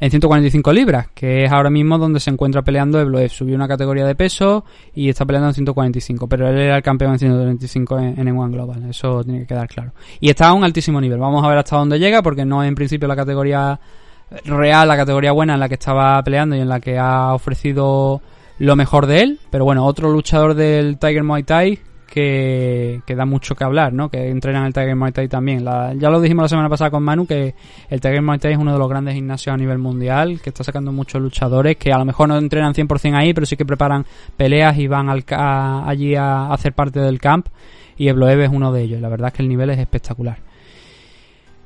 en 0.01 0.09
145 0.09 0.73
libras, 0.73 1.07
que 1.13 1.45
es 1.45 1.51
ahora 1.51 1.69
mismo 1.69 1.99
donde 1.99 2.19
se 2.19 2.31
encuentra 2.31 2.63
peleando 2.63 2.99
Ebloev. 2.99 3.29
Subió 3.29 3.55
una 3.55 3.67
categoría 3.67 4.03
de 4.03 4.15
peso 4.15 4.65
y 4.95 5.09
está 5.09 5.25
peleando 5.25 5.49
en 5.49 5.53
145, 5.53 6.27
pero 6.27 6.49
él 6.49 6.57
era 6.57 6.77
el 6.77 6.81
campeón 6.81 7.13
en 7.13 7.19
135 7.19 7.99
en, 7.99 8.27
en 8.27 8.37
One 8.37 8.51
Global, 8.51 8.83
eso 8.89 9.23
tiene 9.23 9.41
que 9.41 9.45
quedar 9.45 9.67
claro. 9.67 9.91
Y 10.19 10.29
está 10.29 10.47
a 10.47 10.53
un 10.53 10.63
altísimo 10.63 10.99
nivel, 10.99 11.19
vamos 11.19 11.45
a 11.45 11.47
ver 11.47 11.59
hasta 11.59 11.77
dónde 11.77 11.99
llega, 11.99 12.23
porque 12.23 12.45
no 12.45 12.63
es 12.63 12.67
en 12.67 12.73
principio 12.73 13.07
la 13.07 13.15
categoría 13.15 13.79
real, 14.45 14.87
la 14.87 14.97
categoría 14.97 15.33
buena 15.33 15.53
en 15.53 15.59
la 15.59 15.69
que 15.69 15.75
estaba 15.75 16.21
peleando 16.23 16.55
y 16.55 16.61
en 16.61 16.69
la 16.69 16.79
que 16.79 16.97
ha 16.97 17.35
ofrecido 17.35 18.23
lo 18.57 18.75
mejor 18.75 19.05
de 19.05 19.21
él, 19.21 19.39
pero 19.51 19.65
bueno, 19.65 19.85
otro 19.85 20.11
luchador 20.11 20.55
del 20.55 20.97
Tiger 20.97 21.23
Muay 21.23 21.43
Thai 21.43 21.79
que, 22.11 23.01
da 23.07 23.25
mucho 23.25 23.55
que 23.55 23.63
hablar, 23.63 23.93
¿no? 23.93 24.09
Que 24.09 24.29
entrena 24.29 24.59
en 24.59 24.65
el 24.65 24.73
Tiger 24.73 24.95
Muay 24.95 25.11
Thai 25.11 25.27
también. 25.27 25.63
Ya 25.97 26.09
lo 26.09 26.19
dijimos 26.21 26.43
la 26.43 26.49
semana 26.49 26.69
pasada 26.69 26.91
con 26.91 27.01
Manu 27.01 27.25
que 27.25 27.55
el 27.89 27.99
Tiger 28.01 28.21
Muay 28.21 28.37
Thai 28.37 28.51
es 28.53 28.57
uno 28.59 28.73
de 28.73 28.77
los 28.79 28.87
grandes 28.89 29.15
gimnasios 29.15 29.53
a 29.53 29.57
nivel 29.57 29.77
mundial, 29.79 30.39
que 30.41 30.49
está 30.49 30.63
sacando 30.63 30.91
muchos 30.91 31.21
luchadores 31.21 31.77
que 31.77 31.91
a 31.91 31.97
lo 31.97 32.05
mejor 32.05 32.27
no 32.27 32.37
entrenan 32.37 32.73
100% 32.73 33.15
ahí, 33.17 33.33
pero 33.33 33.45
sí 33.47 33.55
que 33.55 33.65
preparan 33.65 34.05
peleas 34.37 34.77
y 34.77 34.87
van 34.87 35.09
al, 35.09 35.23
ca- 35.25 35.87
allí 35.87 36.13
a 36.15 36.51
hacer 36.51 36.73
parte 36.73 36.99
del 36.99 37.19
camp 37.19 37.47
y 37.97 38.07
Ebloev 38.09 38.41
es 38.41 38.49
uno 38.49 38.71
de 38.71 38.81
ellos. 38.83 39.01
La 39.01 39.09
verdad 39.09 39.29
es 39.29 39.33
que 39.33 39.41
el 39.43 39.49
nivel 39.49 39.69
es 39.69 39.79
espectacular. 39.79 40.37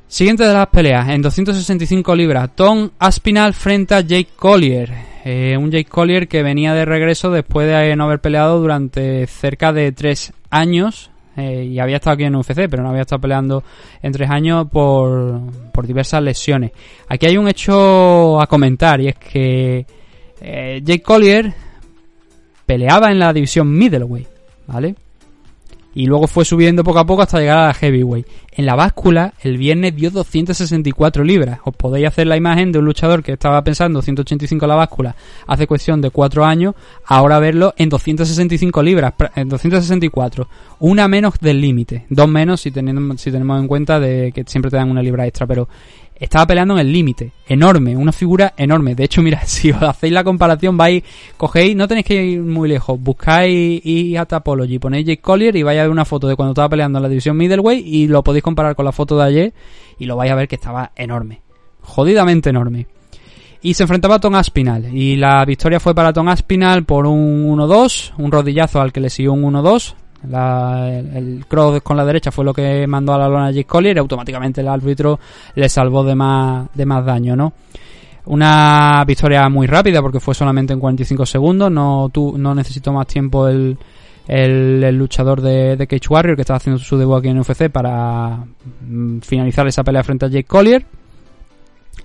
Siguiente 0.07 0.43
de 0.47 0.53
las 0.53 0.67
peleas, 0.67 1.09
en 1.09 1.21
265 1.21 2.15
libras, 2.15 2.51
Tom 2.55 2.89
Aspinall 2.99 3.53
frente 3.53 3.95
a 3.95 4.01
Jake 4.01 4.29
Collier. 4.35 5.14
Eh, 5.27 5.57
un 5.57 5.71
Jake 5.71 5.89
Collier 5.89 6.27
que 6.27 6.43
venía 6.43 6.75
de 6.75 6.85
regreso 6.85 7.31
después 7.31 7.67
de 7.67 7.95
no 7.95 8.03
haber 8.03 8.21
peleado 8.21 8.59
durante 8.61 9.25
cerca 9.25 9.73
de 9.73 9.91
tres 9.91 10.31
años. 10.51 11.09
eh, 11.35 11.65
y 11.65 11.79
había 11.79 11.97
estado 11.97 12.13
aquí 12.13 12.23
en 12.23 12.35
UFC, 12.35 12.69
pero 12.69 12.83
no 12.83 12.89
había 12.89 13.01
estado 13.01 13.19
peleando 13.19 13.63
en 14.01 14.13
tres 14.13 14.29
años 14.29 14.67
por, 14.71 15.41
por 15.73 15.85
diversas 15.85 16.21
lesiones. 16.21 16.71
Aquí 17.09 17.25
hay 17.25 17.37
un 17.37 17.47
hecho 17.49 18.39
a 18.39 18.47
comentar 18.47 19.01
y 19.01 19.07
es 19.09 19.15
que 19.15 19.85
eh, 20.39 20.81
Jake 20.83 21.01
Collier 21.01 21.53
peleaba 22.65 23.11
en 23.11 23.19
la 23.19 23.33
división 23.33 23.69
middleweight, 23.75 24.27
¿vale? 24.67 24.95
Y 25.95 26.05
luego 26.07 26.27
fue 26.27 26.43
subiendo 26.43 26.83
poco 26.83 26.99
a 26.99 27.05
poco 27.05 27.21
hasta 27.21 27.39
llegar 27.39 27.57
a 27.57 27.67
la 27.67 27.73
heavyweight. 27.73 28.27
En 28.51 28.65
la 28.65 28.75
báscula, 28.75 29.33
el 29.41 29.57
viernes 29.57 29.95
dio 29.95 30.11
264 30.11 31.23
libras. 31.23 31.59
Os 31.63 31.73
podéis 31.75 32.07
hacer 32.07 32.27
la 32.27 32.35
imagen 32.35 32.73
de 32.73 32.79
un 32.79 32.85
luchador 32.85 33.23
que 33.23 33.31
estaba 33.31 33.63
pensando 33.63 34.01
185 34.01 34.67
la 34.67 34.75
báscula 34.75 35.15
hace 35.47 35.67
cuestión 35.67 36.01
de 36.01 36.09
4 36.09 36.43
años, 36.45 36.75
ahora 37.05 37.39
verlo 37.39 37.73
en 37.77 37.87
265 37.87 38.83
libras, 38.83 39.13
en 39.35 39.47
264. 39.47 40.47
Una 40.79 41.07
menos 41.07 41.35
del 41.39 41.61
límite, 41.61 42.05
dos 42.09 42.27
menos 42.27 42.59
si 42.61 42.71
tenemos, 42.71 43.21
si 43.21 43.31
tenemos 43.31 43.59
en 43.61 43.67
cuenta 43.67 43.99
de 43.99 44.33
que 44.33 44.43
siempre 44.45 44.69
te 44.69 44.77
dan 44.77 44.91
una 44.91 45.01
libra 45.01 45.25
extra, 45.25 45.47
pero 45.47 45.69
estaba 46.19 46.47
peleando 46.47 46.75
en 46.75 46.81
el 46.81 46.91
límite, 46.91 47.31
enorme, 47.47 47.95
una 47.95 48.11
figura 48.11 48.53
enorme. 48.57 48.95
De 48.95 49.03
hecho, 49.03 49.21
mira, 49.21 49.41
si 49.45 49.71
os 49.71 49.81
hacéis 49.81 50.13
la 50.13 50.23
comparación, 50.23 50.77
vais, 50.77 51.03
cogéis, 51.37 51.75
no 51.75 51.87
tenéis 51.87 52.05
que 52.05 52.23
ir 52.23 52.41
muy 52.41 52.69
lejos, 52.69 52.99
buscáis 52.99 53.85
y 53.85 54.15
a 54.15 54.25
Tapology, 54.25 54.79
ponéis 54.79 55.05
Jake 55.05 55.21
Collier 55.21 55.55
y 55.55 55.63
vais 55.63 55.79
a 55.79 55.83
ver 55.83 55.91
una 55.91 56.05
foto 56.05 56.27
de 56.27 56.35
cuando 56.35 56.51
estaba 56.51 56.69
peleando 56.69 56.99
en 56.99 57.03
la 57.03 57.09
división 57.09 57.37
middleweight 57.37 57.85
y 57.85 58.07
lo 58.07 58.23
podéis 58.23 58.43
comparar 58.43 58.75
con 58.75 58.85
la 58.85 58.91
foto 58.91 59.17
de 59.17 59.23
ayer 59.23 59.53
y 59.99 60.05
lo 60.05 60.15
vais 60.15 60.31
a 60.31 60.35
ver 60.35 60.47
que 60.47 60.55
estaba 60.55 60.91
enorme, 60.95 61.41
jodidamente 61.81 62.49
enorme. 62.49 62.87
Y 63.61 63.73
se 63.73 63.81
enfrentaba 63.81 64.15
a 64.15 64.19
Tom 64.19 64.35
Aspinall. 64.35 64.95
Y 64.95 65.15
la 65.15 65.43
victoria 65.43 65.79
fue 65.79 65.95
para 65.95 66.13
Tom 66.13 66.27
Aspinall 66.27 66.83
por 66.83 67.07
un 67.07 67.47
1-2, 67.47 68.13
un 68.19 68.31
rodillazo 68.31 68.79
al 68.79 68.93
que 68.93 68.99
le 68.99 69.09
siguió 69.09 69.33
un 69.33 69.41
1-2. 69.41 69.95
La- 70.29 70.89
el, 70.97 71.45
cross 71.47 71.81
con 71.81 71.97
la 71.97 72.05
derecha 72.05 72.31
fue 72.31 72.45
lo 72.45 72.53
que 72.53 72.85
mandó 72.87 73.13
a 73.13 73.17
la 73.17 73.27
lona 73.27 73.47
a 73.47 73.51
Jake 73.51 73.65
Collier 73.65 73.95
y 73.95 73.99
automáticamente 73.99 74.61
el 74.61 74.67
árbitro 74.67 75.19
le 75.55 75.69
salvó 75.69 76.03
de 76.03 76.15
más, 76.15 76.67
de 76.73 76.85
más 76.85 77.05
daño, 77.05 77.35
¿no? 77.35 77.53
Una 78.27 79.03
victoria 79.05 79.47
muy 79.49 79.67
rápida 79.67 80.01
porque 80.01 80.19
fue 80.19 80.33
solamente 80.33 80.73
en 80.73 80.79
45 80.79 81.25
segundos, 81.25 81.71
no, 81.71 82.09
tu, 82.11 82.37
no 82.37 82.55
necesitó 82.55 82.91
más 82.91 83.05
tiempo 83.05 83.47
el, 83.47 83.77
el, 84.27 84.83
el 84.83 84.97
luchador 84.97 85.41
de, 85.41 85.75
de 85.77 85.85
Cage 85.87 86.07
Warrior 86.09 86.35
que 86.35 86.41
estaba 86.41 86.57
haciendo 86.57 86.79
su 86.79 86.97
debut 86.97 87.19
aquí 87.19 87.27
en 87.27 87.39
UFC 87.39 87.69
para 87.69 88.39
mm, 88.81 89.19
finalizar 89.19 89.67
esa 89.67 89.83
pelea 89.83 90.03
frente 90.03 90.25
a 90.25 90.29
Jake 90.29 90.45
Collier. 90.45 90.85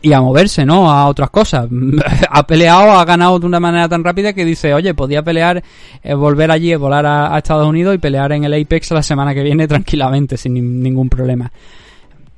Y 0.03 0.13
a 0.13 0.21
moverse, 0.21 0.65
¿no? 0.65 0.91
A 0.91 1.07
otras 1.07 1.31
cosas. 1.31 1.69
ha 2.31 2.47
peleado, 2.47 2.93
ha 2.93 3.05
ganado 3.05 3.39
de 3.39 3.47
una 3.47 3.61
manera 3.61 3.89
tan 3.89 4.03
rápida 4.05 4.33
que 4.33 4.45
dice, 4.45 4.73
oye, 4.75 4.95
podía 4.95 5.23
pelear, 5.23 5.63
eh, 6.03 6.15
volver 6.15 6.51
allí, 6.51 6.75
volar 6.75 7.07
a, 7.07 7.37
Estados 7.37 7.69
Unidos 7.69 7.95
y 7.95 7.99
pelear 7.99 8.33
en 8.33 8.45
el 8.45 8.55
Apex 8.55 8.91
la 8.93 9.03
semana 9.03 9.35
que 9.35 9.43
viene 9.43 9.69
tranquilamente, 9.69 10.37
sin 10.37 10.55
ni- 10.55 10.61
ningún 10.61 11.09
problema. 11.09 11.51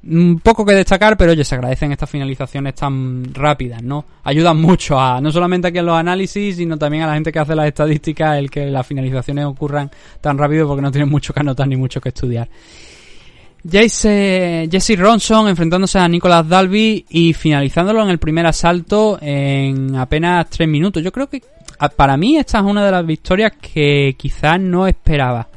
Un 0.05 0.41
poco 0.41 0.65
que 0.67 0.75
destacar, 0.75 1.17
pero 1.17 1.31
oye, 1.31 1.45
se 1.45 1.55
agradecen 1.55 1.93
estas 1.93 2.11
finalizaciones 2.11 2.75
tan 2.75 3.33
rápidas, 3.33 3.85
¿no? 3.85 4.05
Ayudan 4.25 4.61
mucho 4.61 4.99
a, 4.99 5.21
no 5.21 5.31
solamente 5.31 5.69
aquí 5.69 5.79
en 5.79 5.87
los 5.87 5.97
análisis, 5.97 6.57
sino 6.57 6.77
también 6.77 7.05
a 7.05 7.07
la 7.07 7.15
gente 7.15 7.31
que 7.31 7.39
hace 7.39 7.55
las 7.55 7.69
estadísticas, 7.69 8.37
el 8.37 8.51
que 8.51 8.67
las 8.67 8.85
finalizaciones 8.85 9.45
ocurran 9.45 9.89
tan 10.21 10.37
rápido 10.39 10.67
porque 10.67 10.83
no 10.83 10.91
tienen 10.91 11.09
mucho 11.09 11.33
que 11.33 11.39
anotar 11.39 11.69
ni 11.69 11.77
mucho 11.77 12.01
que 12.01 12.09
estudiar. 12.09 12.49
Jace, 13.65 14.69
Jesse 14.71 14.99
Ronson 14.99 15.49
enfrentándose 15.49 15.99
a 15.99 16.09
Nicolas 16.09 16.49
Dalby 16.49 17.07
y 17.09 17.33
finalizándolo 17.33 18.03
en 18.03 18.09
el 18.09 18.19
primer 18.19 18.47
asalto 18.47 19.19
en 19.21 19.95
apenas 19.95 20.51
tres 20.51 20.69
minutos. 20.69 21.03
Yo 21.03 21.13
creo 21.13 21.29
que 21.29 21.43
para 21.97 22.17
mí 22.17 22.37
esta 22.37 22.59
es 22.59 22.65
una 22.65 22.85
de 22.85 22.91
las 22.91 23.07
victorias 23.07 23.53
que 23.61 24.17
quizás 24.19 24.61
no 24.61 24.87
esperaba. 24.87 25.49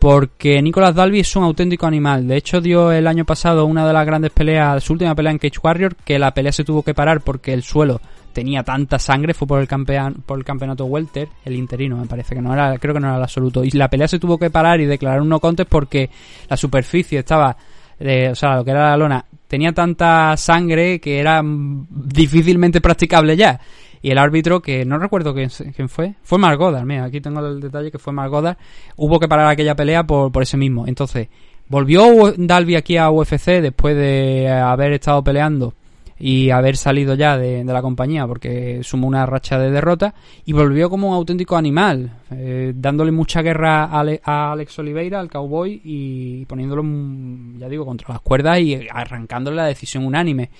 Porque 0.00 0.62
Nicolas 0.62 0.94
Dalby 0.94 1.20
es 1.20 1.36
un 1.36 1.44
auténtico 1.44 1.86
animal. 1.86 2.26
De 2.26 2.36
hecho, 2.38 2.62
dio 2.62 2.90
el 2.90 3.06
año 3.06 3.26
pasado 3.26 3.66
una 3.66 3.86
de 3.86 3.92
las 3.92 4.06
grandes 4.06 4.30
peleas, 4.30 4.82
su 4.82 4.94
última 4.94 5.14
pelea 5.14 5.32
en 5.32 5.38
Cage 5.38 5.60
Warrior, 5.62 5.94
que 5.94 6.18
la 6.18 6.32
pelea 6.32 6.52
se 6.52 6.64
tuvo 6.64 6.82
que 6.82 6.94
parar 6.94 7.20
porque 7.20 7.52
el 7.52 7.62
suelo 7.62 8.00
tenía 8.32 8.62
tanta 8.62 8.98
sangre, 8.98 9.34
fue 9.34 9.46
por 9.46 9.60
el 9.60 9.68
campeón, 9.68 10.22
por 10.26 10.38
el 10.38 10.44
campeonato 10.44 10.84
welter, 10.84 11.28
el 11.44 11.54
interino 11.54 11.96
me 11.96 12.06
parece 12.06 12.34
que 12.34 12.40
no 12.40 12.52
era, 12.52 12.78
creo 12.78 12.94
que 12.94 13.00
no 13.00 13.08
era 13.08 13.16
el 13.16 13.22
absoluto. 13.22 13.64
Y 13.64 13.70
la 13.72 13.88
pelea 13.88 14.08
se 14.08 14.18
tuvo 14.18 14.38
que 14.38 14.50
parar 14.50 14.80
y 14.80 14.86
declarar 14.86 15.20
un 15.20 15.28
no 15.28 15.40
contest 15.40 15.68
porque 15.68 16.10
la 16.48 16.56
superficie 16.56 17.20
estaba, 17.20 17.56
eh, 17.98 18.28
o 18.30 18.34
sea, 18.34 18.56
lo 18.56 18.64
que 18.64 18.70
era 18.70 18.90
la 18.90 18.96
lona, 18.96 19.24
tenía 19.46 19.72
tanta 19.72 20.36
sangre 20.36 21.00
que 21.00 21.18
era 21.18 21.42
difícilmente 21.44 22.80
practicable 22.80 23.36
ya. 23.36 23.60
Y 24.02 24.10
el 24.10 24.18
árbitro, 24.18 24.62
que 24.62 24.84
no 24.84 24.98
recuerdo 24.98 25.34
quién, 25.34 25.50
quién 25.74 25.88
fue, 25.88 26.14
fue 26.22 26.38
Mark 26.38 26.58
Goddard, 26.58 26.86
mira, 26.86 27.04
aquí 27.04 27.20
tengo 27.20 27.40
el 27.46 27.60
detalle 27.60 27.90
que 27.90 27.98
fue 27.98 28.14
Mark 28.14 28.30
Goddard, 28.30 28.56
hubo 28.96 29.20
que 29.20 29.28
parar 29.28 29.48
aquella 29.48 29.74
pelea 29.76 30.04
por, 30.04 30.32
por 30.32 30.42
ese 30.42 30.56
mismo. 30.56 30.86
Entonces, 30.86 31.28
volvió 31.68 32.32
Dalby 32.36 32.76
aquí 32.76 32.96
a 32.96 33.10
UFC 33.10 33.60
después 33.60 33.96
de 33.96 34.48
haber 34.48 34.92
estado 34.92 35.22
peleando 35.22 35.74
y 36.22 36.50
haber 36.50 36.76
salido 36.76 37.14
ya 37.14 37.38
de, 37.38 37.64
la 37.64 37.80
compañía 37.80 38.26
porque 38.26 38.80
sumó 38.82 39.08
una 39.08 39.24
racha 39.24 39.58
de 39.58 39.70
derrota 39.70 40.14
y 40.44 40.52
volvió 40.52 40.90
como 40.90 41.08
un 41.08 41.14
auténtico 41.14 41.56
animal, 41.56 42.18
eh, 42.30 42.74
dándole 42.76 43.10
mucha 43.10 43.40
guerra 43.40 43.84
a, 43.84 44.04
a 44.22 44.52
Alex 44.52 44.78
Oliveira, 44.78 45.18
al 45.18 45.30
cowboy, 45.30 45.80
y 45.82 46.44
poniéndolo, 46.44 46.82
mm, 46.82 47.58
ya 47.58 47.68
digo, 47.70 47.86
contra 47.86 48.08
las 48.10 48.20
cuerdas 48.20 48.60
y 48.60 48.86
arrancándole 48.92 49.56
la 49.56 49.64
decisión 49.64 50.04
unánime. 50.04 50.50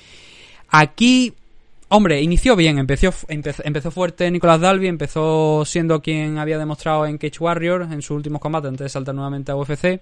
Aquí, 0.71 1.35
hombre, 1.89 2.23
inició 2.23 2.57
bien, 2.57 2.79
empezó, 2.79 3.13
empezó, 3.29 3.63
empezó 3.63 3.91
fuerte 3.91 4.31
Nicolas 4.31 4.61
Dalby, 4.63 4.87
empezó 4.87 5.65
siendo 5.67 6.01
quien 6.01 6.39
había 6.39 6.57
demostrado 6.57 7.05
en 7.05 7.19
Cage 7.19 7.39
Warrior 7.39 7.83
en 7.83 8.01
sus 8.01 8.17
últimos 8.17 8.41
combates 8.41 8.71
antes 8.71 8.85
de 8.87 8.89
saltar 8.89 9.15
nuevamente 9.15 9.53
a 9.53 9.57
UFC 9.57 10.01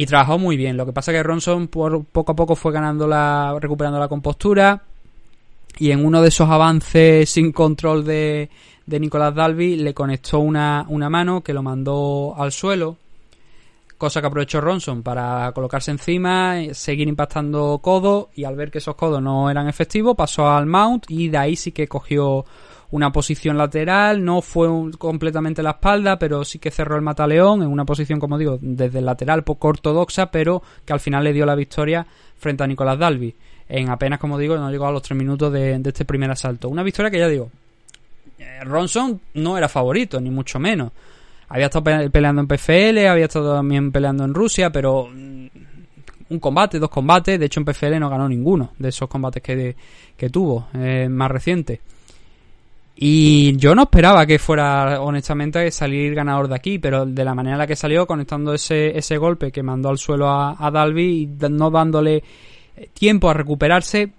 y 0.00 0.06
trabajó 0.06 0.38
muy 0.38 0.56
bien. 0.56 0.78
Lo 0.78 0.86
que 0.86 0.94
pasa 0.94 1.12
es 1.12 1.18
que 1.18 1.22
Ronson 1.22 1.68
por, 1.68 2.06
poco 2.06 2.32
a 2.32 2.34
poco 2.34 2.56
fue 2.56 2.72
ganando 2.72 3.06
la, 3.06 3.54
recuperando 3.60 3.98
la 3.98 4.08
compostura 4.08 4.82
y 5.78 5.90
en 5.90 6.02
uno 6.02 6.22
de 6.22 6.28
esos 6.28 6.48
avances 6.48 7.28
sin 7.28 7.52
control 7.52 8.06
de, 8.06 8.48
de 8.86 8.98
Nicolas 8.98 9.34
Dalby 9.34 9.76
le 9.76 9.92
conectó 9.92 10.38
una, 10.38 10.86
una 10.88 11.10
mano 11.10 11.42
que 11.42 11.52
lo 11.52 11.62
mandó 11.62 12.34
al 12.34 12.50
suelo. 12.50 12.96
Cosa 13.98 14.22
que 14.22 14.28
aprovechó 14.28 14.62
Ronson 14.62 15.02
para 15.02 15.52
colocarse 15.52 15.90
encima, 15.90 16.62
eh, 16.62 16.72
seguir 16.72 17.06
impactando 17.06 17.78
codos 17.82 18.28
y 18.34 18.44
al 18.44 18.56
ver 18.56 18.70
que 18.70 18.78
esos 18.78 18.94
codos 18.94 19.20
no 19.20 19.50
eran 19.50 19.68
efectivos 19.68 20.16
pasó 20.16 20.48
al 20.48 20.64
mount 20.64 21.10
y 21.10 21.28
de 21.28 21.36
ahí 21.36 21.56
sí 21.56 21.72
que 21.72 21.86
cogió 21.86 22.46
una 22.92 23.12
posición 23.12 23.56
lateral, 23.56 24.24
no 24.24 24.42
fue 24.42 24.68
un- 24.68 24.92
completamente 24.92 25.62
la 25.62 25.70
espalda, 25.70 26.18
pero 26.18 26.44
sí 26.44 26.58
que 26.58 26.70
cerró 26.70 26.96
el 26.96 27.02
mataleón 27.02 27.62
en 27.62 27.68
una 27.68 27.84
posición, 27.84 28.18
como 28.18 28.36
digo, 28.38 28.58
desde 28.60 28.98
el 28.98 29.06
lateral 29.06 29.44
poco 29.44 29.68
ortodoxa, 29.68 30.30
pero 30.30 30.62
que 30.84 30.92
al 30.92 31.00
final 31.00 31.22
le 31.24 31.32
dio 31.32 31.46
la 31.46 31.54
victoria 31.54 32.06
frente 32.36 32.64
a 32.64 32.66
Nicolás 32.66 32.98
Dalby. 32.98 33.34
En 33.68 33.88
apenas, 33.90 34.18
como 34.18 34.36
digo, 34.38 34.56
no 34.56 34.70
llegó 34.70 34.86
a 34.86 34.92
los 34.92 35.02
tres 35.02 35.16
minutos 35.16 35.52
de, 35.52 35.80
este 35.84 36.04
primer 36.04 36.30
asalto. 36.30 36.68
Una 36.68 36.82
victoria 36.82 37.10
que 37.10 37.18
ya 37.18 37.28
digo, 37.28 37.50
eh, 38.38 38.64
Ronson 38.64 39.20
no 39.34 39.56
era 39.56 39.68
favorito, 39.68 40.20
ni 40.20 40.30
mucho 40.30 40.58
menos. 40.58 40.90
Había 41.48 41.66
estado 41.66 41.84
pe- 41.84 42.10
peleando 42.10 42.40
en 42.42 42.48
PFL, 42.48 43.06
había 43.08 43.26
estado 43.26 43.54
también 43.54 43.92
peleando 43.92 44.24
en 44.24 44.34
Rusia, 44.34 44.70
pero 44.70 45.08
mm, 45.12 45.46
un 46.30 46.38
combate, 46.40 46.78
dos 46.80 46.90
combates. 46.90 47.38
De 47.38 47.46
hecho, 47.46 47.60
en 47.60 47.66
PFL 47.66 47.98
no 48.00 48.08
ganó 48.10 48.28
ninguno 48.28 48.72
de 48.78 48.88
esos 48.88 49.08
combates 49.08 49.42
que, 49.42 49.76
que 50.16 50.30
tuvo, 50.30 50.66
eh, 50.74 51.08
más 51.08 51.30
reciente. 51.30 51.80
Y 52.96 53.56
yo 53.56 53.74
no 53.74 53.82
esperaba 53.82 54.26
que 54.26 54.38
fuera, 54.38 55.00
honestamente, 55.00 55.70
salir 55.70 56.14
ganador 56.14 56.48
de 56.48 56.54
aquí, 56.54 56.78
pero 56.78 57.06
de 57.06 57.24
la 57.24 57.34
manera 57.34 57.54
en 57.54 57.58
la 57.60 57.66
que 57.66 57.76
salió, 57.76 58.06
conectando 58.06 58.52
ese, 58.52 58.96
ese 58.96 59.16
golpe 59.16 59.50
que 59.50 59.62
mandó 59.62 59.88
al 59.88 59.98
suelo 59.98 60.28
a, 60.28 60.56
a 60.58 60.70
Dalby 60.70 61.22
y 61.22 61.48
no 61.48 61.70
dándole 61.70 62.22
tiempo 62.92 63.30
a 63.30 63.34
recuperarse, 63.34 64.12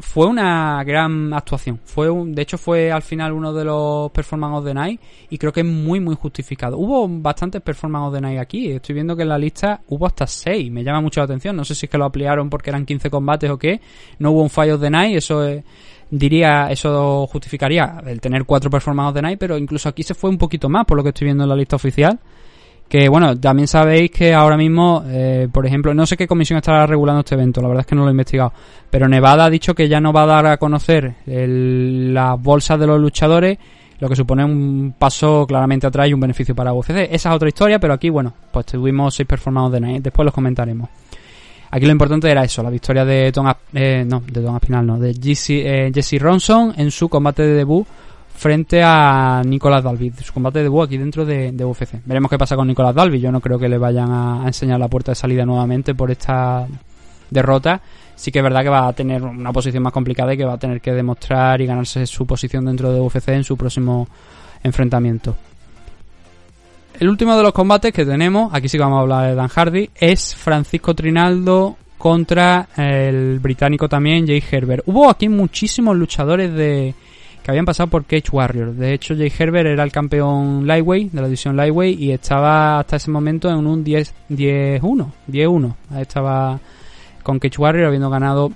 fue 0.00 0.26
una 0.26 0.82
gran 0.84 1.32
actuación. 1.32 1.80
Fue 1.84 2.08
un, 2.08 2.34
de 2.34 2.42
hecho, 2.42 2.58
fue 2.58 2.90
al 2.90 3.02
final 3.02 3.32
uno 3.32 3.52
de 3.52 3.64
los 3.64 4.10
Performance 4.10 4.58
of 4.58 4.64
the 4.64 4.74
Night 4.74 5.00
y 5.28 5.38
creo 5.38 5.52
que 5.52 5.60
es 5.60 5.66
muy, 5.66 6.00
muy 6.00 6.14
justificado. 6.16 6.78
Hubo 6.78 7.06
bastantes 7.08 7.60
Performance 7.60 8.08
of 8.08 8.14
the 8.14 8.20
Night 8.20 8.38
aquí. 8.38 8.70
Estoy 8.72 8.94
viendo 8.94 9.14
que 9.14 9.22
en 9.22 9.28
la 9.28 9.38
lista 9.38 9.80
hubo 9.88 10.06
hasta 10.06 10.26
6. 10.26 10.70
Me 10.70 10.82
llama 10.82 11.00
mucho 11.00 11.20
la 11.20 11.24
atención. 11.24 11.54
No 11.54 11.64
sé 11.64 11.74
si 11.74 11.86
es 11.86 11.90
que 11.90 11.98
lo 11.98 12.06
ampliaron 12.06 12.48
porque 12.48 12.70
eran 12.70 12.86
15 12.86 13.10
combates 13.10 13.50
o 13.50 13.58
qué. 13.58 13.80
No 14.18 14.32
hubo 14.32 14.42
un 14.42 14.50
Fire 14.50 14.72
of 14.72 14.80
the 14.80 14.90
Night. 14.90 15.16
Eso 15.16 15.44
es, 15.46 15.62
diría, 16.10 16.68
eso 16.70 17.26
justificaría 17.26 18.02
el 18.06 18.20
tener 18.20 18.44
cuatro 18.44 18.70
Performance 18.70 19.08
of 19.10 19.14
the 19.14 19.22
Night, 19.22 19.38
pero 19.38 19.56
incluso 19.56 19.88
aquí 19.88 20.02
se 20.02 20.14
fue 20.14 20.30
un 20.30 20.38
poquito 20.38 20.68
más 20.68 20.84
por 20.84 20.96
lo 20.96 21.02
que 21.02 21.10
estoy 21.10 21.26
viendo 21.26 21.44
en 21.44 21.50
la 21.50 21.56
lista 21.56 21.76
oficial. 21.76 22.18
Que 22.88 23.08
bueno, 23.08 23.38
también 23.38 23.68
sabéis 23.68 24.10
que 24.10 24.34
ahora 24.34 24.56
mismo, 24.56 25.04
eh, 25.06 25.46
por 25.52 25.64
ejemplo, 25.64 25.94
no 25.94 26.06
sé 26.06 26.16
qué 26.16 26.26
comisión 26.26 26.56
estará 26.56 26.86
regulando 26.86 27.20
este 27.20 27.36
evento, 27.36 27.62
la 27.62 27.68
verdad 27.68 27.82
es 27.82 27.86
que 27.86 27.94
no 27.94 28.02
lo 28.02 28.08
he 28.08 28.10
investigado. 28.10 28.52
Pero 28.90 29.06
Nevada 29.06 29.44
ha 29.44 29.50
dicho 29.50 29.74
que 29.76 29.88
ya 29.88 30.00
no 30.00 30.12
va 30.12 30.24
a 30.24 30.26
dar 30.26 30.46
a 30.46 30.56
conocer 30.56 31.14
las 31.24 32.42
bolsas 32.42 32.80
de 32.80 32.88
los 32.88 33.00
luchadores, 33.00 33.58
lo 34.00 34.08
que 34.08 34.16
supone 34.16 34.44
un 34.44 34.94
paso 34.98 35.46
claramente 35.46 35.86
atrás 35.86 36.08
y 36.08 36.14
un 36.14 36.20
beneficio 36.20 36.52
para 36.52 36.72
UFC. 36.72 37.06
Esa 37.12 37.28
es 37.28 37.36
otra 37.36 37.48
historia, 37.48 37.78
pero 37.78 37.94
aquí, 37.94 38.10
bueno, 38.10 38.34
pues 38.50 38.66
tuvimos 38.66 39.14
seis 39.14 39.28
performances 39.28 39.74
de 39.74 39.80
Night, 39.86 40.02
después 40.02 40.24
los 40.24 40.34
comentaremos. 40.34 40.88
Aquí 41.72 41.86
lo 41.86 41.92
importante 41.92 42.28
era 42.28 42.42
eso, 42.42 42.62
la 42.62 42.70
victoria 42.70 43.04
de 43.04 43.30
Tom, 43.30 43.46
eh, 43.72 44.04
no, 44.06 44.22
de 44.26 44.40
Tom 44.40 44.56
Aspinall, 44.56 44.86
no, 44.86 44.98
de 44.98 45.14
Jesse, 45.14 45.50
eh, 45.50 45.92
Jesse 45.94 46.20
Ronson 46.20 46.74
en 46.76 46.90
su 46.90 47.08
combate 47.08 47.42
de 47.42 47.54
debut 47.54 47.86
frente 48.34 48.82
a 48.82 49.42
Nicolas 49.44 49.84
Dalby, 49.84 50.12
su 50.20 50.32
combate 50.32 50.58
de 50.58 50.64
debut 50.64 50.84
aquí 50.84 50.98
dentro 50.98 51.24
de, 51.24 51.52
de 51.52 51.64
UFC. 51.64 52.00
Veremos 52.04 52.28
qué 52.28 52.38
pasa 52.38 52.56
con 52.56 52.66
Nicolas 52.66 52.94
Dalby, 52.94 53.20
yo 53.20 53.30
no 53.30 53.40
creo 53.40 53.58
que 53.58 53.68
le 53.68 53.78
vayan 53.78 54.10
a, 54.10 54.42
a 54.42 54.46
enseñar 54.46 54.80
la 54.80 54.88
puerta 54.88 55.12
de 55.12 55.16
salida 55.16 55.46
nuevamente 55.46 55.94
por 55.94 56.10
esta 56.10 56.66
derrota. 57.30 57.80
Sí 58.16 58.32
que 58.32 58.40
es 58.40 58.42
verdad 58.42 58.62
que 58.62 58.68
va 58.68 58.88
a 58.88 58.92
tener 58.92 59.22
una 59.22 59.52
posición 59.52 59.82
más 59.82 59.92
complicada 59.92 60.34
y 60.34 60.36
que 60.36 60.44
va 60.44 60.54
a 60.54 60.58
tener 60.58 60.80
que 60.80 60.92
demostrar 60.92 61.60
y 61.60 61.66
ganarse 61.66 62.04
su 62.06 62.26
posición 62.26 62.64
dentro 62.64 62.92
de 62.92 63.00
UFC 63.00 63.28
en 63.28 63.44
su 63.44 63.56
próximo 63.56 64.08
enfrentamiento. 64.62 65.36
El 67.00 67.08
último 67.08 67.34
de 67.36 67.42
los 67.42 67.52
combates 67.52 67.92
que 67.92 68.04
tenemos, 68.04 68.52
aquí 68.52 68.68
sí 68.68 68.76
que 68.76 68.82
vamos 68.84 68.98
a 68.98 69.00
hablar 69.02 69.28
de 69.30 69.34
Dan 69.34 69.48
Hardy, 69.48 69.90
es 69.94 70.34
Francisco 70.34 70.94
Trinaldo 70.94 71.76
contra 71.96 72.68
el 72.76 73.38
británico 73.40 73.88
también 73.88 74.26
Jay 74.26 74.42
Herbert. 74.50 74.82
Hubo 74.86 75.08
aquí 75.08 75.28
muchísimos 75.28 75.96
luchadores 75.96 76.52
de 76.52 76.94
que 77.42 77.50
habían 77.50 77.64
pasado 77.64 77.88
por 77.88 78.04
Cage 78.04 78.28
Warrior. 78.30 78.74
De 78.74 78.92
hecho, 78.92 79.16
Jay 79.16 79.32
Herbert 79.36 79.66
era 79.68 79.82
el 79.82 79.90
campeón 79.92 80.66
Lightweight 80.66 81.10
de 81.12 81.20
la 81.22 81.26
división 81.26 81.56
Lightweight 81.56 81.98
y 81.98 82.12
estaba 82.12 82.78
hasta 82.80 82.96
ese 82.96 83.10
momento 83.10 83.48
en 83.50 83.66
un 83.66 83.82
10 83.82 84.14
10-1, 84.28 85.06
10-1. 85.26 85.74
Ahí 85.92 86.02
estaba 86.02 86.60
con 87.22 87.38
Cage 87.38 87.56
Warrior 87.58 87.86
habiendo 87.86 88.10
ganado 88.10 88.52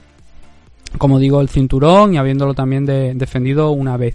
como 0.98 1.18
digo 1.18 1.40
el 1.40 1.48
cinturón 1.48 2.14
y 2.14 2.18
habiéndolo 2.18 2.52
también 2.54 2.84
de- 2.86 3.14
defendido 3.14 3.70
una 3.70 3.96
vez. 3.96 4.14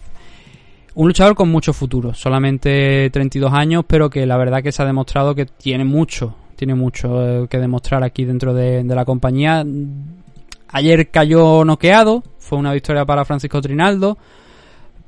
Un 0.95 1.07
luchador 1.07 1.35
con 1.35 1.49
mucho 1.49 1.71
futuro, 1.71 2.13
solamente 2.13 3.09
32 3.11 3.53
años, 3.53 3.85
pero 3.87 4.09
que 4.09 4.25
la 4.25 4.37
verdad 4.37 4.63
que 4.63 4.71
se 4.71 4.81
ha 4.81 4.85
demostrado 4.85 5.35
que 5.35 5.45
tiene 5.45 5.85
mucho, 5.85 6.35
tiene 6.55 6.75
mucho 6.75 7.25
eh, 7.25 7.47
que 7.47 7.59
demostrar 7.59 8.03
aquí 8.03 8.25
dentro 8.25 8.53
de, 8.53 8.83
la 8.83 9.05
compañía. 9.05 9.63
Ayer 10.69 11.09
cayó 11.09 11.63
noqueado, 11.63 12.23
fue 12.39 12.57
una 12.57 12.73
victoria 12.73 13.05
para 13.05 13.23
Francisco 13.23 13.61
Trinaldo, 13.61 14.17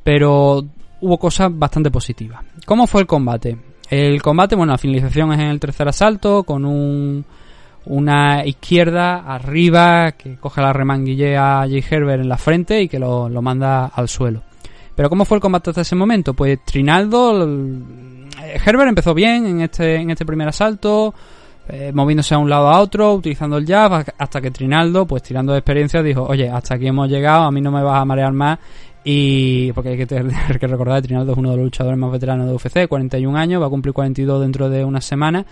pero 0.04 0.64
hubo 1.02 1.18
cosas 1.18 1.50
bastante 1.52 1.90
positivas. 1.90 2.44
¿Cómo 2.66 2.86
fue 2.86 3.02
el 3.02 3.08
combate? 3.08 3.58
El 3.90 4.22
combate, 4.22 4.56
bueno, 4.56 4.72
la 4.72 4.78
finalización 4.78 5.34
es 5.34 5.40
en 5.40 5.48
el 5.48 5.60
tercer 5.60 5.88
asalto, 5.88 6.44
con 6.44 6.64
un, 6.64 7.26
una 7.86 8.46
izquierda 8.46 9.18
arriba 9.18 10.14
que 10.14 10.38
coge 10.38 10.62
la 10.62 10.74
remanguille 10.74 11.36
a 11.36 11.66
Jay 11.68 11.84
Herbert 11.90 12.22
en 12.22 12.30
la 12.30 12.38
frente 12.38 12.82
y 12.82 12.88
que 12.88 13.00
lo, 13.00 13.28
lo 13.28 13.42
manda 13.42 13.88
al 13.88 14.08
suelo. 14.08 14.44
Pero 14.96 15.10
¿cómo 15.10 15.26
fue 15.26 15.38
el 15.38 15.42
combate 15.42 15.70
hasta 15.72 15.82
ese 15.82 15.96
momento? 15.96 16.34
Pues 16.34 16.60
Trinaldo, 16.66 17.44
el- 17.44 17.84
Herbert 18.66 18.90
empezó 18.90 19.14
bien 19.14 19.46
en 19.46 19.62
este, 19.62 19.96
en 19.96 20.10
este 20.12 20.26
primer 20.26 20.48
asalto, 20.48 21.14
eh, 21.70 21.92
moviéndose 21.94 22.34
a 22.34 22.38
un 22.38 22.50
lado 22.50 22.68
a 22.70 22.80
otro, 22.80 23.14
utilizando 23.14 23.58
el 23.58 23.66
jab, 23.66 24.06
hasta 24.18 24.42
que 24.42 24.52
Trinaldo, 24.52 25.06
pues 25.06 25.24
tirando 25.24 25.54
de 25.54 25.60
experiencia, 25.60 26.02
dijo, 26.04 26.24
oye, 26.24 26.50
hasta 26.50 26.76
aquí 26.76 26.88
hemos 26.88 27.08
llegado, 27.10 27.44
a 27.44 27.52
mí 27.52 27.62
no 27.62 27.72
me 27.72 27.82
vas 27.84 28.02
a 28.02 28.06
marear 28.06 28.34
más. 28.34 28.60
Y 29.04 29.72
porque 29.74 29.90
hay 29.90 29.98
que 29.98 30.06
tener 30.06 30.32
que 30.60 30.68
recordar 30.68 31.02
que 31.02 31.08
Trinaldo 31.08 31.32
es 31.32 31.38
uno 31.38 31.52
de 31.52 31.56
los 31.58 31.66
luchadores 31.66 31.98
más 31.98 32.12
veteranos 32.12 32.48
de 32.48 32.54
UFC, 32.54 32.88
41 32.88 33.38
años, 33.38 33.62
va 33.62 33.68
a 33.68 33.70
cumplir 33.70 33.94
42 33.94 34.42
dentro 34.42 34.70
de 34.70 34.84
unas 34.84 35.06
semanas 35.06 35.46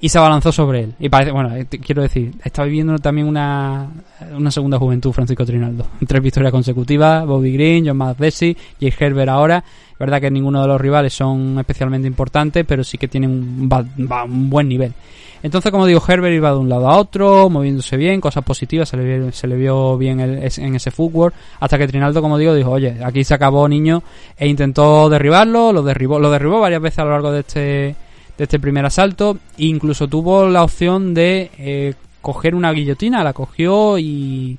y 0.00 0.08
se 0.08 0.18
abalanzó 0.18 0.50
sobre 0.52 0.84
él. 0.84 0.94
Y 0.98 1.08
parece, 1.08 1.30
bueno, 1.32 1.54
eh, 1.54 1.66
quiero 1.66 2.02
decir, 2.02 2.32
está 2.42 2.64
viviendo 2.64 2.98
también 2.98 3.26
una, 3.26 3.88
una 4.36 4.50
segunda 4.50 4.78
juventud 4.78 5.12
Francisco 5.12 5.44
Trinaldo. 5.44 5.86
Tres 6.06 6.22
victorias 6.22 6.52
consecutivas, 6.52 7.26
Bobby 7.26 7.52
Green, 7.52 7.86
John 7.86 7.96
McDessie, 7.98 8.56
Jay 8.80 8.92
Herbert 8.98 9.28
ahora. 9.28 9.62
Es 9.92 9.98
verdad 9.98 10.20
que 10.20 10.30
ninguno 10.30 10.62
de 10.62 10.68
los 10.68 10.80
rivales 10.80 11.12
son 11.12 11.58
especialmente 11.58 12.08
importantes, 12.08 12.64
pero 12.66 12.82
sí 12.82 12.96
que 12.96 13.08
tienen 13.08 13.30
un, 13.30 13.68
un 13.70 14.50
buen 14.50 14.66
nivel. 14.68 14.92
Entonces, 15.42 15.70
como 15.72 15.86
digo, 15.86 16.02
Herbert 16.06 16.34
iba 16.34 16.50
de 16.50 16.56
un 16.58 16.68
lado 16.68 16.88
a 16.88 16.96
otro, 16.98 17.48
moviéndose 17.48 17.96
bien, 17.96 18.20
cosas 18.20 18.44
positivas, 18.44 18.90
se 18.90 18.96
le, 18.98 19.32
se 19.32 19.46
le 19.46 19.56
vio 19.56 19.96
bien 19.96 20.20
el- 20.20 20.38
en 20.58 20.74
ese 20.74 20.90
footwork, 20.90 21.34
hasta 21.60 21.78
que 21.78 21.86
Trinaldo, 21.88 22.20
como 22.20 22.36
digo, 22.36 22.54
dijo, 22.54 22.70
oye, 22.70 22.96
aquí 23.02 23.24
se 23.24 23.32
acabó, 23.34 23.66
niño, 23.66 24.02
e 24.36 24.46
intentó 24.48 25.08
derribarlo, 25.08 25.72
lo 25.72 25.82
derribó, 25.82 26.18
lo 26.18 26.30
derribó 26.30 26.60
varias 26.60 26.82
veces 26.82 26.98
a 26.98 27.04
lo 27.04 27.10
largo 27.12 27.32
de 27.32 27.40
este, 27.40 27.96
de 28.40 28.44
este 28.44 28.58
primer 28.58 28.86
asalto, 28.86 29.36
incluso 29.58 30.08
tuvo 30.08 30.48
la 30.48 30.64
opción 30.64 31.12
de 31.12 31.50
eh, 31.58 31.92
coger 32.22 32.54
una 32.54 32.72
guillotina, 32.72 33.22
la 33.22 33.34
cogió 33.34 33.98
y 33.98 34.56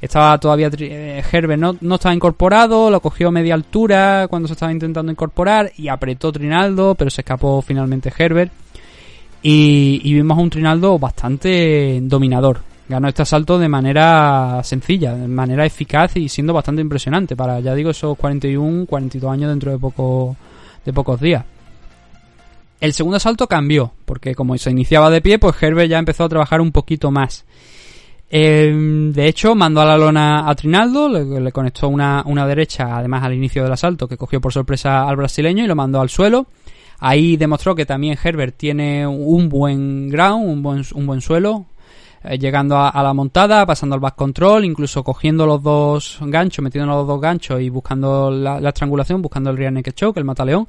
estaba 0.00 0.38
todavía 0.38 0.70
eh, 0.78 1.20
Herbert 1.32 1.60
no, 1.60 1.76
no 1.80 1.96
estaba 1.96 2.14
incorporado, 2.14 2.92
lo 2.92 3.00
cogió 3.00 3.26
a 3.26 3.32
media 3.32 3.54
altura 3.54 4.28
cuando 4.30 4.46
se 4.46 4.52
estaba 4.52 4.70
intentando 4.70 5.10
incorporar 5.10 5.72
y 5.76 5.88
apretó 5.88 6.30
Trinaldo, 6.30 6.94
pero 6.94 7.10
se 7.10 7.22
escapó 7.22 7.60
finalmente 7.60 8.12
Herbert. 8.16 8.52
Y, 9.42 10.00
y 10.04 10.14
vimos 10.14 10.38
a 10.38 10.40
un 10.40 10.50
Trinaldo 10.50 10.96
bastante 11.00 11.98
dominador. 12.02 12.60
Ganó 12.88 13.08
este 13.08 13.22
asalto 13.22 13.58
de 13.58 13.68
manera 13.68 14.60
sencilla, 14.62 15.12
de 15.12 15.26
manera 15.26 15.66
eficaz 15.66 16.16
y 16.18 16.28
siendo 16.28 16.52
bastante 16.52 16.82
impresionante 16.82 17.34
para, 17.34 17.58
ya 17.58 17.74
digo, 17.74 17.90
esos 17.90 18.16
41, 18.16 18.86
42 18.86 19.32
años 19.32 19.50
dentro 19.50 19.72
de, 19.72 19.78
poco, 19.78 20.36
de 20.84 20.92
pocos 20.92 21.20
días. 21.20 21.44
El 22.80 22.92
segundo 22.92 23.16
asalto 23.16 23.46
cambió, 23.46 23.92
porque 24.04 24.34
como 24.34 24.56
se 24.58 24.70
iniciaba 24.70 25.10
de 25.10 25.20
pie, 25.20 25.38
pues 25.38 25.60
Herbert 25.62 25.88
ya 25.88 25.98
empezó 25.98 26.24
a 26.24 26.28
trabajar 26.28 26.60
un 26.60 26.72
poquito 26.72 27.10
más. 27.10 27.44
Eh, 28.30 28.72
de 29.12 29.28
hecho, 29.28 29.54
mandó 29.54 29.80
a 29.80 29.84
la 29.84 29.96
lona 29.96 30.48
a 30.48 30.54
Trinaldo, 30.54 31.08
le, 31.08 31.52
conectó 31.52 31.88
una, 31.88 32.22
una 32.26 32.46
derecha, 32.46 32.96
además 32.96 33.22
al 33.22 33.34
inicio 33.34 33.62
del 33.62 33.72
asalto, 33.72 34.08
que 34.08 34.16
cogió 34.16 34.40
por 34.40 34.52
sorpresa 34.52 35.08
al 35.08 35.16
brasileño 35.16 35.64
y 35.64 35.68
lo 35.68 35.76
mandó 35.76 36.00
al 36.00 36.08
suelo. 36.08 36.46
Ahí 36.98 37.36
demostró 37.36 37.74
que 37.74 37.86
también 37.86 38.18
Herbert 38.22 38.56
tiene 38.56 39.06
un 39.06 39.48
buen 39.48 40.08
ground, 40.08 40.48
un 40.48 40.62
buen, 40.62 40.84
un 40.94 41.06
buen 41.06 41.20
suelo, 41.20 41.66
eh, 42.24 42.38
llegando 42.38 42.76
a, 42.76 42.88
a 42.88 43.02
la 43.02 43.12
montada, 43.12 43.64
pasando 43.66 43.94
al 43.94 44.00
back 44.00 44.16
control, 44.16 44.64
incluso 44.64 45.04
cogiendo 45.04 45.46
los 45.46 45.62
dos 45.62 46.18
ganchos, 46.20 46.62
metiendo 46.62 46.92
los 46.92 47.06
dos 47.06 47.20
ganchos 47.20 47.60
y 47.60 47.68
buscando 47.68 48.30
la, 48.30 48.60
la 48.60 48.68
estrangulación, 48.70 49.22
buscando 49.22 49.50
el 49.50 49.56
rear 49.56 49.72
naked 49.72 49.92
choke, 49.92 50.18
el 50.18 50.24
mataleón. 50.24 50.66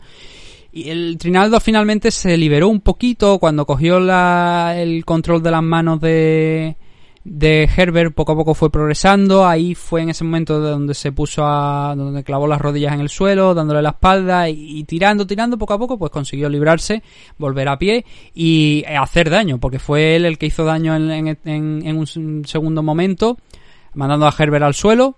Y 0.78 0.90
el 0.90 1.18
Trinaldo 1.18 1.62
finalmente 1.62 2.12
se 2.12 2.36
liberó 2.38 2.68
un 2.68 2.82
poquito 2.82 3.40
cuando 3.40 3.66
cogió 3.66 3.98
la, 4.02 4.74
el 4.76 5.06
control 5.06 5.42
de 5.42 5.50
las 5.52 5.64
manos 5.64 6.02
de, 6.02 6.76
de 7.24 7.70
Herbert, 7.78 8.14
poco 8.14 8.34
a 8.34 8.36
poco 8.36 8.54
fue 8.54 8.70
progresando. 8.70 9.48
Ahí 9.48 9.74
fue 9.74 10.02
en 10.02 10.10
ese 10.10 10.26
momento 10.26 10.60
de 10.60 10.72
donde 10.72 10.94
se 10.94 11.14
puso 11.14 11.46
a. 11.46 11.94
donde 11.96 12.26
clavó 12.26 12.46
las 12.46 12.60
rodillas 12.60 12.94
en 12.94 13.00
el 13.00 13.08
suelo, 13.08 13.54
dándole 13.54 13.82
la 13.82 13.92
espalda 13.92 14.50
y, 14.50 14.84
tirando, 14.84 15.26
tirando 15.26 15.58
poco 15.58 15.76
a 15.76 15.80
poco, 15.80 15.98
pues 15.98 16.12
consiguió 16.12 16.50
librarse, 16.50 17.02
volver 17.38 17.70
a 17.70 17.80
pie 17.80 18.04
y 18.34 18.84
hacer 19.00 19.30
daño, 19.30 19.60
porque 19.62 19.80
fue 19.80 20.18
él 20.18 20.26
el 20.26 20.38
que 20.38 20.48
hizo 20.48 20.66
daño 20.66 20.94
en, 20.94 21.10
en- 21.10 21.38
en- 21.46 21.82
en 21.88 21.98
un 21.98 22.44
segundo 22.46 22.84
momento, 22.84 23.38
mandando 23.94 24.28
a 24.28 24.36
Herbert 24.38 24.66
al 24.66 24.74
suelo. 24.74 25.16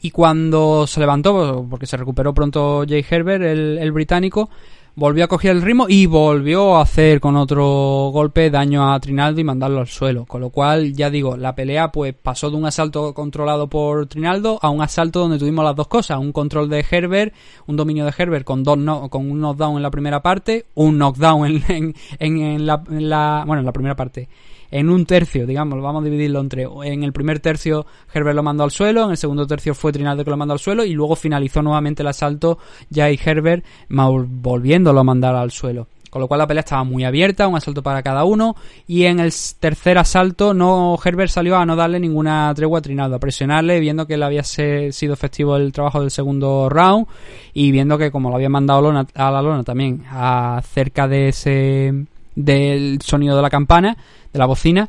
Y 0.00 0.10
cuando 0.10 0.86
se 0.86 1.00
levantó, 1.00 1.66
porque 1.68 1.86
se 1.86 1.96
recuperó 1.96 2.32
pronto 2.34 2.84
Jay 2.88 3.04
Herbert, 3.08 3.42
el, 3.42 3.78
el 3.78 3.92
británico, 3.92 4.50
volvió 4.96 5.24
a 5.24 5.28
coger 5.28 5.50
el 5.52 5.62
ritmo 5.62 5.86
y 5.88 6.06
volvió 6.06 6.76
a 6.76 6.80
hacer 6.82 7.20
con 7.20 7.36
otro 7.36 8.10
golpe 8.12 8.50
daño 8.50 8.92
a 8.92 8.98
Trinaldo 8.98 9.40
y 9.40 9.44
mandarlo 9.44 9.80
al 9.80 9.86
suelo. 9.86 10.24
Con 10.24 10.40
lo 10.40 10.50
cual, 10.50 10.94
ya 10.94 11.10
digo, 11.10 11.36
la 11.36 11.54
pelea 11.54 11.92
pues 11.92 12.14
pasó 12.14 12.50
de 12.50 12.56
un 12.56 12.64
asalto 12.64 13.12
controlado 13.14 13.68
por 13.68 14.06
Trinaldo 14.06 14.58
a 14.62 14.70
un 14.70 14.80
asalto 14.82 15.20
donde 15.20 15.38
tuvimos 15.38 15.64
las 15.64 15.76
dos 15.76 15.86
cosas. 15.88 16.18
Un 16.18 16.32
control 16.32 16.68
de 16.70 16.84
Herbert, 16.90 17.34
un 17.66 17.76
dominio 17.76 18.04
de 18.06 18.14
Herbert 18.16 18.44
con, 18.44 18.64
dos 18.64 18.78
no- 18.78 19.08
con 19.10 19.30
un 19.30 19.38
knockdown 19.40 19.76
en 19.76 19.82
la 19.82 19.90
primera 19.90 20.22
parte, 20.22 20.66
un 20.74 20.96
knockdown 20.98 21.46
en, 21.46 21.62
en- 21.68 21.94
en- 22.18 22.38
en 22.42 22.66
la, 22.66 22.82
en 22.90 23.08
la- 23.10 23.44
bueno, 23.46 23.60
en 23.60 23.66
la 23.66 23.72
primera 23.72 23.94
parte. 23.94 24.28
En 24.76 24.90
un 24.90 25.06
tercio, 25.06 25.46
digamos, 25.46 25.80
vamos 25.80 26.02
a 26.02 26.04
dividirlo 26.04 26.38
entre. 26.38 26.68
En 26.84 27.02
el 27.02 27.14
primer 27.14 27.40
tercio, 27.40 27.86
Herbert 28.12 28.36
lo 28.36 28.42
mandó 28.42 28.62
al 28.62 28.70
suelo. 28.70 29.06
En 29.06 29.12
el 29.12 29.16
segundo 29.16 29.46
tercio 29.46 29.74
fue 29.74 29.90
Trinaldo 29.90 30.22
que 30.22 30.28
lo 30.28 30.36
mandó 30.36 30.52
al 30.52 30.58
suelo. 30.58 30.84
Y 30.84 30.92
luego 30.92 31.16
finalizó 31.16 31.62
nuevamente 31.62 32.02
el 32.02 32.08
asalto, 32.08 32.58
y 32.90 33.00
Herbert 33.00 33.64
volviéndolo 33.88 35.00
a 35.00 35.02
mandar 35.02 35.34
al 35.34 35.50
suelo. 35.50 35.88
Con 36.10 36.20
lo 36.20 36.28
cual 36.28 36.40
la 36.40 36.46
pelea 36.46 36.60
estaba 36.60 36.84
muy 36.84 37.04
abierta, 37.04 37.48
un 37.48 37.56
asalto 37.56 37.82
para 37.82 38.02
cada 38.02 38.24
uno. 38.24 38.54
Y 38.86 39.04
en 39.04 39.18
el 39.18 39.32
tercer 39.58 39.96
asalto, 39.96 40.52
no 40.52 40.98
Herbert 41.02 41.30
salió 41.30 41.56
a 41.56 41.64
no 41.64 41.74
darle 41.74 41.98
ninguna 41.98 42.52
tregua 42.54 42.80
a 42.80 42.82
Trinaldo, 42.82 43.16
a 43.16 43.18
presionarle, 43.18 43.80
viendo 43.80 44.06
que 44.06 44.18
le 44.18 44.26
había 44.26 44.42
sido 44.42 45.14
efectivo 45.14 45.56
el 45.56 45.72
trabajo 45.72 46.02
del 46.02 46.10
segundo 46.10 46.68
round. 46.68 47.06
Y 47.54 47.70
viendo 47.70 47.96
que, 47.96 48.10
como 48.10 48.28
lo 48.28 48.36
había 48.36 48.50
mandado 48.50 48.90
a 48.90 49.30
la 49.30 49.40
lona 49.40 49.64
también, 49.64 50.04
a 50.10 50.60
cerca 50.70 51.08
de 51.08 51.28
ese 51.28 52.04
del 52.36 53.00
sonido 53.02 53.34
de 53.34 53.42
la 53.42 53.50
campana, 53.50 53.96
de 54.32 54.38
la 54.38 54.46
bocina, 54.46 54.88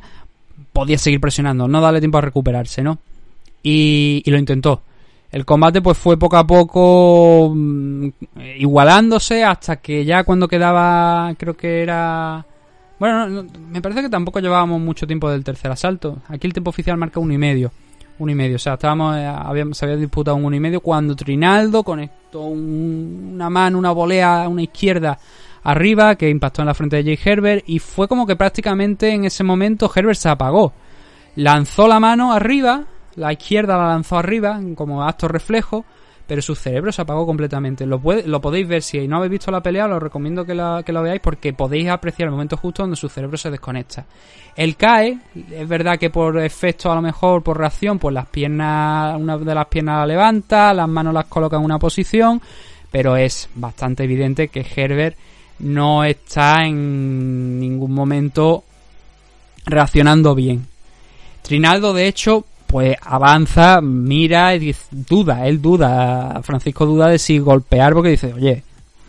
podía 0.72 0.98
seguir 0.98 1.20
presionando, 1.20 1.66
no 1.66 1.80
darle 1.80 1.98
tiempo 1.98 2.18
a 2.18 2.20
recuperarse, 2.20 2.82
¿no? 2.82 2.98
Y, 3.62 4.22
y 4.24 4.30
lo 4.30 4.38
intentó. 4.38 4.82
El 5.30 5.44
combate 5.44 5.82
pues 5.82 5.98
fue 5.98 6.16
poco 6.18 6.36
a 6.36 6.46
poco 6.46 7.52
mm, 7.54 8.08
igualándose 8.58 9.44
hasta 9.44 9.76
que 9.76 10.04
ya 10.04 10.24
cuando 10.24 10.48
quedaba, 10.48 11.34
creo 11.36 11.56
que 11.56 11.82
era... 11.82 12.44
Bueno, 12.98 13.28
no, 13.28 13.42
no, 13.42 13.50
me 13.70 13.80
parece 13.82 14.02
que 14.02 14.08
tampoco 14.08 14.40
llevábamos 14.40 14.80
mucho 14.80 15.06
tiempo 15.06 15.30
del 15.30 15.44
tercer 15.44 15.70
asalto. 15.70 16.18
Aquí 16.28 16.46
el 16.46 16.52
tiempo 16.52 16.70
oficial 16.70 16.96
marca 16.96 17.20
uno 17.20 17.32
y 17.32 17.38
medio. 17.38 17.70
Uno 18.18 18.32
y 18.32 18.34
medio, 18.34 18.56
o 18.56 18.58
sea, 18.58 18.74
estábamos, 18.74 19.16
eh, 19.16 19.24
habíamos, 19.26 19.78
se 19.78 19.84
había 19.84 19.96
disputado 19.96 20.36
un 20.36 20.44
uno 20.46 20.56
y 20.56 20.60
medio 20.60 20.80
cuando 20.80 21.14
Trinaldo 21.14 21.84
conectó 21.84 22.40
un- 22.42 23.30
una 23.34 23.48
mano, 23.48 23.78
una 23.78 23.92
volea 23.92 24.48
una 24.48 24.62
izquierda 24.62 25.16
arriba 25.70 26.14
que 26.16 26.30
impactó 26.30 26.62
en 26.62 26.66
la 26.66 26.74
frente 26.74 26.96
de 26.96 27.04
Jay 27.04 27.18
Herbert 27.32 27.64
y 27.66 27.78
fue 27.78 28.08
como 28.08 28.26
que 28.26 28.36
prácticamente 28.36 29.10
en 29.10 29.24
ese 29.24 29.44
momento 29.44 29.90
Herbert 29.94 30.18
se 30.18 30.28
apagó. 30.28 30.72
Lanzó 31.36 31.86
la 31.86 32.00
mano 32.00 32.32
arriba, 32.32 32.84
la 33.16 33.32
izquierda 33.32 33.76
la 33.76 33.88
lanzó 33.88 34.16
arriba 34.18 34.58
como 34.74 35.04
acto 35.04 35.28
reflejo, 35.28 35.84
pero 36.26 36.42
su 36.42 36.54
cerebro 36.54 36.90
se 36.92 37.00
apagó 37.02 37.24
completamente. 37.26 37.86
Lo, 37.86 37.98
puede- 38.00 38.26
lo 38.26 38.40
podéis 38.40 38.66
ver 38.68 38.82
si 38.82 39.06
no 39.08 39.16
habéis 39.16 39.30
visto 39.32 39.50
la 39.50 39.62
pelea, 39.62 39.86
os 39.86 40.02
recomiendo 40.02 40.44
que 40.44 40.54
la, 40.54 40.82
que 40.84 40.92
veáis 40.92 41.20
porque 41.20 41.52
podéis 41.52 41.88
apreciar 41.88 42.26
el 42.28 42.32
momento 42.32 42.56
justo 42.56 42.82
donde 42.82 42.96
su 42.96 43.08
cerebro 43.08 43.36
se 43.38 43.50
desconecta. 43.50 44.04
Él 44.56 44.76
cae, 44.76 45.18
es 45.52 45.68
verdad 45.68 45.98
que 45.98 46.10
por 46.10 46.38
efecto 46.38 46.90
a 46.90 46.94
lo 46.94 47.02
mejor 47.02 47.42
por 47.42 47.58
reacción, 47.58 47.98
pues 47.98 48.14
las 48.14 48.26
piernas, 48.26 49.16
una 49.18 49.38
de 49.38 49.54
las 49.54 49.66
piernas 49.66 49.98
la 50.00 50.06
levanta, 50.06 50.72
las 50.74 50.88
manos 50.88 51.14
las 51.14 51.26
coloca 51.26 51.56
en 51.56 51.64
una 51.64 51.78
posición, 51.78 52.40
pero 52.90 53.16
es 53.16 53.48
bastante 53.54 54.04
evidente 54.04 54.48
que 54.48 54.66
Herbert 54.76 55.16
no 55.60 56.04
está 56.04 56.64
en 56.64 57.58
ningún 57.58 57.92
momento 57.92 58.64
reaccionando 59.66 60.34
bien. 60.34 60.66
Trinaldo, 61.42 61.92
de 61.92 62.08
hecho, 62.08 62.44
pues 62.66 62.96
avanza, 63.02 63.80
mira 63.80 64.54
y 64.54 64.74
duda, 64.90 65.46
él 65.46 65.60
duda, 65.60 66.40
Francisco 66.42 66.84
duda 66.84 67.08
de 67.08 67.18
si 67.18 67.38
golpear 67.38 67.94
porque 67.94 68.10
dice, 68.10 68.32
oye, 68.34 68.62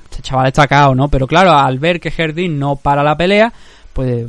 este 0.10 0.22
chaval 0.22 0.48
está 0.48 0.68
cao, 0.68 0.96
¿no? 0.96 1.10
Pero 1.10 1.28
claro, 1.28 1.52
al 1.52 1.78
ver 1.78 2.00
que 2.00 2.12
Jardín 2.12 2.58
no 2.58 2.78
para 2.78 3.04
la 3.04 3.18
pelea, 3.18 3.52
pues 3.94 4.26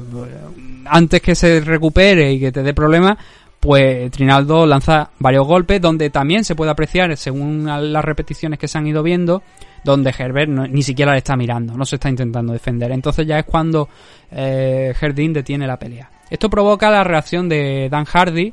antes 0.86 1.22
que 1.22 1.34
se 1.34 1.60
recupere 1.60 2.32
y 2.32 2.40
que 2.40 2.52
te 2.52 2.62
dé 2.62 2.74
problemas, 2.74 3.18
pues 3.60 4.10
Trinaldo 4.10 4.66
lanza 4.66 5.10
varios 5.18 5.46
golpes 5.46 5.80
donde 5.80 6.10
también 6.10 6.44
se 6.44 6.54
puede 6.54 6.70
apreciar, 6.70 7.16
según 7.16 7.66
las 7.66 8.04
repeticiones 8.04 8.58
que 8.58 8.68
se 8.68 8.78
han 8.78 8.86
ido 8.86 9.02
viendo, 9.02 9.42
donde 9.84 10.14
Herbert 10.16 10.50
ni 10.50 10.82
siquiera 10.82 11.12
le 11.12 11.18
está 11.18 11.36
mirando, 11.36 11.76
no 11.76 11.84
se 11.84 11.96
está 11.96 12.08
intentando 12.08 12.52
defender. 12.52 12.90
Entonces 12.92 13.26
ya 13.26 13.38
es 13.38 13.44
cuando 13.44 13.88
eh, 14.30 14.94
detiene 15.30 15.66
la 15.66 15.78
pelea. 15.78 16.10
Esto 16.28 16.48
provoca 16.48 16.90
la 16.90 17.02
reacción 17.02 17.48
de 17.48 17.88
Dan 17.90 18.04
Hardy, 18.04 18.52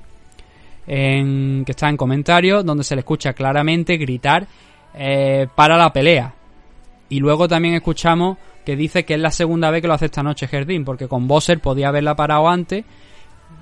en, 0.87 1.63
que 1.65 1.71
está 1.73 1.89
en 1.89 1.97
comentarios, 1.97 2.65
donde 2.65 2.83
se 2.83 2.95
le 2.95 3.01
escucha 3.01 3.33
claramente 3.33 3.97
gritar 3.97 4.47
eh, 4.95 5.47
para 5.53 5.77
la 5.77 5.91
pelea. 5.93 6.33
Y 7.09 7.19
luego 7.19 7.47
también 7.47 7.75
escuchamos 7.75 8.37
que 8.65 8.75
dice 8.75 9.05
que 9.05 9.13
es 9.13 9.19
la 9.19 9.31
segunda 9.31 9.69
vez 9.69 9.81
que 9.81 9.87
lo 9.87 9.93
hace 9.93 10.05
esta 10.05 10.23
noche 10.23 10.47
Jardín, 10.47 10.83
porque 10.83 11.07
con 11.07 11.27
Bosser 11.27 11.59
podía 11.59 11.89
haberla 11.89 12.15
parado 12.15 12.49
antes. 12.49 12.83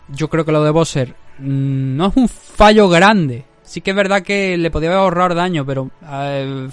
Yo 0.08 0.30
creo 0.30 0.46
que 0.46 0.52
lo 0.52 0.64
de 0.64 0.72
Bosser 0.72 1.10
mm, 1.40 1.96
no 1.96 2.08
es 2.08 2.16
un 2.16 2.28
fallo 2.28 2.88
grande. 2.90 3.44
Sí 3.64 3.82
que 3.82 3.92
es 3.92 3.96
verdad 3.96 4.22
que 4.22 4.58
le 4.58 4.72
podía 4.72 4.90
haber 4.90 5.02
ahorrado 5.02 5.36
daño, 5.36 5.66
pero 5.66 5.90
eh, 6.10 6.70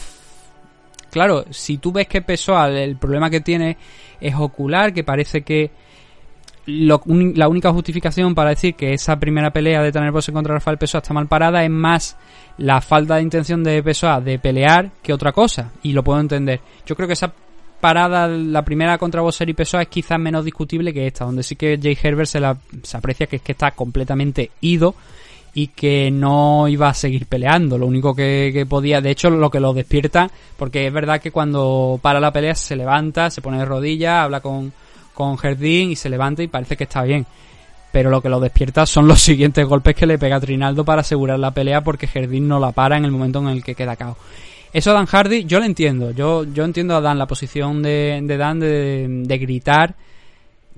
claro, 1.12 1.44
si 1.51 1.76
tú 1.76 1.93
ves 1.93 2.09
que 2.09 2.22
Pessoa 2.22 2.68
el 2.68 2.97
problema 2.97 3.28
que 3.30 3.40
tiene 3.40 3.76
es 4.20 4.34
ocular, 4.34 4.93
que 4.93 5.05
parece 5.05 5.43
que 5.43 5.70
lo 6.66 7.02
la 7.06 7.48
única 7.48 7.72
justificación 7.72 8.34
para 8.34 8.51
decir 8.51 8.74
que 8.74 8.94
esa 8.94 9.18
primera 9.18 9.52
pelea 9.52 9.82
de 9.82 9.93
Tanner 9.93 10.12
Bosse 10.12 10.32
contra 10.32 10.55
Rafael 10.55 10.78
Pessoa 10.78 11.01
está 11.01 11.12
mal 11.12 11.26
parada 11.26 11.62
es 11.64 11.70
más 11.70 12.16
la 12.59 12.80
falta 12.80 13.16
de 13.16 13.22
intención 13.22 13.62
de 13.62 13.82
Pessoa 13.82 14.20
de 14.20 14.39
pelear 14.39 14.90
que 15.02 15.12
otra 15.12 15.32
cosa. 15.32 15.72
Y 15.82 15.93
lo 15.93 16.02
puedo 16.02 16.20
entender. 16.20 16.60
Yo 16.86 16.94
creo 16.94 17.06
que 17.06 17.14
esa 17.14 17.32
parada, 17.80 18.28
la 18.28 18.64
primera 18.64 18.97
contra 18.97 19.22
Bosser 19.22 19.48
y 19.51 19.55
Pessoa 19.55 19.82
es 19.82 19.89
quizás 19.89 20.18
menos 20.18 20.44
discutible 20.44 20.94
que 20.94 21.06
esta, 21.06 21.24
donde 21.24 21.43
sí 21.43 21.56
que 21.56 21.78
Jay 21.82 21.98
Herbert 22.01 22.28
se, 22.28 22.40
la, 22.40 22.56
se 22.82 22.97
aprecia 22.97 23.26
que 23.26 23.36
es 23.36 23.43
que 23.43 23.52
está 23.52 23.72
completamente 23.72 24.52
ido 24.60 24.94
y 25.55 25.69
que 25.69 26.11
no 26.11 26.69
iba 26.69 26.89
a 26.89 26.95
seguir 26.95 27.27
peleando. 27.27 27.79
Lo 27.79 27.87
único 27.87 28.15
que, 28.15 28.66
podía, 28.69 29.01
de 29.01 29.11
hecho, 29.11 29.31
lo 29.31 29.51
que 29.51 29.61
lo 29.61 29.74
despierta, 29.74 30.31
porque 30.57 30.87
es 30.87 30.93
verdad 30.93 31.20
que 31.20 31.31
cuando 31.31 31.99
para 32.01 32.20
la 32.20 32.33
pelea 32.33 32.55
se 32.55 32.77
levanta, 32.77 33.31
se 33.31 33.43
pone 33.43 33.59
de 33.59 33.65
rodillas, 33.65 34.24
habla 34.24 34.41
con, 34.41 34.73
con 35.12 35.37
Jardín 35.37 35.91
y 35.91 35.97
se 35.97 36.09
levanta 36.09 36.43
y 36.43 36.49
parece 36.49 36.77
que 36.77 36.85
está 36.85 37.03
bien. 37.03 37.27
Pero 37.91 38.09
lo 38.09 38.23
que 38.23 38.31
lo 38.31 38.41
despierta 38.41 38.87
son 38.87 39.07
los 39.07 39.20
siguientes 39.23 39.66
golpes 39.66 39.95
que 39.95 40.07
le 40.07 40.19
pega 40.19 40.37
a 40.37 40.41
Trinaldo 40.41 40.85
para 40.85 41.03
asegurar 41.03 41.39
la 41.39 41.51
pelea 41.51 41.83
porque 41.83 42.07
Jardín 42.07 42.49
no 42.49 42.59
la 42.59 42.73
para 42.73 42.97
en 42.97 43.05
el 43.05 43.11
momento 43.11 43.41
en 43.41 43.49
el 43.49 43.62
que 43.62 43.74
queda 43.74 43.97
cao. 43.97 44.16
Eso 44.73 44.95
Dan 44.95 45.05
Hardy, 45.05 45.45
yo 45.45 45.59
lo 45.59 45.66
entiendo. 45.66 46.12
Yo, 46.12 46.45
yo 46.45 46.65
entiendo 46.65 46.97
a 46.97 47.03
Dan, 47.03 47.19
la 47.19 47.27
posición 47.27 47.83
de, 47.83 48.20
de 48.23 48.37
Dan 48.39 48.59
de, 48.59 49.07
de 49.07 49.39
gritar 49.39 49.95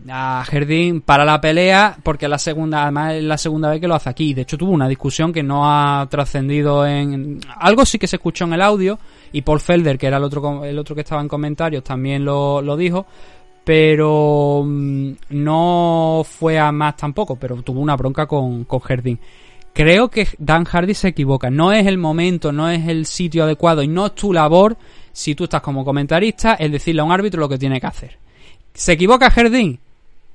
a 0.09 0.45
Jardín 0.45 1.01
para 1.01 1.25
la 1.25 1.41
pelea 1.41 1.97
porque 2.03 2.29
la 2.29 2.39
segunda 2.39 2.83
además 2.83 3.15
es 3.15 3.25
la 3.25 3.39
segunda 3.39 3.71
vez 3.71 3.81
que 3.81 3.89
lo 3.89 3.95
hace 3.95 4.11
aquí. 4.11 4.35
De 4.35 4.43
hecho 4.43 4.59
tuvo 4.59 4.73
una 4.73 4.89
discusión 4.89 5.33
que 5.33 5.43
no 5.43 5.63
ha 5.65 6.07
trascendido 6.11 6.87
en 6.87 7.41
algo 7.59 7.85
sí 7.85 7.99
que 7.99 8.07
se 8.07 8.17
escuchó 8.17 8.45
en 8.45 8.55
el 8.55 8.63
audio 8.63 8.99
y 9.33 9.43
Paul 9.43 9.61
Felder 9.61 9.99
que 9.99 10.07
era 10.07 10.19
el 10.19 10.25
otro 10.25 10.65
el 10.65 10.79
otro 10.79 10.95
que 10.95 11.03
estaba 11.03 11.23
en 11.23 11.29
comentarios 11.29 11.83
también 11.85 12.25
lo, 12.25 12.61
lo 12.61 12.77
dijo 12.77 13.07
pero 13.65 14.63
mm, 14.65 15.13
no 15.31 16.23
fue 16.29 16.59
a 16.59 16.71
más 16.71 16.97
tampoco 16.97 17.37
pero 17.37 17.63
tuvo 17.63 17.81
una 17.81 17.97
bronca 17.97 18.27
con, 18.27 18.65
con 18.65 18.81
Jardín. 18.81 19.19
Creo 19.73 20.09
que 20.09 20.29
Dan 20.39 20.65
Hardy 20.65 20.95
se 20.95 21.09
equivoca. 21.09 21.51
No 21.51 21.73
es 21.73 21.87
el 21.87 21.99
momento 21.99 22.53
no 22.53 22.69
es 22.69 22.87
el 22.89 23.07
sitio 23.07 23.45
adecuado 23.45 23.83
y 23.83 23.89
no 23.89 24.07
es 24.07 24.15
tu 24.15 24.33
labor 24.33 24.77
si 25.13 25.35
tú 25.35 25.45
estás 25.45 25.63
como 25.63 25.85
comentarista 25.85 26.55
es 26.55 26.71
decirle 26.71 27.01
a 27.01 27.05
un 27.05 27.13
árbitro 27.13 27.41
lo 27.41 27.49
que 27.49 27.59
tiene 27.59 27.81
que 27.81 27.87
hacer. 27.87 28.19
¿Se 28.75 28.93
equivoca 28.93 29.31
Jardín? 29.31 29.79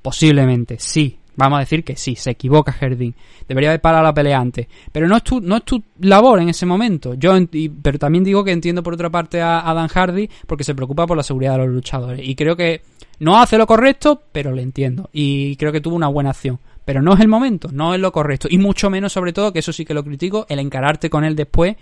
Posiblemente, 0.02 0.76
sí. 0.78 1.16
Vamos 1.36 1.56
a 1.56 1.60
decir 1.60 1.84
que 1.84 1.96
sí, 1.96 2.16
se 2.16 2.32
equivoca 2.32 2.72
Jardín. 2.72 3.14
Debería 3.48 3.70
haber 3.70 3.80
parado 3.80 4.04
la 4.04 4.12
pelea 4.12 4.38
antes. 4.38 4.66
Pero 4.92 5.08
no 5.08 5.16
es 5.16 5.24
tu, 5.24 5.40
no 5.40 5.56
es 5.56 5.64
tu 5.64 5.82
labor 6.00 6.40
en 6.40 6.50
ese 6.50 6.66
momento. 6.66 7.14
Yo, 7.14 7.32
pero 7.80 7.98
también 7.98 8.24
digo 8.24 8.44
que 8.44 8.52
entiendo 8.52 8.82
por 8.82 8.94
otra 8.94 9.08
parte 9.08 9.40
a, 9.40 9.68
a 9.68 9.72
Dan 9.72 9.88
Hardy 9.88 10.28
porque 10.46 10.64
se 10.64 10.74
preocupa 10.74 11.06
por 11.06 11.16
la 11.16 11.22
seguridad 11.22 11.52
de 11.52 11.58
los 11.58 11.68
luchadores. 11.68 12.20
Y 12.28 12.34
creo 12.34 12.56
que 12.56 12.82
no 13.20 13.38
hace 13.38 13.56
lo 13.56 13.66
correcto, 13.66 14.22
pero 14.32 14.52
le 14.52 14.62
entiendo. 14.62 15.08
Y 15.12 15.56
creo 15.56 15.72
que 15.72 15.80
tuvo 15.80 15.96
una 15.96 16.08
buena 16.08 16.30
acción. 16.30 16.58
Pero 16.84 17.00
no 17.00 17.14
es 17.14 17.20
el 17.20 17.28
momento, 17.28 17.68
no 17.72 17.94
es 17.94 18.00
lo 18.00 18.12
correcto. 18.12 18.48
Y 18.50 18.58
mucho 18.58 18.90
menos, 18.90 19.12
sobre 19.12 19.32
todo, 19.32 19.52
que 19.52 19.60
eso 19.60 19.72
sí 19.72 19.84
que 19.84 19.94
lo 19.94 20.04
critico, 20.04 20.46
el 20.48 20.58
encararte 20.58 21.08
con 21.08 21.24
él 21.24 21.36
después 21.36 21.76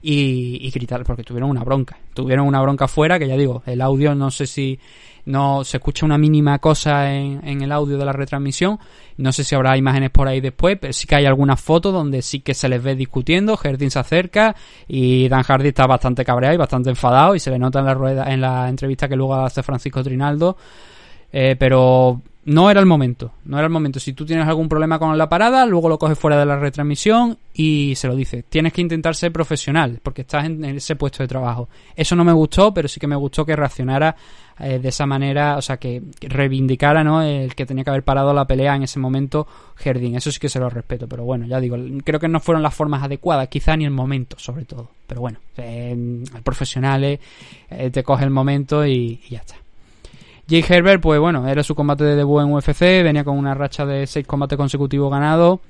y, 0.00 0.58
y 0.60 0.70
gritar, 0.70 1.04
porque 1.04 1.24
tuvieron 1.24 1.50
una 1.50 1.64
bronca. 1.64 1.98
Tuvieron 2.14 2.46
una 2.46 2.60
bronca 2.60 2.88
fuera, 2.88 3.18
que 3.18 3.26
ya 3.26 3.36
digo, 3.36 3.62
el 3.66 3.80
audio 3.80 4.14
no 4.14 4.30
sé 4.30 4.46
si 4.46 4.78
no 5.24 5.62
se 5.64 5.76
escucha 5.76 6.04
una 6.04 6.18
mínima 6.18 6.58
cosa 6.58 7.12
en, 7.12 7.62
el 7.62 7.70
audio 7.72 7.96
de 7.96 8.04
la 8.04 8.12
retransmisión. 8.12 8.78
No 9.16 9.32
sé 9.32 9.44
si 9.44 9.54
habrá 9.54 9.76
imágenes 9.76 10.10
por 10.10 10.26
ahí 10.26 10.40
después, 10.40 10.78
pero 10.80 10.92
sí 10.92 11.06
que 11.06 11.14
hay 11.14 11.26
algunas 11.26 11.60
fotos 11.60 11.92
donde 11.92 12.22
sí 12.22 12.40
que 12.40 12.54
se 12.54 12.68
les 12.68 12.82
ve 12.82 12.96
discutiendo. 12.96 13.56
Jardín 13.56 13.90
se 13.90 13.98
acerca 13.98 14.56
y 14.88 15.28
Dan 15.28 15.42
Hardy 15.42 15.68
está 15.68 15.86
bastante 15.86 16.24
cabreado 16.24 16.54
y 16.54 16.58
bastante 16.58 16.90
enfadado 16.90 17.34
y 17.34 17.40
se 17.40 17.50
le 17.50 17.58
nota 17.58 17.78
en 17.78 17.86
la 17.86 17.94
rueda, 17.94 18.32
en 18.32 18.40
la 18.40 18.68
entrevista 18.68 19.08
que 19.08 19.16
luego 19.16 19.34
hace 19.34 19.62
Francisco 19.62 20.02
Trinaldo. 20.02 20.56
Eh, 21.32 21.56
pero 21.58 22.20
no 22.44 22.70
era 22.70 22.80
el 22.80 22.86
momento, 22.86 23.32
no 23.44 23.56
era 23.56 23.66
el 23.66 23.72
momento. 23.72 24.00
Si 24.00 24.12
tú 24.12 24.26
tienes 24.26 24.46
algún 24.48 24.68
problema 24.68 24.98
con 24.98 25.16
la 25.16 25.28
parada, 25.28 25.64
luego 25.64 25.88
lo 25.88 25.98
coges 25.98 26.18
fuera 26.18 26.38
de 26.38 26.46
la 26.46 26.58
retransmisión 26.58 27.38
y 27.54 27.94
se 27.96 28.08
lo 28.08 28.16
dices. 28.16 28.44
Tienes 28.48 28.72
que 28.72 28.80
intentar 28.80 29.14
ser 29.14 29.32
profesional 29.32 30.00
porque 30.02 30.22
estás 30.22 30.46
en 30.46 30.64
ese 30.64 30.96
puesto 30.96 31.22
de 31.22 31.28
trabajo. 31.28 31.68
Eso 31.94 32.16
no 32.16 32.24
me 32.24 32.32
gustó, 32.32 32.74
pero 32.74 32.88
sí 32.88 32.98
que 32.98 33.06
me 33.06 33.14
gustó 33.14 33.46
que 33.46 33.54
reaccionara 33.54 34.16
eh, 34.58 34.80
de 34.80 34.88
esa 34.88 35.06
manera, 35.06 35.56
o 35.56 35.62
sea, 35.62 35.76
que 35.76 36.02
reivindicara, 36.20 37.04
¿no? 37.04 37.22
El 37.22 37.54
que 37.54 37.64
tenía 37.64 37.84
que 37.84 37.90
haber 37.90 38.02
parado 38.02 38.34
la 38.34 38.46
pelea 38.46 38.74
en 38.74 38.82
ese 38.82 38.98
momento 38.98 39.46
Jardín. 39.76 40.16
Eso 40.16 40.32
sí 40.32 40.40
que 40.40 40.48
se 40.48 40.58
lo 40.58 40.68
respeto, 40.68 41.06
pero 41.06 41.24
bueno, 41.24 41.46
ya 41.46 41.60
digo, 41.60 41.76
creo 42.04 42.18
que 42.18 42.28
no 42.28 42.40
fueron 42.40 42.62
las 42.62 42.74
formas 42.74 43.04
adecuadas, 43.04 43.48
quizá 43.48 43.76
ni 43.76 43.84
el 43.84 43.92
momento, 43.92 44.36
sobre 44.38 44.64
todo. 44.64 44.90
Pero 45.06 45.20
bueno, 45.20 45.38
eh, 45.58 45.92
el 45.92 46.42
profesional 46.42 47.04
eh, 47.04 47.20
eh, 47.70 47.90
te 47.90 48.02
coge 48.02 48.24
el 48.24 48.30
momento 48.30 48.84
y, 48.84 49.20
y 49.28 49.30
ya 49.30 49.38
está. 49.38 49.61
Jay 50.48 50.64
Herbert, 50.68 51.00
pues 51.00 51.20
bueno, 51.20 51.46
era 51.48 51.62
su 51.62 51.74
combate 51.74 52.04
de 52.04 52.16
debut 52.16 52.42
en 52.42 52.52
UFC, 52.52 52.80
venía 53.02 53.24
con 53.24 53.38
una 53.38 53.54
racha 53.54 53.86
de 53.86 54.06
seis 54.06 54.26
combates 54.26 54.58
consecutivos 54.58 55.10
ganados, 55.10 55.60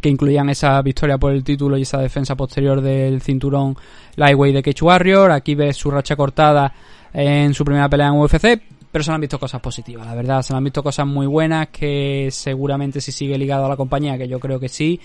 que 0.00 0.08
incluían 0.08 0.48
esa 0.48 0.80
victoria 0.82 1.18
por 1.18 1.32
el 1.32 1.42
título 1.42 1.76
y 1.76 1.82
esa 1.82 1.98
defensa 1.98 2.36
posterior 2.36 2.80
del 2.80 3.20
cinturón 3.20 3.76
Lightweight 4.16 4.54
de 4.54 4.62
Cage 4.62 4.84
Warrior. 4.84 5.32
Aquí 5.32 5.54
ves 5.54 5.76
su 5.76 5.90
racha 5.90 6.14
cortada 6.14 6.72
en 7.12 7.52
su 7.52 7.64
primera 7.64 7.88
pelea 7.88 8.08
en 8.08 8.14
UFC, 8.14 8.62
pero 8.92 9.04
se 9.04 9.12
han 9.12 9.20
visto 9.20 9.38
cosas 9.38 9.60
positivas, 9.60 10.06
la 10.06 10.14
verdad, 10.14 10.42
se 10.42 10.54
han 10.54 10.64
visto 10.64 10.82
cosas 10.82 11.06
muy 11.06 11.26
buenas 11.26 11.68
que 11.68 12.28
seguramente 12.30 13.00
si 13.00 13.12
sigue 13.12 13.36
ligado 13.38 13.66
a 13.66 13.68
la 13.68 13.76
compañía, 13.76 14.16
que 14.16 14.28
yo 14.28 14.40
creo 14.40 14.58
que 14.58 14.68
sí, 14.68 15.00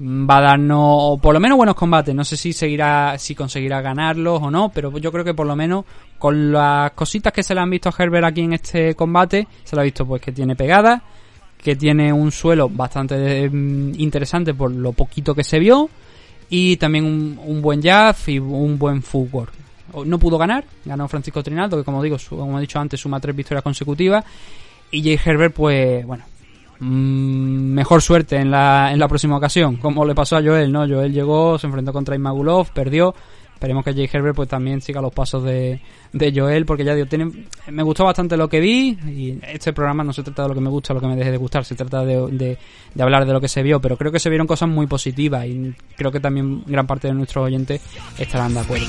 va 0.00 0.38
a 0.38 0.40
darnos 0.40 1.18
por 1.20 1.34
lo 1.34 1.40
menos 1.40 1.56
buenos 1.56 1.74
combates. 1.74 2.14
No 2.14 2.24
sé 2.24 2.36
si 2.36 2.52
seguirá, 2.52 3.16
si 3.18 3.34
conseguirá 3.34 3.80
ganarlos 3.80 4.40
o 4.42 4.50
no, 4.50 4.68
pero 4.70 4.96
yo 4.98 5.10
creo 5.10 5.24
que 5.24 5.34
por 5.34 5.46
lo 5.46 5.56
menos 5.56 5.84
con 6.18 6.52
las 6.52 6.92
cositas 6.92 7.32
que 7.32 7.42
se 7.42 7.54
le 7.54 7.60
han 7.60 7.70
visto 7.70 7.88
a 7.88 7.94
Herbert 7.96 8.26
aquí 8.26 8.42
en 8.42 8.52
este 8.52 8.94
combate, 8.94 9.46
se 9.64 9.74
le 9.76 9.80
ha 9.82 9.84
visto 9.84 10.06
pues 10.06 10.20
que 10.22 10.32
tiene 10.32 10.54
pegada, 10.56 11.02
que 11.62 11.74
tiene 11.76 12.12
un 12.12 12.30
suelo 12.30 12.68
bastante 12.68 13.48
mm, 13.50 13.94
interesante 14.00 14.54
por 14.54 14.70
lo 14.70 14.92
poquito 14.92 15.34
que 15.34 15.42
se 15.44 15.58
vio 15.58 15.88
y 16.50 16.76
también 16.76 17.04
un, 17.04 17.60
buen 17.60 17.82
jab 17.82 18.14
y 18.26 18.38
un 18.38 18.78
buen. 18.78 19.02
O- 19.92 20.04
No 20.04 20.18
pudo 20.18 20.38
ganar, 20.38 20.64
ganó 20.84 21.08
Francisco 21.08 21.42
Trinaldo, 21.42 21.76
que 21.76 21.84
como 21.84 22.02
digo, 22.02 22.18
su- 22.18 22.36
como 22.36 22.58
he 22.58 22.60
dicho 22.60 22.78
antes, 22.78 23.00
suma 23.00 23.20
tres 23.20 23.34
victorias 23.34 23.62
consecutivas. 23.64 24.24
Y 24.90 25.02
Jay 25.02 25.18
Herbert, 25.22 25.54
pues, 25.54 26.06
bueno, 26.06 26.24
mm, 26.80 27.72
mejor 27.74 28.02
suerte 28.02 28.36
en 28.36 28.50
la, 28.50 28.90
en 28.92 28.98
la 28.98 29.08
próxima 29.08 29.36
ocasión, 29.36 29.76
como 29.76 30.04
le 30.04 30.14
pasó 30.14 30.36
a 30.36 30.42
Joel, 30.42 30.72
¿no? 30.72 30.86
Joel 30.88 31.12
llegó, 31.12 31.58
se 31.58 31.66
enfrentó 31.66 31.92
contra 31.92 32.16
Imagulov, 32.16 32.72
perdió. 32.72 33.14
Esperemos 33.58 33.84
que 33.84 33.92
Jay 33.92 34.08
Herbert 34.12 34.36
pues 34.36 34.48
también 34.48 34.80
siga 34.80 35.00
los 35.00 35.12
pasos 35.12 35.42
de, 35.42 35.80
de 36.12 36.32
Joel, 36.32 36.64
porque 36.64 36.84
ya 36.84 36.94
digo, 36.94 37.08
tiene, 37.08 37.28
me 37.72 37.82
gustó 37.82 38.04
bastante 38.04 38.36
lo 38.36 38.48
que 38.48 38.60
vi, 38.60 38.96
y 39.04 39.36
este 39.42 39.72
programa 39.72 40.04
no 40.04 40.12
se 40.12 40.22
trata 40.22 40.42
de 40.42 40.48
lo 40.50 40.54
que 40.54 40.60
me 40.60 40.70
gusta 40.70 40.94
lo 40.94 41.00
que 41.00 41.08
me 41.08 41.16
deje 41.16 41.32
de 41.32 41.38
gustar, 41.38 41.64
se 41.64 41.74
trata 41.74 42.04
de, 42.04 42.28
de, 42.30 42.56
de 42.94 43.02
hablar 43.02 43.26
de 43.26 43.32
lo 43.32 43.40
que 43.40 43.48
se 43.48 43.64
vio, 43.64 43.80
pero 43.80 43.96
creo 43.96 44.12
que 44.12 44.20
se 44.20 44.28
vieron 44.28 44.46
cosas 44.46 44.68
muy 44.68 44.86
positivas 44.86 45.44
y 45.44 45.74
creo 45.96 46.12
que 46.12 46.20
también 46.20 46.62
gran 46.66 46.86
parte 46.86 47.08
de 47.08 47.14
nuestros 47.14 47.46
oyentes 47.46 47.82
estarán 48.16 48.54
de 48.54 48.60
acuerdo. 48.60 48.86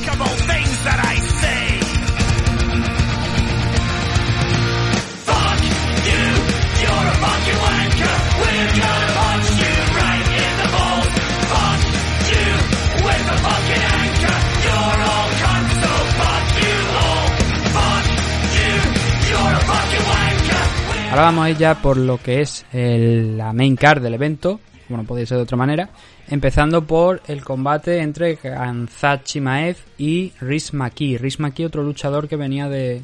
Ahora 21.20 21.32
vamos 21.32 21.46
a 21.48 21.50
ir 21.50 21.58
ya 21.58 21.76
por 21.76 21.98
lo 21.98 22.18
que 22.18 22.40
es 22.40 22.66
el- 22.72 23.38
la 23.38 23.52
main 23.52 23.76
card 23.76 24.02
del 24.02 24.14
evento, 24.14 24.62
bueno, 24.88 25.04
podría 25.04 25.26
ser 25.26 25.36
de 25.36 25.44
otra 25.44 25.58
manera, 25.58 25.90
empezando 26.30 26.88
por 26.88 27.22
el 27.28 27.44
combate 27.44 28.00
entre 28.00 28.38
Kanzat 28.38 29.26
Chimaev 29.26 29.76
y 29.98 30.32
Riz 30.40 30.74
Maki. 30.74 31.18
Riz 31.18 31.42
Maki, 31.42 31.66
otro 31.66 31.84
luchador 31.84 32.30
que 32.30 32.38
venía 32.38 32.70
de, 32.70 33.02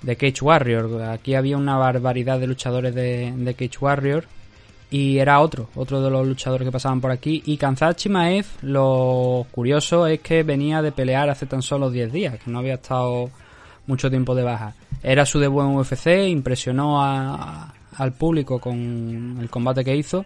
de 0.00 0.16
Cage 0.16 0.40
Warrior. 0.40 1.02
Aquí 1.02 1.34
había 1.34 1.58
una 1.58 1.76
barbaridad 1.76 2.40
de 2.40 2.46
luchadores 2.46 2.94
de, 2.94 3.34
de 3.36 3.52
Cage 3.52 3.76
Warrior 3.78 4.24
y 4.90 5.18
era 5.18 5.40
otro, 5.40 5.68
otro 5.74 6.00
de 6.00 6.10
los 6.10 6.26
luchadores 6.26 6.64
que 6.64 6.72
pasaban 6.72 7.02
por 7.02 7.10
aquí. 7.10 7.42
Y 7.44 7.58
Kanzat 7.58 7.98
Chimaev, 7.98 8.46
lo 8.62 9.46
curioso 9.50 10.06
es 10.06 10.20
que 10.20 10.44
venía 10.44 10.80
de 10.80 10.92
pelear 10.92 11.28
hace 11.28 11.44
tan 11.44 11.60
solo 11.60 11.90
10 11.90 12.10
días, 12.10 12.38
que 12.42 12.50
no 12.50 12.60
había 12.60 12.76
estado 12.76 13.28
mucho 13.86 14.10
tiempo 14.10 14.34
de 14.34 14.42
baja. 14.42 14.74
Era 15.02 15.26
su 15.26 15.38
debut 15.38 15.62
en 15.64 15.76
UFC, 15.76 16.28
impresionó 16.28 17.02
a- 17.02 17.72
al 17.96 18.12
público 18.12 18.58
con 18.60 19.38
el 19.40 19.48
combate 19.50 19.84
que 19.84 19.94
hizo 19.96 20.24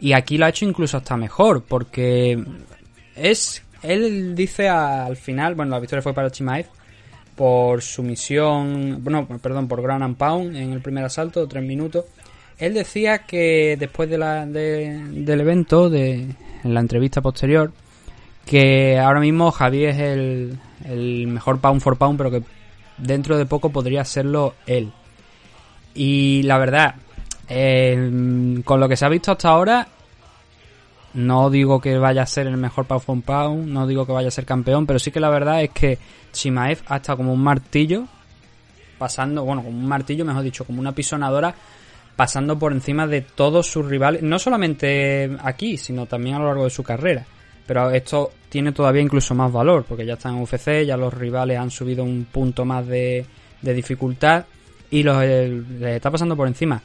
y 0.00 0.12
aquí 0.14 0.36
lo 0.38 0.46
ha 0.46 0.48
hecho 0.48 0.64
incluso 0.64 0.96
hasta 0.96 1.16
mejor 1.16 1.62
porque 1.62 2.42
es 3.14 3.62
él 3.82 4.34
dice 4.34 4.68
al 4.68 5.16
final, 5.16 5.54
bueno, 5.54 5.72
la 5.72 5.78
victoria 5.80 6.02
fue 6.02 6.14
para 6.14 6.30
Chimaev 6.30 6.66
por 7.36 7.82
sumisión, 7.82 9.00
bueno, 9.04 9.26
perdón, 9.42 9.68
por 9.68 9.82
ground 9.82 10.02
and 10.04 10.16
pound 10.16 10.56
en 10.56 10.72
el 10.72 10.80
primer 10.80 11.04
asalto, 11.04 11.46
tres 11.46 11.62
minutos. 11.64 12.04
Él 12.58 12.72
decía 12.74 13.18
que 13.18 13.76
después 13.78 14.08
de 14.08 14.16
la, 14.18 14.46
de- 14.46 15.02
del 15.10 15.40
evento, 15.40 15.90
de, 15.90 16.14
en 16.62 16.74
la 16.74 16.80
entrevista 16.80 17.20
posterior, 17.20 17.72
que 18.46 18.98
ahora 18.98 19.20
mismo 19.20 19.50
Javier 19.50 19.90
es 19.90 19.98
el, 19.98 20.58
el 20.84 21.26
mejor 21.26 21.58
pound 21.60 21.80
for 21.80 21.96
pound, 21.96 22.16
pero 22.18 22.30
que 22.30 22.42
dentro 22.98 23.36
de 23.36 23.46
poco 23.46 23.70
podría 23.70 24.04
serlo 24.04 24.54
él. 24.66 24.92
Y 25.94 26.42
la 26.42 26.58
verdad, 26.58 26.94
Eh, 27.46 28.62
con 28.64 28.80
lo 28.80 28.88
que 28.88 28.96
se 28.96 29.04
ha 29.04 29.10
visto 29.10 29.30
hasta 29.30 29.50
ahora, 29.50 29.86
no 31.12 31.50
digo 31.50 31.78
que 31.78 31.98
vaya 31.98 32.22
a 32.22 32.26
ser 32.26 32.46
el 32.46 32.56
mejor 32.56 32.86
Pau 32.86 33.00
for 33.00 33.20
Pound, 33.20 33.68
no 33.68 33.86
digo 33.86 34.06
que 34.06 34.12
vaya 34.12 34.28
a 34.28 34.30
ser 34.30 34.46
campeón, 34.46 34.86
pero 34.86 34.98
sí 34.98 35.10
que 35.10 35.20
la 35.20 35.28
verdad 35.28 35.62
es 35.62 35.70
que 35.70 35.98
Chimaev 36.32 36.78
ha 36.86 36.96
estado 36.96 37.18
como 37.18 37.34
un 37.34 37.42
martillo, 37.42 38.06
pasando, 38.96 39.44
bueno, 39.44 39.62
como 39.62 39.76
un 39.76 39.86
martillo, 39.86 40.24
mejor 40.24 40.42
dicho, 40.42 40.64
como 40.64 40.80
una 40.80 40.92
pisonadora, 40.92 41.54
pasando 42.16 42.58
por 42.58 42.72
encima 42.72 43.06
de 43.06 43.20
todos 43.20 43.66
sus 43.66 43.84
rivales, 43.84 44.22
no 44.22 44.38
solamente 44.38 45.36
aquí, 45.42 45.76
sino 45.76 46.06
también 46.06 46.36
a 46.36 46.38
lo 46.38 46.46
largo 46.46 46.64
de 46.64 46.70
su 46.70 46.82
carrera. 46.82 47.26
Pero 47.66 47.90
esto 47.90 48.32
tiene 48.54 48.70
todavía 48.70 49.02
incluso 49.02 49.34
más 49.34 49.50
valor, 49.50 49.84
porque 49.84 50.06
ya 50.06 50.12
está 50.12 50.28
en 50.28 50.40
UFC, 50.40 50.84
ya 50.86 50.96
los 50.96 51.12
rivales 51.12 51.58
han 51.58 51.72
subido 51.72 52.04
un 52.04 52.24
punto 52.30 52.64
más 52.64 52.86
de, 52.86 53.26
dificultad 53.60 54.44
y 54.92 55.02
los, 55.02 55.20
les 55.24 55.96
está 55.96 56.08
pasando 56.08 56.36
por 56.36 56.46
encima. 56.46 56.80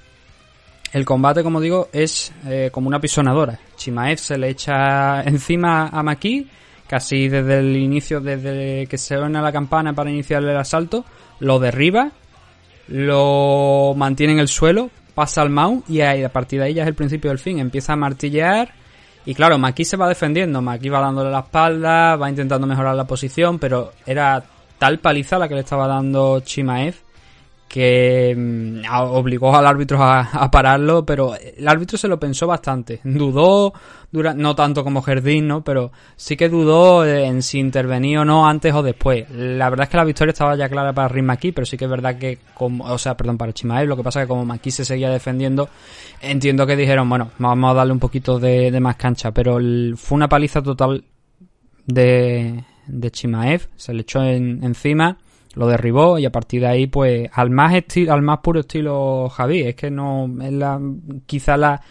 El 0.91 1.05
combate, 1.05 1.43
como 1.43 1.61
digo, 1.61 1.89
es 1.93 2.33
eh, 2.47 2.69
como 2.71 2.87
una 2.87 2.99
pisonadora. 2.99 3.59
Chimaev 3.75 4.17
se 4.17 4.39
le 4.39 4.49
echa 4.49 5.21
encima 5.25 5.89
a 5.89 6.01
Maki, 6.01 6.47
casi 6.87 7.29
desde 7.29 7.59
el 7.59 7.77
inicio, 7.77 8.19
desde 8.19 8.87
que 8.87 8.97
se 8.97 9.15
suena 9.15 9.39
la 9.39 9.51
campana 9.51 9.93
para 9.93 10.09
iniciar 10.09 10.41
el 10.41 10.57
asalto, 10.57 11.05
lo 11.39 11.59
derriba, 11.59 12.09
lo 12.87 13.93
mantiene 13.95 14.33
en 14.33 14.39
el 14.39 14.47
suelo, 14.47 14.89
pasa 15.13 15.43
al 15.43 15.51
mount 15.51 15.87
y 15.87 16.01
a 16.01 16.29
partir 16.29 16.61
de 16.61 16.65
ahí 16.65 16.73
ya 16.73 16.81
es 16.81 16.87
el 16.87 16.95
principio 16.95 17.29
del 17.29 17.37
fin. 17.37 17.59
Empieza 17.59 17.93
a 17.93 17.95
martillear 17.95 18.73
y 19.29 19.35
claro, 19.35 19.59
Maki 19.59 19.85
se 19.85 19.95
va 19.95 20.09
defendiendo, 20.09 20.59
Maki 20.59 20.89
va 20.89 21.01
dándole 21.01 21.29
la 21.29 21.41
espalda, 21.41 22.15
va 22.15 22.29
intentando 22.31 22.65
mejorar 22.65 22.95
la 22.95 23.05
posición, 23.05 23.59
pero 23.59 23.91
era 24.03 24.43
tal 24.79 24.97
paliza 24.97 25.37
la 25.37 25.47
que 25.47 25.53
le 25.53 25.59
estaba 25.59 25.85
dando 25.85 26.39
Chimaev 26.39 26.95
que 27.69 28.35
mm, 28.35 28.81
obligó 28.91 29.55
al 29.55 29.65
árbitro 29.67 30.03
a, 30.03 30.49
pararlo, 30.51 31.05
pero 31.05 31.33
el 31.35 31.67
árbitro 31.67 31.97
se 31.97 32.07
lo 32.07 32.19
pensó 32.19 32.47
bastante. 32.47 32.99
Dudó, 33.03 33.73
no 34.11 34.55
tanto 34.55 34.83
como 34.83 35.01
Jardín, 35.03 35.47
¿no? 35.47 35.63
Pero 35.63 35.91
sí 36.15 36.35
que 36.35 36.49
dudó 36.49 37.05
en 37.05 37.41
si 37.43 37.59
intervenía 37.59 38.21
o 38.21 38.25
no 38.25 38.47
antes 38.47 38.73
o 38.73 38.81
después. 38.83 39.29
La 39.29 39.69
verdad 39.69 39.83
es 39.83 39.89
que 39.91 39.97
la 39.97 40.03
victoria 40.03 40.31
estaba 40.31 40.55
ya 40.55 40.67
clara 40.67 40.91
para 40.93 41.21
Maki, 41.21 41.51
pero 41.51 41.65
sí 41.65 41.77
que 41.77 41.85
es 41.85 41.91
verdad 41.91 42.17
que, 42.17 42.39
como, 42.55 42.85
o 42.85 42.97
sea, 42.97 43.15
perdón, 43.15 43.37
para 43.37 43.53
Chimaev, 43.53 43.87
lo 43.87 43.95
que 43.95 44.03
pasa 44.03 44.21
es 44.21 44.25
que 44.25 44.29
como 44.29 44.45
Maki 44.45 44.71
se 44.71 44.83
seguía 44.83 45.09
defendiendo, 45.11 45.69
entiendo 46.21 46.65
que 46.65 46.75
dijeron, 46.75 47.07
bueno, 47.07 47.29
vamos 47.37 47.71
a 47.71 47.75
darle 47.75 47.93
un 47.93 47.99
poquito 47.99 48.39
de, 48.39 48.71
de 48.71 48.79
más 48.79 48.95
cancha, 48.95 49.31
pero 49.31 49.59
el- 49.59 49.93
fue 49.95 50.15
una 50.15 50.27
paliza 50.27 50.63
total 50.63 51.03
de, 51.85 52.63
de 52.87 53.11
Chimaev, 53.11 53.67
se 53.75 53.93
le 53.93 54.01
echó 54.01 54.23
en- 54.23 54.63
encima, 54.63 55.17
lo 55.55 55.67
derribó 55.67 56.19
y 56.19 56.25
a 56.25 56.31
partir 56.31 56.61
de 56.61 56.67
ahí, 56.67 56.87
pues, 56.87 57.29
al 57.33 57.49
más 57.49 57.73
estilo, 57.73 58.13
al 58.13 58.21
más 58.21 58.39
puro 58.39 58.61
estilo 58.61 59.29
Javi, 59.29 59.61
es 59.61 59.75
que 59.75 59.89
no 59.89 60.29
es 60.41 60.53
la, 60.53 60.79
quizá 61.25 61.57
la, 61.57 61.81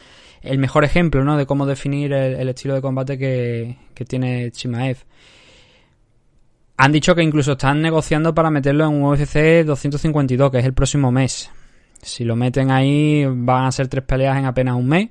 el 0.42 0.58
mejor 0.58 0.84
ejemplo, 0.84 1.24
¿no? 1.24 1.36
De 1.36 1.46
cómo 1.46 1.66
definir 1.66 2.12
el, 2.12 2.48
estilo 2.48 2.74
de 2.74 2.82
combate 2.82 3.18
que, 3.18 3.76
que 3.94 4.04
tiene 4.04 4.50
Chimaev. 4.50 4.98
Han 6.76 6.92
dicho 6.92 7.14
que 7.14 7.22
incluso 7.22 7.52
están 7.52 7.82
negociando 7.82 8.34
para 8.34 8.50
meterlo 8.50 8.84
en 8.84 8.94
un 8.94 9.12
UFC 9.12 9.64
252, 9.64 10.50
que 10.52 10.58
es 10.58 10.64
el 10.64 10.74
próximo 10.74 11.10
mes. 11.10 11.50
Si 12.00 12.22
lo 12.24 12.36
meten 12.36 12.70
ahí, 12.70 13.24
van 13.26 13.64
a 13.64 13.72
ser 13.72 13.88
tres 13.88 14.04
peleas 14.04 14.38
en 14.38 14.44
apenas 14.44 14.76
un 14.76 14.86
mes. 14.86 15.08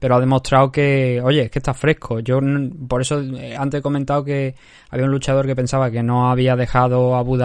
Pero 0.00 0.16
ha 0.16 0.20
demostrado 0.20 0.72
que, 0.72 1.20
oye, 1.22 1.42
es 1.42 1.50
que 1.50 1.60
está 1.60 1.74
fresco. 1.74 2.18
Yo, 2.18 2.40
por 2.88 3.02
eso, 3.02 3.20
eh, 3.20 3.54
antes 3.56 3.78
he 3.78 3.82
comentado 3.82 4.24
que 4.24 4.56
había 4.88 5.04
un 5.04 5.12
luchador 5.12 5.46
que 5.46 5.54
pensaba 5.54 5.90
que 5.90 6.02
no 6.02 6.30
había 6.30 6.56
dejado 6.56 7.14
a 7.14 7.20
Abu 7.20 7.38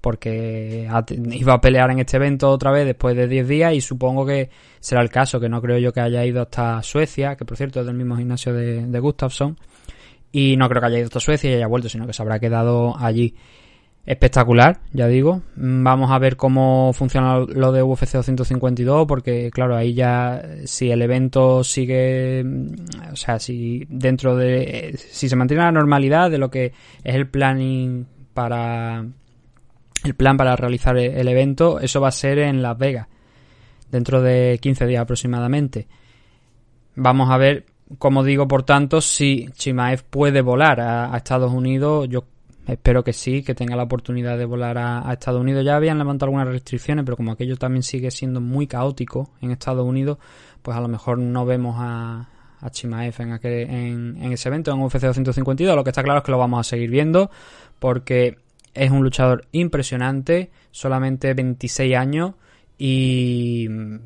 porque 0.00 0.86
iba 1.32 1.54
a 1.54 1.60
pelear 1.62 1.90
en 1.90 2.00
este 2.00 2.18
evento 2.18 2.50
otra 2.50 2.70
vez 2.70 2.84
después 2.84 3.16
de 3.16 3.26
10 3.26 3.48
días 3.48 3.72
y 3.72 3.80
supongo 3.80 4.26
que 4.26 4.50
será 4.78 5.00
el 5.00 5.08
caso, 5.08 5.40
que 5.40 5.48
no 5.48 5.62
creo 5.62 5.78
yo 5.78 5.94
que 5.94 6.00
haya 6.00 6.22
ido 6.26 6.42
hasta 6.42 6.82
Suecia, 6.82 7.36
que 7.36 7.46
por 7.46 7.56
cierto 7.56 7.80
es 7.80 7.86
del 7.86 7.94
mismo 7.96 8.14
gimnasio 8.14 8.52
de, 8.52 8.86
de 8.86 9.00
Gustafsson, 9.00 9.56
y 10.30 10.58
no 10.58 10.68
creo 10.68 10.82
que 10.82 10.88
haya 10.88 10.98
ido 10.98 11.06
hasta 11.06 11.20
Suecia 11.20 11.50
y 11.50 11.54
haya 11.54 11.68
vuelto, 11.68 11.88
sino 11.88 12.06
que 12.06 12.12
se 12.12 12.20
habrá 12.20 12.38
quedado 12.38 12.94
allí. 12.98 13.34
Espectacular, 14.06 14.80
ya 14.92 15.06
digo. 15.06 15.40
Mm, 15.56 15.82
Vamos 15.82 16.10
a 16.10 16.18
ver 16.18 16.36
cómo 16.36 16.92
funciona 16.92 17.38
lo 17.38 17.72
de 17.72 17.82
UFC 17.82 18.12
252, 18.12 19.06
porque 19.06 19.50
claro, 19.50 19.76
ahí 19.76 19.94
ya 19.94 20.42
si 20.64 20.90
el 20.90 21.00
evento 21.00 21.64
sigue, 21.64 22.42
mm, 22.44 22.66
o 23.12 23.16
sea, 23.16 23.38
si 23.38 23.86
dentro 23.88 24.36
de, 24.36 24.62
eh, 24.90 24.96
si 24.98 25.28
se 25.28 25.36
mantiene 25.36 25.62
la 25.62 25.72
normalidad 25.72 26.30
de 26.30 26.38
lo 26.38 26.50
que 26.50 26.66
es 27.02 27.14
el 27.14 27.28
planning 27.28 28.06
para, 28.34 29.06
el 30.04 30.14
plan 30.14 30.36
para 30.36 30.54
realizar 30.56 30.98
e- 30.98 31.18
el 31.20 31.28
evento, 31.28 31.80
eso 31.80 32.00
va 32.00 32.08
a 32.08 32.12
ser 32.12 32.38
en 32.40 32.60
Las 32.60 32.76
Vegas, 32.76 33.08
dentro 33.90 34.20
de 34.20 34.58
15 34.60 34.86
días 34.86 35.00
aproximadamente. 35.02 35.88
Vamos 36.96 37.30
a 37.30 37.38
ver, 37.38 37.64
como 37.98 38.22
digo, 38.22 38.46
por 38.46 38.64
tanto, 38.64 39.00
si 39.00 39.48
Chimaev 39.54 40.04
puede 40.04 40.42
volar 40.42 40.80
a, 40.80 41.12
a 41.14 41.16
Estados 41.16 41.52
Unidos, 41.52 42.06
yo 42.10 42.24
espero 42.66 43.04
que 43.04 43.12
sí, 43.12 43.42
que 43.42 43.54
tenga 43.54 43.76
la 43.76 43.82
oportunidad 43.84 44.38
de 44.38 44.44
volar 44.44 44.78
a, 44.78 45.12
Estados 45.12 45.40
Unidos. 45.40 45.64
Ya 45.64 45.76
habían 45.76 45.98
levantado 45.98 46.28
algunas 46.28 46.48
restricciones, 46.48 47.04
pero 47.04 47.16
como 47.16 47.32
aquello 47.32 47.56
también 47.56 47.82
sigue 47.82 48.10
siendo 48.10 48.40
muy 48.40 48.66
caótico 48.66 49.30
en 49.40 49.50
Estados 49.50 49.86
Unidos, 49.86 50.18
pues 50.62 50.76
a 50.76 50.80
lo 50.80 50.88
mejor 50.88 51.18
no 51.18 51.44
vemos 51.44 51.76
a, 51.78 52.28
a 52.60 52.70
Chimaev 52.70 53.14
en, 53.20 53.32
aquel- 53.32 53.68
en, 53.70 54.16
en 54.22 54.32
ese 54.32 54.48
evento, 54.48 54.72
en 54.72 54.80
UFC 54.80 55.00
252. 55.00 55.76
Lo 55.76 55.84
que 55.84 55.90
está 55.90 56.02
claro 56.02 56.18
es 56.18 56.24
que 56.24 56.32
lo 56.32 56.38
vamos 56.38 56.60
a 56.60 56.64
seguir 56.64 56.90
viendo, 56.90 57.30
porque 57.78 58.38
es 58.72 58.90
un 58.90 59.02
luchador 59.02 59.46
impresionante, 59.52 60.50
solamente 60.70 61.32
26 61.34 61.94
años 61.96 62.32
y 62.76 63.66
mm, 63.70 63.96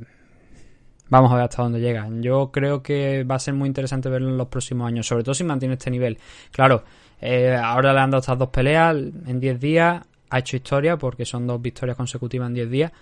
vamos 1.09 1.33
a 1.33 1.37
ver 1.37 1.45
hasta 1.45 1.63
dónde 1.63 1.81
llega. 1.81 2.07
Yo 2.21 2.51
creo 2.53 2.83
que 2.83 3.25
va 3.25 3.37
a 3.37 3.39
ser 3.39 3.55
muy 3.55 3.67
interesante 3.67 4.09
verlo 4.09 4.29
en 4.29 4.37
los 4.37 4.49
próximos 4.49 4.87
años, 4.89 5.07
sobre 5.07 5.25
todo 5.25 5.35
si 5.35 5.45
mantiene 5.45 5.75
este 5.75 5.91
nivel. 5.91 6.19
Claro, 6.53 6.85
eh, 7.21 7.57
ahora 7.61 7.93
le 7.93 8.01
han 8.01 8.11
dado 8.11 8.21
estas 8.21 8.39
dos 8.39 8.49
peleas 8.49 8.95
en 9.27 9.41
10 9.41 9.61
días, 9.61 10.03
ha 10.31 10.39
hecho 10.39 10.57
historia 10.57 10.97
porque 10.97 11.25
son 11.25 11.47
dos 11.47 11.61
victorias 11.61 11.97
consecutivas 11.97 12.49
en 12.49 12.55
10 12.55 12.71
días 12.71 12.93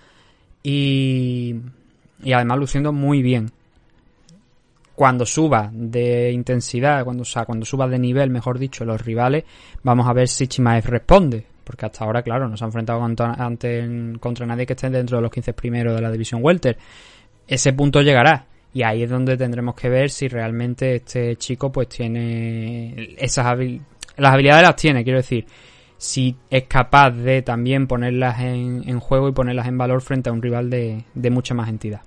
y, 0.63 1.55
y 2.23 2.33
además 2.33 2.59
luciendo 2.59 2.93
muy 2.93 3.23
bien. 3.23 3.51
Cuando 4.95 5.27
suba 5.27 5.71
de 5.73 6.33
intensidad, 6.33 7.05
cuando, 7.05 7.23
o 7.23 7.27
sea, 7.27 7.45
cuando 7.45 7.67
suba 7.67 7.87
de 7.87 7.99
nivel, 7.99 8.31
mejor 8.31 8.59
dicho, 8.59 8.85
los 8.87 8.99
rivales, 9.05 9.45
vamos 9.83 10.09
a 10.09 10.15
ver 10.15 10.27
si 10.27 10.47
Chimaev 10.47 10.87
responde. 10.87 11.45
Porque 11.65 11.85
hasta 11.85 12.05
ahora, 12.05 12.23
claro, 12.23 12.49
no 12.49 12.57
se 12.57 12.65
ha 12.65 12.69
enfrentado 12.69 13.01
contra, 13.01 13.33
ante, 13.35 13.87
contra 14.21 14.47
nadie 14.47 14.65
que 14.65 14.73
esté 14.73 14.89
dentro 14.89 15.19
de 15.19 15.23
los 15.23 15.31
15 15.31 15.53
primeros 15.53 15.95
de 15.95 16.01
la 16.01 16.11
división 16.11 16.41
Welter. 16.43 16.79
Ese 17.47 17.73
punto 17.75 18.01
llegará. 18.01 18.47
Y 18.73 18.83
ahí 18.85 19.03
es 19.03 19.11
donde 19.11 19.37
tendremos 19.37 19.75
que 19.75 19.89
ver 19.91 20.09
si 20.11 20.29
realmente 20.29 20.97
este 20.97 21.37
chico 21.37 21.71
pues 21.71 21.89
tiene 21.89 23.15
esas 23.19 23.47
habil- 23.47 23.81
las 24.17 24.33
habilidades 24.33 24.63
las 24.63 24.77
tiene, 24.77 25.05
quiero 25.05 25.19
decir. 25.19 25.47
Si 25.99 26.37
es 26.51 26.65
capaz 26.65 27.11
de 27.11 27.43
también 27.43 27.87
ponerlas 27.87 28.41
en, 28.41 29.01
juego 29.01 29.29
y 29.29 29.33
ponerlas 29.33 29.67
en 29.67 29.79
valor 29.79 30.03
frente 30.03 30.29
a 30.29 30.33
un 30.33 30.43
rival 30.43 30.69
de, 30.69 31.05
de 31.15 31.31
mucha 31.31 31.55
más 31.55 31.69
entidad. 31.69 32.03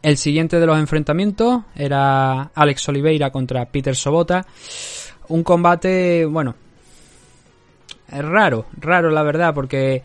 El 0.00 0.16
siguiente 0.16 0.60
de 0.60 0.66
los 0.66 0.78
enfrentamientos 0.78 1.64
era 1.74 2.50
Alex 2.54 2.88
Oliveira 2.88 3.30
contra 3.30 3.64
Peter 3.66 3.96
Sobota. 3.96 4.46
Un 5.28 5.42
combate, 5.42 6.24
bueno, 6.24 6.54
raro, 8.08 8.66
raro 8.78 9.10
la 9.10 9.22
verdad, 9.22 9.52
porque 9.52 10.02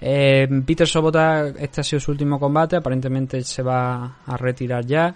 eh, 0.00 0.48
Peter 0.66 0.86
Sobota, 0.86 1.48
este 1.48 1.80
ha 1.80 1.84
sido 1.84 2.00
su 2.00 2.10
último 2.10 2.38
combate, 2.38 2.76
aparentemente 2.76 3.42
se 3.42 3.62
va 3.62 4.18
a 4.24 4.36
retirar 4.36 4.84
ya, 4.84 5.14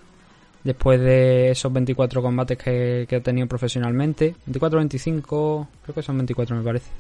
después 0.69 1.01
de 1.01 1.51
esos 1.51 1.73
24 1.73 2.21
combates 2.21 2.59
que, 2.59 3.07
que 3.09 3.17
ha 3.17 3.21
tenido 3.21 3.47
profesionalmente. 3.47 4.35
24-25, 4.51 5.67
creo 5.83 5.95
que 5.95 6.03
son 6.03 6.19
24 6.19 6.57
me 6.57 6.63
parece. 6.63 6.91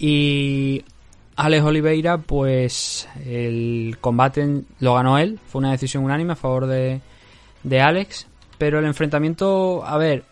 Y 0.00 0.84
Alex 1.36 1.64
Oliveira, 1.64 2.18
pues 2.18 3.08
el 3.24 3.96
combate 4.00 4.62
lo 4.80 4.94
ganó 4.94 5.18
él, 5.18 5.38
fue 5.46 5.60
una 5.60 5.70
decisión 5.70 6.02
unánime 6.02 6.32
a 6.32 6.36
favor 6.36 6.66
de, 6.66 7.00
de 7.62 7.80
Alex, 7.80 8.26
pero 8.58 8.80
el 8.80 8.86
enfrentamiento, 8.86 9.84
a 9.86 9.96
ver, 9.96 10.24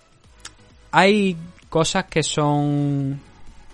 hay 0.90 1.36
cosas 1.68 2.06
que 2.06 2.24
son 2.24 3.20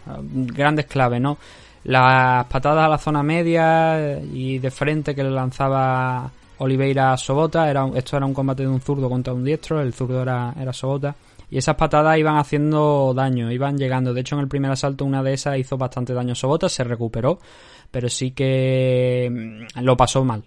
ah, 0.07 0.19
grandes 0.21 0.85
claves, 0.85 1.23
¿no? 1.23 1.39
Las 1.85 2.45
patadas 2.49 2.85
a 2.85 2.89
la 2.89 2.99
zona 2.99 3.23
media 3.23 4.21
y 4.21 4.59
de 4.59 4.71
frente 4.71 5.15
que 5.15 5.25
le 5.25 5.31
lanzaba 5.31 6.31
Oliveira 6.59 7.17
Sobota, 7.17 7.69
era, 7.69 7.89
esto 7.95 8.17
era 8.17 8.27
un 8.27 8.35
combate 8.35 8.63
de 8.63 8.69
un 8.69 8.81
zurdo 8.81 9.09
contra 9.09 9.33
un 9.33 9.45
diestro, 9.45 9.81
el 9.81 9.93
zurdo 9.93 10.23
era, 10.23 10.55
era 10.59 10.73
Sobota, 10.73 11.15
y 11.51 11.59
esas 11.59 11.77
patadas 11.77 12.17
iban 12.19 12.39
haciendo 12.39 13.13
daño, 13.15 13.53
iban 13.53 13.77
llegando. 13.77 14.15
De 14.15 14.23
hecho, 14.23 14.37
en 14.37 14.41
el 14.43 14.49
primer 14.49 14.71
asalto 14.71 15.05
una 15.05 15.23
de 15.23 15.35
esas 15.35 15.59
hizo 15.59 15.77
bastante 15.77 16.15
daño 16.15 16.33
a 16.33 16.35
Sobota, 16.35 16.69
se 16.69 16.83
recuperó, 16.85 17.39
pero 17.91 18.09
sí 18.09 18.31
que 18.31 19.29
mm, 19.31 19.81
lo 19.83 19.97
pasó 19.97 20.25
mal. 20.25 20.45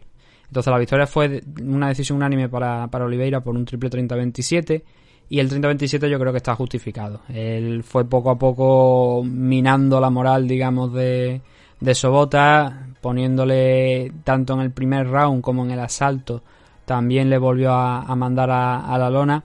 Entonces 0.48 0.72
la 0.72 0.80
victoria 0.80 1.08
fue 1.08 1.44
una 1.62 1.90
decisión 1.90 2.18
unánime 2.18 2.50
para, 2.50 2.88
para 2.88 3.06
Oliveira 3.06 3.42
por 3.42 3.56
un 3.56 3.66
triple 3.66 3.90
30-27 3.90 4.84
y 5.30 5.40
el 5.40 5.50
30-27 5.50 6.08
yo 6.08 6.20
creo 6.20 6.32
que 6.32 6.38
está 6.38 6.56
justificado. 6.56 7.22
Él 7.30 7.84
fue 7.84 8.06
poco 8.06 8.30
a 8.30 8.38
poco 8.38 9.24
minando 9.24 10.00
la 10.00 10.10
moral, 10.10 10.48
digamos, 10.48 10.94
de, 10.94 11.42
de 11.80 11.96
Sobota, 11.96 12.88
poniéndole 13.06 14.12
tanto 14.24 14.56
en 14.56 14.62
el 14.62 14.72
primer 14.72 15.08
round 15.08 15.44
como 15.44 15.64
en 15.64 15.70
el 15.70 15.80
asalto, 15.80 16.42
también 16.86 17.30
le 17.30 17.38
volvió 17.38 17.72
a, 17.72 18.16
mandar 18.16 18.50
a, 18.50 18.98
la 18.98 19.12
lona. 19.12 19.44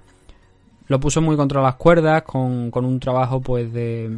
Lo 0.86 0.98
puso 0.98 1.20
muy 1.20 1.36
contra 1.36 1.60
las 1.60 1.74
cuerdas, 1.74 2.22
con, 2.22 2.70
con 2.70 2.86
un 2.86 2.98
trabajo 2.98 3.42
pues 3.42 3.70
de 3.70 4.16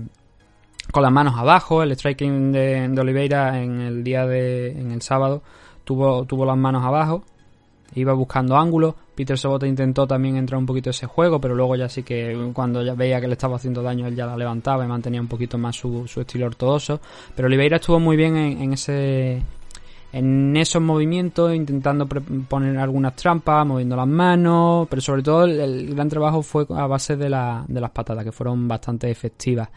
con 0.92 1.02
las 1.02 1.10
manos 1.10 1.34
abajo. 1.36 1.82
El 1.82 1.90
striking 1.90 2.52
de, 2.52 2.86
de 2.88 3.00
Oliveira 3.00 3.60
en 3.60 3.80
el 3.80 4.04
día 4.04 4.28
de 4.28 4.78
en 4.78 4.92
el 4.92 5.02
sábado 5.02 5.42
tuvo, 5.82 6.24
tuvo 6.24 6.46
las 6.46 6.56
manos 6.56 6.84
abajo, 6.84 7.24
iba 7.94 8.12
buscando 8.12 8.56
ángulos. 8.56 8.94
Peter 9.14 9.36
Sobota 9.38 9.66
intentó 9.66 10.06
también 10.06 10.36
entrar 10.36 10.58
un 10.58 10.66
poquito 10.66 10.90
ese 10.90 11.06
juego, 11.06 11.40
pero 11.40 11.54
luego 11.54 11.76
ya 11.76 11.88
sí 11.88 12.02
que 12.02 12.50
cuando 12.54 12.82
ya 12.82 12.94
veía 12.94 13.20
que 13.20 13.26
le 13.26 13.34
estaba 13.34 13.56
haciendo 13.56 13.82
daño, 13.82 14.06
él 14.06 14.16
ya 14.16 14.26
la 14.26 14.36
levantaba 14.36 14.84
y 14.84 14.88
mantenía 14.88 15.20
un 15.20 15.28
poquito 15.28 15.58
más 15.58 15.76
su, 15.76 16.04
estilo 16.16 16.46
ortodoxo. 16.46 17.00
Pero 17.36 17.46
Oliveira 17.46 17.76
estuvo 17.76 18.00
muy 18.00 18.16
bien 18.16 18.36
en, 18.36 18.72
ese 18.72 19.42
en 20.12 20.56
esos 20.56 20.80
movimientos, 20.80 21.54
intentando 21.54 22.06
poner 22.06 22.78
algunas 22.78 23.14
trampas, 23.16 23.66
moviendo 23.66 23.96
las 23.96 24.08
manos, 24.08 24.86
pero 24.88 25.02
sobre 25.02 25.22
todo 25.22 25.44
el, 25.44 25.94
gran 25.94 26.08
trabajo 26.08 26.42
fue 26.42 26.66
a 26.70 26.86
base 26.86 27.16
de, 27.16 27.28
la- 27.28 27.64
las 27.68 27.90
patadas, 27.90 28.24
que 28.24 28.32
fueron 28.32 28.66
bastante 28.66 29.10
efectivas. 29.10 29.68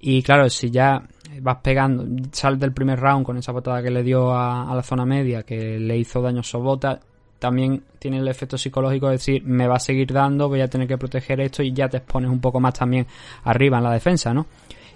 Y 0.00 0.22
claro, 0.22 0.50
si 0.50 0.70
ya 0.70 1.02
vas 1.40 1.58
pegando, 1.62 2.04
sales 2.32 2.60
del 2.60 2.72
primer 2.72 3.00
round 3.00 3.24
con 3.24 3.36
esa 3.38 3.52
patada 3.52 3.82
que 3.82 3.90
le 3.90 4.02
dio 4.02 4.34
a 4.34 4.74
la 4.74 4.82
zona 4.82 5.06
media, 5.06 5.44
que 5.44 5.78
le 5.78 5.96
hizo 5.96 6.20
daño 6.20 6.40
a 6.40 6.42
Sobota, 6.42 7.00
también 7.38 7.82
tiene 7.98 8.18
el 8.18 8.28
efecto 8.28 8.56
psicológico 8.56 9.06
de 9.06 9.12
decir, 9.12 9.42
me 9.44 9.66
va 9.66 9.76
a 9.76 9.80
seguir 9.80 10.12
dando, 10.12 10.48
voy 10.48 10.60
a 10.60 10.68
tener 10.68 10.88
que 10.88 10.96
proteger 10.98 11.40
esto 11.40 11.62
y 11.62 11.72
ya 11.72 11.88
te 11.88 11.98
expones 11.98 12.30
un 12.30 12.40
poco 12.40 12.60
más 12.60 12.74
también 12.74 13.06
arriba 13.44 13.78
en 13.78 13.84
la 13.84 13.92
defensa, 13.92 14.32
¿no? 14.32 14.46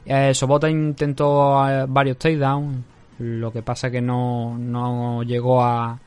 Eh, 0.06 0.32
Sobota 0.34 0.70
intentó 0.70 1.68
eh, 1.68 1.84
varios 1.88 2.16
takedowns, 2.18 2.78
lo 3.18 3.52
que 3.52 3.62
pasa 3.62 3.90
que 3.90 4.00
no, 4.00 4.56
no 4.56 5.22
llegó 5.24 5.62
a, 5.62 5.98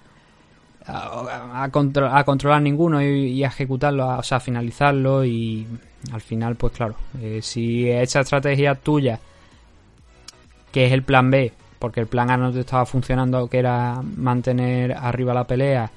a, 0.87 1.63
a 1.63 1.69
contro- 1.69 2.09
a 2.11 2.23
controlar 2.23 2.61
ninguno 2.61 3.01
y, 3.01 3.27
y 3.33 3.43
a 3.43 3.47
ejecutarlo, 3.47 4.03
a- 4.09 4.17
o 4.19 4.23
sea, 4.23 4.37
a 4.37 4.41
finalizarlo 4.41 5.23
y 5.23 5.67
al 6.11 6.21
final, 6.21 6.55
pues 6.55 6.73
claro, 6.73 6.95
eh, 7.21 7.39
si 7.43 7.87
esa 7.89 8.21
estrategia 8.21 8.73
tuya, 8.75 9.19
que 10.71 10.85
es 10.87 10.91
el 10.93 11.03
plan 11.03 11.29
B, 11.29 11.51
porque 11.79 11.99
el 11.99 12.07
plan 12.07 12.29
A 12.31 12.37
no 12.37 12.51
te 12.51 12.61
estaba 12.61 12.85
funcionando, 12.85 13.47
que 13.47 13.59
era 13.59 14.01
mantener 14.01 14.93
arriba 14.93 15.33
la 15.33 15.45
pelea, 15.45 15.91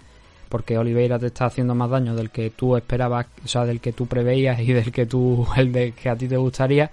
porque 0.54 0.78
Oliveira 0.78 1.18
te 1.18 1.26
está 1.26 1.46
haciendo 1.46 1.74
más 1.74 1.90
daño 1.90 2.14
del 2.14 2.30
que 2.30 2.50
tú 2.50 2.76
esperabas, 2.76 3.26
o 3.44 3.48
sea, 3.48 3.64
del 3.64 3.80
que 3.80 3.92
tú 3.92 4.06
preveías 4.06 4.60
y 4.60 4.72
del 4.72 4.92
que 4.92 5.04
tú, 5.04 5.44
el 5.56 5.72
de 5.72 5.90
que 5.90 6.08
a 6.08 6.14
ti 6.14 6.28
te 6.28 6.36
gustaría, 6.36 6.88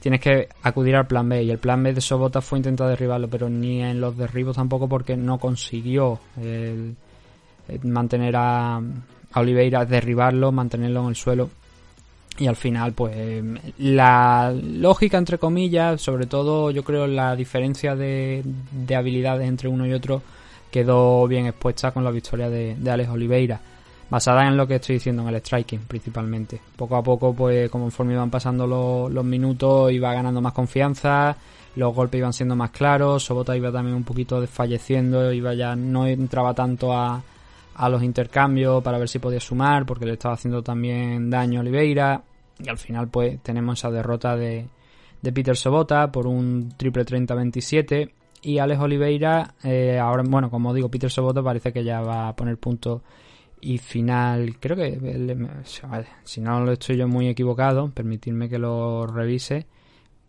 tienes 0.00 0.18
que 0.18 0.48
acudir 0.62 0.96
al 0.96 1.06
plan 1.06 1.28
B. 1.28 1.42
Y 1.42 1.50
el 1.50 1.58
plan 1.58 1.82
B 1.82 1.92
de 1.92 2.00
Sobota 2.00 2.40
fue 2.40 2.60
intentar 2.60 2.88
derribarlo, 2.88 3.28
pero 3.28 3.50
ni 3.50 3.82
en 3.82 4.00
los 4.00 4.16
derribos 4.16 4.56
tampoco, 4.56 4.88
porque 4.88 5.14
no 5.14 5.36
consiguió 5.36 6.20
mantener 7.82 8.34
a, 8.34 8.76
a 8.76 9.40
Oliveira, 9.40 9.84
derribarlo, 9.84 10.50
mantenerlo 10.50 11.02
en 11.02 11.08
el 11.08 11.16
suelo. 11.16 11.50
Y 12.38 12.46
al 12.46 12.56
final, 12.56 12.94
pues, 12.94 13.14
la 13.76 14.54
lógica, 14.54 15.18
entre 15.18 15.36
comillas, 15.36 16.00
sobre 16.00 16.24
todo 16.24 16.70
yo 16.70 16.82
creo 16.82 17.06
la 17.06 17.36
diferencia 17.36 17.94
de, 17.94 18.42
de 18.42 18.96
habilidades 18.96 19.46
entre 19.46 19.68
uno 19.68 19.86
y 19.86 19.92
otro, 19.92 20.22
quedó 20.72 21.28
bien 21.28 21.46
expuesta 21.46 21.92
con 21.92 22.02
la 22.02 22.10
victoria 22.10 22.48
de, 22.48 22.76
Alex 22.90 23.10
Oliveira. 23.10 23.60
Basada 24.10 24.46
en 24.48 24.56
lo 24.56 24.66
que 24.66 24.74
estoy 24.76 24.96
diciendo, 24.96 25.22
en 25.22 25.28
el 25.28 25.40
striking 25.40 25.80
principalmente. 25.86 26.60
Poco 26.76 26.96
a 26.96 27.02
poco, 27.02 27.32
pues 27.32 27.70
conforme 27.70 28.14
iban 28.14 28.30
pasando 28.30 28.66
los, 28.66 29.10
los 29.10 29.24
minutos, 29.24 29.92
iba 29.92 30.12
ganando 30.12 30.40
más 30.40 30.52
confianza, 30.52 31.36
los 31.76 31.94
golpes 31.94 32.18
iban 32.18 32.32
siendo 32.32 32.56
más 32.56 32.70
claros, 32.70 33.22
Sobota 33.22 33.56
iba 33.56 33.70
también 33.70 33.96
un 33.96 34.04
poquito 34.04 34.40
desfalleciendo, 34.40 35.32
iba 35.32 35.54
ya 35.54 35.76
no 35.76 36.06
entraba 36.06 36.52
tanto 36.52 36.92
a, 36.92 37.22
a 37.74 37.88
los 37.88 38.02
intercambios 38.02 38.82
para 38.82 38.98
ver 38.98 39.08
si 39.08 39.18
podía 39.18 39.40
sumar, 39.40 39.86
porque 39.86 40.04
le 40.04 40.14
estaba 40.14 40.34
haciendo 40.34 40.62
también 40.62 41.30
daño 41.30 41.60
a 41.60 41.62
Oliveira. 41.62 42.22
Y 42.58 42.68
al 42.68 42.78
final, 42.78 43.08
pues 43.08 43.42
tenemos 43.42 43.78
esa 43.78 43.90
derrota 43.90 44.36
de, 44.36 44.66
de 45.22 45.32
Peter 45.32 45.56
Sobota 45.56 46.12
por 46.12 46.26
un 46.26 46.74
triple 46.76 47.04
30-27. 47.04 48.10
Y 48.42 48.58
Alex 48.58 48.80
Oliveira, 48.80 49.54
eh, 49.62 49.98
ahora, 49.98 50.24
bueno, 50.26 50.50
como 50.50 50.74
digo, 50.74 50.90
Peter 50.90 51.10
Sobota 51.10 51.42
parece 51.42 51.72
que 51.72 51.84
ya 51.84 52.00
va 52.00 52.28
a 52.28 52.36
poner 52.36 52.58
punto 52.58 53.02
y 53.60 53.78
final. 53.78 54.58
Creo 54.58 54.76
que, 54.76 54.98
si 56.24 56.40
no 56.40 56.64
lo 56.64 56.72
estoy 56.72 56.96
yo 56.96 57.06
muy 57.06 57.28
equivocado, 57.28 57.88
permitidme 57.90 58.48
que 58.48 58.58
lo 58.58 59.06
revise. 59.06 59.66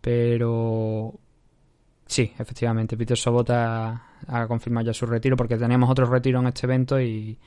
Pero 0.00 1.14
sí, 2.06 2.32
efectivamente, 2.38 2.96
Peter 2.96 3.16
Sobota 3.16 4.10
ha 4.28 4.46
confirmado 4.46 4.86
ya 4.86 4.94
su 4.94 5.06
retiro 5.06 5.36
porque 5.36 5.56
teníamos 5.56 5.90
otro 5.90 6.06
retiro 6.06 6.38
en 6.38 6.46
este 6.46 6.66
evento 6.66 7.00
y, 7.00 7.38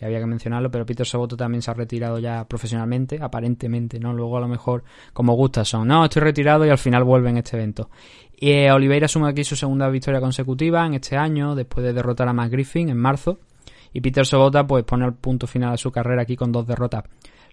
y 0.00 0.04
había 0.04 0.18
que 0.18 0.26
mencionarlo, 0.26 0.70
pero 0.70 0.84
Peter 0.84 1.06
Soboto 1.06 1.36
también 1.36 1.62
se 1.62 1.70
ha 1.70 1.74
retirado 1.74 2.18
ya 2.18 2.46
profesionalmente, 2.46 3.18
aparentemente, 3.20 4.00
¿no? 4.00 4.12
Luego 4.12 4.36
a 4.36 4.40
lo 4.40 4.48
mejor, 4.48 4.82
como 5.12 5.34
gusta, 5.34 5.64
son, 5.64 5.86
no, 5.86 6.04
estoy 6.04 6.22
retirado 6.22 6.66
y 6.66 6.70
al 6.70 6.78
final 6.78 7.04
vuelve 7.04 7.30
en 7.30 7.38
este 7.38 7.56
evento. 7.56 7.90
Eh, 8.38 8.70
Oliveira 8.70 9.08
suma 9.08 9.28
aquí 9.28 9.44
su 9.44 9.56
segunda 9.56 9.88
victoria 9.88 10.20
consecutiva 10.20 10.84
en 10.86 10.94
este 10.94 11.16
año, 11.16 11.54
después 11.54 11.84
de 11.84 11.92
derrotar 11.92 12.28
a 12.28 12.32
Matt 12.32 12.50
Griffin 12.50 12.88
en 12.88 12.98
marzo. 12.98 13.38
Y 13.92 14.00
Peter 14.00 14.26
Sobota, 14.26 14.66
pues, 14.66 14.84
pone 14.84 15.06
el 15.06 15.14
punto 15.14 15.46
final 15.46 15.74
a 15.74 15.76
su 15.76 15.92
carrera 15.92 16.22
aquí 16.22 16.36
con 16.36 16.50
dos 16.50 16.66
derrotas. 16.66 17.04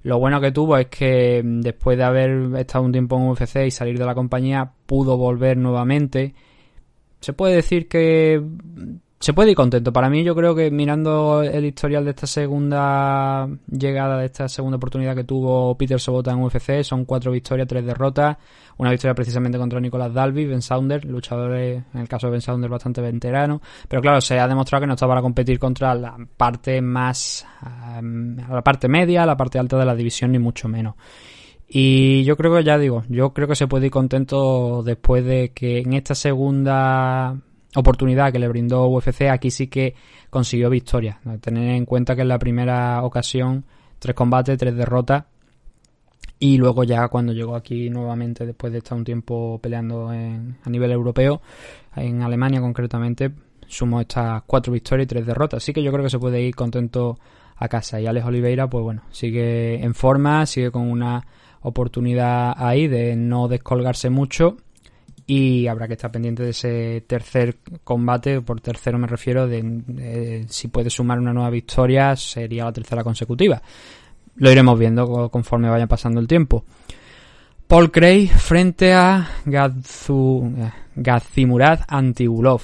Lo 0.04 0.18
bueno 0.18 0.42
que 0.42 0.52
tuvo 0.52 0.78
es 0.78 0.88
que 0.88 1.42
mm, 1.44 1.62
después 1.62 1.98
de 1.98 2.04
haber 2.04 2.56
estado 2.58 2.86
un 2.86 2.92
tiempo 2.92 3.18
en 3.18 3.30
UFC 3.30 3.68
y 3.68 3.72
salir 3.72 3.98
de 3.98 4.06
la 4.06 4.16
compañía, 4.16 4.72
pudo 4.86 5.18
volver 5.18 5.58
nuevamente. 5.58 6.34
Se 7.20 7.34
puede 7.34 7.56
decir 7.56 7.88
que 7.88 8.42
se 9.22 9.34
puede 9.34 9.52
ir 9.52 9.56
contento. 9.56 9.94
Para 9.94 10.10
mí, 10.10 10.24
yo 10.24 10.36
creo 10.36 10.56
que 10.56 10.72
mirando 10.72 11.44
el 11.44 11.64
historial 11.64 12.04
de 12.04 12.10
esta 12.10 12.26
segunda 12.26 13.48
llegada, 13.70 14.18
de 14.18 14.26
esta 14.26 14.50
segunda 14.50 14.78
oportunidad 14.78 15.16
que 15.16 15.24
tuvo 15.24 15.78
Peter 15.78 16.00
Sobota 16.00 16.32
en 16.32 16.42
UFC, 16.42 16.82
son 16.82 17.06
cuatro 17.06 17.32
victorias, 17.32 17.68
tres 17.68 17.86
derrotas. 17.86 18.38
Una 18.78 18.90
victoria 18.90 19.14
precisamente 19.14 19.60
contra 19.60 19.80
Nicolas 19.80 20.12
Dalby, 20.12 20.48
Ben 20.48 20.64
Saunders, 20.64 21.06
luchadores, 21.06 21.84
en 21.94 22.02
el 22.02 22.08
caso 22.08 22.28
de 22.28 22.32
Ben 22.32 22.42
Saunders, 22.42 22.72
bastante 22.72 23.00
veterano. 23.00 23.62
Pero 23.88 24.02
claro, 24.02 24.22
se 24.22 24.40
ha 24.40 24.48
demostrado 24.48 24.82
que 24.82 24.88
no 24.88 24.94
está 24.94 25.08
para 25.08 25.22
competir 25.22 25.60
contra 25.60 25.94
la 25.94 26.18
parte 26.36 26.82
más, 26.82 27.46
um, 27.64 28.38
la 28.38 28.64
parte 28.64 28.88
media, 28.88 29.24
la 29.28 29.38
parte 29.38 29.60
alta 29.60 29.78
de 29.78 29.86
la 29.86 29.94
división, 29.94 30.32
ni 30.32 30.40
mucho 30.40 30.68
menos. 30.68 30.96
Y 31.68 32.24
yo 32.24 32.36
creo 32.36 32.56
que 32.56 32.64
ya 32.64 32.80
digo, 32.80 33.04
yo 33.08 33.34
creo 33.34 33.48
que 33.48 33.56
se 33.56 33.68
puede 33.68 33.86
ir 33.86 33.92
contento 33.92 34.82
después 34.82 35.24
de 35.24 35.52
que 35.54 35.78
en 35.78 35.94
esta 35.94 36.16
segunda 36.16 37.38
oportunidad 37.76 38.32
que 38.32 38.40
le 38.40 38.48
brindó 38.48 38.88
UFC, 38.88 39.30
aquí 39.30 39.52
sí 39.52 39.68
que 39.68 39.96
consiguió 40.30 40.70
victoria. 40.70 41.20
Tener 41.40 41.76
en 41.76 41.86
cuenta 41.86 42.16
que 42.16 42.22
en 42.22 42.28
la 42.28 42.40
primera 42.40 43.04
ocasión, 43.04 43.66
tres 44.00 44.16
combates, 44.16 44.58
tres 44.58 44.76
derrotas. 44.76 45.26
Y 46.40 46.58
luego 46.58 46.84
ya 46.84 47.08
cuando 47.08 47.34
llegó 47.34 47.56
aquí 47.56 47.90
nuevamente, 47.90 48.46
después 48.46 48.74
de 48.74 48.80
estar 48.80 48.98
un 48.98 49.04
tiempo 49.04 49.60
peleando 49.62 50.12
en- 50.12 50.58
a 50.64 50.70
nivel 50.70 50.92
europeo, 50.92 51.42
en 51.96 52.24
Alemania 52.24 52.60
concretamente, 52.62 53.32
sumó 53.68 54.02
estas 54.02 54.42
cuatro 54.48 54.74
victorias 54.74 55.06
y 55.06 55.08
tres 55.08 55.26
derrotas. 55.26 55.58
Así 55.64 55.72
que 55.72 55.84
yo 55.84 55.92
creo 55.92 56.04
que 56.04 56.10
se 56.10 56.18
puede 56.20 56.42
ir 56.42 56.56
contento 56.56 57.20
a 57.56 57.68
casa. 57.68 58.02
Y 58.02 58.08
Alex 58.08 58.26
Oliveira, 58.26 58.68
pues 58.68 58.84
bueno, 58.84 59.04
sigue 59.12 59.84
en 59.84 59.94
forma, 59.94 60.46
sigue 60.48 60.72
con 60.72 60.90
una 60.90 61.24
oportunidad 61.62 62.54
ahí 62.58 62.88
de 62.88 63.16
no 63.16 63.48
descolgarse 63.48 64.10
mucho 64.10 64.58
y 65.28 65.68
habrá 65.68 65.88
que 65.88 65.94
estar 65.94 66.12
pendiente 66.12 66.44
de 66.44 66.50
ese 66.50 67.04
tercer 67.08 67.58
combate, 67.84 68.42
por 68.42 68.60
tercero 68.62 68.98
me 68.98 69.08
refiero, 69.08 69.48
de, 69.48 69.62
de 69.64 70.46
si 70.50 70.68
puede 70.68 70.90
sumar 70.90 71.20
una 71.20 71.34
nueva 71.34 71.50
victoria, 71.50 72.16
sería 72.16 72.66
la 72.66 72.74
tercera 72.74 73.04
consecutiva. 73.04 73.62
Lo 74.36 74.52
iremos 74.52 74.78
viendo 74.80 75.06
co- 75.06 75.30
conforme 75.30 75.70
vaya 75.70 75.88
pasando 75.88 76.20
el 76.20 76.28
tiempo. 76.28 76.64
Paul 77.68 77.92
Cray 77.92 78.28
frente 78.28 78.94
a 78.94 79.28
Gazu, 79.46 80.54
eh, 80.58 80.72
Gazimurad 80.96 81.82
Antigulov, 81.88 82.62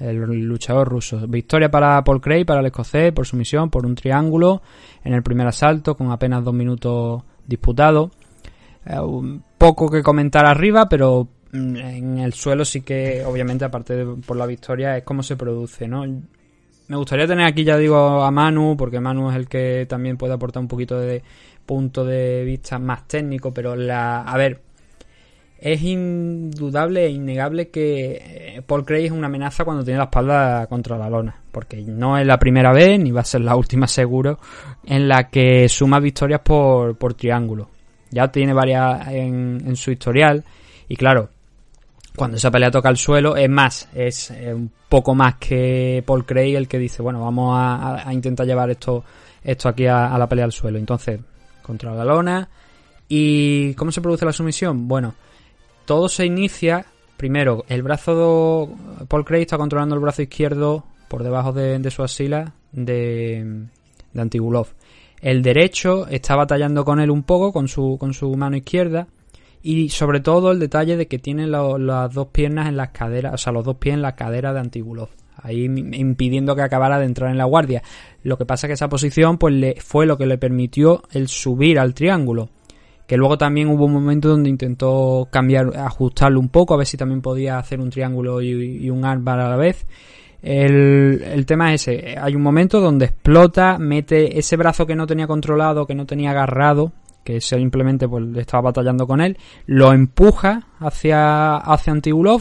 el 0.00 0.16
luchador 0.46 0.88
ruso. 0.88 1.26
Victoria 1.26 1.70
para 1.70 2.02
Paul 2.04 2.20
Cray, 2.20 2.44
para 2.44 2.60
el 2.60 2.66
escocés, 2.66 3.12
por 3.12 3.26
sumisión, 3.26 3.70
por 3.70 3.86
un 3.86 3.94
triángulo 3.94 4.60
en 5.04 5.14
el 5.14 5.22
primer 5.22 5.46
asalto, 5.46 5.96
con 5.96 6.10
apenas 6.10 6.44
dos 6.44 6.52
minutos 6.52 7.22
disputados. 7.46 8.10
Eh, 8.84 8.96
poco 9.56 9.88
que 9.88 10.02
comentar 10.02 10.44
arriba, 10.44 10.88
pero 10.88 11.28
en 11.52 12.18
el 12.18 12.32
suelo 12.32 12.64
sí 12.64 12.80
que, 12.80 13.24
obviamente, 13.24 13.64
aparte 13.64 13.94
de 13.94 14.22
por 14.22 14.36
la 14.36 14.46
victoria, 14.46 14.96
es 14.96 15.04
cómo 15.04 15.22
se 15.22 15.36
produce, 15.36 15.86
¿no? 15.86 16.04
Me 16.88 16.96
gustaría 16.96 17.26
tener 17.26 17.46
aquí, 17.46 17.64
ya 17.64 17.76
digo, 17.76 18.22
a 18.22 18.30
Manu, 18.30 18.76
porque 18.76 19.00
Manu 19.00 19.30
es 19.30 19.36
el 19.36 19.48
que 19.48 19.86
también 19.88 20.16
puede 20.16 20.34
aportar 20.34 20.62
un 20.62 20.68
poquito 20.68 20.98
de 20.98 21.22
punto 21.64 22.04
de 22.04 22.44
vista 22.44 22.78
más 22.78 23.06
técnico, 23.06 23.52
pero 23.52 23.76
la, 23.76 24.22
a 24.22 24.36
ver, 24.36 24.60
es 25.58 25.80
indudable 25.82 27.06
e 27.06 27.10
innegable 27.10 27.68
que 27.68 28.56
eh, 28.56 28.62
Paul 28.66 28.84
Craig 28.84 29.06
es 29.06 29.12
una 29.12 29.28
amenaza 29.28 29.64
cuando 29.64 29.84
tiene 29.84 29.98
la 29.98 30.04
espalda 30.04 30.66
contra 30.66 30.98
la 30.98 31.08
lona, 31.08 31.36
porque 31.52 31.80
no 31.82 32.18
es 32.18 32.26
la 32.26 32.38
primera 32.38 32.72
vez, 32.72 32.98
ni 32.98 33.12
va 33.12 33.20
a 33.20 33.24
ser 33.24 33.42
la 33.42 33.54
última 33.54 33.86
seguro, 33.86 34.38
en 34.84 35.06
la 35.06 35.30
que 35.30 35.68
suma 35.68 36.00
victorias 36.00 36.40
por, 36.40 36.96
por 36.96 37.14
triángulo. 37.14 37.68
Ya 38.10 38.28
tiene 38.28 38.52
varias 38.52 39.08
en, 39.08 39.62
en 39.64 39.76
su 39.76 39.92
historial, 39.92 40.44
y 40.88 40.96
claro, 40.96 41.30
cuando 42.16 42.36
esa 42.36 42.50
pelea 42.50 42.70
toca 42.70 42.88
el 42.88 42.96
suelo, 42.96 43.36
es 43.36 43.48
más, 43.48 43.88
es 43.94 44.30
un 44.30 44.70
poco 44.88 45.14
más 45.14 45.36
que 45.36 46.02
Paul 46.06 46.26
Craig 46.26 46.54
el 46.54 46.68
que 46.68 46.78
dice, 46.78 47.02
bueno, 47.02 47.22
vamos 47.22 47.54
a, 47.56 48.12
intentar 48.12 48.46
llevar 48.46 48.70
esto, 48.70 49.04
esto 49.42 49.68
aquí 49.68 49.86
a, 49.86 50.16
la 50.18 50.28
pelea 50.28 50.44
al 50.44 50.52
suelo. 50.52 50.78
Entonces, 50.78 51.20
contra 51.62 51.94
la 51.94 52.04
lona. 52.04 52.48
¿Y 53.08 53.74
cómo 53.74 53.92
se 53.92 54.00
produce 54.00 54.24
la 54.24 54.32
sumisión? 54.32 54.88
Bueno, 54.88 55.14
todo 55.84 56.08
se 56.08 56.26
inicia, 56.26 56.84
primero, 57.16 57.64
el 57.68 57.82
brazo, 57.82 58.70
Paul 59.08 59.24
Craig 59.24 59.42
está 59.42 59.58
controlando 59.58 59.94
el 59.94 60.00
brazo 60.00 60.22
izquierdo 60.22 60.84
por 61.08 61.22
debajo 61.22 61.52
de, 61.52 61.78
de 61.78 61.90
su 61.90 62.02
axila 62.02 62.54
de, 62.72 63.66
de 64.12 64.20
Antigulov. 64.20 64.68
El 65.20 65.42
derecho 65.42 66.08
está 66.08 66.34
batallando 66.36 66.84
con 66.84 67.00
él 67.00 67.10
un 67.10 67.22
poco, 67.22 67.52
con 67.52 67.68
su, 67.68 67.96
con 67.98 68.12
su 68.12 68.34
mano 68.34 68.56
izquierda. 68.56 69.06
Y 69.62 69.90
sobre 69.90 70.20
todo 70.20 70.50
el 70.50 70.58
detalle 70.58 70.96
de 70.96 71.06
que 71.06 71.18
tiene 71.18 71.46
las 71.46 72.12
dos 72.12 72.28
piernas 72.28 72.68
en 72.68 72.76
las 72.76 72.90
caderas, 72.90 73.34
o 73.34 73.38
sea, 73.38 73.52
los 73.52 73.64
dos 73.64 73.76
pies 73.76 73.94
en 73.94 74.02
la 74.02 74.16
cadera 74.16 74.52
de 74.52 74.60
Antigulov. 74.60 75.08
Ahí 75.36 75.66
im- 75.66 75.96
impidiendo 75.96 76.54
que 76.54 76.62
acabara 76.62 76.98
de 76.98 77.06
entrar 77.06 77.30
en 77.30 77.38
la 77.38 77.44
guardia. 77.44 77.82
Lo 78.22 78.36
que 78.36 78.44
pasa 78.44 78.66
que 78.66 78.74
esa 78.74 78.88
posición 78.88 79.38
pues 79.38 79.54
le, 79.54 79.76
fue 79.80 80.06
lo 80.06 80.18
que 80.18 80.26
le 80.26 80.36
permitió 80.36 81.02
el 81.12 81.28
subir 81.28 81.78
al 81.78 81.94
triángulo. 81.94 82.48
Que 83.06 83.16
luego 83.16 83.38
también 83.38 83.68
hubo 83.68 83.84
un 83.86 83.92
momento 83.92 84.28
donde 84.28 84.50
intentó 84.50 85.28
cambiar, 85.30 85.76
ajustarlo 85.76 86.40
un 86.40 86.48
poco, 86.48 86.74
a 86.74 86.78
ver 86.78 86.86
si 86.86 86.96
también 86.96 87.20
podía 87.22 87.58
hacer 87.58 87.80
un 87.80 87.90
triángulo 87.90 88.40
y, 88.40 88.50
y 88.84 88.90
un 88.90 89.04
armbar 89.04 89.40
a 89.40 89.48
la 89.48 89.56
vez. 89.56 89.86
El, 90.42 91.22
el 91.22 91.46
tema 91.46 91.72
es 91.72 91.86
ese, 91.86 92.16
hay 92.18 92.34
un 92.34 92.42
momento 92.42 92.80
donde 92.80 93.04
explota, 93.04 93.78
mete 93.78 94.38
ese 94.40 94.56
brazo 94.56 94.86
que 94.86 94.96
no 94.96 95.06
tenía 95.06 95.28
controlado, 95.28 95.86
que 95.86 95.94
no 95.94 96.04
tenía 96.04 96.32
agarrado, 96.32 96.92
que 97.24 97.40
simplemente 97.40 98.08
pues 98.08 98.24
estaba 98.36 98.64
batallando 98.64 99.06
con 99.06 99.20
él, 99.20 99.36
lo 99.66 99.92
empuja 99.92 100.66
hacia, 100.80 101.56
hacia 101.56 101.92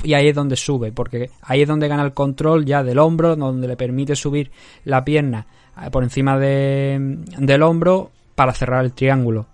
y 0.03 0.13
ahí 0.13 0.27
es 0.27 0.35
donde 0.35 0.55
sube, 0.55 0.91
porque 0.91 1.29
ahí 1.41 1.61
es 1.61 1.67
donde 1.67 1.87
gana 1.87 2.03
el 2.03 2.13
control 2.13 2.65
ya 2.65 2.83
del 2.83 2.99
hombro, 2.99 3.35
donde 3.35 3.67
le 3.67 3.77
permite 3.77 4.15
subir 4.15 4.51
la 4.85 5.03
pierna 5.03 5.45
eh, 5.81 5.89
por 5.91 6.03
encima 6.03 6.37
de, 6.37 7.17
del 7.37 7.63
hombro 7.63 8.11
para 8.35 8.53
cerrar 8.53 8.83
el 8.83 8.93
triángulo. 8.93 9.47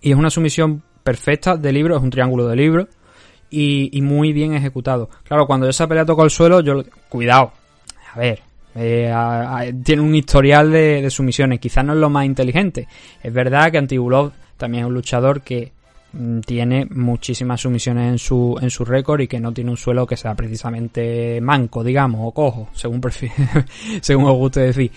Y 0.00 0.12
es 0.12 0.16
una 0.16 0.30
sumisión 0.30 0.82
perfecta 1.02 1.56
de 1.56 1.72
libro, 1.72 1.96
es 1.96 2.02
un 2.02 2.10
triángulo 2.10 2.46
de 2.48 2.56
libro 2.56 2.88
y, 3.50 3.96
y 3.96 4.02
muy 4.02 4.32
bien 4.32 4.54
ejecutado. 4.54 5.08
Claro, 5.24 5.46
cuando 5.46 5.68
esa 5.68 5.86
pelea 5.86 6.04
tocó 6.04 6.24
el 6.24 6.30
suelo, 6.30 6.60
yo, 6.60 6.82
cuidado, 7.08 7.52
a 8.14 8.18
ver, 8.18 8.42
eh, 8.80 9.74
tiene 9.82 10.02
un 10.02 10.14
historial 10.14 10.70
de, 10.70 11.10
sumisiones, 11.10 11.58
quizás 11.58 11.84
no 11.84 11.94
es 11.94 11.98
lo 11.98 12.10
más 12.10 12.24
inteligente. 12.24 12.86
Es 13.22 13.32
verdad 13.32 13.72
que 13.72 13.78
Antigulov 13.78 14.32
también 14.56 14.84
es 14.84 14.88
un 14.88 14.94
luchador 14.94 15.40
que 15.42 15.72
mm, 16.12 16.40
tiene 16.40 16.86
muchísimas 16.90 17.60
sumisiones 17.60 18.12
en 18.12 18.18
su, 18.18 18.56
en 18.60 18.70
su 18.70 18.84
récord 18.84 19.20
y 19.20 19.26
que 19.26 19.40
no 19.40 19.52
tiene 19.52 19.70
un 19.70 19.76
suelo 19.76 20.06
que 20.06 20.16
sea 20.16 20.34
precisamente 20.34 21.40
manco, 21.40 21.82
digamos, 21.82 22.20
o 22.22 22.30
cojo, 22.30 22.68
según, 22.72 23.00
según 24.00 24.24
os 24.26 24.36
guste 24.36 24.60
decir. 24.60 24.92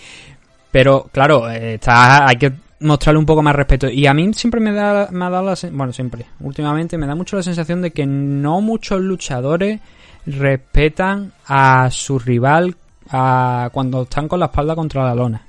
Pero 0.70 1.08
claro, 1.12 1.50
eh, 1.50 1.80
hay 1.84 2.36
que 2.36 2.52
mostrarle 2.78 3.18
un 3.18 3.26
poco 3.26 3.42
más 3.42 3.56
respeto. 3.56 3.88
Y 3.88 4.06
a 4.06 4.14
mí 4.14 4.32
siempre 4.32 4.60
me, 4.60 4.72
da, 4.72 5.08
me 5.10 5.24
ha 5.24 5.30
dado 5.30 5.54
bueno, 5.72 5.92
siempre, 5.92 6.26
últimamente 6.40 6.96
me 6.98 7.06
da 7.06 7.14
mucho 7.14 7.36
la 7.36 7.42
sensación 7.42 7.82
de 7.82 7.90
que 7.90 8.06
no 8.06 8.60
muchos 8.60 9.00
luchadores 9.00 9.80
respetan 10.24 11.32
a 11.46 11.90
su 11.90 12.18
rival 12.20 12.76
a, 13.12 13.70
cuando 13.72 14.02
están 14.02 14.26
con 14.26 14.40
la 14.40 14.46
espalda 14.46 14.74
contra 14.74 15.04
la 15.04 15.14
lona. 15.14 15.46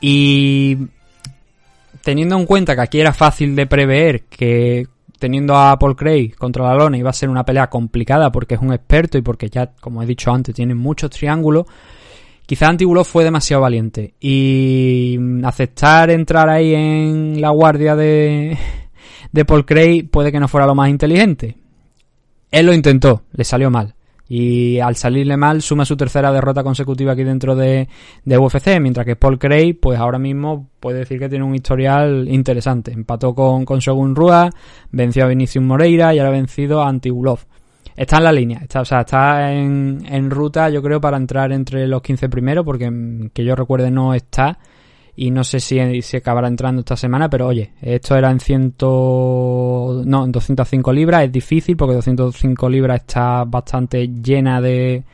Y 0.00 0.78
teniendo 2.02 2.38
en 2.38 2.46
cuenta 2.46 2.74
que 2.74 2.82
aquí 2.82 3.00
era 3.00 3.12
fácil 3.12 3.56
de 3.56 3.66
prever 3.66 4.24
que 4.24 4.86
teniendo 5.18 5.56
a 5.56 5.78
Paul 5.78 5.96
Craig 5.96 6.34
contra 6.36 6.64
la 6.64 6.74
lona 6.74 6.98
iba 6.98 7.10
a 7.10 7.14
ser 7.14 7.28
una 7.28 7.44
pelea 7.44 7.68
complicada 7.68 8.30
porque 8.30 8.54
es 8.54 8.60
un 8.60 8.72
experto 8.72 9.18
y 9.18 9.22
porque 9.22 9.48
ya, 9.48 9.72
como 9.80 10.02
he 10.02 10.06
dicho 10.06 10.30
antes, 10.30 10.54
tiene 10.54 10.74
muchos 10.74 11.10
triángulos, 11.10 11.66
quizá 12.44 12.68
Antíbulo 12.68 13.02
fue 13.02 13.24
demasiado 13.24 13.62
valiente 13.62 14.14
y 14.20 15.18
aceptar 15.42 16.10
entrar 16.10 16.48
ahí 16.48 16.74
en 16.74 17.40
la 17.40 17.50
guardia 17.50 17.96
de, 17.96 18.56
de 19.32 19.44
Paul 19.44 19.64
Craig 19.64 20.08
puede 20.10 20.30
que 20.30 20.38
no 20.38 20.48
fuera 20.48 20.66
lo 20.66 20.76
más 20.76 20.90
inteligente. 20.90 21.56
Él 22.52 22.66
lo 22.66 22.72
intentó, 22.72 23.22
le 23.32 23.42
salió 23.42 23.70
mal. 23.70 23.95
Y 24.28 24.80
al 24.80 24.96
salirle 24.96 25.36
mal, 25.36 25.62
suma 25.62 25.84
su 25.84 25.96
tercera 25.96 26.32
derrota 26.32 26.64
consecutiva 26.64 27.12
aquí 27.12 27.22
dentro 27.22 27.54
de, 27.54 27.88
UFC, 28.24 28.80
mientras 28.80 29.06
que 29.06 29.14
Paul 29.14 29.38
Craig, 29.38 29.78
pues 29.80 29.98
ahora 29.98 30.18
mismo 30.18 30.68
puede 30.80 31.00
decir 31.00 31.18
que 31.18 31.28
tiene 31.28 31.44
un 31.44 31.54
historial 31.54 32.26
interesante. 32.28 32.92
Empató 32.92 33.34
con, 33.34 33.64
con 33.64 33.78
Shogun 33.78 34.16
Rua, 34.16 34.50
venció 34.90 35.24
a 35.24 35.28
Vinicius 35.28 35.64
Moreira 35.64 36.12
y 36.14 36.18
ahora 36.18 36.30
ha 36.30 36.32
vencido 36.32 36.82
a 36.82 36.88
Antigulov. 36.88 37.40
Está 37.96 38.18
en 38.18 38.24
la 38.24 38.32
línea, 38.32 38.58
está, 38.58 38.82
o 38.82 38.84
sea, 38.84 39.00
está 39.00 39.52
en, 39.52 40.04
en 40.06 40.30
ruta, 40.30 40.68
yo 40.68 40.82
creo, 40.82 41.00
para 41.00 41.16
entrar 41.16 41.50
entre 41.52 41.86
los 41.86 42.02
15 42.02 42.28
primeros, 42.28 42.64
porque 42.64 42.90
mm, 42.90 43.30
que 43.32 43.44
yo 43.44 43.56
recuerde 43.56 43.90
no 43.90 44.12
está. 44.12 44.58
Y 45.18 45.30
no 45.30 45.44
sé 45.44 45.60
si, 45.60 46.02
si 46.02 46.16
acabará 46.18 46.46
entrando 46.46 46.80
esta 46.80 46.96
semana, 46.96 47.30
pero 47.30 47.46
oye, 47.46 47.72
esto 47.80 48.16
era 48.16 48.30
en 48.30 48.38
100, 48.38 48.74
no, 48.80 50.24
en 50.24 50.32
205 50.32 50.92
libras, 50.92 51.24
es 51.24 51.32
difícil 51.32 51.74
porque 51.76 51.94
205 51.94 52.68
libras 52.68 53.00
está 53.00 53.44
bastante 53.44 54.08
llena 54.08 54.60
de, 54.60 55.04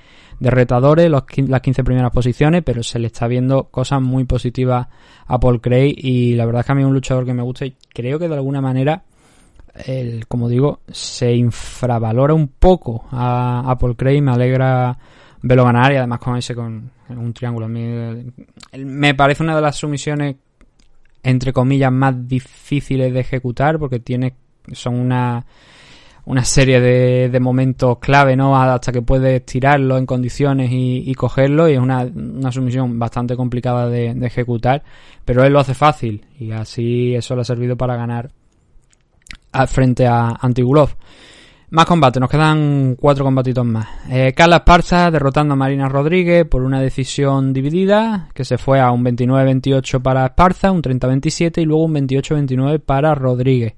de 0.40 0.50
retadores, 0.50 1.08
los, 1.08 1.22
las 1.46 1.60
15 1.60 1.84
primeras 1.84 2.10
posiciones, 2.10 2.64
pero 2.64 2.82
se 2.82 2.98
le 2.98 3.06
está 3.06 3.28
viendo 3.28 3.64
cosas 3.64 4.02
muy 4.02 4.24
positivas 4.24 4.88
a 5.28 5.38
Paul 5.38 5.60
Craig 5.60 5.94
y 5.96 6.34
la 6.34 6.46
verdad 6.46 6.60
es 6.60 6.66
que 6.66 6.72
a 6.72 6.74
mí 6.74 6.82
es 6.82 6.88
un 6.88 6.94
luchador 6.94 7.24
que 7.24 7.32
me 7.32 7.42
gusta 7.42 7.64
y 7.64 7.76
creo 7.94 8.18
que 8.18 8.28
de 8.28 8.34
alguna 8.34 8.60
manera, 8.60 9.04
el, 9.86 10.26
como 10.26 10.48
digo, 10.48 10.80
se 10.90 11.32
infravalora 11.32 12.34
un 12.34 12.48
poco 12.48 13.04
a, 13.12 13.70
a 13.70 13.78
Paul 13.78 13.96
Craig, 13.96 14.20
me 14.20 14.32
alegra 14.32 14.98
verlo 15.42 15.64
ganar 15.64 15.92
y 15.92 15.96
además 15.96 16.18
con 16.18 16.36
ese 16.36 16.56
con 16.56 16.90
un 17.18 17.32
triángulo. 17.32 17.66
El- 17.66 18.32
me 18.84 19.14
parece 19.14 19.42
una 19.42 19.56
de 19.56 19.62
las 19.62 19.76
sumisiones 19.76 20.36
entre 21.22 21.52
comillas 21.52 21.92
más 21.92 22.26
difíciles 22.26 23.12
de 23.12 23.20
ejecutar 23.20 23.78
porque 23.78 24.00
tiene 24.00 24.34
son 24.72 24.94
una 24.94 25.44
una 26.24 26.44
serie 26.44 26.80
de, 26.80 27.28
de 27.28 27.40
momentos 27.40 27.98
clave, 27.98 28.36
¿no? 28.36 28.56
Hasta 28.60 28.92
que 28.92 29.02
puedes 29.02 29.44
tirarlo 29.44 29.98
en 29.98 30.06
condiciones 30.06 30.70
y, 30.72 31.12
cogerlo 31.14 31.68
y 31.68 31.72
es 31.72 31.80
una, 31.80 32.04
una 32.04 32.52
sumisión 32.52 32.98
bastante 32.98 33.36
complicada 33.36 33.88
de, 33.88 34.10
ejecutar, 34.24 34.84
pero 35.24 35.44
él 35.44 35.52
lo 35.52 35.58
hace 35.58 35.74
fácil 35.74 36.24
y 36.38 36.52
así 36.52 37.14
eso 37.14 37.34
le 37.34 37.40
ha 37.42 37.44
servido 37.44 37.76
para 37.76 37.96
ganar 37.96 38.30
frente 39.66 40.06
a 40.06 40.28
Antigulov. 40.40 40.90
Más 41.72 41.86
combate, 41.86 42.20
nos 42.20 42.28
quedan 42.28 42.96
cuatro 43.00 43.24
combatitos 43.24 43.64
más. 43.64 43.88
Eh, 44.10 44.34
Carla 44.36 44.56
Esparza 44.56 45.10
derrotando 45.10 45.54
a 45.54 45.56
Marina 45.56 45.88
Rodríguez 45.88 46.44
por 46.44 46.60
una 46.64 46.82
decisión 46.82 47.54
dividida, 47.54 48.28
que 48.34 48.44
se 48.44 48.58
fue 48.58 48.78
a 48.78 48.90
un 48.90 49.02
29-28 49.02 50.02
para 50.02 50.26
Esparza, 50.26 50.70
un 50.70 50.82
30-27 50.82 51.62
y 51.62 51.64
luego 51.64 51.84
un 51.84 51.94
28-29 51.94 52.78
para 52.78 53.14
Rodríguez. 53.14 53.72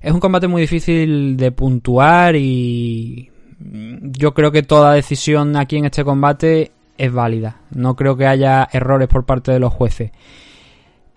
Es 0.00 0.10
un 0.10 0.20
combate 0.20 0.48
muy 0.48 0.62
difícil 0.62 1.36
de 1.36 1.52
puntuar 1.52 2.34
y 2.34 3.30
yo 3.60 4.32
creo 4.32 4.50
que 4.50 4.62
toda 4.62 4.94
decisión 4.94 5.54
aquí 5.56 5.76
en 5.76 5.84
este 5.84 6.04
combate 6.04 6.72
es 6.96 7.12
válida. 7.12 7.60
No 7.72 7.94
creo 7.94 8.16
que 8.16 8.26
haya 8.26 8.66
errores 8.72 9.08
por 9.08 9.26
parte 9.26 9.52
de 9.52 9.60
los 9.60 9.74
jueces. 9.74 10.12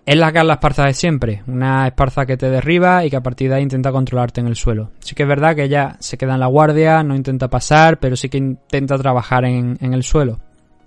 Es 0.04 0.16
la 0.16 0.32
Carla 0.32 0.54
Esparza 0.54 0.84
de 0.86 0.94
siempre, 0.94 1.42
una 1.46 1.86
Esparza 1.86 2.26
que 2.26 2.36
te 2.36 2.50
derriba 2.50 3.04
y 3.04 3.10
que 3.10 3.16
a 3.16 3.22
partir 3.22 3.48
de 3.48 3.56
ahí 3.56 3.62
intenta 3.62 3.92
controlarte 3.92 4.40
en 4.40 4.48
el 4.48 4.56
suelo. 4.56 4.90
Sí 4.98 5.14
que 5.14 5.22
es 5.22 5.28
verdad 5.28 5.54
que 5.54 5.62
ella 5.64 5.96
se 6.00 6.18
queda 6.18 6.34
en 6.34 6.40
la 6.40 6.46
guardia, 6.48 7.04
no 7.04 7.14
intenta 7.14 7.48
pasar, 7.48 7.98
pero 8.00 8.16
sí 8.16 8.28
que 8.28 8.38
intenta 8.38 8.98
trabajar 8.98 9.44
en, 9.44 9.78
en 9.80 9.94
el 9.94 10.02
suelo. 10.02 10.40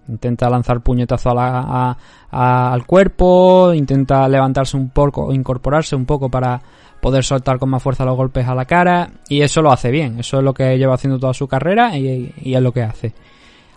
Intenta 0.10 0.50
lanzar 0.50 0.82
puñetazo 0.82 1.34
la- 1.34 1.98
al 2.30 2.86
cuerpo, 2.86 3.74
intenta 3.74 4.28
levantarse 4.28 4.76
un 4.76 4.90
poco, 4.90 5.32
incorporarse 5.32 5.96
un 5.96 6.06
poco 6.06 6.30
para 6.30 6.62
poder 7.00 7.24
soltar 7.24 7.58
con 7.58 7.70
más 7.70 7.82
fuerza 7.82 8.04
los 8.04 8.18
golpes 8.18 8.46
a 8.48 8.54
la 8.54 8.66
cara 8.66 9.10
y 9.30 9.42
eso 9.42 9.62
lo 9.62 9.72
hace 9.72 9.92
bien, 9.92 10.20
eso 10.20 10.40
es 10.40 10.44
lo 10.44 10.54
que 10.54 10.78
lleva 10.78 10.96
haciendo 10.96 11.20
toda 11.20 11.34
su 11.34 11.48
carrera 11.48 11.98
y, 11.98 12.34
y 12.42 12.54
es 12.54 12.62
lo 12.62 12.74
que 12.74 12.84
hace. 12.84 13.14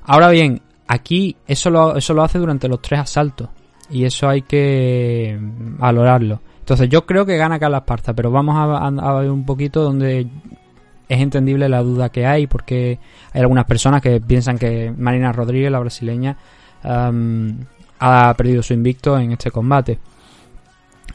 Ahora 0.04 0.30
bien, 0.30 0.62
aquí 0.88 1.36
eso 1.46 1.70
lo, 1.70 1.96
eso 1.96 2.12
lo 2.14 2.22
hace 2.22 2.38
durante 2.38 2.68
los 2.68 2.82
tres 2.82 3.00
asaltos 3.00 3.48
y 3.90 4.04
eso 4.04 4.28
hay 4.28 4.42
que 4.42 5.38
valorarlo. 5.40 6.40
Entonces 6.60 6.88
yo 6.88 7.06
creo 7.06 7.24
que 7.24 7.36
gana 7.36 7.58
Carla 7.58 7.78
Esparza, 7.78 8.12
pero 8.12 8.30
vamos 8.30 8.56
a, 8.56 9.20
ver 9.20 9.30
un 9.30 9.46
poquito 9.46 9.82
donde 9.82 10.26
es 11.08 11.20
entendible 11.20 11.68
la 11.68 11.82
duda 11.82 12.10
que 12.10 12.26
hay, 12.26 12.46
porque 12.46 12.98
hay 13.32 13.40
algunas 13.40 13.64
personas 13.64 14.02
que 14.02 14.20
piensan 14.20 14.58
que 14.58 14.92
Marina 14.96 15.32
Rodríguez, 15.32 15.70
la 15.72 15.78
brasileña, 15.78 16.36
ha 16.82 18.34
perdido 18.36 18.62
su 18.62 18.74
invicto 18.74 19.18
en 19.18 19.32
este 19.32 19.50
combate. 19.50 19.98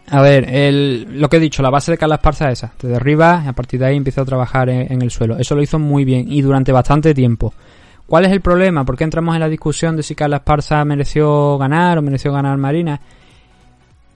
A 0.10 0.22
ver, 0.22 0.50
el- 0.50 1.22
lo 1.22 1.30
que 1.30 1.38
he 1.38 1.40
dicho, 1.40 1.62
la 1.64 1.70
base 1.70 1.92
de 1.92 1.98
Carla 1.98 2.16
Esparza 2.16 2.50
es 2.50 2.60
esa. 2.60 2.74
Te 2.76 2.88
derribas 2.88 3.46
y 3.46 3.48
a 3.48 3.54
partir 3.54 3.80
de 3.80 3.86
ahí 3.86 3.96
empieza 3.96 4.22
a 4.22 4.26
trabajar 4.26 4.70
en 4.70 5.02
el 5.02 5.12
suelo. 5.12 5.38
Eso 5.38 5.56
lo 5.56 5.62
hizo 5.62 5.80
muy 5.80 6.04
bien 6.04 6.32
y 6.32 6.42
durante 6.42 6.72
bastante 6.72 7.14
tiempo. 7.14 7.54
¿Cuál 8.08 8.26
es 8.26 8.32
el 8.32 8.42
problema? 8.42 8.86
¿Por 8.86 8.98
qué 8.98 9.04
entramos 9.04 9.34
en 9.34 9.42
la 9.42 9.50
discusión 9.50 9.96
de 9.96 10.04
si 10.04 10.16
Carla 10.16 10.38
Esparza 10.38 10.84
mereció 10.86 11.58
ganar 11.58 11.98
o 11.98 12.02
mereció 12.02 12.32
ganar 12.34 12.58
Marina? 12.58 13.00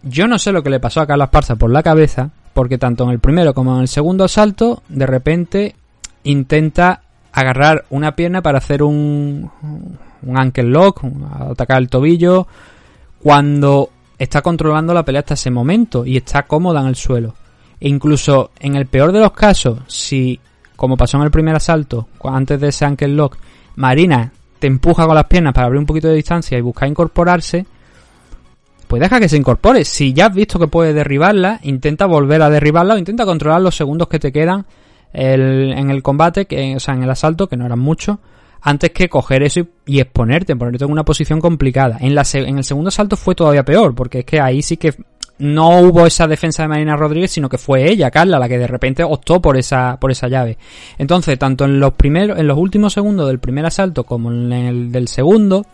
Yo 0.04 0.28
no 0.28 0.38
sé 0.38 0.52
lo 0.52 0.62
que 0.62 0.70
le 0.70 0.80
pasó 0.80 1.02
a 1.02 1.08
Carla 1.08 1.26
Esparza 1.26 1.56
por 1.56 1.72
la 1.72 1.84
cabeza, 1.84 2.30
porque 2.54 2.78
tanto 2.78 3.06
en 3.06 3.12
el 3.12 3.20
primero 3.20 3.54
como 3.54 3.76
en 3.76 3.82
el 3.82 3.88
segundo 3.88 4.26
asalto, 4.26 4.84
de 4.90 5.06
repente 5.06 5.76
intenta 6.24 7.02
agarrar 7.32 7.86
una 7.90 8.16
pierna 8.16 8.42
para 8.42 8.58
hacer 8.58 8.84
un, 8.84 9.50
un 10.22 10.38
ankle 10.38 10.64
lock, 10.64 11.04
atacar 11.52 11.78
el 11.78 11.90
tobillo, 11.90 12.48
cuando 13.22 13.90
está 14.18 14.42
controlando 14.42 14.94
la 14.94 15.04
pelea 15.04 15.20
hasta 15.20 15.36
ese 15.36 15.52
momento 15.52 16.06
y 16.06 16.18
está 16.18 16.44
cómoda 16.44 16.82
en 16.82 16.88
el 16.88 16.96
suelo. 16.96 17.36
E 17.80 17.88
incluso 17.90 18.52
en 18.60 18.76
el 18.76 18.88
peor 18.88 19.12
de 19.12 19.20
los 19.20 19.34
casos, 19.34 19.80
si, 19.88 20.40
como 20.76 20.98
pasó 20.98 21.18
en 21.18 21.24
el 21.24 21.32
primer 21.32 21.56
asalto, 21.56 22.08
antes 22.24 22.60
de 22.60 22.70
ese 22.70 22.86
ankle 22.86 23.10
lock, 23.10 23.38
Marina 23.78 24.32
te 24.60 24.68
empuja 24.68 25.06
con 25.06 25.16
las 25.16 25.26
piernas 25.26 25.54
para 25.54 25.68
abrir 25.68 25.80
un 25.80 25.86
poquito 25.86 26.08
de 26.08 26.16
distancia 26.16 26.58
y 26.58 26.62
buscar 26.62 26.90
incorporarse, 26.90 27.66
pues 28.88 29.00
deja 29.00 29.20
que 29.20 29.30
se 29.30 29.38
incorpore. 29.38 29.86
Si 29.86 30.14
ya 30.14 30.26
has 30.26 30.34
visto 30.34 30.60
que 30.60 30.68
puede 30.68 30.94
derribarla, 30.94 31.60
intenta 31.62 32.08
volver 32.08 32.42
a 32.42 32.50
derribarla 32.50 32.96
o 32.96 32.98
intenta 32.98 33.24
controlar 33.26 33.62
los 33.62 33.76
segundos 33.76 34.08
que 34.08 34.20
te 34.20 34.32
quedan 34.32 34.66
en 35.14 35.90
el 35.90 36.04
combate, 36.04 36.46
que, 36.46 36.76
o 36.76 36.80
sea, 36.80 36.96
en 36.96 37.04
el 37.04 37.10
asalto, 37.10 37.48
que 37.48 37.56
no 37.56 37.66
eran 37.66 37.80
muchos, 37.80 38.18
antes 38.62 38.92
que 38.92 39.10
coger 39.10 39.44
eso 39.44 39.62
y, 39.86 40.00
exponerte, 40.00 40.56
ponerte 40.56 40.84
en 40.84 40.92
una 40.92 41.06
posición 41.06 41.40
complicada. 41.40 41.98
En, 42.02 42.16
la, 42.16 42.24
en 42.34 42.58
el 42.58 42.64
segundo 42.64 42.90
asalto 42.90 43.16
fue 43.16 43.36
todavía 43.36 43.64
peor, 43.64 43.94
porque 43.94 44.20
es 44.20 44.26
que 44.26 44.42
ahí 44.42 44.62
sí 44.64 44.78
que 44.78 44.96
no 45.40 45.82
hubo 45.82 46.06
esa 46.06 46.28
defensa 46.28 46.64
de 46.64 46.70
Marina 46.70 46.96
Rodríguez, 46.96 47.32
sino 47.32 47.50
que 47.50 47.58
fue 47.58 47.90
ella, 47.90 48.12
Carla, 48.12 48.40
la 48.40 48.50
que 48.50 48.58
de 48.58 48.68
repente 48.68 49.04
optó 49.04 49.42
por 49.42 49.58
esa, 49.58 49.98
por 50.00 50.12
esa 50.12 50.28
llave. 50.28 50.58
Entonces, 50.98 51.38
tanto 51.38 51.66
en 51.66 51.80
los 51.80 51.94
primeros, 51.94 52.40
en 52.40 52.48
los 52.48 52.58
últimos 52.58 52.94
segundos 52.94 53.28
del 53.28 53.40
primer 53.40 53.66
asalto 53.66 54.04
como 54.04 54.32
en 54.32 54.52
el 54.52 54.92
del 54.92 55.08
segundo, 55.08 55.66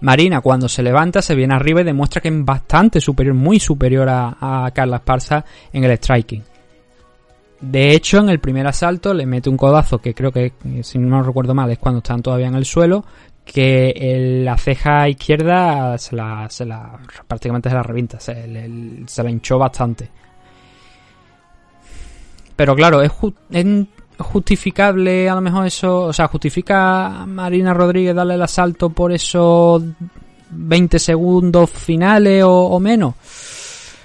Marina 0.00 0.40
cuando 0.40 0.68
se 0.68 0.82
levanta 0.82 1.22
se 1.22 1.34
viene 1.34 1.54
arriba 1.54 1.80
y 1.80 1.84
demuestra 1.84 2.20
que 2.20 2.28
es 2.28 2.44
bastante 2.44 3.00
superior, 3.00 3.34
muy 3.34 3.60
superior 3.60 4.08
a, 4.08 4.36
a 4.40 4.70
Carla 4.72 4.96
Esparza 4.96 5.44
en 5.72 5.84
el 5.84 5.96
striking. 5.96 6.42
De 7.62 7.92
hecho, 7.92 8.18
en 8.18 8.28
el 8.28 8.40
primer 8.40 8.66
asalto 8.66 9.14
le 9.14 9.24
mete 9.24 9.48
un 9.48 9.56
codazo 9.56 9.98
que 9.98 10.14
creo 10.14 10.32
que, 10.32 10.52
si 10.82 10.98
no 10.98 11.22
recuerdo 11.22 11.54
mal, 11.54 11.70
es 11.70 11.78
cuando 11.78 11.98
están 11.98 12.20
todavía 12.20 12.48
en 12.48 12.56
el 12.56 12.64
suelo, 12.64 13.04
que 13.44 13.90
el- 13.90 14.44
la 14.44 14.56
ceja 14.56 15.08
izquierda 15.08 15.98
se 15.98 16.14
la, 16.16 16.46
se 16.48 16.64
la 16.64 16.98
prácticamente 17.26 17.68
se 17.68 17.74
la 17.74 17.82
revienta, 17.82 18.20
se, 18.20 18.46
le- 18.46 19.02
se 19.06 19.22
la 19.22 19.30
hinchó 19.30 19.58
bastante. 19.58 20.08
Pero 22.56 22.74
claro, 22.76 23.02
es, 23.02 23.10
ju- 23.10 23.34
es 23.50 23.66
justificable 24.18 25.28
a 25.28 25.34
lo 25.34 25.40
mejor 25.40 25.66
eso, 25.66 26.02
o 26.02 26.12
sea, 26.12 26.28
justifica 26.28 27.24
Marina 27.26 27.74
Rodríguez 27.74 28.14
darle 28.14 28.34
el 28.34 28.42
asalto 28.42 28.90
por 28.90 29.10
esos 29.12 29.82
20 30.50 30.98
segundos 30.98 31.70
finales 31.70 32.44
o 32.46 32.78
menos. 32.78 33.14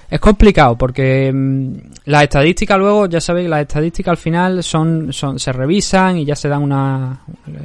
Es 0.09 0.19
complicado 0.21 0.77
porque 0.77 1.31
mm, 1.33 1.73
las 2.05 2.23
estadísticas 2.23 2.79
luego, 2.79 3.07
ya 3.07 3.19
sabéis, 3.19 3.49
las 3.49 3.61
estadísticas 3.61 4.11
al 4.11 4.17
final 4.17 4.63
son, 4.63 5.11
son 5.11 5.37
se 5.37 5.51
revisan 5.51 6.17
y 6.17 6.25
ya 6.25 6.35
se 6.35 6.47
dan 6.47 6.63
una 6.63 7.21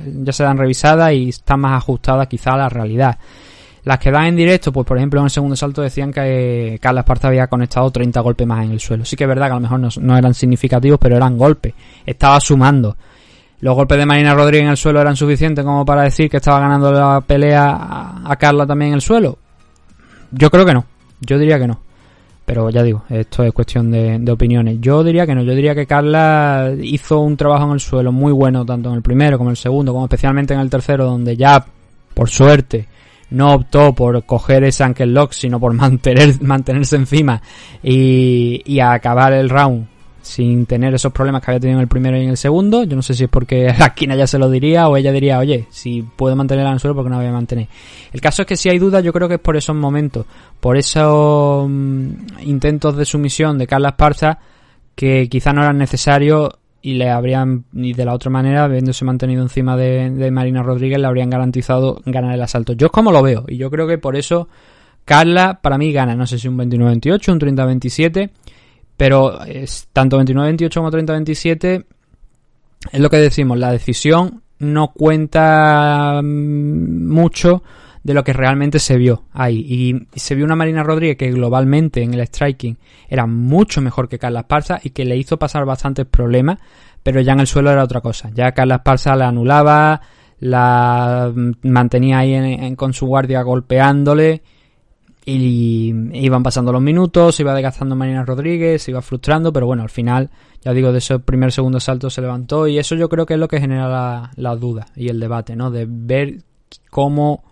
ya 0.07 0.33
se 0.33 0.43
dan 0.43 0.59
revisadas 0.59 1.13
y 1.13 1.29
están 1.29 1.61
más 1.61 1.79
ajustadas 1.79 2.27
quizá 2.27 2.55
a 2.55 2.59
la 2.59 2.69
realidad. 2.69 3.17
Las 3.85 3.99
que 3.99 4.11
dan 4.11 4.27
en 4.27 4.37
directo, 4.37 4.73
pues 4.73 4.87
por 4.87 4.97
ejemplo 4.97 5.21
en 5.21 5.25
el 5.25 5.31
segundo 5.31 5.57
salto 5.57 5.83
decían 5.83 6.13
que 6.13 6.79
Carla 6.81 7.01
Esparta 7.01 7.29
había 7.29 7.47
conectado 7.47 7.91
30 7.91 8.21
golpes 8.21 8.47
más 8.47 8.65
en 8.65 8.73
el 8.73 8.81
suelo. 8.81 9.05
Sí 9.05 9.17
que 9.17 9.25
es 9.25 9.29
verdad 9.29 9.47
que 9.47 9.53
a 9.53 9.57
lo 9.57 9.61
mejor 9.61 9.81
no, 9.81 9.89
no 10.01 10.17
eran 10.17 10.35
significativos, 10.35 10.99
pero 11.01 11.17
eran 11.17 11.37
golpes. 11.37 11.75
Estaba 12.07 12.41
sumando. 12.41 12.97
Los 13.61 13.77
golpes 13.77 13.99
de 13.99 14.07
Marina 14.07 14.35
Rodríguez 14.35 14.65
en 14.65 14.71
el 14.71 14.77
suelo 14.77 15.01
eran 15.01 15.15
suficientes 15.15 15.65
como 15.65 15.85
para 15.85 16.03
decir 16.03 16.29
que 16.29 16.39
estaba 16.39 16.59
ganando 16.59 16.93
la 16.93 17.21
pelea 17.21 17.71
a, 17.71 18.33
a 18.33 18.37
Carla 18.37 18.67
también 18.67 18.91
en 18.91 18.95
el 18.95 19.01
suelo. 19.01 19.39
Yo 20.33 20.51
creo 20.51 20.65
que 20.65 20.75
no. 20.75 20.85
Yo 21.21 21.39
diría 21.39 21.59
que 21.59 21.69
no. 21.69 21.81
Pero 22.53 22.69
ya 22.69 22.83
digo, 22.83 23.05
esto 23.09 23.45
es 23.45 23.53
cuestión 23.55 23.91
de, 23.91 24.31
opiniones. 24.31 24.77
Yo 24.79 25.03
diría 25.03 25.27
que 25.27 25.35
no, 25.35 25.43
yo 25.43 25.55
diría 25.55 25.75
que 25.75 25.87
Carla 25.87 26.71
hizo 26.83 27.21
un 27.21 27.35
trabajo 27.35 27.65
en 27.65 27.73
el 27.73 27.81
suelo 27.81 28.13
muy 28.13 28.31
bueno, 28.31 28.67
tanto 28.67 28.91
en 28.91 28.97
el 28.97 29.01
primero 29.01 29.39
como 29.39 29.49
en 29.49 29.53
el 29.53 29.57
segundo, 29.57 29.95
como 29.95 30.05
especialmente 30.05 30.53
en 30.53 30.61
el 30.61 30.69
tercero, 30.69 31.07
donde 31.07 31.35
ya, 31.35 31.65
por 32.13 32.29
suerte, 32.29 32.89
no 33.31 33.55
optó 33.55 33.95
por 33.95 34.27
coger 34.27 34.65
ese 34.65 34.85
ankle 34.85 35.07
lock, 35.07 35.33
sino 35.33 35.59
por 35.59 35.73
mantener, 35.73 36.43
mantenerse 36.43 36.97
encima 36.97 37.41
y 37.83 38.81
acabar 38.81 39.33
el 39.33 39.49
round 39.49 39.87
sin 40.23 40.67
tener 40.67 40.95
esos 40.95 41.13
problemas 41.13 41.43
que 41.43 41.51
había 41.51 41.61
tenido 41.61 41.79
en 41.79 41.83
el 41.83 41.89
primero 41.89 42.17
y 42.17 42.25
en 42.25 42.31
el 42.31 42.37
segundo. 42.37 42.85
Yo 42.85 42.97
no 42.97 43.03
sé 43.03 43.15
si 43.15 43.25
es 43.25 43.31
porque 43.31 43.65
la 43.79 43.87
esquina 43.87 44.17
ya 44.17 44.27
se 44.27 44.39
lo 44.39 44.49
diría 44.49 44.89
o 44.89 44.97
ella 44.97 45.13
diría, 45.13 45.39
oye, 45.39 45.67
si 45.71 46.03
puedo 46.03 46.35
mantenerla 46.35 46.71
en 46.71 46.75
el 46.75 46.81
suelo, 46.81 46.95
porque 46.95 47.11
no 47.11 47.17
la 47.17 47.23
voy 47.23 47.31
a 47.31 47.35
mantener? 47.35 47.69
El 48.13 48.21
caso 48.21 48.43
es 48.43 48.49
que 48.49 48.57
si 48.57 48.69
hay 48.69 48.79
dudas, 48.79 49.05
yo 49.05 49.13
creo 49.13 49.29
que 49.29 49.35
es 49.35 49.41
por 49.41 49.57
esos 49.57 49.77
momentos, 49.77 50.25
por 50.61 50.77
esos 50.77 51.69
mm, 51.69 52.11
intentos 52.45 52.97
de 52.97 53.05
sumisión 53.05 53.59
de 53.59 53.67
Carla 53.67 53.91
Esparza 53.91 54.39
que 54.95 55.29
quizá 55.29 55.53
no 55.53 55.63
eran 55.63 55.79
necesarios 55.79 56.51
y 56.83 56.95
le 56.95 57.11
habrían, 57.11 57.65
y 57.73 57.93
de 57.93 58.05
la 58.05 58.13
otra 58.13 58.31
manera, 58.31 58.65
habiéndose 58.65 59.05
mantenido 59.05 59.43
encima 59.43 59.77
de 59.77 60.31
Marina 60.33 60.63
Rodríguez, 60.63 60.99
le 60.99 61.07
habrían 61.07 61.31
garantizado 61.31 62.03
ganar 62.05 62.35
el 62.35 62.43
asalto. 62.43 62.73
Yo 62.73 62.87
es 62.87 62.93
como 62.93 63.13
lo 63.13 63.23
veo, 63.23 63.45
y 63.47 63.57
yo 63.57 63.71
creo 63.71 63.87
que 63.87 63.99
por 63.99 64.17
eso 64.17 64.49
Carla 65.05 65.61
para 65.61 65.79
mí 65.79 65.93
gana, 65.93 66.15
no 66.15 66.27
sé 66.27 66.39
si 66.39 66.49
un 66.49 66.57
29-28, 66.59 67.33
un 67.33 67.41
30-27, 67.41 68.31
pero 69.03 69.43
es 69.43 69.89
tanto 69.93 70.17
29-28 70.23 70.75
como 70.75 70.93
30-27 70.93 71.85
es 72.93 73.01
lo 73.01 73.11
que 73.11 73.17
decimos, 73.17 73.59
la 73.59 73.73
decisión 73.73 74.43
no 74.61 74.93
cuenta 74.93 76.21
mm, 76.23 77.09
mucho 77.09 77.65
de 78.05 78.15
lo 78.15 78.23
que 78.23 78.33
realmente 78.33 78.79
se 78.79 78.97
vio 78.99 79.25
ahí. 79.33 79.59
Y, 79.59 80.07
se 80.17 80.37
vio 80.37 80.45
una 80.45 80.55
Marina 80.55 80.85
Rodríguez 80.85 81.17
que 81.17 81.33
globalmente 81.33 82.01
en 82.01 82.15
el 82.15 82.25
striking 82.29 82.79
era 83.09 83.27
mucho 83.27 83.81
mejor 83.81 84.09
que 84.09 84.21
Carla 84.21 84.43
Esparza 84.43 84.79
y 84.81 84.91
que 84.91 85.05
le 85.05 85.17
hizo 85.17 85.37
pasar 85.37 85.65
bastantes 85.65 86.07
problemas, 86.07 86.59
pero 87.03 87.21
ya 87.21 87.33
en 87.33 87.41
el 87.41 87.49
suelo 87.49 87.73
era 87.73 87.83
otra 87.83 88.03
cosa. 88.03 88.31
Ya 88.33 88.53
Carla 88.53 88.77
Esparza 88.77 89.17
la 89.17 89.27
anulaba, 89.27 90.01
la 90.39 91.33
mm, 91.35 91.51
mantenía 91.65 92.21
ahí 92.21 92.35
en- 92.35 92.77
con 92.77 92.93
su 92.93 93.07
guardia 93.07 93.43
golpeándole 93.43 94.43
y 95.25 95.95
iban 96.13 96.43
pasando 96.43 96.73
los 96.73 96.83
minutos, 96.83 97.37
se 97.37 97.43
iba 97.43 97.55
desgastando 97.55 97.95
Marina 97.95 98.25
Rodríguez, 98.25 98.83
se 98.83 98.91
iba 98.91 99.03
frustrando, 99.03 99.53
pero 99.53 99.67
bueno, 99.67 99.83
al 99.83 99.91
final, 99.91 100.31
ya 100.63 100.73
digo, 100.73 100.91
de 100.91 100.99
ese 100.99 101.19
primer 101.21 101.53
segundo 101.53 101.79
salto 101.79 102.11
se 102.11 102.21
levantó 102.21 102.67
y 102.67 102.79
eso 102.79 102.97
yo 102.97 103.09
creo 103.09 103.25
que 103.25 103.35
es 103.35 103.41
lo 103.41 103.47
que 103.47 103.61
genera 103.61 104.31
la, 104.35 104.57
duda 104.57 104.87
y 104.97 105.09
el 105.09 105.21
debate, 105.21 105.55
¿no? 105.55 105.71
De 105.71 105.87
ver 105.89 106.39
cómo 106.91 107.45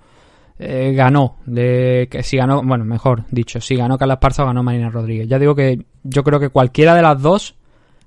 eh, 0.58 0.92
ganó, 0.94 1.36
de 1.46 2.08
que 2.10 2.24
si 2.24 2.36
ganó, 2.36 2.60
bueno, 2.62 2.84
mejor 2.84 3.24
dicho, 3.30 3.60
si 3.60 3.76
ganó 3.76 3.96
Carla 3.98 4.14
Esparza 4.14 4.42
o 4.42 4.46
ganó 4.46 4.64
Marina 4.64 4.90
Rodríguez. 4.90 5.28
Ya 5.28 5.38
digo 5.38 5.54
que 5.54 5.84
yo 6.02 6.24
creo 6.24 6.40
que 6.40 6.48
cualquiera 6.48 6.94
de 6.94 7.02
las 7.02 7.22
dos 7.22 7.54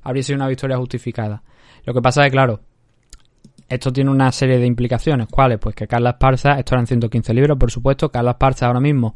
habría 0.02 0.24
sido 0.24 0.36
una 0.36 0.50
victoria 0.50 0.78
justificada. 0.78 1.42
Lo 1.86 1.94
que 1.94 2.02
pasa 2.02 2.22
es 2.22 2.28
que, 2.28 2.32
claro, 2.32 2.60
esto 3.70 3.94
tiene 3.94 4.12
una 4.12 4.30
serie 4.34 4.60
de 4.60 4.66
implicaciones. 4.66 5.28
¿Cuáles? 5.32 5.58
Pues 5.60 5.74
que 5.74 5.88
Carla 5.88 6.12
Esparza, 6.12 6.60
esto 6.60 6.76
eran 6.76 6.86
115 6.86 7.34
libras, 7.34 7.58
por 7.58 7.72
supuesto, 7.72 8.10
Carla 8.12 8.32
Esparza 8.32 8.68
ahora 8.68 8.82
mismo 8.82 9.16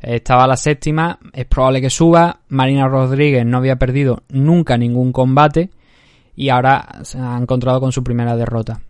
estaba 0.00 0.46
la 0.46 0.56
séptima, 0.56 1.18
es 1.32 1.46
probable 1.46 1.80
que 1.80 1.90
suba, 1.90 2.40
Marina 2.48 2.86
Rodríguez 2.86 3.44
no 3.44 3.58
había 3.58 3.76
perdido 3.76 4.22
nunca 4.28 4.76
ningún 4.76 5.12
combate 5.12 5.70
y 6.36 6.50
ahora 6.50 7.00
se 7.02 7.18
ha 7.18 7.36
encontrado 7.36 7.80
con 7.80 7.90
su 7.90 8.04
primera 8.04 8.36
derrota. 8.36 8.80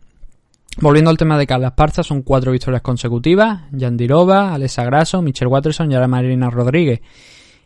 Volviendo 0.81 1.11
al 1.11 1.17
tema 1.17 1.37
de 1.39 1.47
Carla 1.47 1.69
Esparza, 1.69 2.03
son 2.03 2.23
cuatro 2.23 2.53
victorias 2.53 2.83
consecutivas, 2.83 3.63
Yandirova, 3.73 4.55
Alessa 4.55 4.85
Grasso, 4.85 5.23
Michelle 5.23 5.51
Watterson 5.51 5.91
y 5.91 5.95
ahora 5.95 6.07
Marina 6.07 6.51
Rodríguez. 6.51 7.01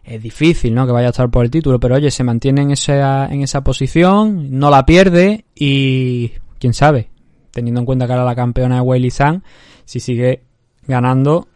Es 0.03 0.23
difícil, 0.23 0.75
¿no? 0.75 0.87
Que 0.87 0.93
vaya 0.93 1.09
a 1.09 1.11
estar 1.11 1.31
por 1.31 1.45
el 1.45 1.51
título, 1.51 1.79
pero 1.79 1.97
oye, 1.97 2.11
se 2.11 2.25
mantiene 2.25 2.63
en 2.63 2.71
esa, 2.71 3.27
en 3.27 3.43
esa 3.43 3.63
posición, 3.63 4.59
no 4.59 4.71
la 4.71 4.87
pierde 4.87 5.45
y 5.55 6.33
quién 6.59 6.73
sabe, 6.75 7.11
teniendo 7.51 7.81
en 7.81 7.87
cuenta 7.87 8.07
que 8.07 8.13
ahora 8.13 8.25
la 8.25 8.35
campeona 8.35 8.79
es 8.79 8.83
Weili 8.83 9.11
Zhang, 9.11 9.43
si 9.85 10.01
sigue 10.01 10.43
ganando, 10.87 11.49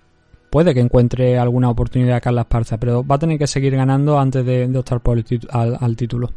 puede 0.51 0.75
que 0.75 0.81
encuentre 0.81 1.39
alguna 1.39 1.69
oportunidad 1.71 2.23
Carla 2.23 2.43
Esparza, 2.43 2.79
pero 2.79 3.07
va 3.07 3.17
a 3.17 3.19
tener 3.19 3.39
que 3.39 3.47
seguir 3.47 3.75
ganando 3.77 4.19
antes 4.19 4.45
de, 4.45 4.69
de 4.69 4.79
optar 4.79 5.01
por 5.01 5.19
el 5.19 5.25
titu- 5.25 5.49
al, 5.51 5.97
título. 5.97 6.31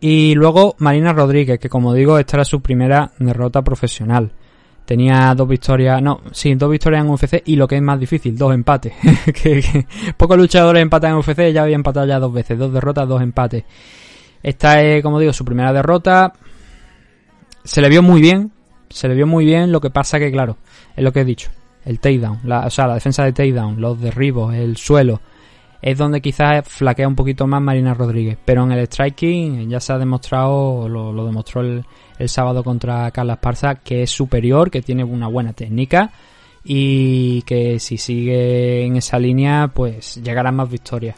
Y 0.00 0.34
luego 0.34 0.74
Marina 0.78 1.12
Rodríguez, 1.12 1.58
que 1.58 1.68
como 1.68 1.94
digo, 1.94 2.18
esta 2.18 2.36
era 2.38 2.44
su 2.44 2.60
primera 2.60 3.12
derrota 3.18 3.62
profesional. 3.62 4.30
Tenía 4.84 5.34
dos 5.34 5.48
victorias, 5.48 6.02
no, 6.02 6.20
sí, 6.32 6.54
dos 6.56 6.70
victorias 6.70 7.02
en 7.02 7.10
UFC 7.10 7.42
y 7.46 7.56
lo 7.56 7.66
que 7.66 7.76
es 7.76 7.82
más 7.82 7.98
difícil, 7.98 8.36
dos 8.36 8.52
empates. 8.52 8.92
pocos 10.18 10.36
luchadores 10.36 10.82
empatan 10.82 11.12
en 11.12 11.16
UFC, 11.18 11.52
ya 11.52 11.62
había 11.62 11.76
empatado 11.76 12.06
ya 12.06 12.18
dos 12.18 12.32
veces, 12.32 12.58
dos 12.58 12.70
derrotas, 12.70 13.08
dos 13.08 13.22
empates. 13.22 13.64
Esta 14.42 14.82
es, 14.82 15.02
como 15.02 15.18
digo, 15.18 15.32
su 15.32 15.42
primera 15.44 15.72
derrota. 15.72 16.34
Se 17.62 17.80
le 17.80 17.88
vio 17.88 18.02
muy 18.02 18.20
bien, 18.20 18.52
se 18.90 19.08
le 19.08 19.14
vio 19.14 19.26
muy 19.26 19.46
bien, 19.46 19.72
lo 19.72 19.80
que 19.80 19.88
pasa 19.88 20.18
que, 20.18 20.30
claro, 20.30 20.58
es 20.94 21.02
lo 21.02 21.12
que 21.14 21.20
he 21.20 21.24
dicho. 21.24 21.50
El 21.84 22.00
takedown, 22.00 22.40
la, 22.44 22.66
o 22.66 22.70
sea, 22.70 22.86
la 22.86 22.94
defensa 22.94 23.24
de 23.24 23.32
takedown, 23.32 23.80
los 23.80 24.00
derribos, 24.00 24.54
el 24.54 24.76
suelo, 24.76 25.20
es 25.82 25.98
donde 25.98 26.22
quizás 26.22 26.66
flaquea 26.66 27.06
un 27.06 27.14
poquito 27.14 27.46
más 27.46 27.60
Marina 27.60 27.92
Rodríguez. 27.92 28.38
Pero 28.42 28.64
en 28.64 28.72
el 28.72 28.86
striking 28.86 29.68
ya 29.68 29.80
se 29.80 29.92
ha 29.92 29.98
demostrado, 29.98 30.88
lo, 30.88 31.26
demostró 31.26 31.60
el, 31.60 31.84
el 32.18 32.28
sábado 32.28 32.64
contra 32.64 33.10
Carla 33.10 33.34
Esparza, 33.34 33.74
que 33.76 34.02
es 34.02 34.10
superior, 34.10 34.70
que 34.70 34.80
tiene 34.80 35.04
una 35.04 35.28
buena 35.28 35.52
técnica 35.52 36.10
y 36.64 37.42
que 37.42 37.78
si 37.78 37.98
sigue 37.98 38.86
en 38.86 38.96
esa 38.96 39.18
línea, 39.18 39.70
pues 39.72 40.16
llegarán 40.22 40.56
más 40.56 40.70
victorias. 40.70 41.16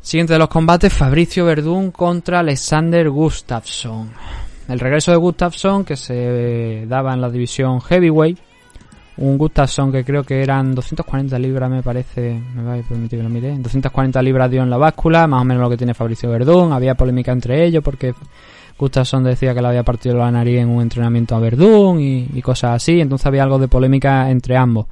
Siguiente 0.00 0.34
de 0.34 0.38
los 0.38 0.48
combates, 0.48 0.92
Fabricio 0.92 1.46
Verdún 1.46 1.90
contra 1.90 2.40
Alexander 2.40 3.08
Gustafsson. 3.08 4.10
el 4.68 4.80
regreso 4.80 5.12
de 5.12 5.16
Gustafsson 5.16 5.84
que 5.84 5.96
se 5.96 6.84
daba 6.86 7.14
en 7.14 7.20
la 7.20 7.30
división 7.30 7.80
Heavyweight. 7.80 8.38
Un 9.16 9.38
Gustafsson 9.38 9.92
que 9.92 10.04
creo 10.04 10.24
que 10.24 10.42
eran 10.42 10.74
240 10.74 11.38
libras, 11.38 11.70
me 11.70 11.82
parece, 11.82 12.40
me 12.54 12.62
va 12.64 12.74
a 12.74 12.82
permitir 12.82 13.20
que 13.20 13.22
lo 13.22 13.28
mire. 13.28 13.56
240 13.58 14.20
libras 14.22 14.50
dio 14.50 14.62
en 14.62 14.70
la 14.70 14.76
báscula, 14.76 15.26
más 15.28 15.42
o 15.42 15.44
menos 15.44 15.62
lo 15.62 15.70
que 15.70 15.76
tiene 15.76 15.94
Fabricio 15.94 16.30
Verdún. 16.30 16.72
Había 16.72 16.96
polémica 16.96 17.30
entre 17.30 17.64
ellos 17.64 17.82
porque 17.84 18.12
Gustafsson 18.76 19.22
decía 19.22 19.54
que 19.54 19.62
le 19.62 19.68
había 19.68 19.84
partido 19.84 20.16
la 20.16 20.32
nariz 20.32 20.58
en 20.58 20.68
un 20.68 20.82
entrenamiento 20.82 21.36
a 21.36 21.38
Verdún 21.38 22.00
y, 22.00 22.42
cosas 22.42 22.72
así. 22.74 23.00
Entonces 23.00 23.26
había 23.26 23.44
algo 23.44 23.58
de 23.60 23.68
polémica 23.68 24.28
entre 24.30 24.56
ambos. 24.56 24.86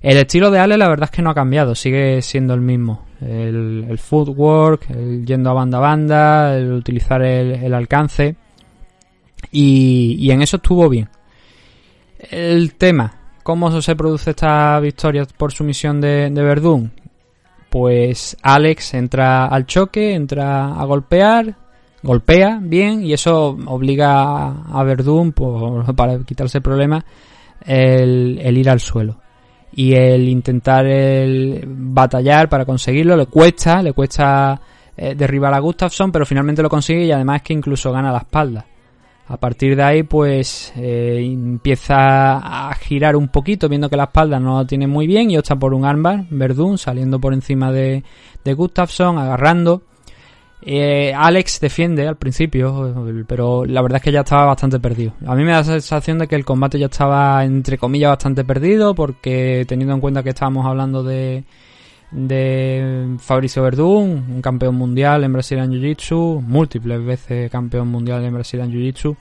El 0.00 0.16
estilo 0.16 0.50
de 0.50 0.58
Ale 0.58 0.78
la 0.78 0.88
verdad 0.88 1.10
es 1.10 1.14
que 1.14 1.22
no 1.22 1.30
ha 1.30 1.34
cambiado, 1.34 1.74
sigue 1.74 2.22
siendo 2.22 2.54
el 2.54 2.62
mismo. 2.62 3.04
El, 3.20 3.98
footwork, 3.98 4.90
el 4.90 5.26
yendo 5.26 5.50
a 5.50 5.52
banda 5.52 5.78
a 5.78 5.80
banda, 5.80 6.56
el 6.56 6.72
utilizar 6.72 7.22
el, 7.22 7.74
alcance. 7.74 8.34
Y 9.52 10.30
en 10.30 10.40
eso 10.40 10.56
estuvo 10.56 10.88
bien. 10.88 11.08
El 12.30 12.74
tema, 12.74 13.21
¿cómo 13.42 13.80
se 13.80 13.96
produce 13.96 14.30
esta 14.30 14.78
victoria 14.80 15.24
por 15.36 15.52
sumisión 15.52 16.00
de, 16.00 16.30
de 16.30 16.42
Verdún? 16.42 16.92
Pues 17.70 18.36
Alex 18.42 18.94
entra 18.94 19.46
al 19.46 19.66
choque, 19.66 20.14
entra 20.14 20.74
a 20.78 20.84
golpear, 20.84 21.54
golpea 22.02 22.58
bien 22.60 23.02
y 23.04 23.12
eso 23.14 23.56
obliga 23.66 24.48
a, 24.48 24.82
Verdún, 24.84 25.32
por- 25.32 25.94
para 25.96 26.18
quitarse 26.20 26.58
el 26.58 26.62
problema, 26.62 27.04
el, 27.64 28.38
el 28.42 28.58
ir 28.58 28.68
al 28.68 28.80
suelo 28.80 29.16
y 29.74 29.94
el 29.94 30.28
intentar 30.28 30.84
el 30.86 31.64
batallar 31.66 32.48
para 32.50 32.66
conseguirlo 32.66 33.16
le 33.16 33.24
cuesta, 33.26 33.82
le 33.82 33.94
cuesta 33.94 34.60
eh, 34.94 35.14
derribar 35.14 35.54
a 35.54 35.60
Gustafsson, 35.60 36.12
pero 36.12 36.26
finalmente 36.26 36.60
lo 36.62 36.68
consigue 36.68 37.04
y 37.06 37.12
además 37.12 37.36
es 37.36 37.42
que 37.42 37.52
incluso 37.54 37.90
gana 37.90 38.12
la 38.12 38.18
espalda. 38.18 38.66
A 39.32 39.38
partir 39.38 39.76
de 39.76 39.82
ahí, 39.82 40.02
pues 40.02 40.74
eh, 40.76 41.20
empieza 41.24 42.36
a 42.36 42.74
girar 42.74 43.16
un 43.16 43.28
poquito, 43.28 43.66
viendo 43.66 43.88
que 43.88 43.96
la 43.96 44.04
espalda 44.04 44.38
no 44.38 44.58
lo 44.58 44.66
tiene 44.66 44.86
muy 44.86 45.06
bien 45.06 45.30
y 45.30 45.38
opta 45.38 45.56
por 45.56 45.72
un 45.72 45.86
armbar, 45.86 46.26
Verdún, 46.28 46.76
saliendo 46.76 47.18
por 47.18 47.32
encima 47.32 47.72
de, 47.72 48.04
de 48.44 48.52
Gustafsson, 48.52 49.16
agarrando. 49.16 49.84
Eh, 50.60 51.14
Alex 51.16 51.60
defiende 51.60 52.06
al 52.06 52.16
principio, 52.16 53.24
pero 53.26 53.64
la 53.64 53.80
verdad 53.80 53.96
es 53.96 54.02
que 54.02 54.12
ya 54.12 54.20
estaba 54.20 54.44
bastante 54.44 54.78
perdido. 54.78 55.14
A 55.26 55.34
mí 55.34 55.44
me 55.44 55.52
da 55.52 55.58
la 55.60 55.64
sensación 55.64 56.18
de 56.18 56.28
que 56.28 56.36
el 56.36 56.44
combate 56.44 56.78
ya 56.78 56.86
estaba, 56.86 57.42
entre 57.42 57.78
comillas, 57.78 58.10
bastante 58.10 58.44
perdido, 58.44 58.94
porque 58.94 59.64
teniendo 59.66 59.94
en 59.94 60.00
cuenta 60.02 60.22
que 60.22 60.28
estábamos 60.28 60.66
hablando 60.66 61.02
de, 61.02 61.44
de 62.12 63.16
Fabricio 63.18 63.62
Verdún, 63.62 64.24
un 64.28 64.42
campeón 64.42 64.76
mundial 64.76 65.24
en 65.24 65.32
Brazilian 65.32 65.70
Jiu-Jitsu, 65.70 66.40
múltiples 66.42 67.04
veces 67.04 67.50
campeón 67.50 67.88
mundial 67.88 68.24
en 68.24 68.34
Brazilian 68.34 68.70
Jiu-Jitsu, 68.70 69.16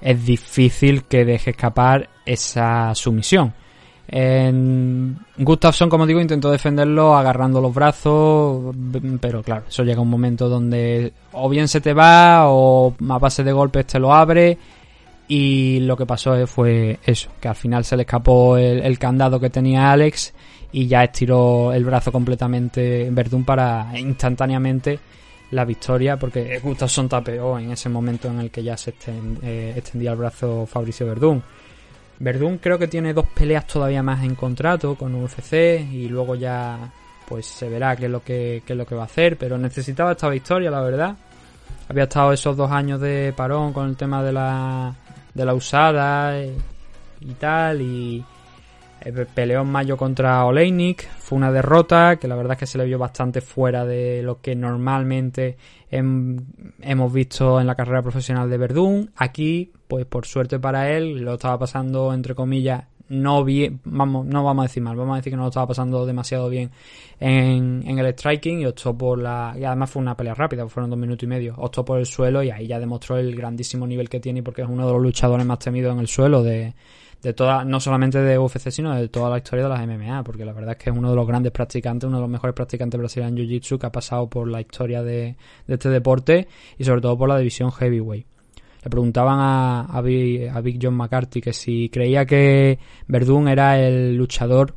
es 0.00 0.24
difícil 0.24 1.04
que 1.04 1.24
deje 1.24 1.50
escapar 1.50 2.08
esa 2.24 2.94
sumisión. 2.94 3.52
En 4.08 5.16
Gustafsson, 5.38 5.88
como 5.88 6.04
digo, 6.04 6.20
intentó 6.20 6.50
defenderlo 6.50 7.16
agarrando 7.16 7.60
los 7.60 7.72
brazos, 7.72 8.74
pero 9.20 9.42
claro, 9.42 9.64
eso 9.68 9.84
llega 9.84 10.00
un 10.00 10.10
momento 10.10 10.48
donde 10.48 11.12
o 11.32 11.48
bien 11.48 11.68
se 11.68 11.80
te 11.80 11.92
va 11.92 12.48
o 12.48 12.92
a 13.08 13.18
base 13.18 13.44
de 13.44 13.52
golpes 13.52 13.86
te 13.86 14.00
lo 14.00 14.12
abre 14.12 14.58
y 15.28 15.78
lo 15.80 15.96
que 15.96 16.06
pasó 16.06 16.44
fue 16.48 16.98
eso, 17.04 17.30
que 17.40 17.46
al 17.46 17.54
final 17.54 17.84
se 17.84 17.96
le 17.96 18.02
escapó 18.02 18.56
el 18.56 18.98
candado 18.98 19.38
que 19.38 19.48
tenía 19.48 19.92
Alex 19.92 20.34
y 20.72 20.86
ya 20.86 21.04
estiró 21.04 21.72
el 21.72 21.84
brazo 21.84 22.12
completamente 22.12 23.06
en 23.06 23.14
Verdún 23.14 23.44
para 23.44 23.92
instantáneamente 23.98 24.98
la 25.50 25.64
victoria 25.64 26.16
porque 26.16 26.60
Gustafsson 26.60 27.08
tapeó 27.08 27.58
en 27.58 27.72
ese 27.72 27.88
momento 27.88 28.28
en 28.28 28.40
el 28.40 28.50
que 28.50 28.62
ya 28.62 28.76
se 28.76 28.94
eh, 29.42 29.74
extendía 29.76 30.12
el 30.12 30.16
brazo 30.16 30.66
Fabricio 30.66 31.06
Verdún. 31.06 31.42
Verdún 32.20 32.58
creo 32.58 32.78
que 32.78 32.86
tiene 32.86 33.14
dos 33.14 33.26
peleas 33.34 33.66
todavía 33.66 34.02
más 34.02 34.22
en 34.22 34.34
contrato 34.34 34.94
con 34.94 35.14
UFC 35.14 35.80
y 35.90 36.08
luego 36.08 36.34
ya 36.34 36.92
pues 37.26 37.46
se 37.46 37.68
verá 37.68 37.96
qué 37.96 38.06
es 38.06 38.10
lo 38.10 38.22
que, 38.22 38.62
qué 38.66 38.72
es 38.72 38.76
lo 38.76 38.84
que 38.84 38.94
va 38.94 39.02
a 39.02 39.06
hacer, 39.06 39.36
pero 39.36 39.56
necesitaba 39.56 40.12
esta 40.12 40.28
victoria, 40.28 40.70
la 40.70 40.80
verdad. 40.80 41.16
Había 41.88 42.04
estado 42.04 42.32
esos 42.32 42.56
dos 42.56 42.70
años 42.70 43.00
de 43.00 43.32
parón 43.36 43.72
con 43.72 43.88
el 43.88 43.96
tema 43.96 44.22
de 44.22 44.32
la, 44.32 44.92
de 45.32 45.44
la 45.44 45.54
usada 45.54 46.42
y, 46.42 46.52
y 47.20 47.34
tal, 47.34 47.80
y 47.80 48.18
eh, 48.18 48.24
peleó 49.34 49.62
en 49.62 49.68
mayo 49.68 49.96
contra 49.96 50.44
Oleinik, 50.44 51.08
fue 51.18 51.36
una 51.36 51.50
derrota 51.50 52.16
que 52.16 52.28
la 52.28 52.36
verdad 52.36 52.52
es 52.52 52.58
que 52.58 52.66
se 52.66 52.78
le 52.78 52.84
vio 52.84 52.98
bastante 52.98 53.40
fuera 53.40 53.84
de 53.84 54.22
lo 54.22 54.40
que 54.40 54.54
normalmente 54.54 55.56
hem- 55.90 56.44
hemos 56.80 57.12
visto 57.12 57.60
en 57.60 57.66
la 57.66 57.74
carrera 57.74 58.02
profesional 58.02 58.48
de 58.50 58.58
Verdún. 58.58 59.10
Aquí, 59.16 59.72
pues 59.88 60.06
por 60.06 60.26
suerte 60.26 60.58
para 60.58 60.90
él, 60.90 61.20
lo 61.20 61.34
estaba 61.34 61.58
pasando 61.58 62.12
entre 62.12 62.34
comillas 62.34 62.84
no 63.08 63.42
bien, 63.42 63.80
vamos, 63.82 64.24
no 64.24 64.44
vamos 64.44 64.62
a 64.62 64.68
decir 64.68 64.84
mal, 64.84 64.94
vamos 64.96 65.14
a 65.14 65.16
decir 65.16 65.32
que 65.32 65.36
no 65.36 65.42
lo 65.42 65.48
estaba 65.48 65.66
pasando 65.66 66.06
demasiado 66.06 66.48
bien 66.48 66.70
en, 67.18 67.82
en 67.84 67.98
el 67.98 68.12
striking 68.12 68.60
y 68.60 68.66
optó 68.66 68.96
por 68.96 69.18
la, 69.18 69.52
y 69.58 69.64
además 69.64 69.90
fue 69.90 70.00
una 70.00 70.16
pelea 70.16 70.32
rápida, 70.34 70.68
fueron 70.68 70.90
dos 70.90 70.98
minutos 70.98 71.24
y 71.24 71.26
medio, 71.26 71.54
optó 71.56 71.84
por 71.84 71.98
el 71.98 72.06
suelo 72.06 72.40
y 72.40 72.50
ahí 72.50 72.68
ya 72.68 72.78
demostró 72.78 73.18
el 73.18 73.34
grandísimo 73.34 73.84
nivel 73.84 74.08
que 74.08 74.20
tiene 74.20 74.44
porque 74.44 74.62
es 74.62 74.68
uno 74.68 74.86
de 74.86 74.92
los 74.92 75.02
luchadores 75.02 75.44
más 75.44 75.58
temidos 75.58 75.92
en 75.92 75.98
el 75.98 76.06
suelo 76.06 76.44
de, 76.44 76.72
de 77.22 77.34
toda, 77.34 77.64
no 77.64 77.80
solamente 77.80 78.18
de 78.18 78.38
UFC, 78.38 78.70
sino 78.70 78.94
de 78.94 79.08
toda 79.08 79.28
la 79.28 79.38
historia 79.38 79.64
de 79.64 79.70
las 79.70 79.86
MMA, 79.86 80.24
porque 80.24 80.44
la 80.44 80.52
verdad 80.52 80.72
es 80.72 80.82
que 80.82 80.90
es 80.90 80.96
uno 80.96 81.10
de 81.10 81.16
los 81.16 81.26
grandes 81.26 81.52
practicantes, 81.52 82.06
uno 82.06 82.16
de 82.16 82.22
los 82.22 82.30
mejores 82.30 82.54
practicantes 82.54 82.98
brasileños 82.98 83.32
en 83.32 83.48
Jiu-Jitsu 83.48 83.78
que 83.78 83.86
ha 83.86 83.92
pasado 83.92 84.28
por 84.28 84.48
la 84.48 84.60
historia 84.60 85.02
de, 85.02 85.36
este 85.68 85.90
deporte 85.90 86.48
y 86.78 86.84
sobre 86.84 87.00
todo 87.00 87.18
por 87.18 87.28
la 87.28 87.38
división 87.38 87.70
heavyweight. 87.72 88.26
Le 88.82 88.90
preguntaban 88.90 89.38
a, 89.38 89.80
a, 89.82 90.00
Big, 90.00 90.48
a 90.48 90.60
Big 90.62 90.78
John 90.80 90.94
McCarthy 90.94 91.42
que 91.42 91.52
si 91.52 91.90
creía 91.90 92.24
que 92.24 92.78
Verdún 93.06 93.48
era 93.48 93.78
el 93.78 94.16
luchador 94.16 94.74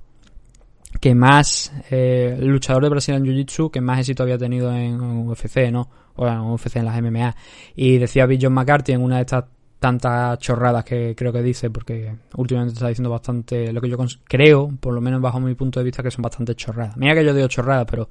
que 0.99 1.15
más, 1.15 1.71
eh, 1.89 2.37
luchador 2.39 2.83
de 2.83 2.89
Brazilian 2.89 3.23
Jiu-Jitsu 3.23 3.71
que 3.71 3.79
más 3.79 3.99
éxito 3.99 4.23
había 4.23 4.37
tenido 4.37 4.73
en 4.73 4.99
UFC, 5.01 5.71
¿no? 5.71 5.89
O 6.15 6.27
en 6.27 6.39
UFC 6.39 6.75
en 6.75 6.85
las 6.85 7.01
MMA. 7.01 7.35
Y 7.75 7.97
decía 7.97 8.25
Big 8.25 8.39
John 8.41 8.53
McCarthy 8.53 8.91
en 8.91 9.01
una 9.01 9.15
de 9.15 9.21
estas 9.21 9.45
tantas 9.83 10.39
chorradas 10.39 10.85
que 10.85 11.13
creo 11.13 11.33
que 11.33 11.43
dice, 11.43 11.69
porque 11.69 12.15
últimamente 12.37 12.75
está 12.75 12.87
diciendo 12.87 13.09
bastante, 13.09 13.73
lo 13.73 13.81
que 13.81 13.89
yo 13.89 13.97
creo, 14.23 14.69
por 14.79 14.93
lo 14.93 15.01
menos 15.01 15.19
bajo 15.19 15.41
mi 15.41 15.55
punto 15.55 15.81
de 15.81 15.83
vista, 15.83 16.01
que 16.01 16.09
son 16.09 16.21
bastante 16.21 16.55
chorradas. 16.55 16.95
Mira 16.95 17.13
que 17.13 17.25
yo 17.25 17.33
digo 17.33 17.49
chorradas, 17.49 17.85
pero 17.91 18.07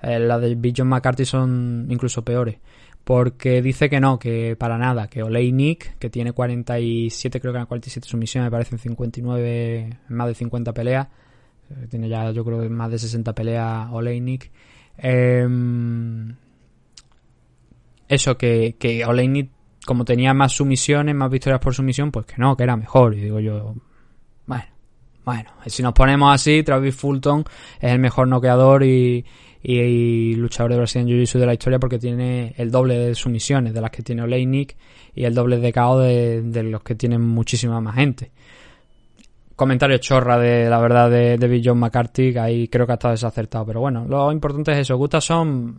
eh, 0.00 0.20
las 0.20 0.40
de 0.40 0.54
Big 0.54 0.74
John 0.76 0.86
McCarthy 0.86 1.24
son 1.24 1.88
incluso 1.90 2.22
peores. 2.22 2.58
Porque 3.02 3.60
dice 3.62 3.90
que 3.90 3.98
no, 3.98 4.16
que 4.16 4.54
para 4.54 4.78
nada, 4.78 5.08
que 5.08 5.24
Oleinik, 5.24 5.98
que 5.98 6.08
tiene 6.08 6.30
47, 6.30 7.40
creo 7.40 7.52
que 7.52 7.56
eran 7.56 7.66
47 7.66 8.06
sumisiones, 8.06 8.46
me 8.46 8.52
parecen 8.52 8.78
59, 8.78 9.98
más 10.10 10.28
de 10.28 10.34
50 10.36 10.72
peleas, 10.72 11.08
eh, 11.68 11.88
tiene 11.90 12.08
ya 12.08 12.30
yo 12.30 12.44
creo 12.44 12.70
más 12.70 12.92
de 12.92 12.98
60 13.00 13.34
peleas 13.34 13.88
Oleinik. 13.90 14.52
Em, 14.98 16.36
eso, 18.06 18.38
que, 18.38 18.76
que 18.78 19.04
Oleinik, 19.04 19.50
como 19.88 20.04
tenía 20.04 20.34
más 20.34 20.52
sumisiones, 20.52 21.14
más 21.14 21.30
victorias 21.30 21.60
por 21.60 21.74
sumisión, 21.74 22.12
pues 22.12 22.26
que 22.26 22.34
no, 22.36 22.54
que 22.54 22.62
era 22.62 22.76
mejor. 22.76 23.14
Y 23.14 23.22
digo 23.22 23.40
yo, 23.40 23.74
bueno, 24.44 24.64
bueno, 25.24 25.50
si 25.64 25.82
nos 25.82 25.94
ponemos 25.94 26.30
así, 26.30 26.62
Travis 26.62 26.94
Fulton 26.94 27.42
es 27.80 27.90
el 27.90 27.98
mejor 27.98 28.28
noqueador 28.28 28.82
y, 28.82 29.24
y, 29.62 30.34
luchador 30.34 30.72
de 30.72 30.76
Brazilian 30.76 31.08
Jiu-Jitsu 31.08 31.38
de 31.38 31.46
la 31.46 31.54
historia 31.54 31.78
porque 31.78 31.98
tiene 31.98 32.52
el 32.58 32.70
doble 32.70 32.98
de 32.98 33.14
sumisiones 33.14 33.72
de 33.72 33.80
las 33.80 33.90
que 33.90 34.02
tiene 34.02 34.20
Oleinik 34.20 34.76
y 35.14 35.24
el 35.24 35.34
doble 35.34 35.56
de 35.56 35.72
KO 35.72 36.00
de, 36.00 36.62
los 36.64 36.82
que 36.82 36.94
tienen 36.94 37.22
muchísima 37.22 37.80
más 37.80 37.94
gente. 37.94 38.30
Comentario 39.56 39.96
chorra 39.96 40.36
de 40.38 40.68
la 40.68 40.80
verdad 40.80 41.10
de, 41.10 41.38
de 41.38 41.48
Bill 41.48 41.62
John 41.64 41.78
McCarthy, 41.78 42.34
que 42.34 42.40
ahí 42.40 42.68
creo 42.68 42.84
que 42.84 42.92
ha 42.92 42.96
estado 42.96 43.12
desacertado. 43.12 43.64
Pero 43.64 43.80
bueno, 43.80 44.04
lo 44.06 44.30
importante 44.32 44.72
es 44.72 44.78
eso. 44.80 44.98
Gustas 44.98 45.24
son. 45.24 45.78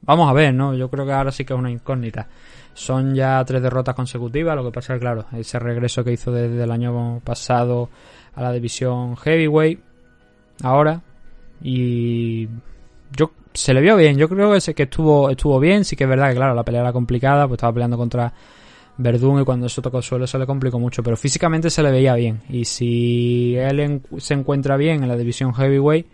Vamos 0.00 0.28
a 0.28 0.32
ver, 0.32 0.52
¿no? 0.52 0.74
Yo 0.74 0.90
creo 0.90 1.06
que 1.06 1.12
ahora 1.12 1.30
sí 1.30 1.44
que 1.44 1.52
es 1.52 1.58
una 1.58 1.70
incógnita. 1.70 2.28
Son 2.74 3.14
ya 3.14 3.44
tres 3.44 3.62
derrotas 3.62 3.94
consecutivas, 3.94 4.56
lo 4.56 4.64
que 4.64 4.70
pasa 4.72 4.94
es 4.94 5.00
claro, 5.00 5.26
ese 5.32 5.58
regreso 5.58 6.02
que 6.02 6.12
hizo 6.12 6.32
desde 6.32 6.62
el 6.62 6.70
año 6.70 7.20
pasado 7.22 7.90
a 8.34 8.42
la 8.42 8.52
división 8.52 9.16
Heavyweight, 9.16 9.80
ahora, 10.62 11.02
y 11.62 12.48
yo 13.14 13.32
se 13.52 13.74
le 13.74 13.82
vio 13.82 13.96
bien, 13.96 14.16
yo 14.16 14.28
creo 14.28 14.52
que, 14.52 14.74
que 14.74 14.84
estuvo 14.84 15.28
estuvo 15.28 15.60
bien, 15.60 15.84
sí 15.84 15.96
que 15.96 16.04
es 16.04 16.10
verdad 16.10 16.30
que 16.30 16.36
claro, 16.36 16.54
la 16.54 16.64
pelea 16.64 16.80
era 16.80 16.92
complicada, 16.92 17.46
pues 17.46 17.58
estaba 17.58 17.74
peleando 17.74 17.98
contra 17.98 18.32
Verdún 18.96 19.40
y 19.40 19.44
cuando 19.44 19.66
eso 19.66 19.82
tocó 19.82 19.98
el 19.98 20.02
suelo 20.02 20.26
se 20.26 20.38
le 20.38 20.46
complicó 20.46 20.78
mucho, 20.78 21.02
pero 21.02 21.16
físicamente 21.16 21.68
se 21.68 21.82
le 21.82 21.90
veía 21.90 22.14
bien, 22.14 22.40
y 22.48 22.64
si 22.64 23.54
él 23.56 24.00
se 24.16 24.34
encuentra 24.34 24.78
bien 24.78 25.02
en 25.02 25.08
la 25.08 25.16
división 25.16 25.52
Heavyweight, 25.52 26.06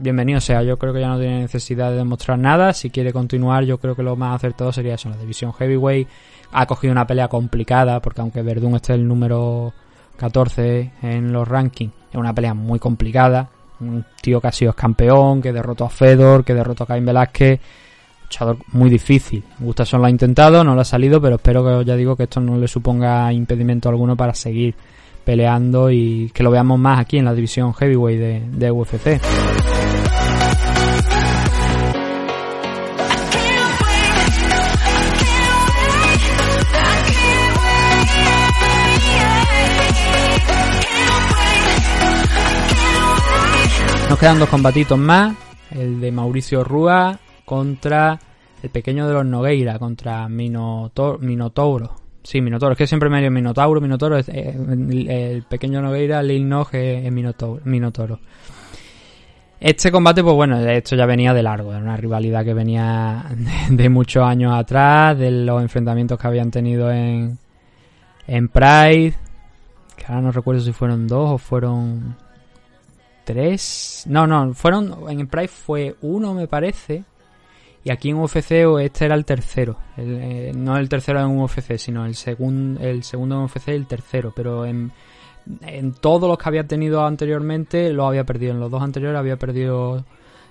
bienvenido 0.00 0.40
sea, 0.40 0.62
yo 0.62 0.78
creo 0.78 0.92
que 0.92 1.00
ya 1.00 1.08
no 1.08 1.18
tiene 1.18 1.40
necesidad 1.40 1.90
de 1.90 1.98
demostrar 1.98 2.38
nada, 2.38 2.72
si 2.72 2.90
quiere 2.90 3.12
continuar 3.12 3.64
yo 3.64 3.78
creo 3.78 3.94
que 3.94 4.02
lo 4.02 4.16
más 4.16 4.34
acertado 4.36 4.72
sería 4.72 4.94
eso, 4.94 5.10
la 5.10 5.16
división 5.16 5.52
Heavyweight. 5.52 6.08
Ha 6.52 6.66
cogido 6.66 6.92
una 6.92 7.06
pelea 7.06 7.28
complicada, 7.28 8.00
porque 8.00 8.22
aunque 8.22 8.42
Verdún 8.42 8.74
esté 8.74 8.94
el 8.94 9.06
número 9.06 9.72
14 10.16 10.92
en 11.02 11.32
los 11.32 11.46
rankings, 11.46 11.92
es 12.10 12.16
una 12.16 12.34
pelea 12.34 12.54
muy 12.54 12.78
complicada, 12.78 13.48
un 13.80 14.04
tío 14.20 14.40
que 14.40 14.48
ha 14.48 14.52
sido 14.52 14.72
campeón, 14.72 15.40
que 15.40 15.52
derrotó 15.52 15.84
a 15.84 15.90
Fedor, 15.90 16.44
que 16.44 16.54
derrotó 16.54 16.84
a 16.84 16.86
Cain 16.88 17.04
Velázquez, 17.04 17.60
luchador 18.24 18.56
muy 18.72 18.90
difícil. 18.90 19.44
Gustafsson 19.60 20.00
lo 20.00 20.06
ha 20.06 20.10
intentado, 20.10 20.64
no 20.64 20.74
lo 20.74 20.80
ha 20.80 20.84
salido, 20.84 21.20
pero 21.20 21.36
espero 21.36 21.64
que 21.64 21.84
ya 21.84 21.94
digo 21.94 22.16
que 22.16 22.24
esto 22.24 22.40
no 22.40 22.56
le 22.56 22.66
suponga 22.66 23.32
impedimento 23.32 23.88
alguno 23.88 24.16
para 24.16 24.34
seguir 24.34 24.74
peleando 25.24 25.90
y 25.90 26.30
que 26.34 26.42
lo 26.42 26.50
veamos 26.50 26.78
más 26.78 26.98
aquí 26.98 27.18
en 27.18 27.26
la 27.26 27.34
división 27.34 27.74
heavyweight 27.74 28.18
de, 28.18 28.42
de 28.50 28.70
UFC. 28.70 29.20
Nos 44.10 44.18
quedan 44.18 44.40
dos 44.40 44.48
combatitos 44.48 44.98
más, 44.98 45.36
el 45.70 46.00
de 46.00 46.10
Mauricio 46.10 46.64
Rúa 46.64 47.16
contra 47.44 48.18
el 48.60 48.68
pequeño 48.70 49.06
de 49.06 49.14
los 49.14 49.24
Nogueira, 49.24 49.78
contra 49.78 50.28
Minoto- 50.28 51.18
Minotauro. 51.20 51.94
Sí, 52.20 52.40
Minotauro, 52.40 52.72
es 52.72 52.78
que 52.78 52.88
siempre 52.88 53.08
me 53.08 53.20
digo 53.20 53.30
Minotauro, 53.30 53.80
Minotauro, 53.80 54.16
es, 54.18 54.28
eh, 54.30 54.52
el, 54.52 55.44
pequeño 55.44 55.80
Nogueira, 55.80 56.24
Lil 56.24 56.48
Nog 56.48 56.74
es, 56.74 57.06
es 57.06 57.12
Minotauro, 57.12 57.60
Minotauro. 57.64 58.18
Este 59.60 59.92
combate, 59.92 60.24
pues 60.24 60.34
bueno, 60.34 60.58
esto 60.58 60.96
ya 60.96 61.06
venía 61.06 61.32
de 61.32 61.44
largo, 61.44 61.70
era 61.70 61.80
una 61.80 61.96
rivalidad 61.96 62.44
que 62.44 62.52
venía 62.52 63.26
de, 63.30 63.76
de 63.76 63.88
muchos 63.90 64.24
años 64.24 64.52
atrás, 64.52 65.16
de 65.16 65.30
los 65.30 65.62
enfrentamientos 65.62 66.18
que 66.18 66.26
habían 66.26 66.50
tenido 66.50 66.90
en, 66.90 67.38
en 68.26 68.48
Pride, 68.48 69.14
que 69.96 70.04
ahora 70.08 70.20
no 70.20 70.32
recuerdo 70.32 70.62
si 70.62 70.72
fueron 70.72 71.06
dos 71.06 71.30
o 71.30 71.38
fueron 71.38 72.16
tres. 73.32 74.04
No, 74.08 74.26
no, 74.26 74.52
fueron. 74.54 74.94
En 75.08 75.26
Pride 75.28 75.48
fue 75.48 75.96
uno, 76.02 76.34
me 76.34 76.46
parece. 76.48 77.04
Y 77.84 77.90
aquí 77.90 78.10
en 78.10 78.16
UFC 78.18 78.52
este 78.80 79.04
era 79.06 79.14
el 79.14 79.24
tercero. 79.24 79.76
El, 79.96 80.18
eh, 80.20 80.52
no 80.54 80.76
el 80.76 80.88
tercero 80.88 81.20
en 81.20 81.38
UFC, 81.40 81.76
sino 81.78 82.04
el, 82.04 82.14
segun- 82.14 82.78
el 82.80 83.02
segundo 83.04 83.36
en 83.36 83.42
UFC 83.44 83.68
y 83.68 83.72
el 83.72 83.86
tercero. 83.86 84.32
Pero 84.34 84.66
en, 84.66 84.90
en 85.62 85.92
todos 85.94 86.28
los 86.28 86.36
que 86.38 86.48
había 86.48 86.66
tenido 86.66 87.04
anteriormente 87.06 87.92
lo 87.92 88.06
había 88.06 88.24
perdido. 88.24 88.52
En 88.52 88.60
los 88.60 88.70
dos 88.70 88.82
anteriores 88.82 89.18
había 89.18 89.36
perdido 89.36 90.04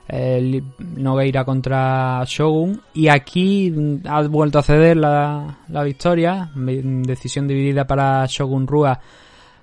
el 0.07 0.63
Nogueira 0.79 1.45
contra 1.45 2.23
Shogun. 2.25 2.81
Y 2.95 3.09
aquí 3.09 3.69
mm, 3.69 4.07
ha 4.07 4.21
vuelto 4.23 4.57
a 4.57 4.63
ceder 4.63 4.97
la, 4.97 5.59
la 5.67 5.83
victoria. 5.83 6.49
Me- 6.55 6.81
Decisión 6.81 7.47
dividida 7.47 7.85
para 7.85 8.25
Shogun 8.25 8.65
Rua 8.65 8.99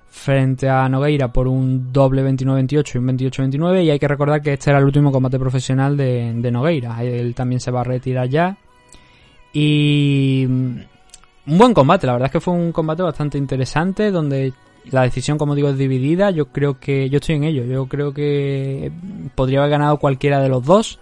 frente 0.09 0.67
a 0.69 0.87
Nogueira 0.89 1.31
por 1.31 1.47
un 1.47 1.91
doble 1.93 2.23
29-28 2.23 2.95
y 2.95 2.97
un 2.97 3.07
28-29 3.07 3.83
y 3.83 3.89
hay 3.91 3.99
que 3.99 4.07
recordar 4.07 4.41
que 4.41 4.53
este 4.53 4.69
era 4.71 4.79
el 4.79 4.85
último 4.85 5.11
combate 5.11 5.37
profesional 5.39 5.95
de, 5.95 6.33
Nogueira. 6.51 7.03
Él 7.03 7.35
también 7.35 7.59
se 7.59 7.71
va 7.71 7.81
a 7.81 7.83
retirar 7.83 8.27
ya. 8.27 8.57
Y 9.53 10.45
mm, 10.47 10.77
un 11.47 11.57
buen 11.57 11.73
combate, 11.73 12.07
la 12.07 12.13
verdad 12.13 12.27
es 12.27 12.31
que 12.31 12.39
fue 12.39 12.53
un 12.53 12.71
combate 12.71 13.03
bastante 13.03 13.37
interesante 13.37 14.11
donde 14.11 14.53
la 14.91 15.03
decisión, 15.03 15.37
como 15.37 15.55
digo, 15.55 15.69
es 15.69 15.77
dividida. 15.77 16.31
Yo 16.31 16.47
creo 16.47 16.79
que 16.79 17.09
yo 17.09 17.17
estoy 17.17 17.35
en 17.35 17.43
ello. 17.43 17.63
Yo 17.65 17.85
creo 17.87 18.13
que 18.13 18.91
podría 19.35 19.59
haber 19.59 19.71
ganado 19.71 19.97
cualquiera 19.97 20.39
de 20.39 20.49
los 20.49 20.63
dos 20.65 20.99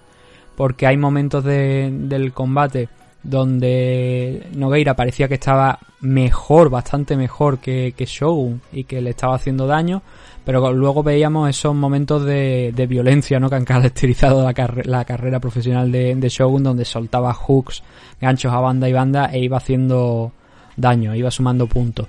porque 0.55 0.87
hay 0.87 0.97
momentos 0.97 1.43
de- 1.43 1.89
del 1.91 2.31
combate 2.33 2.89
donde 3.25 4.47
Nogueira 4.53 4.95
parecía 4.95 5.27
que 5.27 5.33
estaba 5.33 5.79
mejor, 5.99 6.69
bastante 6.69 7.17
mejor 7.17 7.57
que, 7.57 7.93
que 7.97 8.05
Shogun 8.05 8.61
y 8.71 8.83
que 8.83 9.01
le 9.01 9.09
estaba 9.09 9.35
haciendo 9.35 9.65
daño, 9.65 10.03
pero 10.45 10.71
luego 10.71 11.01
veíamos 11.01 11.49
esos 11.49 11.73
momentos 11.73 12.23
de, 12.23 12.71
de 12.75 12.85
violencia 12.85 13.39
¿no? 13.39 13.49
que 13.49 13.55
han 13.55 13.65
caracterizado 13.65 14.43
la, 14.43 14.53
la 14.83 15.05
carrera 15.05 15.39
profesional 15.39 15.91
de, 15.91 16.15
de 16.15 16.29
Shogun, 16.29 16.63
donde 16.63 16.85
soltaba 16.85 17.33
hooks, 17.33 17.81
ganchos 18.21 18.53
a 18.53 18.59
banda 18.59 18.87
y 18.87 18.93
banda 18.93 19.31
e 19.33 19.39
iba 19.39 19.57
haciendo 19.57 20.31
daño, 20.77 21.15
iba 21.15 21.31
sumando 21.31 21.65
puntos. 21.65 22.07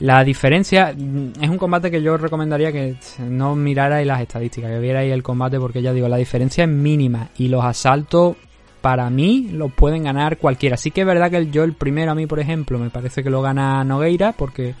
La 0.00 0.22
diferencia 0.24 0.92
mm, 0.94 1.40
es 1.40 1.48
un 1.48 1.56
combate 1.56 1.90
que 1.90 2.02
yo 2.02 2.18
recomendaría 2.18 2.70
que 2.70 2.96
no 3.20 3.56
mirarais 3.56 4.06
las 4.06 4.20
estadísticas, 4.20 4.70
que 4.70 4.78
vierais 4.78 5.10
el 5.10 5.22
combate 5.22 5.58
porque 5.58 5.80
ya 5.80 5.94
digo, 5.94 6.06
la 6.08 6.18
diferencia 6.18 6.64
es 6.64 6.70
mínima 6.70 7.30
y 7.38 7.48
los 7.48 7.64
asaltos 7.64 8.36
para 8.84 9.08
mí 9.08 9.48
lo 9.50 9.70
pueden 9.70 10.04
ganar 10.04 10.36
cualquiera. 10.36 10.76
Sí 10.76 10.90
que 10.90 11.00
es 11.00 11.06
verdad 11.06 11.30
que 11.30 11.50
yo 11.50 11.64
el 11.64 11.72
primero 11.72 12.12
a 12.12 12.14
mí, 12.14 12.26
por 12.26 12.38
ejemplo, 12.38 12.78
me 12.78 12.90
parece 12.90 13.24
que 13.24 13.30
lo 13.30 13.40
gana 13.40 13.82
Nogueira 13.82 14.32
porque 14.32 14.74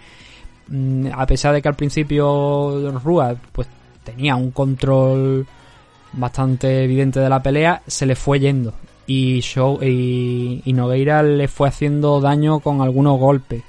mm, 0.68 1.06
a 1.10 1.24
pesar 1.24 1.54
de 1.54 1.62
que 1.62 1.68
al 1.68 1.74
principio 1.74 2.92
Rua 3.02 3.34
pues 3.52 3.66
tenía 4.04 4.36
un 4.36 4.50
control 4.50 5.46
bastante 6.12 6.84
evidente 6.84 7.18
de 7.18 7.30
la 7.30 7.42
pelea, 7.42 7.80
se 7.86 8.04
le 8.04 8.14
fue 8.14 8.40
yendo 8.40 8.74
y, 9.06 9.40
Show, 9.40 9.78
y 9.82 10.70
Nogueira 10.74 11.22
le 11.22 11.48
fue 11.48 11.68
haciendo 11.68 12.20
daño 12.20 12.60
con 12.60 12.82
algunos 12.82 13.18
golpes. 13.18 13.62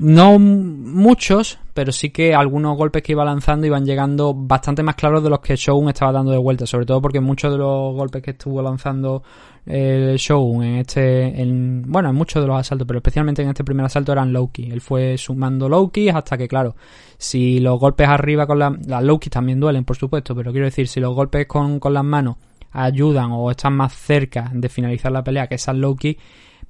No 0.00 0.38
muchos, 0.38 1.58
pero 1.74 1.92
sí 1.92 2.08
que 2.08 2.34
algunos 2.34 2.74
golpes 2.76 3.02
que 3.02 3.12
iba 3.12 3.22
lanzando 3.22 3.66
iban 3.66 3.84
llegando 3.84 4.32
bastante 4.34 4.82
más 4.82 4.94
claros 4.94 5.22
de 5.22 5.28
los 5.28 5.40
que 5.40 5.56
Shogun 5.56 5.90
estaba 5.90 6.10
dando 6.10 6.32
de 6.32 6.38
vuelta, 6.38 6.64
sobre 6.66 6.86
todo 6.86 7.02
porque 7.02 7.20
muchos 7.20 7.52
de 7.52 7.58
los 7.58 7.94
golpes 7.94 8.22
que 8.22 8.30
estuvo 8.30 8.62
lanzando 8.62 9.22
el 9.66 10.16
Shogun 10.16 10.64
en 10.64 10.76
este, 10.76 11.42
en, 11.42 11.82
bueno, 11.86 12.08
en 12.08 12.14
muchos 12.16 12.42
de 12.42 12.48
los 12.48 12.58
asaltos, 12.58 12.86
pero 12.86 12.98
especialmente 13.00 13.42
en 13.42 13.50
este 13.50 13.62
primer 13.62 13.84
asalto 13.84 14.10
eran 14.12 14.32
Loki. 14.32 14.70
Él 14.70 14.80
fue 14.80 15.18
sumando 15.18 15.68
Loki 15.68 16.08
hasta 16.08 16.38
que, 16.38 16.48
claro, 16.48 16.76
si 17.18 17.60
los 17.60 17.78
golpes 17.78 18.08
arriba 18.08 18.46
con 18.46 18.58
la- 18.58 18.74
las 18.86 19.02
Loki 19.04 19.28
también 19.28 19.60
duelen, 19.60 19.84
por 19.84 19.96
supuesto, 19.98 20.34
pero 20.34 20.50
quiero 20.50 20.64
decir, 20.64 20.88
si 20.88 20.98
los 20.98 21.14
golpes 21.14 21.46
con, 21.46 21.78
con 21.78 21.92
las 21.92 22.04
manos 22.04 22.36
ayudan 22.72 23.32
o 23.32 23.50
están 23.50 23.74
más 23.74 23.92
cerca 23.92 24.50
de 24.54 24.68
finalizar 24.70 25.12
la 25.12 25.22
pelea 25.22 25.46
que 25.46 25.56
esas 25.56 25.76
Loki, 25.76 26.16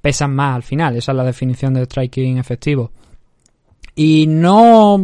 pesan 0.01 0.35
más 0.35 0.55
al 0.55 0.63
final. 0.63 0.97
Esa 0.97 1.13
es 1.13 1.15
la 1.15 1.23
definición 1.23 1.73
de 1.73 1.85
striking 1.85 2.37
efectivo. 2.37 2.91
Y 3.93 4.25
no 4.27 4.97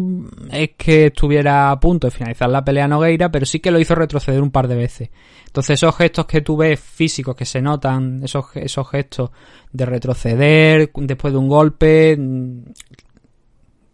es 0.50 0.72
que 0.78 1.08
estuviera 1.08 1.72
a 1.72 1.80
punto 1.80 2.08
de 2.08 2.12
finalizar 2.12 2.50
la 2.50 2.64
pelea 2.64 2.88
Nogueira, 2.88 3.30
pero 3.30 3.46
sí 3.46 3.60
que 3.60 3.70
lo 3.72 3.80
hizo 3.80 3.96
retroceder 3.96 4.42
un 4.42 4.52
par 4.52 4.68
de 4.68 4.76
veces. 4.76 5.10
Entonces 5.46 5.74
esos 5.76 5.96
gestos 5.96 6.26
que 6.26 6.42
tú 6.42 6.56
ves 6.58 6.80
físicos 6.80 7.36
que 7.36 7.46
se 7.46 7.62
notan, 7.62 8.22
esos, 8.24 8.46
esos 8.56 8.90
gestos 8.90 9.32
de 9.74 9.86
retroceder 9.86 10.92
después 10.96 11.34
de 11.34 11.38
un 11.40 11.48
golpe, 11.50 12.16
mm, 12.18 12.62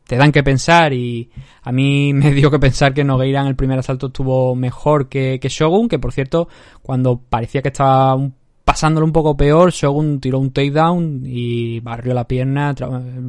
te 0.05 0.17
dan 0.17 0.31
que 0.31 0.43
pensar 0.43 0.93
y 0.93 1.29
a 1.63 1.71
mí 1.71 2.13
me 2.13 2.31
dio 2.31 2.51
que 2.51 2.59
pensar 2.59 2.93
que 2.93 3.03
Nogueira 3.03 3.41
en 3.41 3.47
el 3.47 3.55
primer 3.55 3.79
asalto 3.79 4.07
estuvo 4.07 4.55
mejor 4.55 5.09
que, 5.09 5.39
que 5.41 5.49
Shogun, 5.49 5.87
que 5.89 5.99
por 5.99 6.11
cierto, 6.13 6.47
cuando 6.81 7.17
parecía 7.17 7.61
que 7.61 7.69
estaba 7.69 8.13
un- 8.15 8.35
pasándolo 8.73 9.05
un 9.05 9.11
poco 9.11 9.37
peor, 9.37 9.71
Shogun 9.71 10.19
tiró 10.19 10.39
un 10.39 10.51
takedown 10.51 11.21
y 11.27 11.79
barrió 11.81 12.15
la 12.15 12.27
pierna, 12.27 12.73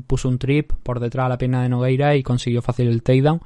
puso 0.07 0.27
un 0.27 0.39
trip 0.39 0.73
por 0.83 1.01
detrás 1.01 1.27
de 1.27 1.29
la 1.29 1.37
pierna 1.37 1.63
de 1.63 1.69
Nogueira 1.69 2.17
y 2.17 2.23
consiguió 2.23 2.63
fácil 2.63 2.89
el 2.89 3.03
takedown. 3.03 3.43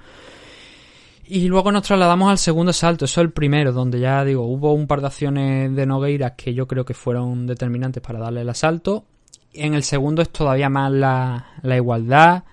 Y 1.26 1.48
luego 1.48 1.72
nos 1.72 1.82
trasladamos 1.82 2.30
al 2.30 2.38
segundo 2.38 2.70
asalto, 2.70 3.06
eso 3.06 3.20
es 3.20 3.24
el 3.24 3.32
primero, 3.32 3.72
donde 3.72 3.98
ya 3.98 4.24
digo, 4.24 4.46
hubo 4.46 4.74
un 4.74 4.86
par 4.86 5.00
de 5.00 5.08
acciones 5.08 5.74
de 5.74 5.86
Nogueira 5.86 6.36
que 6.36 6.54
yo 6.54 6.68
creo 6.68 6.84
que 6.84 6.94
fueron 6.94 7.48
determinantes 7.48 8.00
para 8.00 8.20
darle 8.20 8.42
el 8.42 8.48
asalto. 8.48 9.04
En 9.52 9.74
el 9.74 9.82
segundo 9.82 10.22
es 10.22 10.30
todavía 10.30 10.68
más 10.68 10.92
la 10.92 11.76
igualdad. 11.76 12.44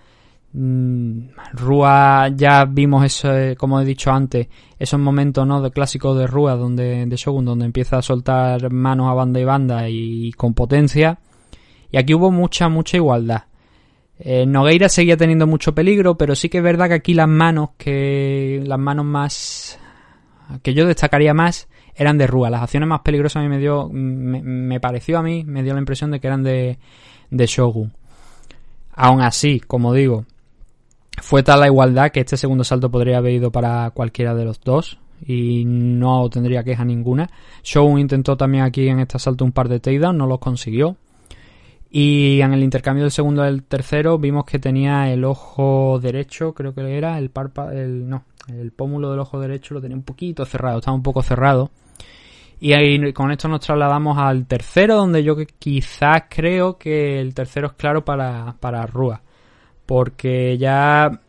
Mm, 0.57 1.31
Rua 1.51 2.29
ya 2.33 2.63
vimos 2.63 3.03
eso, 3.03 3.35
eh, 3.35 3.57
como 3.57 3.81
he 3.81 3.83
dicho 3.83 4.09
antes, 4.09 4.47
esos 4.79 4.97
momentos 4.97 5.45
¿no? 5.45 5.61
de 5.61 5.69
clásicos 5.69 6.17
de 6.17 6.27
Rua, 6.27 6.55
donde, 6.55 7.05
de 7.05 7.15
Shogun, 7.17 7.43
donde 7.43 7.65
empieza 7.65 7.97
a 7.97 8.01
soltar 8.01 8.71
manos 8.71 9.11
a 9.11 9.13
banda 9.13 9.37
y 9.41 9.43
banda 9.43 9.89
y, 9.89 10.31
con 10.31 10.53
potencia. 10.53 11.19
Y 11.91 11.97
aquí 11.97 12.13
hubo 12.13 12.31
mucha, 12.31 12.69
mucha 12.69 12.95
igualdad. 12.95 13.43
Eh, 14.17 14.45
Nogueira 14.45 14.87
seguía 14.87 15.17
teniendo 15.17 15.45
mucho 15.45 15.75
peligro, 15.75 16.17
pero 16.17 16.35
sí 16.35 16.47
que 16.47 16.59
es 16.59 16.63
verdad 16.63 16.87
que 16.87 16.93
aquí 16.93 17.13
las 17.13 17.27
manos, 17.27 17.71
que 17.77 18.63
las 18.65 18.79
manos 18.79 19.05
más 19.05 19.77
que 20.63 20.73
yo 20.73 20.87
destacaría 20.87 21.33
más 21.33 21.67
eran 21.95 22.17
de 22.17 22.27
Rua. 22.27 22.49
Las 22.49 22.61
acciones 22.61 22.87
más 22.87 23.01
peligrosas 23.01 23.41
a 23.41 23.43
mí 23.43 23.49
me 23.49 23.57
dio, 23.57 23.89
me, 23.89 24.41
me 24.41 24.79
pareció 24.79 25.19
a 25.19 25.21
mí, 25.21 25.43
me 25.43 25.63
dio 25.63 25.73
la 25.73 25.79
impresión 25.79 26.11
de 26.11 26.21
que 26.21 26.27
eran 26.27 26.43
de, 26.43 26.79
de 27.29 27.45
Shogun. 27.45 27.91
Aún 28.93 29.19
así, 29.19 29.59
como 29.59 29.93
digo, 29.93 30.25
fue 31.21 31.43
tal 31.43 31.59
la 31.59 31.67
igualdad 31.67 32.11
que 32.11 32.21
este 32.21 32.37
segundo 32.37 32.63
salto 32.63 32.89
podría 32.91 33.17
haber 33.17 33.33
ido 33.33 33.51
para 33.51 33.89
cualquiera 33.91 34.35
de 34.35 34.45
los 34.45 34.59
dos 34.61 34.99
y 35.25 35.63
no 35.65 36.29
tendría 36.29 36.63
queja 36.63 36.85
ninguna. 36.85 37.29
Shogun 37.63 37.99
intentó 37.99 38.37
también 38.37 38.63
aquí 38.63 38.87
en 38.87 38.99
este 38.99 39.17
asalto 39.17 39.45
un 39.45 39.51
par 39.51 39.69
de 39.69 39.79
takedowns, 39.79 40.17
no 40.17 40.27
los 40.27 40.39
consiguió. 40.39 40.97
Y 41.89 42.41
en 42.41 42.51
el 42.53 42.61
intercambio 42.63 43.03
del 43.03 43.11
segundo 43.11 43.43
del 43.43 43.63
tercero 43.63 44.17
vimos 44.17 44.43
que 44.43 44.59
tenía 44.59 45.11
el 45.13 45.23
ojo 45.23 45.99
derecho, 46.01 46.53
creo 46.53 46.73
que 46.73 46.97
era, 46.97 47.17
el 47.17 47.29
párpado, 47.29 47.71
el, 47.71 48.09
no, 48.09 48.25
el 48.49 48.71
pómulo 48.71 49.11
del 49.11 49.19
ojo 49.19 49.39
derecho 49.39 49.73
lo 49.73 49.81
tenía 49.81 49.95
un 49.95 50.03
poquito 50.03 50.45
cerrado, 50.45 50.79
estaba 50.79 50.95
un 50.95 51.03
poco 51.03 51.21
cerrado. 51.21 51.71
Y 52.59 52.73
ahí 52.73 53.13
con 53.13 53.31
esto 53.31 53.47
nos 53.47 53.61
trasladamos 53.61 54.17
al 54.17 54.45
tercero, 54.45 54.95
donde 54.95 55.23
yo 55.23 55.35
quizás 55.59 56.23
creo 56.29 56.77
que 56.77 57.19
el 57.19 57.33
tercero 57.33 57.67
es 57.67 57.73
claro 57.73 58.03
para, 58.03 58.55
para 58.59 58.85
Rua. 58.85 59.21
Porque 59.85 60.57
ya 60.57 61.21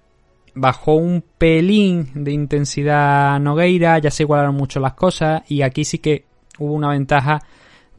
bajó 0.55 0.95
un 0.95 1.23
pelín 1.37 2.09
de 2.15 2.33
intensidad 2.33 3.39
Nogueira, 3.39 3.99
ya 3.99 4.11
se 4.11 4.23
igualaron 4.23 4.55
mucho 4.55 4.81
las 4.81 4.95
cosas 4.95 5.43
y 5.49 5.63
aquí 5.63 5.85
sí 5.85 5.99
que 5.99 6.25
hubo 6.59 6.73
una 6.73 6.89
ventaja 6.89 7.43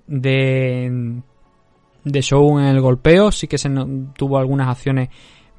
de, 0.08 1.22
de 2.04 2.22
Shogun 2.22 2.64
en 2.64 2.70
el 2.70 2.82
golpeo. 2.82 3.32
Sí 3.32 3.48
que 3.48 3.58
se 3.58 3.70
tuvo 4.16 4.38
algunas 4.38 4.68
acciones, 4.68 5.10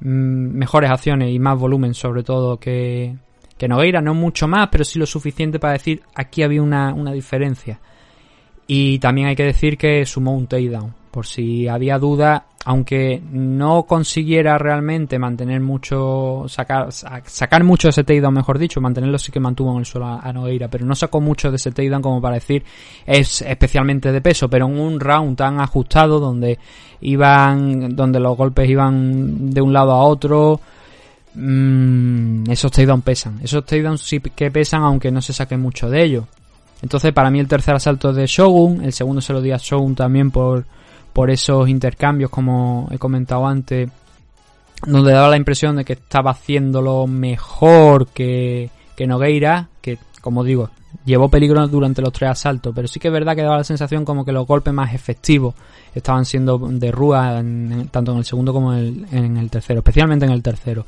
mm, 0.01 0.57
mejores 0.57 0.91
acciones 0.91 1.31
y 1.31 1.39
más 1.39 1.57
volumen, 1.57 1.93
sobre 1.93 2.23
todo 2.23 2.57
que, 2.59 3.15
que 3.57 3.67
Nogueira. 3.67 4.01
No 4.01 4.13
mucho 4.13 4.47
más, 4.47 4.67
pero 4.69 4.83
sí 4.83 4.99
lo 4.99 5.05
suficiente 5.05 5.59
para 5.59 5.73
decir 5.73 6.01
aquí 6.15 6.43
había 6.43 6.61
una, 6.61 6.93
una 6.93 7.13
diferencia. 7.13 7.79
Y 8.67 8.99
también 8.99 9.27
hay 9.27 9.35
que 9.35 9.45
decir 9.45 9.77
que 9.77 10.05
sumó 10.05 10.35
un 10.35 10.47
takedown. 10.47 10.93
Por 11.11 11.25
si 11.25 11.67
había 11.67 11.97
duda, 11.97 12.45
aunque 12.65 13.21
no 13.31 13.83
consiguiera 13.83 14.57
realmente 14.57 15.17
mantener 15.17 15.61
mucho, 15.61 16.43
sacar, 16.47 16.91
sa- 16.91 17.21
sacar 17.25 17.63
mucho 17.63 17.87
de 17.87 17.91
ese 17.91 18.03
takedown, 18.03 18.33
mejor 18.33 18.59
dicho, 18.59 18.81
mantenerlo 18.81 19.17
sí 19.17 19.31
que 19.31 19.39
mantuvo 19.39 19.71
en 19.71 19.79
el 19.79 19.85
suelo 19.85 20.07
a, 20.07 20.33
Nogueira, 20.33 20.67
pero 20.67 20.85
no 20.85 20.93
sacó 20.93 21.21
mucho 21.21 21.49
de 21.51 21.55
ese 21.55 21.71
takedown 21.71 22.01
como 22.01 22.21
para 22.21 22.35
decir 22.35 22.63
es 23.05 23.41
especialmente 23.41 24.11
de 24.11 24.21
peso, 24.21 24.49
pero 24.49 24.67
en 24.67 24.77
un 24.77 24.99
round 24.99 25.37
tan 25.37 25.61
ajustado 25.61 26.19
donde 26.19 26.59
iban, 27.01 27.95
donde 27.95 28.19
los 28.19 28.35
golpes 28.35 28.69
iban 28.69 29.51
de 29.51 29.61
un 29.61 29.71
lado 29.71 29.93
a 29.93 30.03
otro, 30.03 30.59
mm, 31.35 32.49
esos 32.51 32.71
takedowns 32.71 33.03
pesan. 33.03 33.39
Esos 33.41 33.65
takedowns 33.65 34.01
sí 34.01 34.19
que 34.19 34.51
pesan, 34.51 34.83
aunque 34.83 35.11
no 35.11 35.21
se 35.21 35.33
saque 35.33 35.57
mucho 35.57 35.89
de 35.89 36.03
ellos. 36.03 36.25
Entonces, 36.81 37.13
para 37.13 37.29
mí 37.29 37.39
el 37.39 37.47
tercer 37.47 37.75
asalto 37.75 38.13
de 38.13 38.25
Shogun, 38.25 38.83
el 38.83 38.93
segundo 38.93 39.21
se 39.21 39.33
lo 39.33 39.41
di 39.41 39.51
a 39.51 39.57
Shogun 39.57 39.95
también 39.95 40.31
por, 40.31 40.65
por 41.19 41.29
esos 41.29 41.67
intercambios, 41.67 42.29
como 42.29 42.87
he 42.91 42.97
comentado 42.97 43.45
antes, 43.45 43.89
donde 44.87 45.11
daba 45.11 45.27
la 45.27 45.35
impresión 45.35 45.75
de 45.75 45.83
que 45.83 45.91
estaba 45.91 46.31
haciéndolo 46.31 47.07
mejor 47.07 48.07
que, 48.07 48.69
que 48.95 49.05
Nogueira, 49.05 49.67
que, 49.81 49.97
como 50.21 50.45
digo, 50.45 50.69
llevó 51.03 51.27
peligro 51.27 51.67
durante 51.67 52.01
los 52.01 52.13
tres 52.13 52.29
asaltos, 52.29 52.71
pero 52.73 52.87
sí 52.87 53.01
que 53.01 53.09
es 53.09 53.13
verdad 53.13 53.35
que 53.35 53.41
daba 53.41 53.57
la 53.57 53.65
sensación 53.65 54.05
como 54.05 54.23
que 54.23 54.31
los 54.31 54.47
golpes 54.47 54.73
más 54.73 54.93
efectivos 54.93 55.55
estaban 55.93 56.23
siendo 56.23 56.57
de 56.57 56.89
Rúa, 56.89 57.39
en- 57.39 57.89
tanto 57.91 58.13
en 58.13 58.19
el 58.19 58.23
segundo 58.23 58.53
como 58.53 58.73
en 58.73 59.05
en 59.11 59.35
el 59.35 59.49
tercero, 59.49 59.79
especialmente 59.79 60.25
en 60.25 60.31
el 60.31 60.41
tercero. 60.41 60.85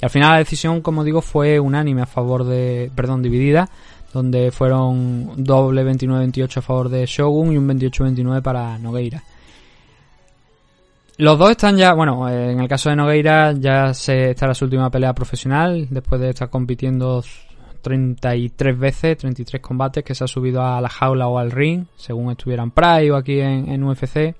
Y 0.00 0.04
al 0.06 0.10
final 0.10 0.30
la 0.30 0.38
decisión, 0.38 0.80
como 0.80 1.04
digo, 1.04 1.20
fue 1.20 1.60
unánime 1.60 2.00
a 2.00 2.06
favor 2.06 2.44
de, 2.44 2.90
perdón, 2.94 3.20
dividida, 3.20 3.68
donde 4.14 4.52
fueron 4.52 5.32
doble 5.44 5.84
29-28 5.84 6.56
a 6.56 6.62
favor 6.62 6.88
de 6.88 7.04
Shogun 7.04 7.52
y 7.52 7.58
un 7.58 7.68
28-29 7.68 8.40
para 8.40 8.78
Nogueira. 8.78 9.22
Los 11.20 11.38
dos 11.38 11.50
están 11.50 11.76
ya, 11.76 11.92
bueno, 11.92 12.26
en 12.30 12.60
el 12.60 12.66
caso 12.66 12.88
de 12.88 12.96
Nogueira 12.96 13.52
ya 13.52 13.92
se 13.92 14.30
está 14.30 14.46
en 14.46 14.54
su 14.54 14.64
última 14.64 14.90
pelea 14.90 15.12
profesional, 15.14 15.86
después 15.90 16.18
de 16.18 16.30
estar 16.30 16.48
compitiendo 16.48 17.22
33 17.82 18.78
veces, 18.78 19.18
33 19.18 19.60
combates, 19.60 20.02
que 20.02 20.14
se 20.14 20.24
ha 20.24 20.26
subido 20.26 20.64
a 20.64 20.80
la 20.80 20.88
jaula 20.88 21.28
o 21.28 21.38
al 21.38 21.50
ring, 21.50 21.84
según 21.94 22.30
estuviera 22.30 22.62
en 22.62 22.70
Pride 22.70 23.10
o 23.10 23.16
aquí 23.16 23.38
en, 23.38 23.84
UFC. 23.84 24.34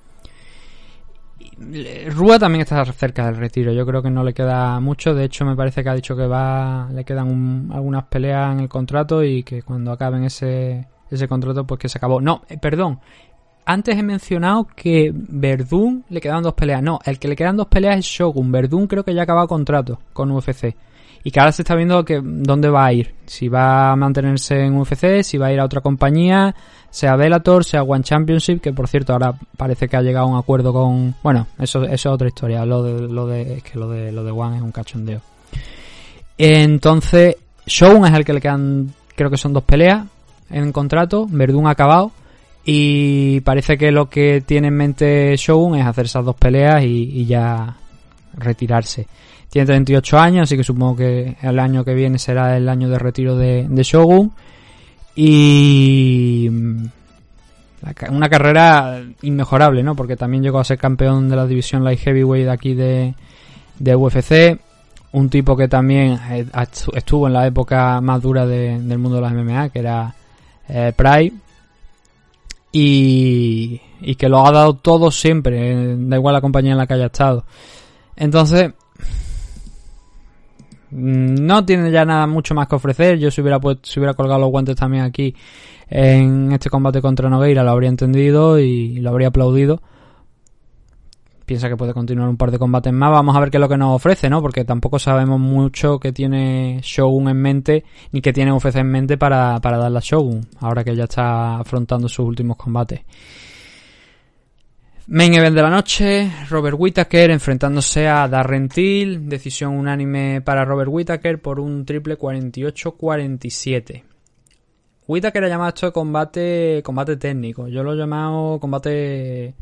Rúa 2.15 2.39
también 2.39 2.63
está 2.63 2.83
cerca 2.87 3.27
del 3.27 3.37
retiro, 3.37 3.73
yo 3.75 3.85
creo 3.85 4.01
que 4.03 4.09
no 4.09 4.25
le 4.25 4.33
queda 4.33 4.81
mucho, 4.81 5.15
de 5.15 5.25
hecho 5.25 5.45
me 5.45 5.57
parece 5.57 5.83
que 5.83 5.91
ha 5.91 5.95
dicho 5.95 6.17
que 6.17 6.27
va, 6.27 6.89
le 6.95 7.05
quedan 7.05 7.29
un- 7.29 7.71
algunas 7.75 8.05
peleas 8.05 8.55
en 8.55 8.61
el 8.61 8.69
contrato 8.71 9.23
y 9.23 9.43
que 9.43 9.63
cuando 9.63 9.93
acaben 9.93 10.25
ese, 10.25 10.87
ese 11.11 11.29
contrato 11.29 11.67
pues 11.67 11.79
que 11.79 11.91
se 11.91 11.99
acabó. 11.99 12.23
No, 12.23 12.43
eh, 12.49 12.57
perdón, 12.57 13.01
antes 13.73 13.97
he 13.97 14.03
mencionado 14.03 14.67
que 14.75 15.13
Verdún 15.15 16.05
le 16.09 16.21
quedan 16.21 16.43
dos 16.43 16.55
peleas. 16.55 16.83
No, 16.83 16.99
el 17.05 17.19
que 17.19 17.29
le 17.29 17.37
quedan 17.37 17.57
dos 17.57 17.69
peleas 17.69 17.99
es 17.99 18.05
Shogun. 18.05 18.51
Verdún 18.51 18.87
creo 18.87 19.05
que 19.05 19.15
ya 19.15 19.21
ha 19.21 19.25
acabado 19.25 19.47
contrato 19.47 20.01
con 20.13 20.31
UFC. 20.31 20.75
Y 21.23 21.31
que 21.31 21.39
ahora 21.39 21.53
se 21.53 21.63
está 21.63 21.75
viendo 21.75 22.05
que 22.05 22.21
dónde 22.23 22.69
va 22.69 22.87
a 22.87 22.93
ir. 22.93 23.15
Si 23.27 23.49
va 23.49 23.93
a 23.93 23.97
mantenerse 23.97 24.65
en 24.65 24.77
UFC, 24.77 25.23
si 25.23 25.39
va 25.39 25.49
a 25.49 25.53
ir 25.53 25.61
a 25.61 25.67
otra 25.67 25.83
compañía, 25.83 26.55
sea 26.89 27.15
Bellator, 27.15 27.65
sea 27.65 27.83
One 27.83 28.03
Championship, 28.03 28.61
que 28.61 28.73
por 28.73 28.89
cierto 28.89 29.13
ahora 29.13 29.35
parece 29.57 29.87
que 29.87 29.97
ha 29.97 30.03
llegado 30.03 30.27
a 30.27 30.31
un 30.31 30.39
acuerdo 30.39 30.73
con... 30.73 31.15
Bueno, 31.23 31.47
eso, 31.59 31.85
es 31.85 32.07
otra 32.07 32.27
historia. 32.27 32.65
Lo 32.65 32.83
de, 32.83 33.07
lo 33.07 33.27
de, 33.27 33.59
es 33.59 33.63
que 33.63 33.79
lo 33.79 33.89
de, 33.89 34.11
lo 34.11 34.25
de 34.25 34.31
One 34.31 34.57
es 34.57 34.63
un 34.63 34.73
cachondeo. 34.73 35.21
Entonces, 36.39 37.37
Shogun 37.67 38.07
es 38.07 38.15
el 38.15 38.25
que 38.25 38.33
le 38.33 38.41
quedan, 38.41 38.95
creo 39.15 39.31
que 39.31 39.37
son 39.37 39.53
dos 39.53 39.63
peleas 39.63 40.07
en 40.49 40.73
contrato. 40.73 41.27
Verdún 41.31 41.67
ha 41.67 41.71
acabado. 41.71 42.13
Y 42.65 43.41
parece 43.41 43.79
que 43.79 43.91
lo 43.91 44.09
que 44.09 44.43
tiene 44.47 44.69
en 44.69 44.77
mente 44.77 45.35
Shogun 45.37 45.77
es 45.79 45.87
hacer 45.87 46.05
esas 46.07 46.25
dos 46.25 46.37
peleas 46.37 46.85
y, 46.85 47.25
ya 47.27 47.77
retirarse. 48.35 49.07
Tiene 49.49 49.67
38 49.67 50.19
años, 50.19 50.43
así 50.45 50.57
que 50.57 50.63
supongo 50.63 50.97
que 50.97 51.37
el 51.43 51.59
año 51.59 51.85
que 51.85 51.95
viene 51.95 52.19
será 52.19 52.57
el 52.57 52.69
año 52.69 52.89
de 52.89 52.99
retiro 52.99 53.37
de, 53.37 53.67
Shogun. 53.83 54.31
Y 55.17 56.49
mm, 56.51 56.85
una 58.11 58.29
carrera 58.29 59.03
inmejorable, 59.23 59.83
¿no? 59.83 59.97
Porque 59.97 60.17
también 60.17 60.43
llegó 60.43 60.61
a 60.61 60.65
ser 60.65 60.79
campeón 60.79 61.29
de 61.29 61.37
la 61.37 61.47
división 61.47 61.83
Light 61.83 61.99
Heavyweight 62.01 62.49
aquí 62.49 62.75
de, 62.75 63.15
de 63.79 63.97
UFC. 63.97 64.61
Un 65.13 65.29
tipo 65.29 65.57
que 65.57 65.67
también 65.67 66.13
eh, 66.31 66.47
estu- 66.53 66.97
estuvo 66.97 67.27
en 67.27 67.33
la 67.33 67.47
época 67.47 68.01
más 68.01 68.23
dura 68.23 68.47
de- 68.47 68.79
del 68.81 68.99
mundo 68.99 69.17
de 69.17 69.23
las 69.23 69.33
MMA, 69.33 69.71
que 69.71 69.79
era 69.81 70.15
eh, 70.69 70.93
Pride 70.95 71.33
y, 72.73 73.81
y 74.01 74.15
que 74.15 74.29
lo 74.29 74.47
ha 74.47 74.53
dado 74.53 74.75
todo 74.75 75.11
siempre, 75.11 75.73
eh, 75.73 75.97
da 75.99 76.17
igual 76.17 76.35
la 76.35 76.41
compañía 76.41 76.73
en 76.73 76.79
la 76.79 76.87
que 76.87 76.95
haya 76.95 77.07
estado. 77.07 77.45
Entonces, 78.17 78.73
mm, 80.91 81.35
no 81.35 81.65
tiene 81.65 81.91
ya 81.91 82.05
nada 82.05 82.27
mucho 82.27 82.55
más 82.55 82.69
que 82.69 82.77
ofrecer. 82.77 83.19
Yo 83.19 83.31
si 83.31 83.41
hubiera, 83.41 83.61
puesto, 83.61 83.89
si 83.89 83.99
hubiera 83.99 84.15
colgado 84.15 84.41
los 84.41 84.51
guantes 84.51 84.77
también 84.77 85.05
aquí 85.05 85.35
en 85.89 86.53
este 86.53 86.71
combate 86.71 87.01
contra 87.01 87.29
Nogueira, 87.29 87.65
lo 87.65 87.71
habría 87.71 87.89
entendido 87.89 88.59
y 88.59 89.01
lo 89.01 89.11
habría 89.11 89.29
aplaudido. 89.29 89.83
Piensa 91.51 91.69
que 91.69 91.77
puede 91.77 91.93
continuar 91.93 92.29
un 92.29 92.37
par 92.37 92.53
de 92.53 92.61
combates 92.61 92.93
más. 92.93 93.11
Vamos 93.11 93.35
a 93.35 93.41
ver 93.41 93.51
qué 93.51 93.57
es 93.57 93.61
lo 93.61 93.69
que 93.69 93.77
nos 93.77 93.97
ofrece, 93.97 94.31
¿no? 94.31 94.41
Porque 94.41 94.65
tampoco 94.65 95.01
sabemos 95.01 95.41
mucho 95.41 95.99
que 95.99 96.13
tiene 96.13 96.79
Shogun 96.81 97.29
en 97.29 97.39
mente, 97.39 97.85
ni 98.13 98.21
que 98.21 98.33
tiene 98.33 98.53
UFC 98.53 98.77
en 98.77 98.87
mente 98.87 99.19
para, 99.19 99.59
para 99.59 99.77
darle 99.77 99.99
a 99.99 100.01
Shogun, 100.01 100.47
ahora 100.61 100.85
que 100.85 100.95
ya 100.95 101.03
está 101.03 101.59
afrontando 101.59 102.09
sus 102.09 102.25
últimos 102.25 102.57
combates. 102.57 103.01
Main 105.09 105.35
event 105.35 105.57
de 105.57 105.63
la 105.63 105.71
noche, 105.71 106.31
Robert 106.49 106.77
Whittaker 106.79 107.33
enfrentándose 107.33 108.07
a 108.07 108.29
Darren 108.29 108.69
Till, 108.69 109.29
decisión 109.29 109.77
unánime 109.77 110.43
para 110.43 110.65
Robert 110.65 110.91
Whittaker 110.93 111.43
por 111.43 111.59
un 111.59 111.85
triple 111.85 112.17
48-47. 112.17 114.05
Whittaker 115.09 115.43
ha 115.43 115.49
llamado 115.49 115.71
esto 115.71 115.93
combate, 115.93 116.81
combate 116.85 117.17
técnico, 117.17 117.67
yo 117.67 117.83
lo 117.83 117.95
he 117.95 117.97
llamado 117.97 118.61
combate... 118.61 119.57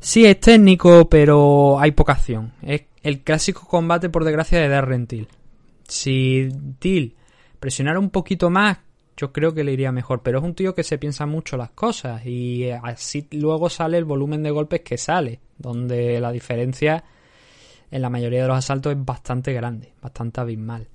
Sí, 0.00 0.24
es 0.24 0.40
técnico, 0.40 1.08
pero 1.10 1.78
hay 1.78 1.92
poca 1.92 2.14
acción. 2.14 2.52
Es 2.62 2.84
el 3.02 3.20
clásico 3.20 3.66
combate, 3.66 4.08
por 4.08 4.24
desgracia, 4.24 4.58
de 4.58 4.68
Darren 4.68 5.06
Till. 5.06 5.28
Si 5.86 6.48
Till 6.78 7.14
presionara 7.58 7.98
un 7.98 8.08
poquito 8.10 8.48
más, 8.48 8.78
yo 9.16 9.32
creo 9.32 9.52
que 9.52 9.62
le 9.62 9.72
iría 9.72 9.92
mejor. 9.92 10.22
Pero 10.22 10.38
es 10.38 10.44
un 10.44 10.54
tío 10.54 10.74
que 10.74 10.84
se 10.84 10.96
piensa 10.96 11.26
mucho 11.26 11.58
las 11.58 11.70
cosas 11.70 12.24
y 12.24 12.64
eh, 12.64 12.80
así 12.82 13.28
luego 13.32 13.68
sale 13.68 13.98
el 13.98 14.06
volumen 14.06 14.42
de 14.42 14.50
golpes 14.50 14.80
que 14.80 14.96
sale, 14.96 15.40
donde 15.58 16.18
la 16.18 16.32
diferencia 16.32 17.04
en 17.90 18.00
la 18.00 18.08
mayoría 18.08 18.42
de 18.42 18.48
los 18.48 18.56
asaltos 18.56 18.92
es 18.92 19.04
bastante 19.04 19.52
grande, 19.52 19.92
bastante 20.00 20.40
abismal. 20.40 20.88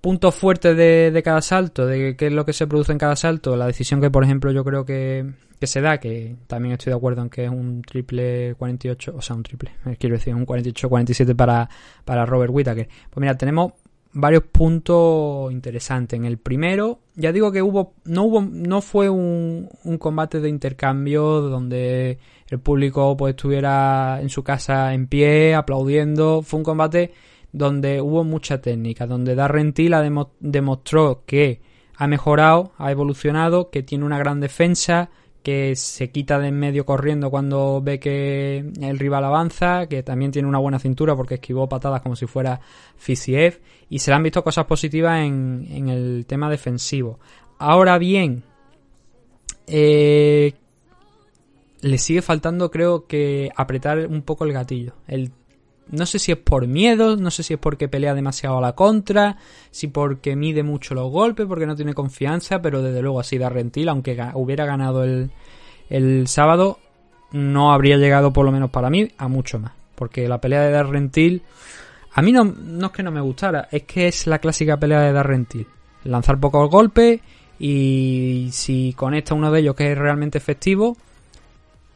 Puntos 0.00 0.34
fuertes 0.34 0.76
de, 0.76 1.10
de 1.10 1.22
cada 1.22 1.42
salto, 1.42 1.86
de 1.86 2.16
qué 2.16 2.28
es 2.28 2.32
lo 2.32 2.46
que 2.46 2.52
se 2.52 2.66
produce 2.66 2.92
en 2.92 2.98
cada 2.98 3.16
salto, 3.16 3.56
la 3.56 3.66
decisión 3.66 4.00
que 4.00 4.10
por 4.10 4.24
ejemplo 4.24 4.50
yo 4.50 4.64
creo 4.64 4.84
que, 4.84 5.30
que 5.60 5.66
se 5.66 5.82
da, 5.82 5.98
que 6.00 6.36
también 6.46 6.72
estoy 6.72 6.90
de 6.90 6.96
acuerdo 6.96 7.20
en 7.20 7.28
que 7.28 7.44
es 7.44 7.50
un 7.50 7.82
triple 7.82 8.54
48, 8.54 9.14
o 9.14 9.20
sea, 9.20 9.36
un 9.36 9.42
triple, 9.42 9.72
quiero 9.98 10.16
decir, 10.16 10.34
un 10.34 10.46
48-47 10.46 11.36
para, 11.36 11.68
para 12.04 12.24
Robert 12.24 12.50
Whittaker. 12.52 12.88
Pues 13.10 13.20
mira, 13.20 13.36
tenemos 13.36 13.74
varios 14.12 14.44
puntos 14.44 15.52
interesantes. 15.52 16.18
En 16.18 16.24
el 16.24 16.38
primero, 16.38 17.00
ya 17.14 17.32
digo 17.32 17.52
que 17.52 17.62
hubo, 17.62 17.94
no 18.04 18.24
hubo, 18.24 18.40
no 18.40 18.80
fue 18.80 19.08
un, 19.08 19.68
un 19.84 19.98
combate 19.98 20.40
de 20.40 20.48
intercambio 20.48 21.42
donde 21.42 22.18
el 22.48 22.58
público 22.60 23.16
pues 23.16 23.32
estuviera 23.32 24.18
en 24.20 24.30
su 24.30 24.42
casa 24.42 24.94
en 24.94 25.06
pie, 25.06 25.54
aplaudiendo. 25.54 26.42
Fue 26.42 26.58
un 26.58 26.64
combate 26.64 27.12
donde 27.52 28.00
hubo 28.00 28.24
mucha 28.24 28.60
técnica, 28.60 29.06
donde 29.06 29.34
Darren 29.34 29.72
Till 29.72 29.94
ha 29.94 30.02
demo- 30.02 30.32
demostró 30.40 31.22
que 31.26 31.60
ha 31.96 32.06
mejorado, 32.06 32.72
ha 32.78 32.90
evolucionado, 32.90 33.70
que 33.70 33.82
tiene 33.82 34.04
una 34.04 34.18
gran 34.18 34.40
defensa, 34.40 35.10
que 35.42 35.74
se 35.74 36.10
quita 36.10 36.38
de 36.38 36.48
en 36.48 36.58
medio 36.58 36.84
corriendo 36.84 37.30
cuando 37.30 37.80
ve 37.82 37.98
que 37.98 38.58
el 38.80 38.98
rival 38.98 39.24
avanza, 39.24 39.86
que 39.86 40.02
también 40.02 40.30
tiene 40.32 40.46
una 40.48 40.58
buena 40.58 40.78
cintura 40.78 41.16
porque 41.16 41.34
esquivó 41.34 41.66
patadas 41.68 42.02
como 42.02 42.14
si 42.14 42.26
fuera 42.26 42.60
Fisiev 42.96 43.60
y 43.88 44.00
se 44.00 44.10
le 44.10 44.16
han 44.16 44.22
visto 44.22 44.44
cosas 44.44 44.66
positivas 44.66 45.20
en, 45.20 45.66
en 45.70 45.88
el 45.88 46.26
tema 46.26 46.50
defensivo. 46.50 47.18
Ahora 47.58 47.96
bien, 47.96 48.42
eh, 49.66 50.52
le 51.80 51.98
sigue 51.98 52.20
faltando 52.20 52.70
creo 52.70 53.06
que 53.06 53.50
apretar 53.56 54.06
un 54.06 54.22
poco 54.22 54.44
el 54.44 54.52
gatillo. 54.52 54.92
El 55.06 55.30
no 55.90 56.06
sé 56.06 56.18
si 56.18 56.32
es 56.32 56.38
por 56.38 56.66
miedo, 56.66 57.16
no 57.16 57.30
sé 57.30 57.42
si 57.42 57.54
es 57.54 57.60
porque 57.60 57.88
pelea 57.88 58.14
demasiado 58.14 58.58
a 58.58 58.60
la 58.60 58.72
contra, 58.74 59.38
si 59.70 59.88
porque 59.88 60.36
mide 60.36 60.62
mucho 60.62 60.94
los 60.94 61.10
golpes, 61.10 61.46
porque 61.46 61.66
no 61.66 61.76
tiene 61.76 61.94
confianza, 61.94 62.62
pero 62.62 62.82
desde 62.82 63.02
luego 63.02 63.20
así 63.20 63.38
Darrentil, 63.38 63.88
aunque 63.88 64.16
ga- 64.16 64.32
hubiera 64.34 64.64
ganado 64.66 65.04
el, 65.04 65.30
el 65.88 66.26
sábado, 66.28 66.78
no 67.32 67.72
habría 67.72 67.96
llegado, 67.96 68.32
por 68.32 68.44
lo 68.44 68.52
menos 68.52 68.70
para 68.70 68.90
mí, 68.90 69.08
a 69.18 69.28
mucho 69.28 69.58
más. 69.58 69.72
Porque 69.94 70.28
la 70.28 70.40
pelea 70.40 70.62
de 70.62 70.70
Darrentil, 70.70 71.42
a 72.14 72.22
mí 72.22 72.32
no, 72.32 72.44
no 72.44 72.86
es 72.86 72.92
que 72.92 73.02
no 73.02 73.10
me 73.10 73.20
gustara, 73.20 73.68
es 73.70 73.82
que 73.82 74.08
es 74.08 74.26
la 74.26 74.38
clásica 74.38 74.76
pelea 74.78 75.00
de 75.00 75.12
Darrentil. 75.12 75.66
Lanzar 76.04 76.38
pocos 76.40 76.70
golpes 76.70 77.20
y 77.58 78.48
si 78.52 78.94
conecta 78.96 79.34
uno 79.34 79.50
de 79.52 79.60
ellos 79.60 79.74
que 79.74 79.92
es 79.92 79.98
realmente 79.98 80.38
efectivo, 80.38 80.96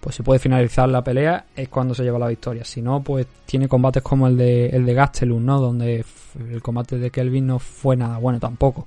pues 0.04 0.16
se 0.16 0.22
puede 0.22 0.38
finalizar 0.38 0.86
la 0.86 1.02
pelea, 1.02 1.46
es 1.56 1.70
cuando 1.70 1.94
se 1.94 2.02
lleva 2.02 2.18
la 2.18 2.28
victoria. 2.28 2.62
Si 2.62 2.82
no, 2.82 3.02
pues 3.02 3.26
tiene 3.46 3.68
combates 3.68 4.02
como 4.02 4.26
el 4.26 4.36
de, 4.36 4.66
el 4.66 4.84
de 4.84 4.92
Gastelum, 4.92 5.42
¿no? 5.42 5.58
Donde 5.58 6.04
el 6.50 6.60
combate 6.60 6.98
de 6.98 7.10
Kelvin 7.10 7.46
no 7.46 7.58
fue 7.58 7.96
nada 7.96 8.18
bueno 8.18 8.38
tampoco. 8.38 8.86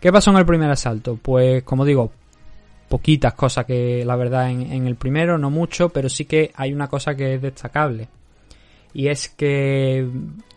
¿Qué 0.00 0.10
pasó 0.10 0.30
en 0.30 0.38
el 0.38 0.46
primer 0.46 0.70
asalto? 0.70 1.18
Pues 1.20 1.62
como 1.62 1.84
digo, 1.84 2.10
poquitas 2.88 3.34
cosas 3.34 3.66
que 3.66 4.02
la 4.02 4.16
verdad 4.16 4.50
en, 4.50 4.62
en 4.62 4.86
el 4.86 4.94
primero, 4.94 5.36
no 5.36 5.50
mucho, 5.50 5.90
pero 5.90 6.08
sí 6.08 6.24
que 6.24 6.52
hay 6.54 6.72
una 6.72 6.88
cosa 6.88 7.14
que 7.14 7.34
es 7.34 7.42
destacable. 7.42 8.08
Y 8.94 9.08
es 9.08 9.28
que 9.28 10.08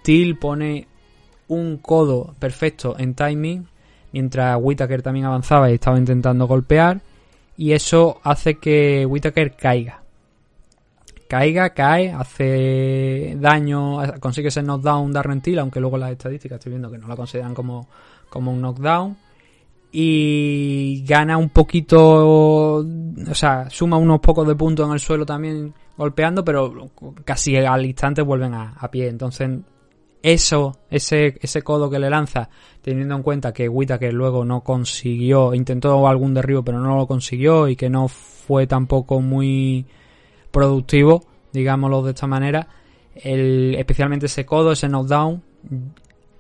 Till 0.02 0.38
pone 0.38 0.88
un 1.50 1.76
codo 1.80 2.34
perfecto 2.40 2.96
en 2.98 3.16
timing, 3.16 3.68
mientras 4.14 4.58
Whitaker 4.62 5.02
también 5.02 5.26
avanzaba 5.26 5.70
y 5.70 5.74
estaba 5.74 5.98
intentando 5.98 6.48
golpear, 6.48 7.02
y 7.58 7.74
eso 7.74 8.20
hace 8.24 8.56
que 8.56 9.06
Whitaker 9.06 9.56
caiga. 9.56 10.02
Caiga, 11.28 11.72
cae, 11.72 12.12
hace 12.12 13.36
daño, 13.40 13.98
consigue 14.20 14.50
ese 14.50 14.62
knockdown 14.62 15.12
Darren 15.12 15.42
Till, 15.42 15.60
aunque 15.60 15.80
luego 15.80 15.98
las 15.98 16.12
estadísticas 16.12 16.58
estoy 16.58 16.72
viendo 16.72 16.92
que 16.92 16.98
no 16.98 17.08
la 17.08 17.16
consideran 17.16 17.56
como, 17.56 17.88
como 18.30 18.52
un 18.52 18.62
knockdown. 18.62 19.18
Y 19.92 21.04
gana 21.08 21.38
un 21.38 21.50
poquito, 21.50 22.78
o 22.78 23.36
sea, 23.36 23.70
suma 23.70 23.98
unos 23.98 24.20
pocos 24.20 24.48
de 24.48 24.56
puntos 24.56 24.88
en 24.88 24.94
el 24.94 25.00
suelo 25.00 25.26
también 25.26 25.74
golpeando, 25.96 26.44
pero 26.44 26.90
casi 27.24 27.56
al 27.58 27.86
instante 27.86 28.24
vuelven 28.24 28.54
a, 28.56 28.74
a 28.80 28.90
pie. 28.90 29.08
Entonces, 29.08 29.50
eso, 30.24 30.78
ese, 30.90 31.38
ese 31.42 31.62
codo 31.62 31.90
que 31.90 32.00
le 32.00 32.10
lanza, 32.10 32.50
teniendo 32.82 33.16
en 33.16 33.24
cuenta 33.24 33.54
que 33.54 33.68
Whitaker 33.68 34.14
luego 34.14 34.46
no 34.46 34.62
consiguió, 34.62 35.54
intentó 35.54 36.08
algún 36.08 36.34
derribo, 36.34 36.64
pero 36.64 36.80
no 36.80 36.96
lo 36.96 37.06
consiguió 37.06 37.68
y 37.68 37.76
que 37.76 37.90
no 37.90 38.08
fue 38.08 38.66
tampoco 38.66 39.20
muy 39.20 39.86
productivo, 40.50 41.26
digámoslo 41.52 42.02
de 42.04 42.12
esta 42.12 42.26
manera, 42.26 42.68
el, 43.16 43.76
especialmente 43.78 44.28
ese 44.28 44.46
codo, 44.46 44.72
ese 44.72 44.88
knockdown, 44.88 45.44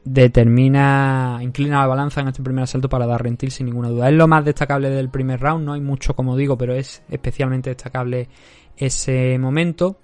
determina, 0.05 1.39
inclina 1.41 1.81
la 1.81 1.87
balanza 1.87 2.21
en 2.21 2.29
este 2.29 2.41
primer 2.41 2.63
asalto 2.63 2.87
para 2.87 3.05
Darren 3.05 3.35
Till 3.35 3.51
sin 3.51 3.65
ninguna 3.65 3.89
duda. 3.89 4.09
Es 4.09 4.15
lo 4.15 4.27
más 4.27 4.45
destacable 4.45 4.89
del 4.89 5.09
primer 5.09 5.41
round, 5.41 5.65
no 5.65 5.73
hay 5.73 5.81
mucho 5.81 6.15
como 6.15 6.37
digo, 6.37 6.57
pero 6.57 6.73
es 6.73 7.03
especialmente 7.09 7.69
destacable 7.69 8.29
ese 8.77 9.37
momento. 9.39 9.97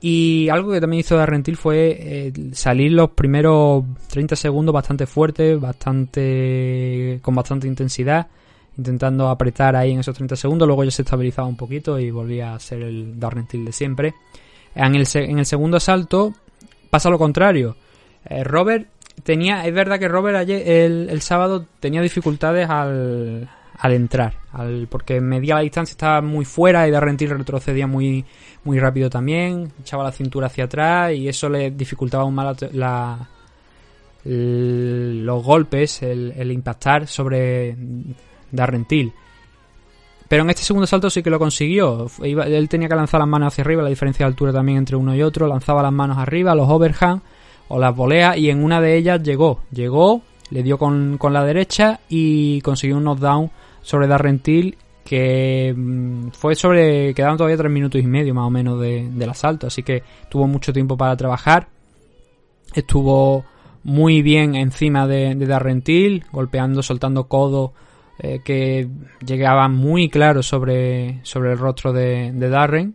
Y 0.00 0.48
algo 0.48 0.72
que 0.72 0.80
también 0.80 1.00
hizo 1.00 1.16
Darren 1.16 1.42
Till 1.42 1.56
fue 1.56 1.96
eh, 2.00 2.32
salir 2.52 2.92
los 2.92 3.10
primeros 3.10 3.84
30 4.08 4.34
segundos 4.34 4.72
bastante 4.72 5.06
fuerte, 5.06 5.56
bastante 5.56 7.18
con 7.20 7.34
bastante 7.34 7.66
intensidad, 7.66 8.26
intentando 8.78 9.28
apretar 9.28 9.76
ahí 9.76 9.92
en 9.92 10.00
esos 10.00 10.16
30 10.16 10.36
segundos. 10.36 10.66
Luego 10.66 10.84
ya 10.84 10.90
se 10.90 11.02
estabilizaba 11.02 11.46
un 11.46 11.56
poquito 11.56 11.98
y 11.98 12.10
volvía 12.10 12.54
a 12.54 12.60
ser 12.60 12.82
el 12.82 13.20
Darren 13.20 13.46
Till 13.46 13.64
de 13.64 13.72
siempre. 13.72 14.14
En 14.74 14.94
el, 14.94 15.06
segundo 15.06 15.76
asalto 15.76 16.32
pasa 16.88 17.10
lo 17.10 17.18
contrario. 17.18 17.76
Eh, 18.24 18.42
Robert 18.42 18.88
tenía, 19.22 19.66
es 19.66 19.74
verdad 19.74 19.98
que 19.98 20.08
Robert 20.08 20.36
ayer, 20.36 20.66
el 21.10 21.20
sábado 21.20 21.66
tenía 21.78 22.00
dificultades 22.00 22.70
al, 22.70 23.50
al 23.80 23.92
entrar, 23.92 24.34
al, 24.52 24.86
porque 24.88 25.20
medía 25.20 25.54
la 25.54 25.62
distancia, 25.62 25.92
estaba 25.92 26.20
muy 26.20 26.44
fuera 26.44 26.86
y 26.86 26.90
Darren 26.90 27.16
Till 27.16 27.30
retrocedía 27.30 27.86
muy, 27.86 28.24
muy 28.64 28.78
rápido 28.78 29.08
también, 29.08 29.72
echaba 29.80 30.04
la 30.04 30.12
cintura 30.12 30.48
hacia 30.48 30.64
atrás 30.64 31.14
y 31.14 31.28
eso 31.28 31.48
le 31.48 31.70
dificultaba 31.70 32.24
aún 32.24 32.34
más 32.34 32.60
la, 32.72 33.26
los 34.24 35.42
golpes, 35.42 36.02
el, 36.02 36.52
impactar 36.52 37.06
sobre 37.06 37.74
Darren 38.52 38.84
Till. 38.84 39.12
Pero 40.28 40.42
en 40.42 40.50
este 40.50 40.62
segundo 40.62 40.86
salto 40.86 41.08
sí 41.08 41.22
que 41.22 41.30
lo 41.30 41.38
consiguió. 41.38 42.06
Él 42.22 42.68
tenía 42.68 42.88
que 42.88 42.94
lanzar 42.94 43.18
las 43.18 43.28
manos 43.28 43.48
hacia 43.48 43.64
arriba, 43.64 43.82
la 43.82 43.88
diferencia 43.88 44.24
de 44.24 44.28
altura 44.28 44.52
también 44.52 44.78
entre 44.78 44.94
uno 44.94 45.16
y 45.16 45.22
otro. 45.22 45.48
Lanzaba 45.48 45.82
las 45.82 45.90
manos 45.90 46.18
arriba, 46.18 46.54
los 46.54 46.68
overhand 46.68 47.22
o 47.66 47.80
las 47.80 47.96
voleas, 47.96 48.36
y 48.36 48.48
en 48.50 48.62
una 48.62 48.80
de 48.80 48.96
ellas 48.96 49.20
llegó. 49.22 49.62
Llegó, 49.72 50.22
le 50.50 50.62
dio 50.62 50.78
con, 50.78 51.18
con 51.18 51.32
la 51.32 51.44
derecha 51.44 51.98
y 52.08 52.60
consiguió 52.60 52.98
un 52.98 53.04
knockdown 53.04 53.50
sobre 53.82 54.06
Darren 54.06 54.38
Till 54.40 54.76
que 55.04 55.74
mm, 55.76 56.28
fue 56.32 56.54
sobre. 56.54 57.14
quedaban 57.14 57.36
todavía 57.36 57.56
tres 57.56 57.70
minutos 57.72 58.00
y 58.00 58.06
medio 58.06 58.34
más 58.34 58.46
o 58.46 58.50
menos 58.50 58.80
de- 58.80 59.08
del 59.10 59.30
asalto, 59.30 59.66
así 59.66 59.82
que 59.82 60.02
tuvo 60.28 60.46
mucho 60.46 60.72
tiempo 60.72 60.96
para 60.96 61.16
trabajar. 61.16 61.68
Estuvo 62.74 63.44
muy 63.82 64.22
bien 64.22 64.54
encima 64.54 65.06
de, 65.06 65.34
de 65.34 65.46
Darren 65.46 65.82
Till, 65.82 66.24
golpeando, 66.30 66.82
soltando 66.82 67.24
codos 67.26 67.72
eh, 68.18 68.40
que 68.44 68.86
llegaban 69.26 69.74
muy 69.74 70.08
claros 70.10 70.46
sobre, 70.46 71.20
sobre 71.24 71.52
el 71.52 71.58
rostro 71.58 71.92
de, 71.92 72.32
Darren. 72.32 72.94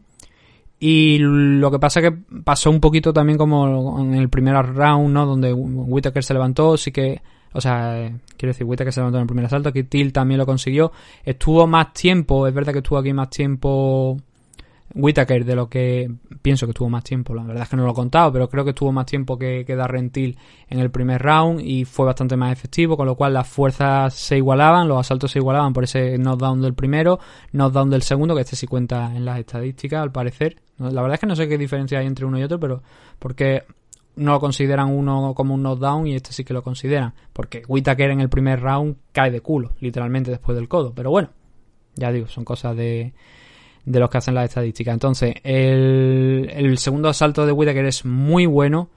Y 0.80 1.18
lo 1.20 1.72
que 1.72 1.80
pasa 1.80 2.02
que 2.02 2.12
pasó 2.44 2.70
un 2.70 2.80
poquito 2.80 3.12
también 3.12 3.38
como 3.38 4.00
en 4.00 4.14
el 4.14 4.30
primer 4.30 4.56
round, 4.56 5.12
¿no? 5.14 5.26
Donde 5.26 5.52
Whitaker 5.52 6.24
se 6.24 6.34
levantó, 6.34 6.78
sí 6.78 6.92
que, 6.92 7.22
o 7.56 7.62
sea, 7.62 8.12
quiero 8.36 8.52
decir, 8.52 8.68
Whitaker 8.68 8.92
se 8.92 9.00
levantó 9.00 9.18
en 9.18 9.22
el 9.22 9.28
primer 9.28 9.46
asalto, 9.46 9.72
que 9.72 9.84
Till 9.84 10.12
también 10.12 10.38
lo 10.38 10.46
consiguió. 10.46 10.92
Estuvo 11.24 11.66
más 11.68 11.94
tiempo, 11.94 12.48
es 12.48 12.54
verdad 12.54 12.74
que 12.74 12.80
estuvo 12.80 12.98
aquí 12.98 13.14
más 13.14 13.30
tiempo 13.30 14.18
Whitaker 14.94 15.46
de 15.46 15.56
lo 15.56 15.70
que 15.70 16.12
pienso 16.42 16.66
que 16.66 16.72
estuvo 16.72 16.90
más 16.90 17.04
tiempo, 17.04 17.34
la 17.34 17.44
verdad 17.44 17.64
es 17.64 17.70
que 17.70 17.78
no 17.78 17.86
lo 17.86 17.92
he 17.92 17.96
contado, 17.96 18.32
pero 18.34 18.50
creo 18.50 18.66
que 18.66 18.72
estuvo 18.72 18.92
más 18.92 19.06
tiempo 19.06 19.38
que, 19.38 19.64
que 19.66 19.76
Darren 19.76 20.10
Till 20.10 20.38
en 20.70 20.80
el 20.80 20.92
primer 20.92 21.22
round 21.22 21.62
y 21.62 21.86
fue 21.86 22.06
bastante 22.06 22.36
más 22.36 22.52
efectivo, 22.52 22.98
con 22.98 23.06
lo 23.06 23.16
cual 23.16 23.34
las 23.34 23.48
fuerzas 23.48 24.14
se 24.14 24.38
igualaban, 24.38 24.90
los 24.90 25.00
asaltos 25.00 25.32
se 25.32 25.40
igualaban 25.40 25.72
por 25.72 25.86
ese 25.86 26.18
knockdown 26.18 26.62
del 26.62 26.74
primero, 26.74 27.20
knockdown 27.54 27.90
del 27.90 28.04
segundo, 28.04 28.36
que 28.36 28.42
este 28.42 28.58
sí 28.58 28.68
cuenta 28.68 29.16
en 29.16 29.24
las 29.24 29.40
estadísticas 29.40 30.02
al 30.02 30.12
parecer. 30.12 30.58
La 30.78 31.02
verdad 31.02 31.14
es 31.14 31.20
que 31.22 31.28
no 31.28 31.38
sé 31.38 31.48
qué 31.48 31.58
diferencia 31.58 32.00
hay 32.00 32.06
entre 32.06 32.26
uno 32.26 32.38
y 32.38 32.44
otro, 32.44 32.60
pero 32.60 32.84
porque 33.18 33.64
no 34.16 34.34
lo 34.34 34.40
consideran 34.40 34.92
uno 34.92 35.34
como 35.36 35.54
un 35.54 35.64
knockdown 35.64 36.08
y 36.08 36.16
este 36.16 36.32
sí 36.32 36.44
que 36.44 36.54
lo 36.54 36.64
consideran, 36.64 37.14
porque 37.34 37.64
Whitaker 37.68 38.12
en 38.12 38.22
el 38.22 38.30
primer 38.30 38.62
round 38.62 38.98
cae 39.12 39.32
de 39.32 39.42
culo, 39.42 39.72
literalmente 39.80 40.32
después 40.32 40.56
del 40.56 40.68
codo, 40.68 40.94
pero 40.94 41.12
bueno, 41.12 41.30
ya 41.96 42.12
digo, 42.12 42.28
son 42.28 42.44
cosas 42.44 42.76
de, 42.76 43.14
de 43.86 44.00
los 44.00 44.10
que 44.10 44.18
hacen 44.18 44.36
las 44.36 44.46
estadísticas. 44.50 44.94
Entonces, 44.94 45.36
el, 45.44 46.50
el 46.54 46.78
segundo 46.78 47.10
asalto 47.10 47.46
de 47.46 47.52
Whitaker 47.52 47.86
es 47.86 48.06
muy 48.06 48.46
bueno. 48.46 48.90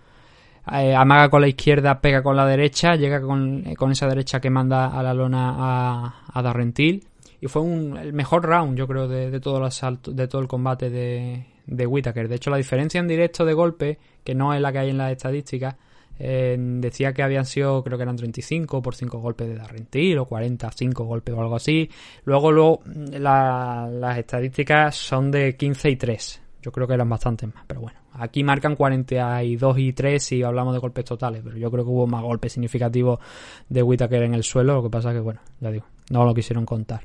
Eh, 0.70 0.94
amaga 0.94 1.30
con 1.30 1.40
la 1.40 1.48
izquierda, 1.48 2.00
pega 2.00 2.22
con 2.22 2.36
la 2.36 2.44
derecha, 2.44 2.94
llega 2.94 3.22
con, 3.22 3.66
eh, 3.66 3.74
con 3.74 3.90
esa 3.90 4.06
derecha 4.06 4.40
que 4.40 4.50
manda 4.50 4.88
a 4.88 5.02
la 5.02 5.14
lona 5.14 5.54
a, 5.56 6.22
a 6.32 6.42
Darren 6.42 6.72
Till. 6.72 7.06
Y 7.40 7.46
fue 7.46 7.62
un, 7.62 7.96
el 7.96 8.12
mejor 8.12 8.44
round, 8.44 8.76
yo 8.76 8.86
creo, 8.86 9.08
de, 9.08 9.30
de 9.30 9.40
todo 9.40 9.58
el 9.58 9.64
asalto, 9.64 10.10
de 10.12 10.26
todo 10.28 10.42
el 10.42 10.48
combate 10.48 10.90
de, 10.90 11.46
de 11.68 11.86
Whitaker. 11.86 12.28
De 12.28 12.34
hecho, 12.34 12.50
la 12.50 12.56
diferencia 12.56 12.98
en 12.98 13.06
directo 13.06 13.44
de 13.44 13.52
golpe, 13.54 13.98
que 14.24 14.34
no 14.34 14.52
es 14.52 14.60
la 14.60 14.72
que 14.72 14.78
hay 14.78 14.90
en 14.90 14.98
las 14.98 15.12
estadísticas, 15.12 15.76
eh, 16.18 16.56
decía 16.58 17.12
que 17.12 17.22
habían 17.22 17.44
sido, 17.46 17.84
creo 17.84 17.96
que 17.96 18.02
eran 18.02 18.16
35 18.16 18.82
por 18.82 18.96
5 18.96 19.18
golpes 19.20 19.46
de 19.48 19.54
Darren 19.54 19.86
Till 19.86 20.18
o 20.18 20.24
45 20.24 21.04
golpes 21.04 21.32
o 21.34 21.40
algo 21.40 21.54
así. 21.54 21.88
Luego, 22.24 22.50
luego 22.50 22.80
la- 23.12 23.88
las 23.92 24.18
estadísticas 24.18 24.96
son 24.96 25.30
de 25.30 25.56
15 25.56 25.88
y 25.90 25.96
3. 25.96 26.42
Yo 26.60 26.72
creo 26.72 26.88
que 26.88 26.94
eran 26.94 27.08
bastantes 27.08 27.54
más, 27.54 27.64
pero 27.66 27.82
bueno. 27.82 27.98
Aquí 28.14 28.42
marcan 28.42 28.74
42 28.74 29.78
y 29.78 29.92
3 29.92 30.24
si 30.24 30.42
hablamos 30.42 30.74
de 30.74 30.80
golpes 30.80 31.04
totales, 31.04 31.40
pero 31.44 31.56
yo 31.56 31.70
creo 31.70 31.84
que 31.84 31.90
hubo 31.90 32.08
más 32.08 32.22
golpes 32.22 32.52
significativos 32.52 33.20
de 33.68 33.80
Whitaker 33.82 34.24
en 34.24 34.34
el 34.34 34.42
suelo. 34.42 34.74
Lo 34.74 34.82
que 34.82 34.90
pasa 34.90 35.12
que, 35.12 35.20
bueno, 35.20 35.40
ya 35.60 35.70
digo, 35.70 35.84
no 36.10 36.24
lo 36.24 36.34
quisieron 36.34 36.66
contar. 36.66 37.02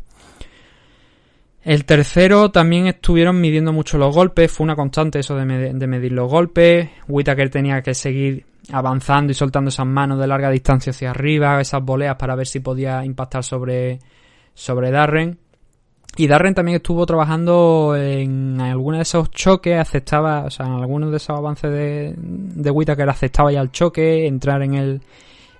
El 1.63 1.85
tercero 1.85 2.51
también 2.51 2.87
estuvieron 2.87 3.39
midiendo 3.39 3.71
mucho 3.71 3.97
los 3.97 4.13
golpes, 4.13 4.51
fue 4.51 4.65
una 4.65 4.75
constante 4.75 5.19
eso 5.19 5.35
de, 5.35 5.45
me- 5.45 5.73
de 5.73 5.87
medir 5.87 6.11
los 6.11 6.29
golpes. 6.29 6.89
Whitaker 7.07 7.49
tenía 7.49 7.81
que 7.81 7.93
seguir 7.93 8.45
avanzando 8.71 9.31
y 9.31 9.35
soltando 9.35 9.69
esas 9.69 9.85
manos 9.85 10.19
de 10.19 10.27
larga 10.27 10.49
distancia 10.49 10.91
hacia 10.91 11.11
arriba, 11.11 11.61
esas 11.61 11.81
voleas 11.83 12.15
para 12.17 12.35
ver 12.35 12.47
si 12.47 12.59
podía 12.59 13.05
impactar 13.05 13.43
sobre, 13.45 13.99
sobre 14.53 14.91
Darren. 14.91 15.37
Y 16.17 16.27
Darren 16.27 16.53
también 16.53 16.75
estuvo 16.75 17.05
trabajando 17.05 17.95
en 17.97 18.59
algunos 18.59 18.99
de 18.99 19.03
esos 19.03 19.31
choques, 19.31 19.79
aceptaba, 19.79 20.43
o 20.43 20.49
sea, 20.51 20.65
en 20.67 20.73
algunos 20.73 21.11
de 21.11 21.17
esos 21.17 21.35
avances 21.37 21.71
de, 21.71 22.13
de 22.17 22.71
Whitaker 22.71 23.09
aceptaba 23.09 23.51
ya 23.51 23.61
el 23.61 23.71
choque, 23.71 24.27
entrar 24.27 24.61
en 24.63 24.75
el, 24.75 25.01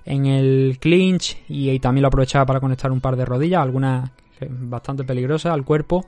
en 0.04 0.26
el 0.26 0.76
clinch 0.78 1.38
y, 1.48 1.70
y 1.70 1.78
también 1.80 2.02
lo 2.02 2.08
aprovechaba 2.08 2.44
para 2.46 2.60
conectar 2.60 2.92
un 2.92 3.00
par 3.00 3.16
de 3.16 3.24
rodillas, 3.24 3.62
algunas 3.62 4.10
bastante 4.50 5.04
peligrosas 5.04 5.52
al 5.52 5.64
cuerpo. 5.64 6.06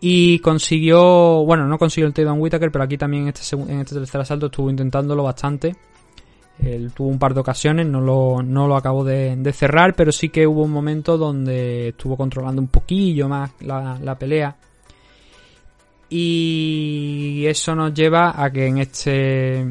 Y 0.00 0.38
consiguió, 0.38 1.44
bueno, 1.44 1.66
no 1.66 1.78
consiguió 1.78 2.06
el 2.06 2.14
takedown 2.14 2.40
Whittaker, 2.40 2.72
pero 2.72 2.84
aquí 2.84 2.96
también 2.96 3.24
en 3.24 3.28
este, 3.28 3.56
en 3.56 3.80
este 3.80 3.96
tercer 3.96 4.20
asalto 4.20 4.46
estuvo 4.46 4.70
intentándolo 4.70 5.22
bastante. 5.22 5.76
Él 6.58 6.92
tuvo 6.92 7.08
un 7.08 7.18
par 7.18 7.34
de 7.34 7.40
ocasiones, 7.40 7.86
no 7.86 8.00
lo, 8.00 8.42
no 8.42 8.66
lo 8.66 8.76
acabó 8.76 9.04
de, 9.04 9.36
de 9.36 9.52
cerrar, 9.52 9.94
pero 9.94 10.12
sí 10.12 10.28
que 10.28 10.46
hubo 10.46 10.62
un 10.62 10.70
momento 10.70 11.16
donde 11.16 11.88
estuvo 11.88 12.16
controlando 12.16 12.60
un 12.60 12.68
poquillo 12.68 13.28
más 13.28 13.52
la, 13.60 13.98
la 14.00 14.18
pelea. 14.18 14.56
Y 16.08 17.44
eso 17.46 17.74
nos 17.74 17.94
lleva 17.94 18.42
a 18.42 18.50
que 18.50 18.66
en 18.66 18.78
este 18.78 19.64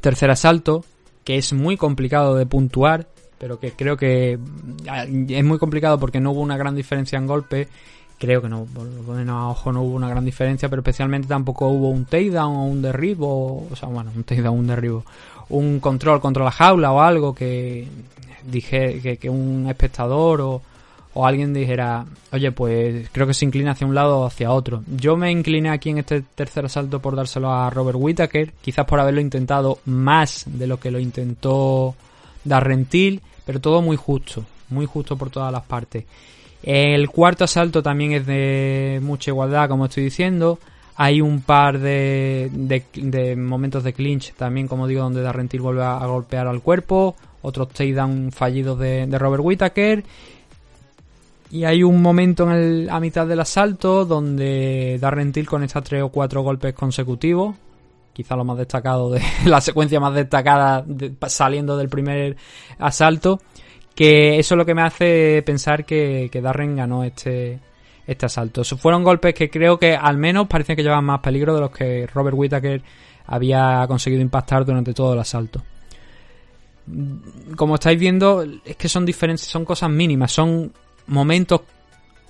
tercer 0.00 0.30
asalto, 0.30 0.84
que 1.24 1.36
es 1.36 1.52
muy 1.52 1.76
complicado 1.76 2.34
de 2.36 2.46
puntuar, 2.46 3.08
pero 3.44 3.60
que 3.60 3.72
creo 3.72 3.94
que 3.94 4.38
mm, 4.38 5.26
es 5.28 5.44
muy 5.44 5.58
complicado 5.58 6.00
porque 6.00 6.18
no 6.18 6.30
hubo 6.30 6.40
una 6.40 6.56
gran 6.56 6.74
diferencia 6.74 7.18
en 7.18 7.26
golpe. 7.26 7.68
Creo 8.18 8.40
que 8.40 8.48
no, 8.48 8.66
menos 9.06 9.36
a 9.36 9.48
ojo 9.48 9.70
no 9.70 9.82
hubo 9.82 9.96
una 9.96 10.08
gran 10.08 10.24
diferencia, 10.24 10.70
pero 10.70 10.80
especialmente 10.80 11.28
tampoco 11.28 11.68
hubo 11.68 11.90
un 11.90 12.06
takedown 12.06 12.56
o 12.56 12.64
un 12.64 12.80
derribo, 12.80 13.68
o 13.70 13.76
sea, 13.76 13.90
bueno, 13.90 14.10
un 14.16 14.24
takedown, 14.24 14.60
un 14.60 14.66
derribo, 14.66 15.04
un 15.50 15.78
control 15.78 16.22
contra 16.22 16.42
la 16.42 16.52
jaula 16.52 16.90
o 16.92 17.02
algo 17.02 17.34
que 17.34 17.86
dije 18.50 19.18
que, 19.18 19.28
un 19.28 19.66
espectador 19.68 20.40
o, 20.40 20.62
o 21.12 21.26
alguien 21.26 21.52
dijera, 21.52 22.06
oye, 22.32 22.50
pues 22.50 23.10
creo 23.12 23.26
que 23.26 23.34
se 23.34 23.44
inclina 23.44 23.72
hacia 23.72 23.86
un 23.86 23.94
lado 23.94 24.20
o 24.20 24.26
hacia 24.26 24.52
otro. 24.52 24.82
Yo 24.86 25.18
me 25.18 25.30
incliné 25.30 25.68
aquí 25.68 25.90
en 25.90 25.98
este 25.98 26.22
tercer 26.34 26.64
asalto 26.64 26.98
por 26.98 27.14
dárselo 27.14 27.52
a 27.52 27.68
Robert 27.68 27.98
Whittaker, 28.00 28.54
quizás 28.62 28.86
por 28.86 29.00
haberlo 29.00 29.20
intentado 29.20 29.80
más 29.84 30.44
de 30.46 30.66
lo 30.66 30.80
que 30.80 30.90
lo 30.90 30.98
intentó 30.98 31.94
Darren 32.44 32.84
Till, 32.84 33.20
pero 33.44 33.60
todo 33.60 33.82
muy 33.82 33.96
justo, 33.96 34.44
muy 34.70 34.86
justo 34.86 35.16
por 35.16 35.30
todas 35.30 35.52
las 35.52 35.62
partes. 35.64 36.04
El 36.62 37.10
cuarto 37.10 37.44
asalto 37.44 37.82
también 37.82 38.12
es 38.12 38.26
de 38.26 38.98
mucha 39.02 39.30
igualdad, 39.30 39.68
como 39.68 39.84
estoy 39.86 40.04
diciendo. 40.04 40.58
Hay 40.96 41.20
un 41.20 41.40
par 41.42 41.78
de, 41.80 42.50
de- 42.94 43.36
momentos 43.36 43.82
de 43.82 43.92
clinch 43.92 44.32
también, 44.34 44.68
como 44.68 44.86
digo, 44.86 45.02
donde 45.02 45.22
Darren 45.22 45.48
Till 45.48 45.60
vuelve 45.60 45.82
a, 45.84 45.98
golpear 46.06 46.46
al 46.46 46.62
cuerpo. 46.62 47.16
Otros 47.42 47.68
takedown 47.70 48.30
fallidos 48.32 48.78
de, 48.78 49.06
de 49.06 49.18
Robert 49.18 49.42
Whittaker. 49.44 50.04
Y 51.50 51.64
hay 51.64 51.82
un 51.82 52.00
momento 52.00 52.44
en 52.44 52.50
el- 52.52 52.90
a 52.90 52.98
mitad 53.00 53.26
del 53.26 53.40
asalto 53.40 54.04
donde 54.04 54.98
Darren 55.00 55.32
Till 55.32 55.46
conecta 55.46 55.82
tres 55.82 56.02
o 56.02 56.08
cuatro 56.08 56.42
golpes 56.42 56.74
consecutivos. 56.74 57.54
Quizá 58.14 58.34
lo 58.36 58.44
más 58.44 58.56
destacado 58.56 59.10
de 59.10 59.20
la 59.44 59.60
secuencia 59.60 60.00
más 60.00 60.14
destacada 60.14 60.82
de- 60.86 61.12
saliendo 61.28 61.76
del 61.76 61.90
primer 61.90 62.36
asalto. 62.78 63.40
Que 63.94 64.38
eso 64.38 64.54
es 64.54 64.58
lo 64.58 64.64
que 64.64 64.74
me 64.74 64.82
hace 64.82 65.42
pensar 65.44 65.84
que, 65.84 66.30
que 66.32 66.40
Darren 66.40 66.74
ganó 66.76 67.04
este, 67.04 67.60
este 68.06 68.26
asalto. 68.26 68.62
Esos 68.62 68.80
fueron 68.80 69.04
golpes 69.04 69.34
que 69.34 69.50
creo 69.50 69.78
que 69.78 69.94
al 69.94 70.16
menos 70.16 70.46
parecen 70.48 70.74
que 70.74 70.82
llevaban 70.82 71.04
más 71.04 71.20
peligro 71.20 71.54
de 71.54 71.60
los 71.60 71.70
que 71.70 72.06
Robert 72.12 72.36
Whittaker 72.36 72.82
había 73.26 73.84
conseguido 73.86 74.22
impactar 74.22 74.64
durante 74.64 74.94
todo 74.94 75.12
el 75.12 75.20
asalto. 75.20 75.62
Como 77.56 77.76
estáis 77.76 77.98
viendo, 77.98 78.44
es 78.64 78.76
que 78.76 78.88
son 78.88 79.06
diferentes, 79.06 79.46
son 79.46 79.64
cosas 79.64 79.90
mínimas, 79.90 80.32
son 80.32 80.72
momentos 81.06 81.62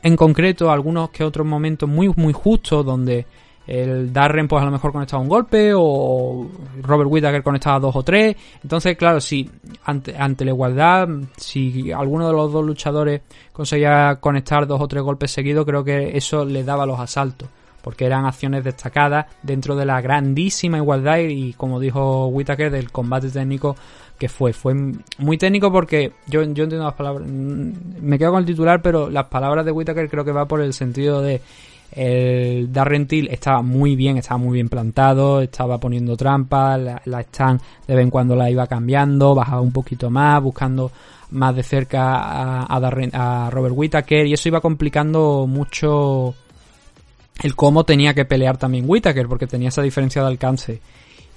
en 0.03 0.17
concreto, 0.17 0.71
algunos 0.71 1.11
que 1.11 1.25
otros 1.25 1.47
momentos 1.47 1.89
muy, 1.89 2.13
muy 2.15 2.33
justos 2.33 2.85
donde 2.85 3.27
el 3.67 4.13
Darren 4.13 4.47
pues 4.47 4.63
a 4.63 4.67
lo 4.67 4.73
mejor 4.73 4.93
conectaba 4.93 5.23
un 5.23 5.29
golpe 5.29 5.73
o 5.75 6.47
Robert 6.83 7.11
Whittaker 7.11 7.43
conectaba 7.43 7.81
dos 7.81 7.97
o 7.97 8.03
tres. 8.03 8.37
Entonces, 8.63 8.97
claro, 8.97 9.21
si 9.21 9.51
ante, 9.85 10.17
ante 10.17 10.45
la 10.45 10.51
igualdad, 10.51 11.09
si 11.37 11.91
alguno 11.93 12.27
de 12.27 12.35
los 12.35 12.53
dos 12.53 12.65
luchadores 12.65 13.23
conseguía 13.53 14.19
conectar 14.21 14.67
dos 14.67 14.81
o 14.81 14.89
tres 14.89 15.03
golpes 15.03 15.31
seguidos, 15.31 15.65
creo 15.65 15.83
que 15.85 16.17
eso 16.17 16.45
le 16.45 16.65
daba 16.65 16.87
los 16.87 17.01
asaltos. 17.01 17.49
Porque 17.83 18.07
eran 18.07 18.25
acciones 18.25 18.65
destacadas 18.65 19.27
dentro 19.43 19.77
de 19.77 19.85
la 19.85 20.01
grandísima 20.01 20.79
igualdad 20.79 21.19
y, 21.19 21.53
como 21.53 21.79
dijo 21.79 22.29
Whittaker, 22.29 22.71
del 22.71 22.91
combate 22.91 23.29
técnico 23.29 23.77
que 24.19 24.29
fue. 24.31 24.55
Fue 24.55 24.75
muy 25.19 25.37
técnico 25.37 25.71
porque 25.71 26.13
yo, 26.27 26.41
yo 26.43 26.65
entiendo 26.65 26.83
las 26.85 26.95
palabras. 26.95 27.29
mm, 27.31 27.73
Me 28.01 28.19
quedo 28.19 28.31
con 28.31 28.41
el 28.41 28.47
titular, 28.47 28.81
pero 28.81 29.11
las 29.11 29.27
palabras 29.27 29.67
de 29.67 29.73
Whittaker 29.73 30.09
creo 30.09 30.25
que 30.25 30.33
va 30.33 30.47
por 30.47 30.63
el 30.63 30.73
sentido 30.73 31.21
de. 31.21 31.43
El 31.95 32.73
Darren 32.73 33.07
Till 33.07 33.29
estaba 33.29 33.63
muy 33.63 33.95
bien, 33.95 34.19
estaba 34.19 34.39
muy 34.39 34.55
bien 34.55 34.69
plantado, 34.69 35.41
estaba 35.41 35.79
poniendo 35.79 36.17
trampas, 36.17 36.81
la, 36.81 37.03
la 37.05 37.21
stand 37.21 37.61
de 37.87 37.95
vez 37.95 38.03
en 38.03 38.11
cuando 38.11 38.35
la 38.35 38.51
iba 38.51 38.67
cambiando, 38.67 39.35
bajaba 39.35 39.61
un 39.61 39.73
poquito 39.73 40.11
más, 40.11 40.43
buscando 40.43 40.91
más 41.31 41.55
de 41.55 41.63
cerca 41.63 42.17
a, 42.17 42.63
a, 42.63 42.81
Darren- 42.81 43.15
a 43.15 43.49
Robert 43.51 43.75
Whittaker 43.77 44.27
y 44.27 44.33
eso 44.33 44.49
iba 44.49 44.61
complicando 44.61 45.47
mucho 45.49 46.35
el 47.43 47.55
cómo 47.55 47.85
tenía 47.85 48.15
que 48.15 48.25
pelear 48.25 48.57
también 48.57 48.85
Whittaker 48.89 49.27
porque 49.29 49.47
tenía 49.47 49.69
esa 49.69 49.83
diferencia 49.83 50.23
de 50.23 50.29
alcance. 50.29 50.81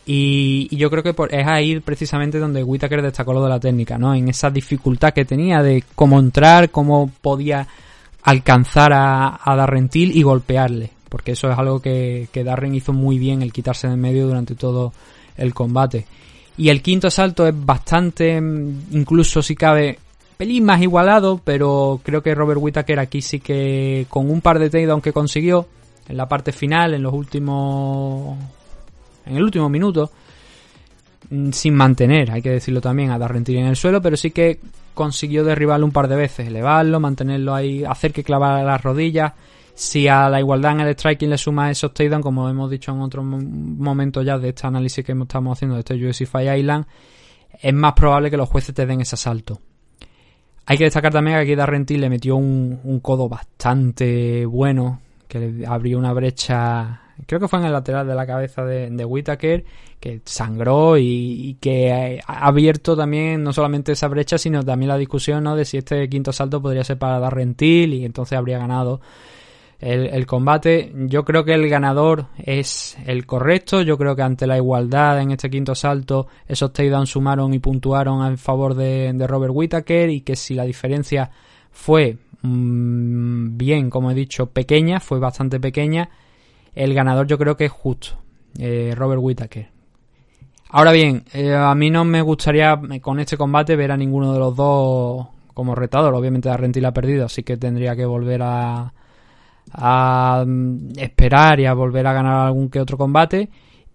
Y, 0.10 0.74
yo 0.76 0.90
creo 0.90 1.04
que 1.04 1.14
es 1.32 1.48
ahí 1.48 1.80
precisamente 1.82 2.40
donde 2.40 2.64
Whittaker 2.64 3.02
destacó 3.02 3.34
lo 3.34 3.44
de 3.44 3.50
la 3.50 3.60
técnica, 3.60 3.98
¿no? 3.98 4.16
En 4.16 4.30
esa 4.30 4.50
dificultad 4.50 5.14
que 5.14 5.26
tenía 5.26 5.62
de 5.62 5.84
cómo 5.96 6.18
entrar, 6.20 6.70
cómo 6.70 7.12
podía 7.22 7.68
alcanzar 8.28 8.92
a, 8.92 9.40
a 9.42 9.56
Darren 9.56 9.88
Till 9.88 10.16
y 10.16 10.22
golpearle. 10.22 10.92
Porque 11.08 11.32
eso 11.32 11.50
es 11.50 11.58
algo 11.58 11.82
que, 11.82 12.28
que 12.34 12.44
Darren 12.44 12.76
hizo 12.76 12.92
muy 12.92 13.18
bien, 13.18 13.42
el 13.42 13.54
quitarse 13.54 13.88
de 13.88 13.94
en 13.94 14.02
medio 14.02 14.28
durante 14.28 14.54
todo 14.54 14.92
el 15.38 15.54
combate. 15.54 16.06
Y 16.58 16.68
el 16.68 16.82
quinto 16.82 17.08
asalto 17.08 17.48
es 17.48 17.54
bastante, 17.56 18.42
mm, 18.42 18.88
incluso 18.92 19.42
si 19.42 19.56
cabe, 19.56 19.98
pelín 20.36 20.66
más 20.66 20.82
igualado, 20.82 21.40
pero 21.42 22.02
creo 22.04 22.22
que 22.22 22.36
Robert 22.36 22.60
Whittaker 22.62 23.00
aquí 23.00 23.22
sí 23.22 23.40
que 23.40 24.06
con 24.10 24.30
un 24.30 24.42
par 24.42 24.60
de 24.60 24.70
takedowns 24.70 25.04
que 25.04 25.14
consiguió 25.14 25.66
en 26.10 26.18
la 26.18 26.28
parte 26.28 26.52
final, 26.52 26.96
en 26.96 27.04
los 27.04 27.14
últimos 27.14 28.38
en 29.26 29.38
el 29.38 29.44
último 29.44 29.70
minuto, 29.70 30.12
mm, 31.30 31.52
sin 31.52 31.76
mantener, 31.76 32.30
hay 32.32 32.42
que 32.42 32.50
decirlo 32.50 32.82
también, 32.82 33.12
a 33.12 33.18
Darren 33.18 33.46
Till 33.46 33.58
en 33.58 33.68
el 33.68 33.78
suelo, 33.78 34.02
pero 34.02 34.18
sí 34.18 34.32
que 34.32 34.60
consiguió 34.98 35.46
derribarlo 35.46 35.86
un 35.86 35.94
par 35.94 36.10
de 36.10 36.18
veces, 36.18 36.48
elevarlo, 36.48 37.00
mantenerlo 37.00 37.56
ahí, 37.56 37.86
hacer 37.86 38.12
que 38.12 38.26
clavara 38.26 38.62
las 38.66 38.84
rodillas. 38.84 39.32
Si 39.74 40.08
a 40.10 40.28
la 40.30 40.40
igualdad 40.42 40.74
en 40.74 40.80
el 40.82 40.94
striking 40.96 41.30
le 41.30 41.38
suma 41.38 41.72
esos 41.72 41.94
takedowns, 41.94 42.24
como 42.24 42.50
hemos 42.50 42.70
dicho 42.70 42.92
en 42.92 43.00
otros 43.00 43.24
mo- 43.24 43.38
momentos 43.40 44.26
ya 44.26 44.38
de 44.38 44.50
este 44.50 44.68
análisis 44.68 45.06
que 45.06 45.14
estamos 45.14 45.58
haciendo 45.58 45.76
de 45.76 45.82
este 45.82 45.94
UFC 45.96 46.26
Fight 46.26 46.58
Island, 46.60 46.86
es 47.62 47.74
más 47.74 47.94
probable 47.94 48.30
que 48.30 48.38
los 48.38 48.50
jueces 48.50 48.76
te 48.76 48.86
den 48.86 49.00
ese 49.02 49.16
asalto. 49.16 49.62
Hay 50.66 50.78
que 50.78 50.84
destacar 50.84 51.14
también 51.14 51.38
que 51.38 51.44
aquí 51.44 51.56
Darren 51.56 51.86
Till 51.86 52.02
le 52.02 52.10
metió 52.10 52.36
un, 52.36 52.80
un 52.84 53.00
codo 53.00 53.30
bastante 53.30 54.46
bueno, 54.46 55.00
que 55.28 55.40
le 55.40 55.66
abrió 55.68 55.98
una 55.98 56.12
brecha, 56.12 57.02
creo 57.26 57.40
que 57.40 57.48
fue 57.48 57.60
en 57.60 57.66
el 57.66 57.72
lateral 57.72 58.08
de 58.08 58.16
la 58.16 58.28
cabeza 58.28 58.64
de, 58.64 58.90
de 58.90 59.06
Whittaker, 59.06 59.66
que 60.00 60.22
sangró 60.26 60.98
y, 60.98 61.58
que 61.60 62.22
ha 62.26 62.48
abierto 62.48 62.96
también 62.96 63.44
no 63.44 63.54
solamente 63.54 63.94
esa 63.94 64.08
brecha, 64.08 64.38
sino 64.38 64.64
también 64.64 64.90
la 64.90 64.98
discusión 64.98 65.44
¿no? 65.44 65.56
de 65.56 65.66
si 65.66 65.78
este 65.78 66.08
quinto 66.10 66.32
salto 66.32 66.62
podría 66.62 66.84
ser 66.84 66.98
para 66.98 67.20
Darren 67.20 67.56
Till 67.56 67.94
y 67.94 68.06
entonces 68.06 68.38
habría 68.38 68.60
ganado 68.60 69.02
el, 69.80 70.08
el 70.08 70.26
combate. 70.26 70.92
Yo 71.08 71.24
creo 71.24 71.44
que 71.44 71.54
el 71.54 71.68
ganador 71.70 72.28
es 72.38 72.98
el 73.06 73.26
correcto. 73.26 73.82
Yo 73.82 73.98
creo 73.98 74.16
que 74.16 74.22
ante 74.22 74.48
la 74.48 74.58
igualdad 74.58 75.22
en 75.22 75.32
este 75.32 75.50
quinto 75.50 75.76
salto, 75.76 76.28
esos 76.48 76.74
takedowns 76.74 77.10
sumaron 77.10 77.54
y 77.54 77.60
puntuaron 77.60 78.26
en 78.26 78.38
favor 78.38 78.76
de, 78.76 79.12
de 79.14 79.28
Robert 79.28 79.54
Whittaker. 79.56 80.10
Y 80.10 80.22
que 80.22 80.36
si 80.36 80.54
la 80.54 80.64
diferencia 80.64 81.30
fue 81.72 82.18
mm, 82.42 83.58
bien, 83.58 83.90
como 83.90 84.12
he 84.12 84.16
dicho, 84.16 84.48
pequeña, 84.48 85.00
fue 85.00 85.20
bastante 85.20 85.60
pequeña, 85.60 86.10
el 86.78 86.94
ganador 86.94 87.28
yo 87.28 87.38
creo 87.38 87.58
que 87.58 87.66
es 87.66 87.72
justo. 87.72 88.18
eh, 88.60 88.94
Robert 88.96 89.22
Whittaker. 89.22 89.70
Ahora 90.70 90.92
bien, 90.92 91.24
eh, 91.34 91.54
a 91.54 91.74
mí 91.76 91.90
no 91.90 92.04
me 92.04 92.22
gustaría 92.22 92.80
eh, 92.92 93.00
con 93.00 93.20
este 93.20 93.38
combate 93.38 93.76
ver 93.76 93.92
a 93.92 93.98
ninguno 93.98 94.34
de 94.34 94.40
los 94.40 94.56
dos 94.56 95.28
como 95.54 95.76
retador. 95.76 96.14
Obviamente 96.14 96.50
Darren 96.50 96.72
Till 96.72 96.86
ha 96.86 96.94
perdido, 96.94 97.26
así 97.26 97.44
que 97.44 97.58
tendría 97.58 97.96
que 97.96 98.06
volver 98.06 98.42
a, 98.44 98.94
a 99.72 100.44
mm, 100.46 100.90
esperar 100.98 101.60
y 101.60 101.66
a 101.66 101.74
volver 101.74 102.06
a 102.08 102.14
ganar 102.14 102.48
algún 102.48 102.70
que 102.70 102.82
otro 102.82 102.98
combate. 102.98 103.50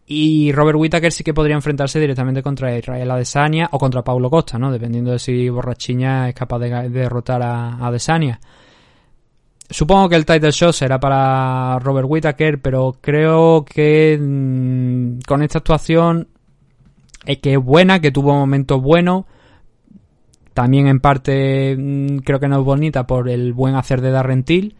Y 0.06 0.50
Robert 0.52 0.78
Whittaker 0.78 1.12
sí 1.12 1.22
que 1.24 1.34
podría 1.34 1.54
enfrentarse 1.56 2.00
directamente 2.00 2.42
contra 2.42 2.76
Israel 2.76 3.10
Adesanya 3.10 3.68
o 3.72 3.78
contra 3.78 4.02
Paulo 4.02 4.30
Costa, 4.30 4.58
¿no? 4.58 4.72
Dependiendo 4.72 5.12
de 5.12 5.18
si 5.18 5.48
Borrachiña 5.48 6.28
es 6.28 6.34
capaz 6.34 6.58
de, 6.58 6.88
derrotar 6.88 7.42
a, 7.42 7.76
a 7.76 7.86
Adesanya. 7.86 8.40
Supongo 9.72 10.08
que 10.08 10.16
el 10.16 10.26
title 10.26 10.50
shot 10.50 10.72
será 10.72 11.00
para 11.00 11.78
Robert 11.80 12.06
Whittaker, 12.08 12.60
pero 12.60 12.96
creo 13.00 13.64
que 13.64 14.18
mm, 14.20 15.20
con 15.26 15.42
esta 15.42 15.58
actuación 15.58 16.28
es 17.24 17.38
que 17.38 17.54
es 17.54 17.58
buena, 17.58 18.00
que 18.00 18.12
tuvo 18.12 18.34
momentos 18.34 18.80
buenos. 18.80 19.24
También 20.54 20.86
en 20.86 21.00
parte 21.00 21.76
mm, 21.76 22.18
creo 22.18 22.38
que 22.38 22.48
no 22.48 22.60
es 22.60 22.64
bonita 22.64 23.06
por 23.06 23.28
el 23.28 23.52
buen 23.52 23.74
hacer 23.74 24.00
de 24.00 24.10
Darren 24.10 24.44
Till 24.44 24.76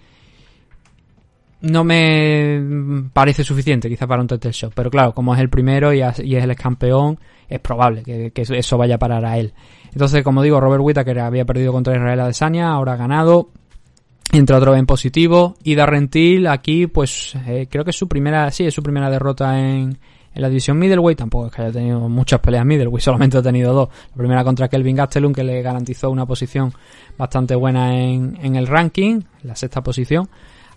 no 1.62 1.85
me 1.85 2.60
parece 3.12 3.44
suficiente 3.44 3.89
quizá 3.89 4.06
para 4.06 4.20
un 4.20 4.27
title 4.27 4.51
shot. 4.51 4.73
Pero 4.74 4.90
claro, 4.90 5.14
como 5.14 5.35
es 5.35 5.40
el 5.40 5.48
primero 5.48 5.93
y 5.93 6.02
es 6.02 6.19
el 6.19 6.51
ex 6.51 6.60
campeón, 6.60 7.19
es 7.48 7.60
probable 7.60 8.02
que, 8.02 8.32
que 8.32 8.43
eso 8.43 8.77
vaya 8.77 8.97
a 8.97 8.98
parar 8.98 9.24
a 9.24 9.39
él. 9.39 9.55
Entonces, 9.93 10.23
como 10.23 10.43
digo, 10.43 10.60
Robert 10.60 10.82
Whittaker 10.82 11.20
había 11.20 11.44
perdido 11.44 11.73
contra 11.73 11.94
Israel 11.94 12.20
Adesanya, 12.20 12.70
ahora 12.70 12.94
ha 12.94 12.97
ganado. 12.97 13.51
Entre 14.32 14.56
otros 14.56 14.76
en 14.76 14.86
positivo. 14.86 15.56
Y 15.62 15.74
Darrentil 15.74 16.46
aquí, 16.48 16.86
pues 16.86 17.34
eh, 17.46 17.68
creo 17.70 17.84
que 17.84 17.90
es 17.90 17.96
su 17.96 18.09
primera, 18.09 18.50
sí, 18.50 18.64
es 18.64 18.74
su 18.74 18.82
primera 18.82 19.10
derrota 19.10 19.59
en, 19.59 19.98
en 20.34 20.42
la 20.42 20.48
división 20.48 20.78
middleweight. 20.78 21.18
Tampoco 21.18 21.46
es 21.46 21.52
que 21.52 21.62
haya 21.62 21.72
tenido 21.72 22.09
muchas 22.09 22.40
peleas 22.40 22.64
middleweight, 22.64 23.00
solamente 23.04 23.38
ha 23.38 23.42
tenido 23.42 23.72
dos. 23.72 23.88
La 24.10 24.16
primera 24.16 24.42
contra 24.42 24.68
Kelvin 24.68 24.96
Gastelum, 24.96 25.32
que 25.32 25.44
le 25.44 25.62
garantizó 25.62 26.10
una 26.10 26.26
posición 26.26 26.72
bastante 27.16 27.54
buena 27.54 27.96
en, 27.96 28.38
en 28.42 28.56
el 28.56 28.66
ranking, 28.66 29.20
la 29.42 29.54
sexta 29.54 29.82
posición. 29.82 30.28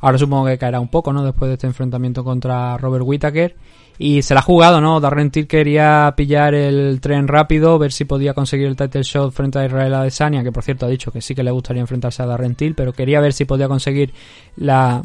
Ahora 0.02 0.18
supongo 0.18 0.46
que 0.46 0.58
caerá 0.58 0.80
un 0.80 0.90
poco, 0.90 1.14
¿no? 1.14 1.24
Después 1.24 1.50
de 1.50 1.54
este 1.54 1.68
enfrentamiento 1.68 2.24
contra 2.24 2.78
Robert 2.78 3.06
Whittaker. 3.08 3.56
Y 3.98 4.24
se 4.24 4.34
la 4.34 4.42
ha 4.42 4.44
jugado, 4.44 4.82
¿no? 4.82 5.00
Darren 5.00 5.32
Till 5.32 5.48
quería 5.48 6.14
pillar 6.18 6.54
el 6.54 7.00
tren 7.00 7.28
rápido, 7.28 7.80
ver 7.80 7.94
si 7.94 8.04
podía 8.04 8.34
conseguir 8.34 8.68
el 8.68 8.76
title 8.76 9.04
shot 9.04 9.32
frente 9.32 9.60
a 9.60 9.66
Israel 9.66 9.94
Adesanya, 9.94 10.44
que 10.44 10.52
por 10.52 10.64
cierto 10.64 10.86
ha 10.86 10.90
dicho 10.90 11.12
que 11.12 11.22
sí 11.22 11.34
que 11.34 11.44
le 11.44 11.52
gustaría 11.52 11.82
enfrentarse 11.82 12.22
a 12.22 12.26
Darren 12.26 12.56
Till, 12.56 12.76
pero 12.76 12.92
quería 12.92 13.22
ver 13.22 13.32
si 13.32 13.46
podía 13.46 13.70
conseguir 13.70 14.14
la, 14.58 15.02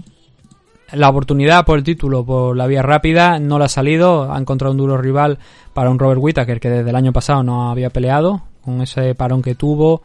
la 0.92 1.08
oportunidad 1.08 1.64
por 1.64 1.78
el 1.78 1.84
título 1.84 2.24
por 2.24 2.56
la 2.56 2.66
vía 2.66 2.82
rápida. 2.82 3.38
No 3.38 3.58
le 3.58 3.66
ha 3.66 3.68
salido, 3.68 4.32
ha 4.32 4.38
encontrado 4.38 4.72
un 4.72 4.78
duro 4.78 4.98
rival 4.98 5.38
para 5.72 5.90
un 5.90 5.98
Robert 5.98 6.20
Whittaker 6.20 6.58
que 6.58 6.70
desde 6.70 6.90
el 6.90 6.96
año 6.96 7.12
pasado 7.12 7.44
no 7.44 7.70
había 7.70 7.90
peleado, 7.90 8.42
con 8.64 8.82
ese 8.82 9.14
parón 9.14 9.40
que 9.40 9.54
tuvo, 9.54 10.02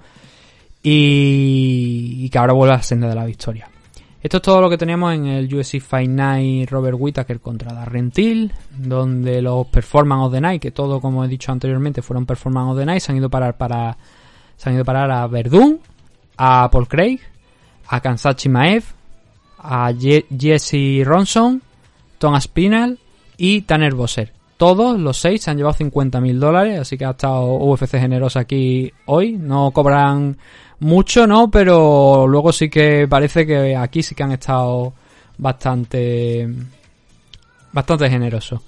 y, 0.84 2.18
y 2.20 2.30
que 2.30 2.38
ahora 2.38 2.54
vuelve 2.54 2.76
a 2.76 2.78
la 2.78 2.84
senda 2.84 3.10
de 3.10 3.16
la 3.16 3.26
victoria. 3.26 3.68
Esto 4.26 4.38
es 4.38 4.42
todo 4.42 4.60
lo 4.60 4.72
que 4.72 4.78
teníamos 4.80 5.14
en 5.14 5.28
el 5.28 5.54
UFC 5.54 5.80
Fight 5.80 6.10
Night 6.10 6.72
Robert 6.72 6.98
Whittaker 7.00 7.40
contra 7.40 7.76
Darren 7.76 8.10
Till, 8.10 8.52
donde 8.76 9.40
los 9.40 9.68
Performance 9.68 10.26
of 10.26 10.34
the 10.34 10.42
Night, 10.42 10.64
que 10.64 10.72
todo 10.72 11.00
como 11.00 11.24
he 11.24 11.28
dicho 11.28 11.52
anteriormente 11.52 12.02
fueron 12.02 12.26
Performance 12.26 12.72
of 12.72 12.80
the 12.80 12.88
Night, 12.88 13.02
se 13.02 13.12
han 13.12 13.20
ido 13.20 13.28
a 13.28 13.30
parar 13.30 13.56
para 13.56 13.96
se 14.58 14.68
han 14.68 14.74
ido 14.74 14.82
a 14.82 14.86
parar 14.86 15.12
a 15.12 15.28
Verdun, 15.28 15.80
a 16.38 16.68
Paul 16.72 16.88
Craig, 16.88 17.20
a 17.86 18.02
Kansachi 18.02 18.50
Maev, 18.50 18.86
a 19.60 19.94
Jesse 19.94 21.04
Ronson, 21.06 21.62
Thomas 22.18 22.48
Pinal 22.48 22.98
y 23.38 23.62
Tanner 23.62 23.94
Bosser. 23.94 24.35
Todos 24.58 24.98
los 24.98 25.18
seis 25.18 25.44
se 25.44 25.52
han 25.52 25.58
llevado 25.58 25.74
50 25.74 26.22
mil 26.22 26.40
dólares, 26.40 26.80
así 26.80 26.98
que 26.98 27.04
ha 27.06 27.12
estado 27.12 27.56
UFC 27.56 27.98
generosa 27.98 28.42
aquí 28.42 28.92
hoy. 29.06 29.34
No 29.34 29.72
cobran 29.72 30.38
mucho, 30.80 31.28
¿no? 31.28 31.52
Pero 31.52 32.26
luego 32.28 32.54
sí 32.54 32.70
que 32.70 33.06
parece 33.10 33.46
que 33.46 33.76
aquí 33.76 34.02
sí 34.02 34.16
que 34.16 34.24
han 34.24 34.32
estado 34.32 34.94
bastante 35.38 36.48
bastante 37.74 38.10
generosos. 38.10 38.62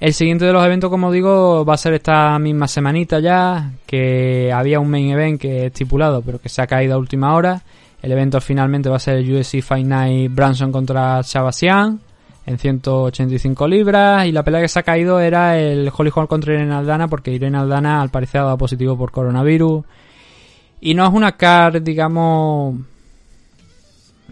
El 0.00 0.14
siguiente 0.14 0.46
de 0.46 0.52
los 0.52 0.64
eventos, 0.64 0.90
como 0.90 1.12
digo, 1.12 1.64
va 1.64 1.74
a 1.74 1.76
ser 1.76 1.92
esta 1.94 2.36
misma 2.38 2.66
semanita 2.66 3.20
ya, 3.20 3.70
que 3.86 4.50
había 4.52 4.80
un 4.80 4.90
main 4.90 5.10
event 5.10 5.40
que 5.40 5.58
es 5.58 5.64
estipulado, 5.66 6.22
pero 6.22 6.40
que 6.40 6.48
se 6.48 6.62
ha 6.62 6.66
caído 6.66 6.94
a 6.94 6.98
última 6.98 7.34
hora. 7.34 7.62
El 8.02 8.10
evento 8.10 8.40
finalmente 8.40 8.88
va 8.88 8.96
a 8.96 9.00
ser 9.00 9.18
el 9.18 9.32
UFC 9.32 9.60
Fight 9.60 9.86
Night 9.86 10.34
Branson 10.34 10.72
contra 10.72 11.22
Chavasian 11.22 12.00
en 12.46 12.58
185 12.58 13.68
libras 13.68 14.26
y 14.26 14.32
la 14.32 14.42
pelea 14.42 14.62
que 14.62 14.68
se 14.68 14.78
ha 14.78 14.82
caído 14.82 15.20
era 15.20 15.58
el 15.58 15.90
Holly 15.94 16.10
Holm 16.14 16.26
contra 16.26 16.54
Irene 16.54 16.74
Aldana 16.74 17.08
porque 17.08 17.32
Irene 17.32 17.58
Aldana 17.58 18.00
al 18.00 18.10
parecer 18.10 18.40
ha 18.40 18.44
dado 18.44 18.58
positivo 18.58 18.96
por 18.96 19.10
coronavirus 19.10 19.84
y 20.80 20.94
no 20.94 21.06
es 21.06 21.12
una 21.12 21.32
car, 21.32 21.82
digamos... 21.82 22.76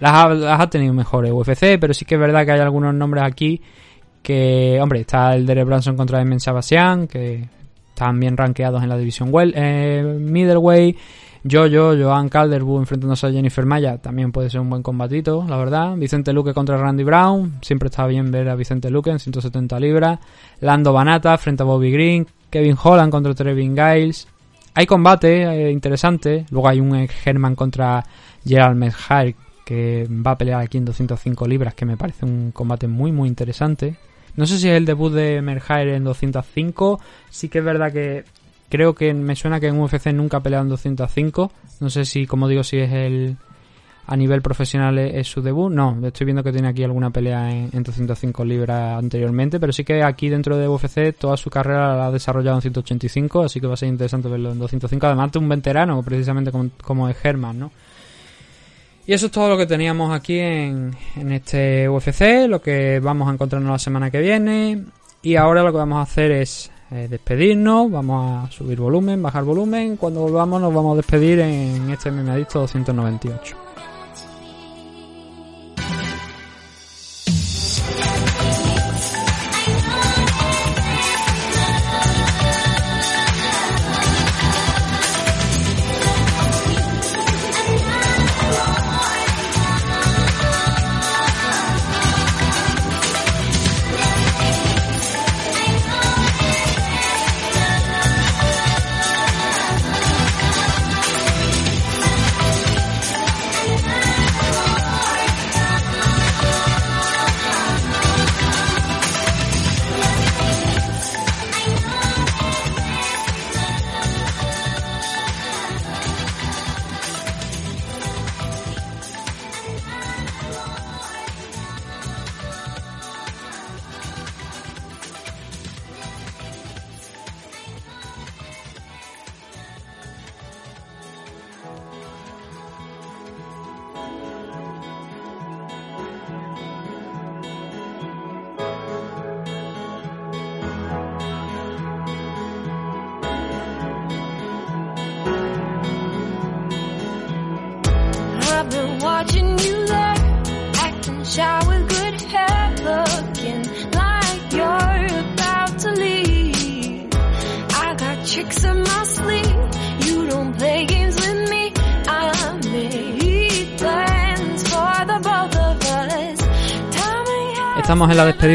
Las 0.01 0.13
ha, 0.13 0.29
las 0.29 0.61
ha 0.61 0.71
tenido 0.71 0.95
mejores 0.95 1.33
UFC, 1.33 1.77
pero 1.81 1.93
sí 1.93 2.05
que 2.05 2.15
es 2.15 2.21
verdad 2.21 2.45
que 2.47 2.53
hay 2.53 2.61
algunos 2.61 2.95
nombres 2.95 3.25
aquí 3.25 3.61
que, 4.23 4.79
hombre, 4.81 5.01
está 5.01 5.35
el 5.35 5.45
Derek 5.45 5.67
Branson 5.67 5.97
contra 5.97 6.21
Emen 6.21 6.39
Sabasian, 6.39 7.09
que 7.09 7.49
están 7.89 8.21
bien 8.21 8.37
rankeados 8.37 8.83
en 8.83 8.89
la 8.89 8.97
división 8.97 9.29
well, 9.33 9.53
eh, 9.57 10.03
middleweight. 10.03 10.97
Jojo, 11.49 11.97
Joan 11.97 12.29
Calderwood 12.29 12.81
enfrentándose 12.81 13.27
a 13.27 13.31
Jennifer 13.31 13.65
Maya, 13.65 13.99
también 13.99 14.33
puede 14.33 14.51
ser 14.51 14.61
un 14.61 14.71
buen 14.71 14.83
combatito, 14.83 15.45
la 15.49 15.57
verdad. 15.57 15.97
Vicente 15.97 16.33
Luque 16.33 16.55
contra 16.55 16.77
Randy 16.77 17.05
Brown, 17.05 17.59
siempre 17.63 17.89
está 17.89 18.07
bien 18.07 18.31
ver 18.31 18.49
a 18.49 18.55
Vicente 18.55 18.91
Luque 18.91 19.11
en 19.11 19.19
170 19.19 19.79
libras. 19.81 20.19
Lando 20.61 20.93
Banata 20.93 21.37
frente 21.39 21.63
a 21.63 21.67
Bobby 21.67 21.91
Green, 21.91 22.27
Kevin 22.51 22.77
Holland 22.83 23.11
contra 23.11 23.35
Trevin 23.35 23.75
Giles. 23.75 24.29
Hay 24.75 24.87
combate 24.87 25.43
eh, 25.43 25.71
interesante. 25.71 26.47
Luego 26.51 26.69
hay 26.69 26.81
un 26.81 27.09
Herman 27.25 27.55
contra 27.55 28.05
Gerald 28.45 28.77
Medhar 28.77 29.35
que 29.65 30.09
va 30.09 30.31
a 30.31 30.39
pelear 30.39 30.63
aquí 30.63 30.79
en 30.79 30.85
205 30.87 31.47
libras, 31.47 31.75
que 31.75 31.85
me 31.85 31.97
parece 31.97 32.25
un 32.25 32.53
combate 32.53 32.89
muy 32.89 33.13
muy 33.13 33.29
interesante. 33.29 33.97
No 34.39 34.47
sé 34.47 34.57
si 34.57 34.69
es 34.69 34.77
el 34.77 34.85
debut 34.85 35.13
de 35.13 35.43
Merhair 35.43 35.89
en 35.89 36.05
205. 36.05 37.01
Sí 37.29 37.49
que 37.49 37.59
es 37.59 37.65
verdad 37.65 37.93
que 37.93 38.25
creo 38.69 38.95
que 38.95 39.13
me 39.15 39.37
suena 39.37 39.61
que 39.61 39.69
en 39.69 39.81
UFC 39.81 40.13
nunca 40.13 40.43
en 40.45 40.69
205. 40.69 41.53
No 41.81 41.91
sé 41.91 42.05
si, 42.05 42.27
como 42.27 42.49
digo, 42.49 42.63
si 42.63 42.79
es 42.79 42.93
el 42.93 43.37
a 44.09 44.17
nivel 44.17 44.41
profesional 44.41 44.99
es, 44.99 45.29
su 45.29 45.43
debut. 45.43 45.71
No, 45.71 45.99
estoy 46.07 46.25
viendo 46.25 46.43
que 46.43 46.51
tiene 46.51 46.69
aquí 46.69 46.83
alguna 46.83 47.11
pelea 47.11 47.51
en, 47.51 47.69
en 47.73 47.83
205 47.83 48.43
libras 48.43 48.99
anteriormente, 48.99 49.61
pero 49.61 49.71
sí 49.71 49.85
que 49.85 50.03
aquí 50.03 50.31
dentro 50.31 50.57
de 50.57 50.67
UFC 50.67 51.15
toda 51.19 51.37
su 51.37 51.51
carrera 51.51 51.95
la 51.95 52.07
ha 52.07 52.11
desarrollado 52.11 52.57
en 52.57 52.63
185, 52.63 53.43
así 53.43 53.61
que 53.61 53.67
va 53.67 53.75
a 53.75 53.77
ser 53.77 53.91
interesante 53.91 54.29
verlo 54.29 54.53
en 54.53 54.59
205. 54.59 55.07
Además 55.07 55.31
de 55.31 55.39
un 55.39 55.49
veterano, 55.51 56.03
precisamente 56.03 56.51
como, 56.51 56.71
como 56.83 57.07
es 57.07 57.23
Herman, 57.23 57.59
¿no? 57.59 57.71
Y 59.07 59.13
eso 59.13 59.27
es 59.27 59.33
todo 59.33 59.51
lo 59.51 59.59
que 59.59 59.67
teníamos 59.67 60.11
aquí 60.15 60.39
en, 60.39 60.97
en 61.17 61.33
este 61.33 61.87
UFC, 61.89 62.49
lo 62.49 62.63
que 62.63 63.01
vamos 63.01 63.29
a 63.29 63.33
encontrarnos 63.33 63.71
la 63.71 63.79
semana 63.79 64.11
que 64.11 64.21
viene. 64.21 64.85
Y 65.21 65.37
ahora 65.37 65.63
lo 65.63 65.71
que 65.71 65.79
vamos 65.79 65.99
a 65.99 66.03
hacer 66.03 66.31
es 66.31 66.71
eh, 66.91 67.07
despedirnos, 67.09 67.91
vamos 67.91 68.49
a 68.49 68.51
subir 68.51 68.81
volumen, 68.81 69.23
bajar 69.23 69.45
volumen. 69.45 69.97
Cuando 69.97 70.21
volvamos 70.21 70.61
nos 70.61 70.73
vamos 70.73 70.95
a 70.95 70.97
despedir 70.97 71.41
en 71.41 71.91
este 71.91 72.11
MMA 72.11 72.33
Adicto 72.33 72.61
298. 72.61 73.68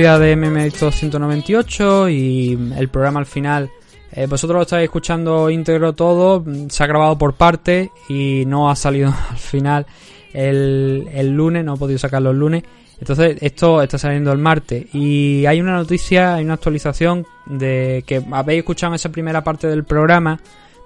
De 0.03 0.34
Adicto 0.34 0.91
198 0.91 2.09
y 2.09 2.59
el 2.75 2.89
programa 2.89 3.21
al 3.21 3.25
final. 3.25 3.71
eh, 4.11 4.27
vosotros 4.27 4.57
lo 4.57 4.61
estáis 4.63 4.84
escuchando 4.84 5.49
íntegro 5.49 5.93
todo, 5.93 6.41
mm, 6.41 6.67
se 6.69 6.84
ha 6.84 6.88
grabado 6.88 7.17
por 7.17 7.35
parte 7.35 7.89
y 8.09 8.43
no 8.45 8.69
ha 8.69 8.75
salido 8.75 9.13
al 9.30 9.38
final 9.38 9.85
el, 10.34 11.07
el 11.13 11.30
lunes, 11.30 11.63
no 11.63 11.75
he 11.75 11.77
podido 11.77 11.97
sacarlo 11.97 12.31
el 12.31 12.38
lunes. 12.38 12.63
Entonces, 12.99 13.38
esto 13.39 13.81
está 13.81 13.97
saliendo 13.97 14.34
el 14.34 14.39
martes. 14.39 14.93
Y 14.93 15.45
hay 15.45 15.61
una 15.61 15.77
noticia, 15.77 16.35
hay 16.35 16.43
una 16.43 16.55
actualización 16.55 17.25
de 17.45 18.03
que 18.05 18.21
habéis 18.30 18.59
escuchado 18.59 18.91
en 18.91 18.95
esa 18.95 19.09
primera 19.09 19.41
parte 19.41 19.67
del 19.67 19.85
programa 19.85 20.38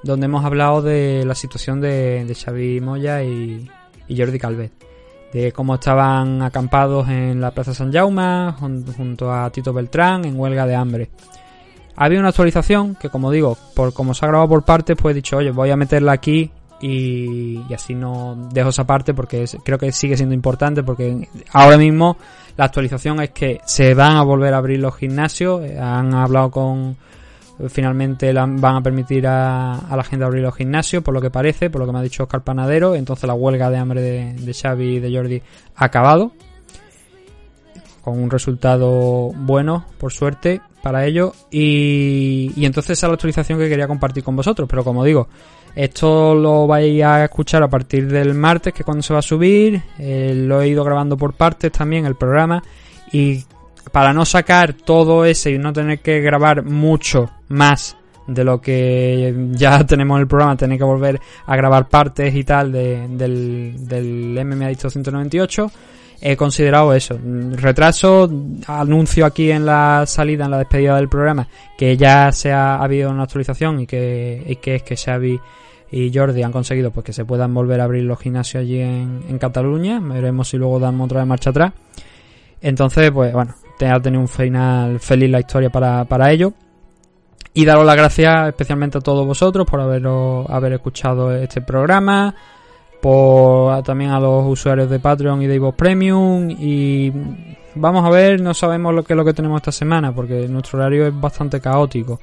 donde 0.04 0.26
hemos 0.26 0.46
hablado 0.46 0.84
de 0.84 1.26
la 1.26 1.34
situación 1.34 1.82
de, 1.82 2.24
de 2.24 2.36
Xavi 2.36 2.82
Moya 2.82 3.24
y, 3.24 3.68
y 4.08 4.18
Jordi 4.18 4.38
Calvet. 4.38 4.87
De 5.34 5.52
cómo 5.52 5.76
estaban 5.76 6.42
acampados 6.42 7.10
en 7.10 7.42
la 7.42 7.52
Plaza 7.52 7.74
San 7.74 7.92
Jaume 7.92 8.52
jun- 8.60 8.86
junto 8.96 9.32
a 9.34 9.50
Tito 9.50 9.74
Beltrán 9.74 10.26
en 10.26 10.40
huelga 10.40 10.66
de 10.66 10.76
hambre. 10.76 11.10
Había 11.96 12.20
una 12.20 12.30
actualización 12.30 12.96
que, 12.96 13.10
como 13.10 13.32
digo, 13.32 13.58
por 13.76 13.94
como 13.94 14.14
se 14.14 14.24
ha 14.26 14.30
grabado 14.30 14.50
por 14.50 14.64
partes, 14.64 14.96
pues 15.00 15.14
he 15.14 15.16
dicho, 15.16 15.38
oye, 15.38 15.52
voy 15.52 15.72
a 15.72 15.76
meterla 15.76 16.12
aquí 16.12 16.52
y, 16.80 17.60
y 17.68 17.74
así 17.74 17.96
no 17.96 18.50
dejo 18.54 18.70
esa 18.70 18.86
parte 18.86 19.14
porque 19.16 19.46
creo 19.64 19.80
que 19.80 19.92
sigue 19.92 20.16
siendo 20.16 20.36
importante 20.36 20.84
porque 20.84 21.28
ahora 21.54 21.76
mismo 21.78 22.18
la 22.56 22.66
actualización 22.66 23.20
es 23.22 23.32
que 23.32 23.62
se 23.66 23.96
van 23.96 24.16
a 24.16 24.22
volver 24.22 24.54
a 24.54 24.58
abrir 24.58 24.80
los 24.80 24.96
gimnasios, 24.96 25.64
eh, 25.64 25.80
han 25.80 26.14
hablado 26.14 26.52
con 26.52 26.98
finalmente 27.70 28.32
van 28.34 28.64
a 28.64 28.82
permitir 28.82 29.28
a, 29.28 29.80
a 29.80 29.96
la 29.98 30.04
gente 30.04 30.26
abrir 30.26 30.44
los 30.44 30.56
gimnasios, 30.56 31.04
por 31.04 31.14
lo 31.14 31.22
que 31.22 31.30
parece, 31.30 31.70
por 31.70 31.82
lo 31.82 31.88
que 31.88 31.94
me 31.94 32.00
ha 32.00 32.04
dicho 32.04 32.24
Oscar 32.24 32.44
Panadero. 32.44 32.96
Entonces 32.96 33.28
la 33.28 33.34
huelga 33.34 33.70
de 33.70 33.78
hambre 33.78 34.02
de, 34.02 34.34
de 34.34 34.54
Xavi 34.54 34.96
y 34.96 35.00
de 35.00 35.16
Jordi 35.16 35.42
ha 35.76 35.86
acabado. 35.86 36.32
Con 38.02 38.20
un 38.20 38.30
resultado 38.30 39.32
bueno, 39.36 39.86
por 39.98 40.14
suerte, 40.14 40.62
para 40.82 41.06
ellos. 41.06 41.34
Y, 41.52 42.54
y 42.56 42.66
entonces 42.66 42.98
esa 42.98 43.08
es 43.08 43.10
la 43.10 43.16
actualización 43.16 43.60
que 43.60 43.68
quería 43.68 43.88
compartir 43.88 44.24
con 44.24 44.36
vosotros. 44.36 44.70
Pero 44.70 44.84
como 44.86 45.04
digo, 45.04 45.28
esto 45.76 46.34
lo 46.34 46.68
vais 46.68 47.04
a 47.04 47.26
escuchar 47.26 47.64
a 47.64 47.68
partir 47.68 48.08
del 48.08 48.34
martes, 48.34 48.74
que 48.74 48.84
es 48.84 48.86
cuando 48.86 49.04
se 49.04 49.12
va 49.12 49.20
a 49.20 49.24
subir. 49.24 49.82
Eh, 50.00 50.34
lo 50.36 50.62
he 50.62 50.70
ido 50.70 50.86
grabando 50.86 51.18
por 51.18 51.34
partes 51.34 51.72
también, 51.72 52.06
el 52.06 52.16
programa. 52.16 52.64
Y 53.12 53.44
para 53.92 54.14
no 54.14 54.26
sacar 54.26 54.74
todo 54.74 55.26
ese 55.26 55.52
y 55.52 55.58
no 55.58 55.74
tener 55.74 56.00
que 56.00 56.20
grabar 56.22 56.64
mucho 56.64 57.30
más 57.50 57.96
de 58.28 58.44
lo 58.44 58.60
que 58.60 59.34
ya 59.52 59.84
tenemos 59.88 60.18
en 60.18 60.22
el 60.22 60.28
programa, 60.28 60.58
tener 60.58 60.78
que 60.78 60.84
volver 60.84 61.20
a 61.46 61.56
grabar 61.56 61.88
partes 61.88 62.36
y 62.36 62.44
tal 62.44 62.72
de- 62.72 63.08
del, 63.10 63.88
del 63.88 64.46
MMA 64.46 64.68
Dicto 64.68 64.90
198, 64.90 65.72
he 66.20 66.36
considerado 66.36 66.94
eso. 66.94 67.18
Retraso, 67.54 68.30
anuncio 68.68 69.26
aquí 69.26 69.52
en 69.52 69.66
la 69.66 70.04
salida, 70.08 70.46
en 70.46 70.52
la 70.52 70.58
despedida 70.58 70.96
del 70.98 71.08
programa, 71.10 71.48
que 71.78 71.96
ya 71.96 72.32
se 72.32 72.52
ha, 72.52 72.76
ha 72.76 72.84
habido 72.84 73.12
una 73.12 73.24
actualización 73.24 73.80
y 73.82 73.88
que, 73.88 74.44
y 74.46 74.56
que 74.58 74.76
es 74.76 74.84
que 74.84 74.98
Xavi 74.98 75.40
y 75.90 76.12
Jordi 76.14 76.44
han 76.44 76.52
conseguido 76.52 76.92
pues 76.92 77.06
que 77.06 77.14
se 77.14 77.24
puedan 77.24 77.54
volver 77.54 77.80
a 77.80 77.86
abrir 77.86 78.04
los 78.04 78.20
gimnasios 78.20 78.62
allí 78.62 78.82
en, 78.82 79.22
en 79.30 79.38
Cataluña. 79.38 80.02
Veremos 80.02 80.50
si 80.50 80.58
luego 80.58 80.80
damos 80.82 81.06
otra 81.06 81.20
vez 81.22 81.28
marcha 81.28 81.52
atrás. 81.52 81.72
Entonces, 82.62 83.10
pues 83.12 83.32
bueno, 83.32 83.54
ha 83.86 84.00
tenido 84.00 84.22
un 84.22 84.28
final 84.28 85.00
feliz 85.00 85.30
la 85.30 85.40
historia 85.40 85.70
para, 85.70 86.06
para 86.06 86.32
ello. 86.32 86.54
Y 87.54 87.66
daros 87.66 87.86
las 87.86 87.96
gracias 87.96 88.50
especialmente 88.50 89.00
a 89.00 89.02
todos 89.02 89.26
vosotros 89.26 89.66
por 89.66 89.82
haberos, 89.82 90.48
haber 90.50 90.74
escuchado 90.74 91.34
este 91.34 91.62
programa, 91.62 92.36
por 93.02 93.82
también 93.82 94.12
a 94.12 94.20
los 94.20 94.46
usuarios 94.46 94.90
de 94.90 95.00
Patreon 95.00 95.42
y 95.42 95.48
de 95.48 95.56
Ivo 95.56 95.72
Premium. 95.72 96.52
Y 96.52 97.12
vamos 97.74 98.06
a 98.06 98.10
ver, 98.12 98.40
no 98.42 98.54
sabemos 98.54 98.94
lo 98.94 99.04
que 99.04 99.14
es 99.14 99.18
lo 99.18 99.26
que 99.26 99.34
tenemos 99.34 99.58
esta 99.58 99.72
semana, 99.72 100.14
porque 100.14 100.48
nuestro 100.48 100.78
horario 100.78 101.08
es 101.08 101.20
bastante 101.20 101.60
caótico. 101.60 102.20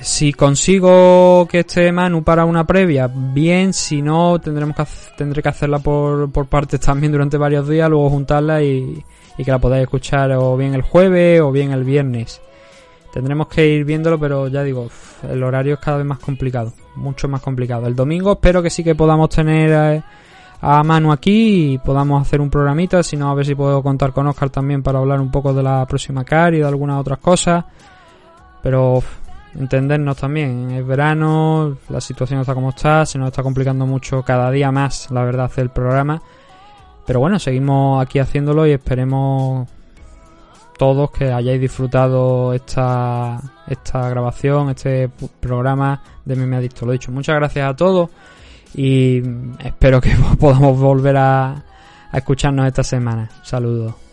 Si 0.00 0.32
consigo 0.32 1.46
que 1.46 1.60
esté 1.60 1.92
Manu 1.92 2.22
para 2.22 2.46
una 2.46 2.66
previa, 2.66 3.10
bien, 3.12 3.74
si 3.74 4.00
no, 4.00 4.40
tendremos 4.40 4.74
que 4.74 4.84
tendré 5.18 5.42
que 5.42 5.48
hacerla 5.50 5.80
por, 5.80 6.32
por 6.32 6.46
partes 6.46 6.80
también 6.80 7.12
durante 7.12 7.36
varios 7.36 7.68
días, 7.68 7.90
luego 7.90 8.08
juntarla 8.08 8.62
y, 8.62 9.04
y 9.38 9.44
que 9.44 9.50
la 9.50 9.58
podáis 9.58 9.82
escuchar 9.82 10.32
o 10.32 10.56
bien 10.56 10.74
el 10.74 10.82
jueves 10.82 11.40
o 11.40 11.50
bien 11.50 11.72
el 11.72 11.84
viernes. 11.84 12.40
Tendremos 13.12 13.48
que 13.48 13.66
ir 13.66 13.84
viéndolo, 13.84 14.18
pero 14.18 14.48
ya 14.48 14.62
digo, 14.62 14.88
el 15.28 15.42
horario 15.42 15.74
es 15.74 15.80
cada 15.80 15.96
vez 15.96 16.06
más 16.06 16.20
complicado, 16.20 16.72
mucho 16.94 17.26
más 17.28 17.40
complicado. 17.40 17.86
El 17.86 17.96
domingo 17.96 18.32
espero 18.32 18.62
que 18.62 18.70
sí 18.70 18.84
que 18.84 18.94
podamos 18.94 19.28
tener 19.30 19.70
eh, 19.72 20.02
a 20.60 20.82
Manu 20.84 21.10
aquí 21.10 21.72
y 21.72 21.78
podamos 21.78 22.22
hacer 22.22 22.40
un 22.40 22.50
programita, 22.50 23.02
si 23.02 23.16
no 23.16 23.30
a 23.30 23.34
ver 23.34 23.46
si 23.46 23.54
puedo 23.54 23.82
contar 23.82 24.12
con 24.12 24.28
Oscar 24.28 24.50
también 24.50 24.82
para 24.82 25.00
hablar 25.00 25.20
un 25.20 25.30
poco 25.30 25.52
de 25.52 25.62
la 25.62 25.84
próxima 25.86 26.24
CAR 26.24 26.54
y 26.54 26.58
de 26.58 26.66
algunas 26.66 27.00
otras 27.00 27.18
cosas. 27.18 27.64
Pero 28.62 29.02
entendernos 29.54 30.16
también, 30.16 30.70
es 30.70 30.86
verano, 30.86 31.76
la 31.88 32.00
situación 32.00 32.40
está 32.40 32.54
como 32.54 32.70
está, 32.70 33.04
se 33.06 33.18
nos 33.18 33.28
está 33.28 33.42
complicando 33.42 33.86
mucho 33.86 34.22
cada 34.22 34.50
día 34.50 34.70
más, 34.70 35.10
la 35.10 35.24
verdad, 35.24 35.50
el 35.56 35.70
programa. 35.70 36.22
Pero 37.10 37.18
bueno, 37.18 37.40
seguimos 37.40 38.00
aquí 38.00 38.20
haciéndolo 38.20 38.68
y 38.68 38.70
esperemos 38.70 39.68
todos 40.78 41.10
que 41.10 41.32
hayáis 41.32 41.60
disfrutado 41.60 42.54
esta, 42.54 43.40
esta 43.66 44.08
grabación, 44.10 44.70
este 44.70 45.10
programa 45.40 46.04
de 46.24 46.36
Meme 46.36 46.58
Adicto. 46.58 46.86
Lo 46.86 46.92
dicho, 46.92 47.10
muchas 47.10 47.34
gracias 47.34 47.68
a 47.68 47.74
todos 47.74 48.10
y 48.76 49.20
espero 49.58 50.00
que 50.00 50.14
podamos 50.38 50.78
volver 50.78 51.16
a, 51.16 51.64
a 52.12 52.16
escucharnos 52.16 52.64
esta 52.68 52.84
semana. 52.84 53.28
Saludos. 53.42 54.09